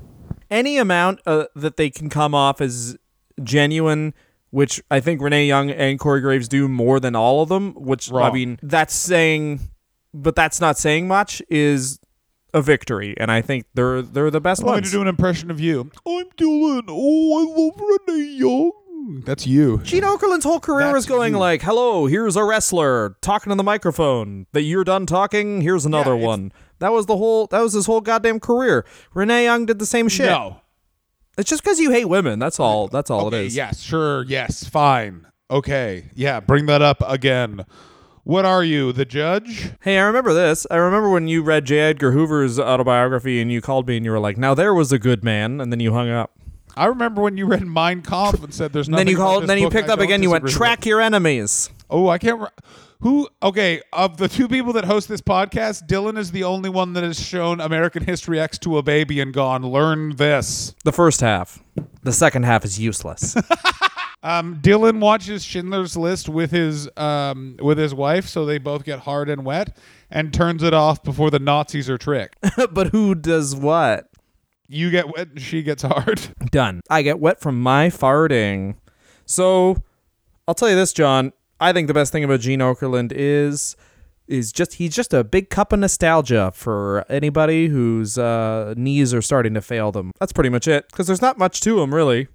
Any 0.49 0.77
amount 0.77 1.19
uh, 1.25 1.47
that 1.53 1.75
they 1.75 1.89
can 1.89 2.09
come 2.09 2.33
off 2.33 2.61
as 2.61 2.97
genuine, 3.43 4.13
which 4.51 4.81
I 4.89 4.99
think 5.01 5.21
Renee 5.21 5.47
Young 5.47 5.69
and 5.69 5.99
Corey 5.99 6.21
Graves 6.21 6.47
do 6.47 6.69
more 6.69 7.01
than 7.01 7.13
all 7.13 7.41
of 7.41 7.49
them. 7.49 7.73
Which 7.73 8.09
I 8.11 8.31
mean, 8.31 8.57
that's 8.63 8.93
saying, 8.93 9.59
but 10.13 10.35
that's 10.35 10.59
not 10.61 10.77
saying 10.77 11.07
much. 11.07 11.41
Is 11.49 11.99
a 12.53 12.61
victory, 12.61 13.15
and 13.17 13.31
I 13.31 13.41
think 13.41 13.65
they're 13.73 14.01
they're 14.01 14.31
the 14.31 14.41
best 14.41 14.61
I'm 14.61 14.65
going 14.67 14.75
ones. 14.77 14.91
to 14.91 14.97
do 14.97 15.01
an 15.01 15.07
impression 15.07 15.49
of 15.51 15.59
you. 15.59 15.91
I'm 16.07 16.25
Dylan. 16.37 16.83
Oh, 16.87 17.39
I 17.39 17.61
love 17.61 17.99
Renee 18.07 18.23
Young. 18.37 18.71
That's 19.25 19.45
you. 19.45 19.79
Gene 19.83 20.03
Okerlund's 20.03 20.45
whole 20.45 20.61
career 20.61 20.85
That's 20.85 20.93
was 20.95 21.05
going 21.05 21.33
you. 21.33 21.39
like, 21.39 21.61
"Hello, 21.61 22.05
here's 22.05 22.35
a 22.37 22.43
wrestler 22.43 23.17
talking 23.21 23.49
to 23.49 23.55
the 23.55 23.63
microphone. 23.63 24.45
That 24.53 24.61
you're 24.61 24.85
done 24.85 25.05
talking. 25.05 25.61
Here's 25.61 25.85
another 25.85 26.13
it's- 26.13 26.25
one." 26.25 26.51
That 26.79 26.91
was 26.91 27.05
the 27.05 27.17
whole. 27.17 27.47
That 27.47 27.61
was 27.61 27.73
his 27.73 27.85
whole 27.85 28.01
goddamn 28.01 28.39
career. 28.39 28.85
Renee 29.13 29.43
Young 29.45 29.65
did 29.65 29.79
the 29.79 29.85
same 29.85 30.07
shit. 30.09 30.27
No. 30.27 30.57
It's 31.37 31.49
just 31.49 31.63
because 31.63 31.79
you 31.79 31.89
hate 31.91 32.05
women. 32.05 32.39
That's 32.39 32.59
all. 32.59 32.87
That's 32.87 33.09
all 33.09 33.27
okay, 33.27 33.43
it 33.43 33.47
is. 33.47 33.55
Yes, 33.55 33.81
sure. 33.81 34.23
Yes, 34.25 34.63
fine. 34.65 35.25
Okay. 35.49 36.11
Yeah, 36.13 36.39
bring 36.39 36.67
that 36.67 36.81
up 36.81 37.01
again. 37.07 37.65
What 38.25 38.45
are 38.45 38.63
you, 38.63 38.93
the 38.93 39.03
judge? 39.03 39.71
Hey, 39.81 39.97
I 39.97 40.03
remember 40.03 40.33
this. 40.33 40.65
I 40.71 40.77
remember 40.77 41.09
when 41.09 41.27
you 41.27 41.43
read 41.43 41.65
J. 41.65 41.79
Edgar 41.79 42.11
Hoover's 42.13 42.57
autobiography 42.57 43.41
and 43.41 43.51
you 43.51 43.59
called 43.59 43.85
me 43.85 43.97
and 43.97 44.05
you 44.05 44.11
were 44.11 44.19
like, 44.19 44.37
"Now 44.37 44.53
there 44.53 44.73
was 44.73 44.93
a 44.93 44.99
good 44.99 45.25
man," 45.25 45.59
and 45.59 45.73
then 45.73 45.81
you 45.81 45.93
hung 45.93 46.09
up. 46.09 46.31
I 46.77 46.85
remember 46.85 47.21
when 47.21 47.35
you 47.35 47.45
read 47.45 47.67
Mein 47.67 48.01
Kampf 48.01 48.41
and 48.41 48.53
said 48.53 48.71
there's 48.71 48.87
nothing 48.87 49.07
then 49.07 49.11
you 49.11 49.17
called. 49.17 49.45
Then 49.47 49.57
you 49.57 49.69
picked 49.69 49.89
up 49.89 49.99
again. 49.99 50.23
You 50.23 50.29
went, 50.29 50.45
disagree 50.45 50.67
with." 50.69 50.69
"Track 50.69 50.85
your 50.85 51.01
enemies." 51.01 51.69
Oh, 51.89 52.07
I 52.07 52.17
can't. 52.17 52.39
Re- 52.39 52.47
who? 53.01 53.27
Okay, 53.41 53.81
of 53.91 54.15
the 54.15 54.29
two 54.29 54.47
people 54.47 54.71
that 54.73 54.85
host 54.85 55.09
this 55.09 55.19
podcast, 55.19 55.87
Dylan 55.87 56.17
is 56.17 56.31
the 56.31 56.45
only 56.45 56.69
one 56.69 56.93
that 56.93 57.03
has 57.03 57.19
shown 57.19 57.59
American 57.59 58.05
History 58.05 58.39
X 58.39 58.57
to 58.59 58.77
a 58.77 58.83
baby 58.83 59.19
and 59.19 59.33
gone, 59.33 59.63
learn 59.63 60.15
this. 60.15 60.73
The 60.85 60.93
first 60.93 61.19
half. 61.19 61.61
The 62.03 62.13
second 62.13 62.43
half 62.43 62.63
is 62.63 62.79
useless. 62.79 63.35
Um, 64.23 64.59
Dylan 64.61 64.99
watches 64.99 65.43
Schindler's 65.43 65.95
List 65.95 66.29
with 66.29 66.51
his 66.51 66.89
um, 66.97 67.57
with 67.61 67.77
his 67.77 67.93
wife, 67.93 68.27
so 68.27 68.45
they 68.45 68.57
both 68.57 68.83
get 68.83 68.99
hard 68.99 69.29
and 69.29 69.45
wet, 69.45 69.77
and 70.09 70.33
turns 70.33 70.63
it 70.63 70.73
off 70.73 71.03
before 71.03 71.29
the 71.29 71.39
Nazis 71.39 71.89
are 71.89 71.97
tricked. 71.97 72.37
but 72.71 72.87
who 72.87 73.13
does 73.13 73.55
what? 73.55 74.09
you 74.73 74.89
get 74.89 75.07
wet, 75.07 75.29
and 75.29 75.41
she 75.41 75.61
gets 75.61 75.83
hard. 75.83 76.21
Done. 76.51 76.81
I 76.89 77.01
get 77.01 77.19
wet 77.19 77.39
from 77.39 77.61
my 77.61 77.87
farting. 77.87 78.75
So, 79.25 79.83
I'll 80.47 80.55
tell 80.55 80.69
you 80.69 80.75
this, 80.75 80.93
John. 80.93 81.31
I 81.59 81.71
think 81.71 81.87
the 81.87 81.93
best 81.93 82.11
thing 82.11 82.23
about 82.23 82.41
Gene 82.41 82.59
Okerlund 82.59 83.13
is 83.15 83.75
is 84.25 84.53
just 84.53 84.75
he's 84.75 84.95
just 84.95 85.13
a 85.13 85.23
big 85.23 85.49
cup 85.49 85.73
of 85.73 85.79
nostalgia 85.79 86.49
for 86.55 87.05
anybody 87.09 87.67
whose 87.67 88.17
uh, 88.17 88.73
knees 88.77 89.13
are 89.13 89.21
starting 89.21 89.53
to 89.53 89.61
fail 89.61 89.91
them. 89.91 90.11
That's 90.19 90.31
pretty 90.31 90.49
much 90.49 90.67
it. 90.67 90.87
Because 90.89 91.07
there's 91.07 91.21
not 91.21 91.37
much 91.37 91.59
to 91.61 91.81
him, 91.81 91.93
really. 91.93 92.27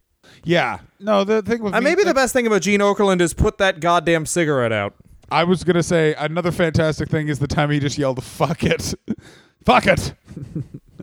Yeah. 0.45 0.79
No, 1.01 1.25
the 1.25 1.43
thing 1.43 1.63
with 1.63 1.75
And 1.75 1.85
me, 1.85 1.91
maybe 1.91 2.05
the 2.05 2.15
best 2.15 2.33
thing 2.33 2.47
about 2.47 2.63
Gene 2.63 2.81
Okerlund 2.81 3.21
is 3.21 3.35
put 3.35 3.59
that 3.59 3.81
goddamn 3.81 4.27
cigarette 4.27 4.73
out. 4.73 4.95
I 5.31 5.45
was 5.45 5.63
gonna 5.65 5.83
say 5.83 6.15
another 6.15 6.51
fantastic 6.51 7.09
thing 7.11 7.29
is 7.29 7.39
the 7.39 7.47
time 7.47 7.71
he 7.71 7.79
just 7.81 7.99
yelled 7.99 8.23
"fuck 8.25 8.65
it, 8.65 8.95
fuck 9.65 9.87
it." 9.87 10.15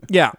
Yeah. 0.09 0.31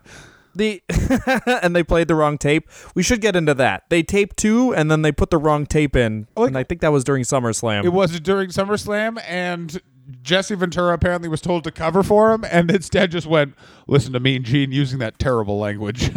The 0.55 0.83
and 1.63 1.75
they 1.75 1.83
played 1.83 2.09
the 2.09 2.15
wrong 2.15 2.39
tape. 2.39 2.69
We 2.95 3.03
should 3.03 3.21
get 3.21 3.35
into 3.37 3.53
that. 3.55 3.83
They 3.89 4.03
taped 4.03 4.37
two 4.37 4.73
and 4.75 4.91
then 4.91 5.03
they 5.03 5.13
put 5.13 5.31
the 5.31 5.39
wrong 5.39 5.67
tape 5.67 5.97
in. 5.97 6.29
Like- 6.37 6.49
and 6.49 6.59
I 6.59 6.63
think 6.63 6.81
that 6.83 6.93
was 6.93 7.05
during 7.05 7.25
SummerSlam. 7.25 7.85
It 7.85 7.91
was 7.91 8.19
during 8.21 8.51
SummerSlam, 8.51 9.21
and 9.27 9.81
Jesse 10.23 10.55
Ventura 10.55 10.95
apparently 10.95 11.29
was 11.29 11.41
told 11.41 11.65
to 11.65 11.71
cover 11.71 12.03
for 12.03 12.33
him, 12.33 12.45
and 12.45 12.71
instead 12.71 13.11
just 13.11 13.27
went, 13.27 13.55
"Listen 13.87 14.13
to 14.13 14.21
me 14.21 14.37
and 14.37 14.45
Gene 14.45 14.73
using 14.73 14.99
that 15.01 15.19
terrible 15.19 15.59
language." 15.59 16.05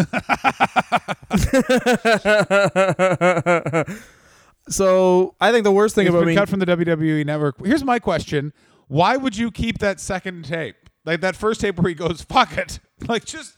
so 4.70 5.36
I 5.40 5.52
think 5.52 5.64
the 5.64 5.72
worst 5.72 5.96
thing 5.96 6.08
about 6.08 6.20
been 6.20 6.30
me 6.30 6.36
cut 6.36 6.50
from 6.50 6.60
the 6.60 6.66
WWE 6.66 7.26
Network. 7.26 7.66
Here's 7.66 7.84
my 7.84 8.00
question: 8.00 8.54
Why 8.88 9.18
would 9.18 9.38
you 9.38 9.52
keep 9.52 9.80
that 9.80 10.00
second 10.00 10.46
tape, 10.46 10.76
like 11.06 11.22
that 11.22 11.36
first 11.36 11.62
tape 11.62 11.78
where 11.80 11.90
he 11.90 11.96
goes 11.96 12.22
"fuck 12.22 12.58
it"? 12.58 12.80
Like 13.08 13.24
just 13.24 13.56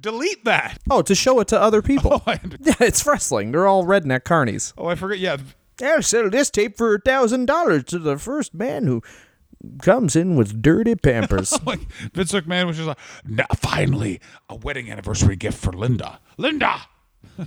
delete 0.00 0.44
that. 0.46 0.78
Oh, 0.90 1.00
to 1.02 1.14
show 1.14 1.38
it 1.38 1.46
to 1.48 1.60
other 1.60 1.80
people. 1.80 2.22
Oh, 2.26 2.34
yeah, 2.60 2.74
it's 2.80 3.06
wrestling. 3.06 3.52
They're 3.52 3.68
all 3.68 3.84
redneck 3.84 4.22
carnies. 4.22 4.72
oh, 4.76 4.86
I 4.86 4.96
forget. 4.96 5.20
Yeah, 5.20 5.36
I'll 5.80 6.02
sell 6.02 6.28
this 6.28 6.50
tape 6.50 6.76
for 6.76 6.96
a 6.96 7.00
thousand 7.00 7.46
dollars 7.46 7.84
to 7.84 8.00
the 8.00 8.18
first 8.18 8.52
man 8.52 8.86
who 8.86 9.00
comes 9.82 10.16
in 10.16 10.36
with 10.36 10.62
dirty 10.62 10.94
pampers. 10.94 11.58
like 11.66 11.80
Vince 12.12 12.32
McMahon 12.32 12.66
was 12.66 12.76
just 12.76 12.88
like, 12.88 12.98
now, 13.24 13.46
finally, 13.56 14.20
a 14.48 14.56
wedding 14.56 14.90
anniversary 14.90 15.36
gift 15.36 15.58
for 15.58 15.72
Linda. 15.72 16.20
Linda! 16.36 16.80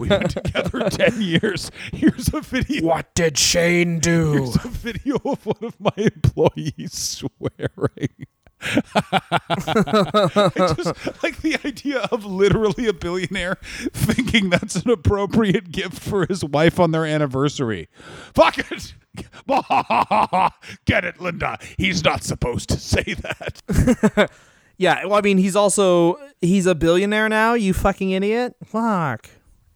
We've 0.00 0.08
been 0.08 0.28
together 0.28 0.90
10 0.90 1.20
years. 1.22 1.70
Here's 1.92 2.32
a 2.32 2.40
video. 2.40 2.86
What 2.86 3.14
did 3.14 3.38
Shane 3.38 4.00
do? 4.00 4.32
Here's 4.32 4.56
a 4.56 4.68
video 4.68 5.16
of 5.24 5.44
one 5.46 5.62
of 5.62 5.80
my 5.80 5.92
employees 5.96 6.92
swearing. 6.92 8.26
I 8.94 10.50
just 10.76 11.22
like 11.22 11.42
the 11.42 11.58
idea 11.64 12.00
of 12.10 12.24
literally 12.24 12.86
a 12.86 12.92
billionaire 12.92 13.56
thinking 13.92 14.50
that's 14.50 14.76
an 14.76 14.90
appropriate 14.90 15.72
gift 15.72 15.98
for 15.98 16.26
his 16.26 16.44
wife 16.44 16.78
on 16.78 16.92
their 16.92 17.04
anniversary. 17.04 17.88
Fuck 18.34 18.58
it. 18.58 18.94
Get 20.84 21.04
it, 21.04 21.20
Linda. 21.20 21.58
He's 21.76 22.04
not 22.04 22.22
supposed 22.22 22.68
to 22.70 22.78
say 22.78 23.02
that. 23.02 24.30
yeah, 24.78 25.04
well, 25.04 25.16
I 25.16 25.20
mean, 25.20 25.38
he's 25.38 25.56
also 25.56 26.18
he's 26.40 26.66
a 26.66 26.74
billionaire 26.74 27.28
now. 27.28 27.54
You 27.54 27.74
fucking 27.74 28.10
idiot. 28.10 28.54
Fuck, 28.64 29.28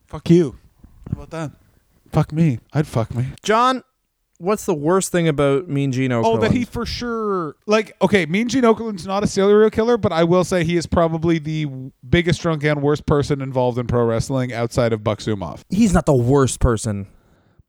Fuck 0.07 0.30
you. 0.30 0.59
How 1.09 1.22
about 1.22 1.30
that? 1.30 1.51
Fuck 2.12 2.32
me. 2.32 2.61
I'd 2.72 2.87
fuck 2.87 3.14
me. 3.14 3.26
John. 3.43 3.82
What's 4.39 4.66
the 4.66 4.74
worst 4.74 5.12
thing 5.12 5.28
about 5.28 5.68
Mean 5.68 5.93
Gene 5.93 6.12
oh, 6.12 6.22
Okerlund? 6.22 6.37
Oh, 6.37 6.41
that 6.41 6.53
he 6.53 6.64
for 6.64 6.84
sure 6.84 7.57
like 7.66 7.97
okay. 8.03 8.26
Mean 8.26 8.49
Gene 8.49 8.64
Okerlund's 8.64 9.07
not 9.07 9.22
a 9.22 9.26
serial 9.26 9.70
killer, 9.70 9.97
but 9.97 10.12
I 10.12 10.24
will 10.24 10.45
say 10.45 10.64
he 10.64 10.76
is 10.76 10.87
probably 10.87 11.39
the 11.39 11.66
biggest 12.09 12.41
drunk 12.41 12.64
and 12.64 12.82
worst 12.82 13.07
person 13.07 13.41
involved 13.41 13.78
in 13.78 13.87
pro 13.87 14.05
wrestling 14.05 14.53
outside 14.53 14.93
of 14.93 15.03
Buck 15.03 15.20
Zumhofe. 15.20 15.62
he's 15.70 15.93
not 15.93 16.07
the 16.07 16.14
worst 16.14 16.61
person. 16.61 17.07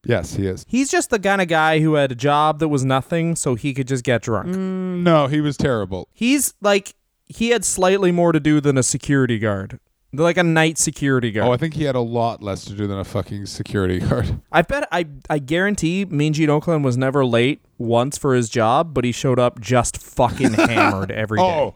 Yes, 0.05 0.35
he 0.35 0.47
is. 0.47 0.65
He's 0.69 0.89
just 0.89 1.09
the 1.09 1.19
kind 1.19 1.41
of 1.41 1.47
guy 1.47 1.79
who 1.79 1.95
had 1.95 2.11
a 2.11 2.15
job 2.15 2.59
that 2.59 2.69
was 2.69 2.85
nothing, 2.85 3.35
so 3.35 3.55
he 3.55 3.73
could 3.73 3.87
just 3.87 4.03
get 4.03 4.21
drunk. 4.21 4.49
Mm, 4.49 5.03
no, 5.03 5.27
he 5.27 5.41
was 5.41 5.57
terrible. 5.57 6.07
He's 6.13 6.53
like 6.61 6.95
he 7.25 7.49
had 7.49 7.65
slightly 7.65 8.11
more 8.11 8.31
to 8.31 8.39
do 8.39 8.61
than 8.61 8.77
a 8.77 8.83
security 8.83 9.37
guard, 9.37 9.79
like 10.13 10.37
a 10.37 10.43
night 10.43 10.77
security 10.77 11.31
guard. 11.31 11.47
Oh, 11.47 11.51
I 11.51 11.57
think 11.57 11.73
he 11.73 11.83
had 11.83 11.95
a 11.95 12.01
lot 12.01 12.41
less 12.41 12.65
to 12.65 12.73
do 12.73 12.87
than 12.87 12.97
a 12.97 13.03
fucking 13.03 13.45
security 13.45 13.99
guard. 14.07 14.41
I 14.51 14.61
bet 14.61 14.87
I 14.91 15.07
I 15.29 15.39
guarantee 15.39 16.05
Mean 16.05 16.33
Gene 16.33 16.49
Okerlund 16.49 16.83
was 16.83 16.97
never 16.97 17.25
late 17.25 17.61
once 17.77 18.17
for 18.17 18.33
his 18.33 18.49
job, 18.49 18.93
but 18.93 19.03
he 19.03 19.11
showed 19.11 19.39
up 19.39 19.59
just 19.59 20.01
fucking 20.01 20.53
hammered 20.53 21.11
every 21.11 21.37
day. 21.39 21.43
Oh, 21.43 21.75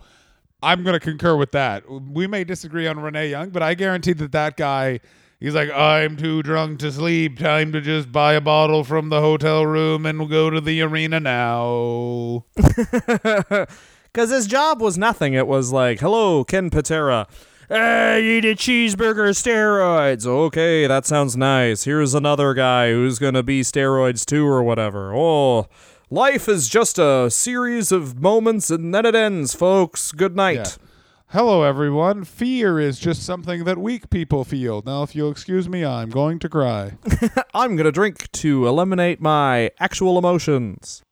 I'm 0.63 0.83
going 0.83 0.93
to 0.93 0.99
concur 0.99 1.35
with 1.35 1.51
that. 1.51 1.83
We 1.89 2.27
may 2.27 2.43
disagree 2.43 2.87
on 2.87 2.99
Renee 2.99 3.29
Young, 3.29 3.49
but 3.49 3.63
I 3.63 3.73
guarantee 3.73 4.13
that 4.13 4.31
that 4.31 4.57
guy, 4.57 4.99
he's 5.39 5.55
like, 5.55 5.71
I'm 5.71 6.17
too 6.17 6.43
drunk 6.43 6.79
to 6.79 6.91
sleep. 6.91 7.39
Time 7.39 7.71
to 7.71 7.81
just 7.81 8.11
buy 8.11 8.33
a 8.33 8.41
bottle 8.41 8.83
from 8.83 9.09
the 9.09 9.21
hotel 9.21 9.65
room 9.65 10.05
and 10.05 10.19
we'll 10.19 10.27
go 10.27 10.51
to 10.51 10.61
the 10.61 10.81
arena 10.83 11.19
now. 11.19 12.45
Because 14.13 14.29
his 14.29 14.45
job 14.45 14.81
was 14.81 14.97
nothing. 14.97 15.35
It 15.35 15.47
was 15.47 15.71
like, 15.71 16.01
hello, 16.01 16.43
Ken 16.43 16.69
Patera. 16.69 17.27
I 17.73 18.19
eat 18.19 18.43
a 18.43 18.53
cheeseburger, 18.53 19.31
steroids. 19.31 20.25
Okay, 20.25 20.87
that 20.87 21.05
sounds 21.05 21.37
nice. 21.37 21.85
Here's 21.85 22.13
another 22.13 22.53
guy 22.53 22.91
who's 22.91 23.17
going 23.17 23.35
to 23.35 23.43
be 23.43 23.61
steroids 23.61 24.25
too 24.25 24.45
or 24.45 24.61
whatever. 24.61 25.15
Oh, 25.15 25.67
life 26.09 26.49
is 26.49 26.67
just 26.67 26.99
a 26.99 27.29
series 27.31 27.93
of 27.93 28.19
moments 28.19 28.69
and 28.69 28.93
then 28.93 29.05
it 29.05 29.15
ends, 29.15 29.55
folks. 29.55 30.11
Good 30.11 30.35
night. 30.35 30.55
Yeah. 30.55 30.87
Hello, 31.27 31.63
everyone. 31.63 32.25
Fear 32.25 32.77
is 32.77 32.99
just 32.99 33.23
something 33.23 33.63
that 33.63 33.77
weak 33.77 34.09
people 34.09 34.43
feel. 34.43 34.83
Now, 34.85 35.03
if 35.03 35.15
you'll 35.15 35.31
excuse 35.31 35.69
me, 35.69 35.85
I'm 35.85 36.09
going 36.09 36.39
to 36.39 36.49
cry. 36.49 36.97
I'm 37.53 37.77
going 37.77 37.85
to 37.85 37.91
drink 37.93 38.29
to 38.33 38.67
eliminate 38.67 39.21
my 39.21 39.71
actual 39.79 40.17
emotions. 40.17 41.03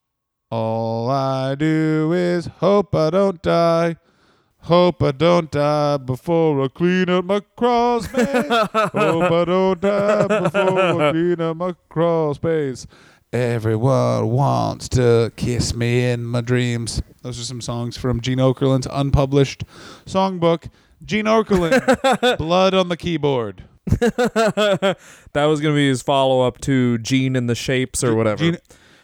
All 0.52 1.10
I 1.10 1.56
do 1.56 2.12
is 2.12 2.48
hope 2.48 2.94
I 2.94 3.12
don't 3.12 3.42
die. 3.42 3.96
Hope 4.70 5.02
I 5.02 5.10
don't 5.10 5.50
die 5.50 5.98
before 5.98 6.64
I 6.64 6.68
clean 6.68 7.10
up 7.10 7.26
my 7.26 7.42
crawl 7.56 8.04
space. 8.04 8.28
hope 8.28 9.32
I 9.32 9.44
don't 9.44 9.82
die 9.82 10.28
before 10.28 10.80
I 10.80 11.12
clean 11.12 11.42
up 11.42 11.58
my 11.58 11.74
crawl 11.90 12.36
space. 12.36 12.86
Everyone 13.34 14.30
wants 14.30 14.88
to 14.90 15.34
kiss 15.36 15.74
me 15.74 16.12
in 16.12 16.24
my 16.24 16.42
dreams. 16.42 17.02
Those 17.24 17.42
are 17.42 17.46
some 17.46 17.62
songs 17.62 17.98
from 17.98 18.22
Gene 18.22 18.38
Okerlund's 18.38 18.88
unpublished 18.92 19.64
songbook. 20.06 20.70
Gene 21.04 21.26
Okerlund, 21.26 22.38
Blood 22.38 22.76
on 22.76 22.90
the 22.90 22.98
Keyboard. 22.98 23.64
that 23.88 24.98
was 25.34 25.62
going 25.62 25.74
to 25.74 25.80
be 25.80 25.88
his 25.88 26.04
follow 26.04 26.42
up 26.42 26.62
to 26.62 27.00
Gene 27.00 27.36
and 27.36 27.50
the 27.50 27.56
Shapes 27.56 28.04
or 28.04 28.14
whatever. 28.14 28.44
Gene- 28.44 28.58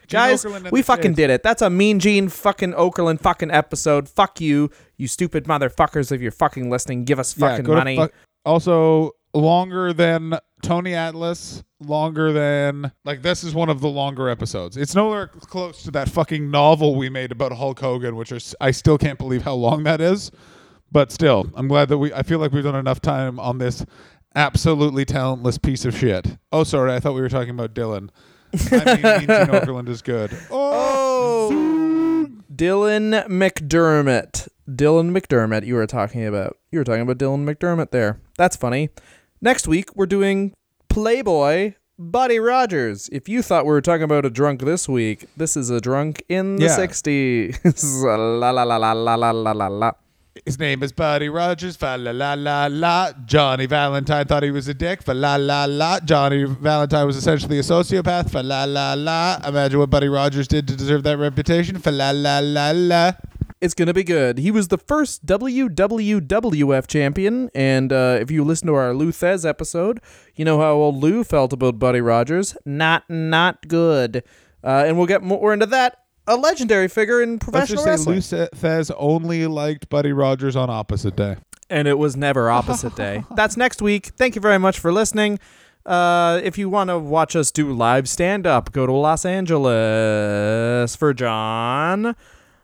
Guys, 0.10 0.46
we 0.72 0.82
fucking 0.82 1.14
did 1.14 1.30
it. 1.30 1.44
That's 1.44 1.62
a 1.62 1.70
Mean 1.70 2.00
Gene 2.00 2.30
fucking 2.30 2.74
Okerlund 2.74 3.22
fucking 3.22 3.52
episode. 3.52 4.08
Fuck 4.10 4.42
you, 4.42 4.70
you 4.98 5.08
stupid 5.08 5.46
motherfuckers. 5.46 6.12
If 6.12 6.22
you're 6.22 6.32
fucking 6.32 6.70
listening, 6.70 7.06
give 7.06 7.20
us 7.20 7.34
fucking 7.34 7.66
to 7.66 7.72
money. 7.74 7.98
fuck- 7.98 8.14
also, 8.46 9.12
longer 9.34 9.92
than 9.94 10.38
Tony 10.62 10.94
Atlas, 10.94 11.64
longer 11.80 12.32
than 12.32 12.92
like 13.04 13.22
this 13.22 13.44
is 13.44 13.54
one 13.54 13.70
of 13.70 13.82
the 13.82 13.90
longer 13.90 14.30
episodes. 14.30 14.78
It's 14.78 14.96
nowhere 14.96 15.28
close 15.28 15.84
to 15.84 15.92
that 15.92 16.10
fucking 16.10 16.50
novel 16.52 16.96
we 16.96 17.10
made 17.10 17.32
about 17.32 17.52
Hulk 17.54 17.80
Hogan, 17.80 18.16
which 18.16 18.32
is 18.32 18.56
I 18.62 18.72
still 18.72 18.98
can't 18.98 19.18
believe 19.18 19.42
how 19.44 19.56
long 19.56 19.84
that 19.84 20.02
is. 20.02 20.32
But 20.92 21.12
still, 21.12 21.50
I'm 21.56 21.68
glad 21.68 21.90
that 21.90 21.98
we. 21.98 22.14
I 22.14 22.22
feel 22.24 22.40
like 22.40 22.52
we've 22.52 22.64
done 22.64 22.76
enough 22.76 23.02
time 23.02 23.40
on 23.40 23.58
this 23.58 23.84
absolutely 24.36 25.06
talentless 25.06 25.58
piece 25.58 25.86
of 25.86 25.98
shit. 25.98 26.38
Oh, 26.52 26.64
sorry, 26.64 26.94
I 26.94 27.00
thought 27.00 27.14
we 27.16 27.22
were 27.22 27.30
talking 27.30 27.50
about 27.52 27.74
Dylan. 27.74 28.10
I 28.54 28.86
mean, 28.86 29.02
Gene 29.20 29.48
Okerlund 29.48 29.90
is 29.90 30.02
good. 30.02 30.32
Oh, 30.52 31.50
Oh, 31.52 32.28
Dylan 32.54 33.28
McDermott. 33.28 34.48
Dylan 34.70 35.12
McDermott. 35.18 35.66
You 35.66 35.76
were 35.76 35.86
talking 35.88 36.26
about. 36.26 36.58
You 36.72 36.80
were 36.80 36.86
talking 36.86 37.02
about 37.02 37.18
Dylan 37.18 37.44
McDermott 37.46 37.92
there. 37.92 38.20
That's 38.38 38.56
funny. 38.56 38.90
Next 39.42 39.68
week 39.68 39.96
we're 39.96 40.06
doing 40.06 40.54
Playboy 40.90 41.74
Buddy 42.00 42.40
Rogers. 42.40 43.10
If 43.12 43.28
you 43.30 43.42
thought 43.42 43.66
we 43.66 43.72
were 43.72 43.82
talking 43.82 44.04
about 44.04 44.26
a 44.26 44.30
drunk 44.30 44.62
this 44.62 44.88
week, 44.90 45.26
this 45.38 45.56
is 45.58 45.70
a 45.70 45.80
drunk 45.82 46.24
in 46.30 46.56
the 46.58 46.66
Yeah. 46.66 46.78
'60s. 46.78 48.04
la 48.04 48.50
la 48.52 48.64
la 48.64 48.78
la 48.78 48.92
la 48.94 49.16
la 49.16 49.32
la 49.32 49.52
la 49.52 49.68
la. 49.68 49.92
His 50.44 50.60
name 50.60 50.84
is 50.84 50.92
Buddy 50.92 51.30
Rogers. 51.30 51.78
Fa 51.78 51.96
la 51.98 52.12
la 52.12 52.34
la 52.34 52.68
la. 52.70 53.14
Johnny 53.26 53.66
Valentine 53.68 54.26
thought 54.26 54.44
he 54.44 54.52
was 54.52 54.68
a 54.68 54.74
dick. 54.74 55.02
Fa 55.02 55.14
la 55.14 55.38
la 55.38 55.64
la. 55.64 56.02
Johnny 56.02 56.44
Valentine 56.44 57.08
was 57.08 57.16
essentially 57.16 57.58
a 57.58 57.62
sociopath. 57.62 58.30
Fa 58.30 58.40
la 58.44 58.66
la 58.66 58.96
la. 58.96 59.40
Imagine 59.48 59.80
what 59.80 59.90
Buddy 59.90 60.10
Rogers 60.10 60.50
did 60.50 60.68
to 60.68 60.76
deserve 60.76 61.04
that 61.04 61.18
reputation. 61.18 61.80
Fa 61.80 61.90
la 61.90 62.12
la 62.12 62.40
la 62.40 62.72
la. 62.76 63.14
It's 63.62 63.74
gonna 63.74 63.94
be 63.94 64.04
good. 64.04 64.38
He 64.38 64.52
was 64.52 64.68
the 64.68 64.78
first 64.78 65.26
WWWF 65.26 66.88
champion, 66.88 67.50
and 67.56 67.94
uh, 67.94 68.18
if 68.20 68.30
you 68.30 68.44
listen 68.44 68.68
to 68.68 68.76
our 68.76 68.94
Lou 68.94 69.14
Thesz 69.14 69.48
episode, 69.48 70.02
you 70.36 70.44
know 70.44 70.60
how 70.60 70.74
old 70.74 70.98
Lou 70.98 71.24
felt 71.24 71.54
about 71.54 71.80
Buddy 71.80 72.02
Rogers. 72.02 72.58
Not, 72.66 73.10
not 73.10 73.70
good. 73.70 74.22
Uh, 74.62 74.84
and 74.86 74.98
we'll 74.98 75.08
get 75.08 75.24
more 75.24 75.54
into 75.54 75.66
that. 75.68 76.05
A 76.28 76.36
legendary 76.36 76.88
figure 76.88 77.22
in 77.22 77.38
professional 77.40 77.84
Let's 77.84 78.04
professional 78.04 78.16
just 78.16 78.30
say 78.30 78.40
wrestling, 78.40 78.50
Lou 78.64 78.70
Thesz 78.70 78.92
only 78.98 79.46
liked 79.48 79.90
Buddy 79.90 80.12
Rogers 80.12 80.56
on 80.56 80.70
opposite 80.70 81.16
day. 81.16 81.38
and 81.70 81.88
it 81.88 81.98
was 81.98 82.16
never 82.16 82.50
opposite 82.50 82.96
day. 82.96 83.24
That's 83.36 83.58
next 83.58 83.82
week. 83.82 84.08
Thank 84.18 84.36
you 84.36 84.42
very 84.42 84.58
much 84.60 84.80
for 84.80 84.92
listening. 84.92 85.40
Uh, 85.86 86.40
if 86.44 86.58
you 86.58 86.68
want 86.68 86.90
to 86.90 86.98
watch 86.98 87.36
us 87.36 87.52
do 87.52 87.72
live 87.72 88.10
stand 88.10 88.48
up, 88.48 88.72
go 88.72 88.88
to 88.88 88.92
Los 88.92 89.24
Angeles 89.26 90.96
for 90.96 91.14
John. 91.14 92.16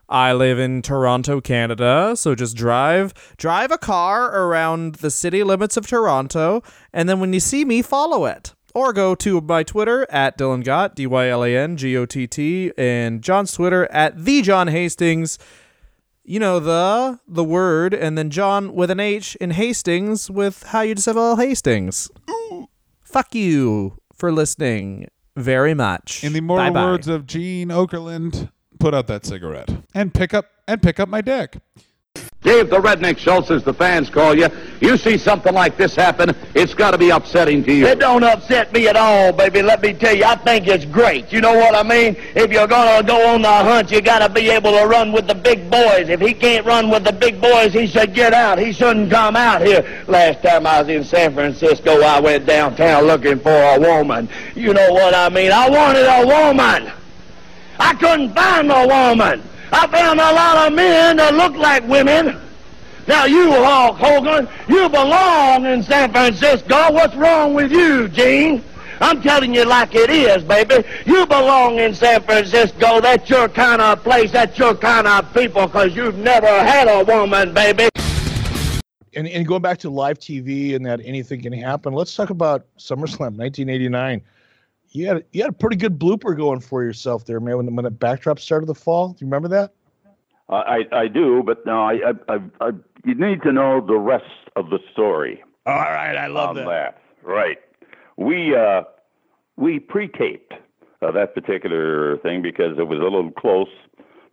I 0.09 0.33
live 0.33 0.59
in 0.59 0.81
Toronto, 0.81 1.39
Canada, 1.39 2.15
so 2.15 2.35
just 2.35 2.55
drive 2.57 3.13
drive 3.38 3.71
a 3.71 3.77
car 3.77 4.35
around 4.35 4.95
the 4.95 5.09
city 5.09 5.41
limits 5.43 5.77
of 5.77 5.88
Toronto, 5.88 6.61
and 6.91 7.07
then 7.07 7.19
when 7.21 7.31
you 7.31 7.39
see 7.39 7.63
me, 7.63 7.81
follow 7.81 8.25
it. 8.25 8.53
Or 8.73 8.93
go 8.93 9.15
to 9.15 9.41
my 9.41 9.64
Twitter 9.64 10.07
at 10.10 10.38
Dylan 10.38 10.64
Gott, 10.64 10.95
D 10.95 11.06
Y 11.06 11.27
L 11.27 11.43
A 11.43 11.56
N 11.56 11.76
G 11.77 11.98
O 11.98 12.06
T 12.06 12.26
T, 12.27 12.72
and 12.77 13.22
John's 13.22 13.52
Twitter 13.53 13.85
at 13.91 14.23
the 14.23 14.41
John 14.41 14.68
Hastings. 14.69 15.38
You 16.23 16.39
know 16.39 16.60
the 16.60 17.19
the 17.27 17.43
word, 17.43 17.93
and 17.93 18.18
then 18.18 18.30
John 18.30 18.73
with 18.73 18.91
an 18.91 18.99
H 18.99 19.35
in 19.38 19.52
Hastings 19.52 20.30
with 20.31 20.64
how 20.68 20.81
you 20.81 20.95
spell 20.95 21.35
Hastings. 21.35 22.10
Fuck 23.02 23.35
you 23.35 23.98
for 24.14 24.31
listening 24.31 25.07
very 25.35 25.73
much. 25.73 26.23
In 26.23 26.31
the 26.31 26.39
immortal 26.39 26.68
Bye-bye. 26.68 26.85
words 26.85 27.07
of 27.07 27.26
Gene 27.26 27.69
Okerlund, 27.69 28.52
put 28.80 28.93
out 28.93 29.07
that 29.07 29.26
cigarette 29.26 29.69
and 29.93 30.14
pick 30.14 30.34
up 30.34 30.45
and 30.68 30.81
pick 30.81 30.99
up 30.99 31.10
my 31.10 31.19
dick. 31.22 31.57
Dave 32.43 32.72
the 32.72 32.80
Redneck 32.80 33.19
Schultz, 33.19 33.51
as 33.51 33.63
the 33.63 33.73
fans 33.73 34.09
call 34.09 34.35
you, 34.35 34.47
you 34.80 34.97
see 34.97 35.15
something 35.15 35.53
like 35.53 35.77
this 35.77 35.95
happen, 35.95 36.35
it's 36.55 36.73
got 36.73 36.89
to 36.89 36.97
be 36.97 37.11
upsetting 37.11 37.63
to 37.65 37.72
you. 37.72 37.85
It 37.85 37.99
don't 37.99 38.23
upset 38.23 38.73
me 38.73 38.88
at 38.88 38.95
all, 38.95 39.31
baby. 39.31 39.61
Let 39.61 39.84
me 39.84 39.93
tell 39.93 40.15
you, 40.15 40.23
I 40.23 40.35
think 40.38 40.65
it's 40.68 40.85
great. 40.85 41.31
You 41.31 41.39
know 41.39 41.53
what 41.53 41.76
I 41.76 41.84
mean? 41.84 42.15
If 42.34 42.51
you're 42.51 42.65
gonna 42.65 43.05
go 43.05 43.27
on 43.27 43.43
the 43.43 43.47
hunt, 43.47 43.91
you 43.91 44.01
gotta 44.01 44.27
be 44.27 44.49
able 44.49 44.72
to 44.72 44.88
run 44.88 45.11
with 45.11 45.27
the 45.27 45.35
big 45.35 45.69
boys. 45.69 46.09
If 46.09 46.19
he 46.19 46.34
can't 46.34 46.65
run 46.65 46.89
with 46.89 47.03
the 47.03 47.13
big 47.13 47.39
boys, 47.39 47.73
he 47.73 47.85
should 47.85 48.15
get 48.15 48.34
out. 48.34 48.57
He 48.57 48.73
shouldn't 48.73 49.11
come 49.11 49.35
out 49.35 49.61
here. 49.61 50.03
Last 50.07 50.41
time 50.41 50.65
I 50.65 50.81
was 50.81 50.89
in 50.89 51.03
San 51.03 51.35
Francisco, 51.35 52.01
I 52.01 52.19
went 52.19 52.47
downtown 52.47 53.03
looking 53.03 53.38
for 53.38 53.51
a 53.51 53.80
woman. 53.80 54.27
You 54.55 54.73
know 54.73 54.91
what 54.91 55.13
I 55.13 55.30
mean? 55.30 55.51
I 55.51 55.69
wanted 55.69 56.07
a 56.07 56.26
woman. 56.26 56.91
I 57.80 57.93
couldn't 57.93 58.34
find 58.34 58.68
no 58.68 58.88
woman. 58.88 59.43
I 59.72 59.88
found 59.88 60.19
a 60.19 60.34
lot 60.34 60.68
of 60.68 60.73
men 60.73 61.18
that 61.18 61.34
look 61.34 61.56
like 61.56 61.88
women. 61.88 62.39
Now 63.07 63.26
you, 63.26 63.52
Hulk 63.52 63.98
Hogan, 63.98 64.48
you 64.68 64.89
belong 64.89 65.65
in 65.65 65.81
San 65.81 66.11
Francisco. 66.11 66.91
What's 66.91 67.15
wrong 67.15 67.53
with 67.53 67.72
you, 67.72 68.07
Gene? 68.10 68.64
I'm 68.99 69.22
telling 69.22 69.56
you 69.56 69.65
like 69.65 69.95
it 69.95 70.11
is, 70.11 70.43
baby. 70.43 70.88
You 71.06 71.26
belong 71.26 71.80
in 71.80 71.95
San 71.95 72.22
Francisco. 72.22 73.02
That's 73.02 73.27
your 73.30 73.49
kind 73.49 73.81
of 73.81 74.03
place. 74.03 74.31
That's 74.31 74.57
your 74.60 74.76
kind 74.76 75.07
of 75.07 75.34
people, 75.34 75.65
because 75.65 75.95
you've 75.95 76.18
never 76.18 76.48
had 76.48 76.88
a 76.88 77.03
woman, 77.03 77.53
baby. 77.53 77.89
and, 79.15 79.27
and 79.27 79.48
going 79.48 79.64
back 79.64 79.80
to 79.80 79.89
live 79.89 80.19
TV 80.19 80.76
and 80.76 80.85
that 80.85 81.02
anything 81.03 81.41
can 81.41 81.53
happen, 81.53 81.93
let's 81.93 82.15
talk 82.15 82.30
about 82.30 82.68
SummerSlam 82.77 83.35
1989. 83.38 84.22
You 84.91 85.07
had 85.07 85.23
you 85.31 85.41
had 85.41 85.51
a 85.51 85.53
pretty 85.53 85.77
good 85.77 85.97
blooper 85.97 86.35
going 86.35 86.59
for 86.59 86.84
yourself 86.84 87.26
there, 87.26 87.39
man. 87.39 87.57
When 87.57 87.65
the, 87.65 87.72
when 87.72 87.85
the 87.85 87.91
backdrop 87.91 88.39
started 88.39 88.65
to 88.68 88.73
fall, 88.73 89.09
do 89.09 89.26
you 89.26 89.27
remember 89.27 89.47
that? 89.49 89.73
I, 90.51 90.85
I 90.91 91.07
do, 91.07 91.43
but 91.45 91.65
no, 91.65 91.81
I, 91.81 91.93
I, 91.93 92.34
I, 92.35 92.39
I, 92.59 92.72
you 93.05 93.15
need 93.15 93.41
to 93.43 93.53
know 93.53 93.80
the 93.85 93.97
rest 93.97 94.26
of 94.55 94.69
the 94.69 94.80
story 94.91 95.41
All 95.65 95.76
right, 95.76 96.18
I 96.18 96.27
on 96.27 96.55
that. 96.55 97.01
Right. 97.23 97.57
We, 98.18 98.55
uh, 98.55 98.84
we 99.55 99.80
pre-taped 99.80 100.53
uh, 101.01 101.11
that 101.11 101.34
particular 101.34 102.18
thing 102.18 102.41
because 102.41 102.77
it 102.77 102.88
was 102.88 102.99
a 102.99 103.03
little 103.03 103.31
close 103.31 103.69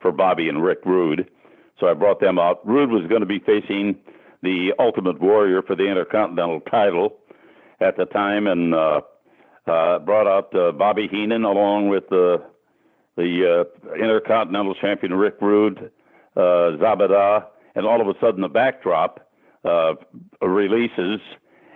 for 0.01 0.11
Bobby 0.11 0.49
and 0.49 0.63
Rick 0.63 0.81
Rude. 0.85 1.31
So 1.79 1.87
I 1.87 1.95
brought 1.95 2.21
them 2.21 2.39
out. 2.39 2.67
Rude 2.67 2.91
was 2.91 3.07
going 3.09 3.21
to 3.21 3.27
be 3.27 3.39
facing 3.39 3.97
the 4.43 4.73
Ultimate 4.79 5.21
Warrior 5.21 5.63
for 5.63 5.77
the 5.77 5.87
Intercontinental 5.87 6.61
title 6.63 7.17
at 7.81 7.97
the 7.97 8.07
time, 8.07 8.49
and 8.49 8.75
uh, 9.69 9.99
brought 9.99 10.27
out 10.27 10.55
uh, 10.55 10.73
Bobby 10.73 11.09
Heenan 11.09 11.45
along 11.45 11.89
with 11.89 12.09
the 12.09 12.43
the 13.17 13.67
uh, 13.67 13.95
Intercontinental 13.95 14.77
Champion 14.77 15.13
Rick 15.15 15.39
Rude, 15.41 15.91
uh, 16.37 16.41
Zabada, 16.79 17.47
and 17.75 17.85
all 17.85 18.01
of 18.01 18.07
a 18.07 18.19
sudden 18.21 18.43
the 18.43 18.49
backdrop 18.49 19.29
uh, 19.65 19.95
releases, 20.41 21.19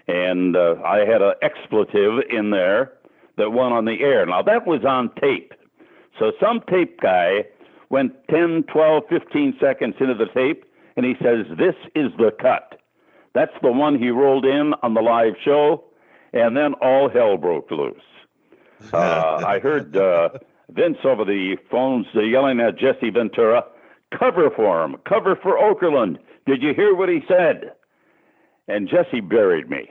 and 0.06 0.56
I 0.56 1.04
had 1.04 1.20
an 1.20 1.34
expletive 1.42 2.20
in 2.30 2.50
there 2.50 2.92
that 3.38 3.50
went 3.50 3.72
on 3.72 3.86
the 3.86 4.00
air. 4.00 4.24
Now 4.24 4.42
that 4.42 4.66
was 4.68 4.84
on 4.84 5.10
tape, 5.20 5.52
so 6.18 6.30
some 6.40 6.62
tape 6.70 7.00
guy 7.00 7.44
went 7.90 8.12
10, 8.30 8.64
12, 8.72 9.02
15 9.08 9.56
seconds 9.60 9.94
into 9.98 10.14
the 10.14 10.26
tape, 10.32 10.64
and 10.96 11.04
he 11.04 11.14
says, 11.22 11.46
"This 11.58 11.74
is 11.96 12.12
the 12.18 12.30
cut." 12.40 12.80
That's 13.34 13.52
the 13.62 13.72
one 13.72 13.98
he 13.98 14.10
rolled 14.10 14.44
in 14.44 14.74
on 14.82 14.94
the 14.94 15.00
live 15.00 15.34
show, 15.44 15.84
and 16.32 16.56
then 16.56 16.74
all 16.74 17.08
hell 17.08 17.36
broke 17.36 17.70
loose. 17.70 17.96
Uh, 18.92 19.40
I 19.46 19.60
heard 19.60 19.96
uh, 19.96 20.30
Vince 20.70 20.98
over 21.04 21.24
the 21.24 21.56
phones 21.70 22.06
yelling 22.14 22.58
at 22.58 22.76
Jesse 22.76 23.10
Ventura, 23.10 23.64
"Cover 24.10 24.50
for 24.50 24.82
him! 24.82 24.96
Cover 25.08 25.36
for 25.36 25.56
Okerlund! 25.56 26.18
Did 26.46 26.64
you 26.64 26.74
hear 26.74 26.92
what 26.92 27.08
he 27.08 27.20
said?" 27.28 27.74
And 28.66 28.88
Jesse 28.88 29.20
buried 29.20 29.70
me. 29.70 29.88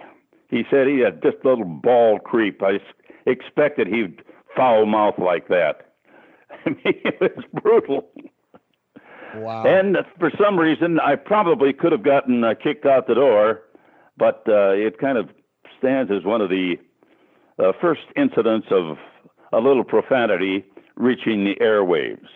He 0.50 0.66
said 0.70 0.88
he 0.88 1.00
had 1.00 1.22
this 1.22 1.36
little 1.46 1.64
bald 1.64 2.26
creep. 2.26 2.62
I 2.62 2.80
expected 3.26 3.88
he'd 3.88 4.22
foul 4.56 4.86
mouth 4.86 5.18
like 5.18 5.48
that. 5.48 5.94
I 6.66 6.70
mean, 6.72 7.02
it 7.06 7.36
was 7.36 7.46
brutal. 7.62 8.10
Wow. 9.36 9.64
And 9.64 9.98
for 10.20 10.32
some 10.38 10.60
reason, 10.60 11.00
I 11.00 11.16
probably 11.16 11.72
could 11.72 11.94
have 11.94 12.04
gotten 12.04 12.44
uh, 12.44 12.54
kicked 12.62 12.86
out 12.86 13.08
the 13.08 13.16
door, 13.16 13.62
but 14.18 14.44
uh, 14.48 14.72
it 14.72 14.98
kind 14.98 15.18
of 15.18 15.30
stands 15.82 16.12
as 16.12 16.24
one 16.24 16.42
of 16.42 16.50
the 16.50 16.76
uh, 17.60 17.72
first 17.82 18.02
incidents 18.16 18.68
of 18.72 18.98
a 19.52 19.58
little 19.58 19.84
profanity 19.84 20.64
reaching 20.96 21.44
the 21.44 21.56
airwaves. 21.62 22.28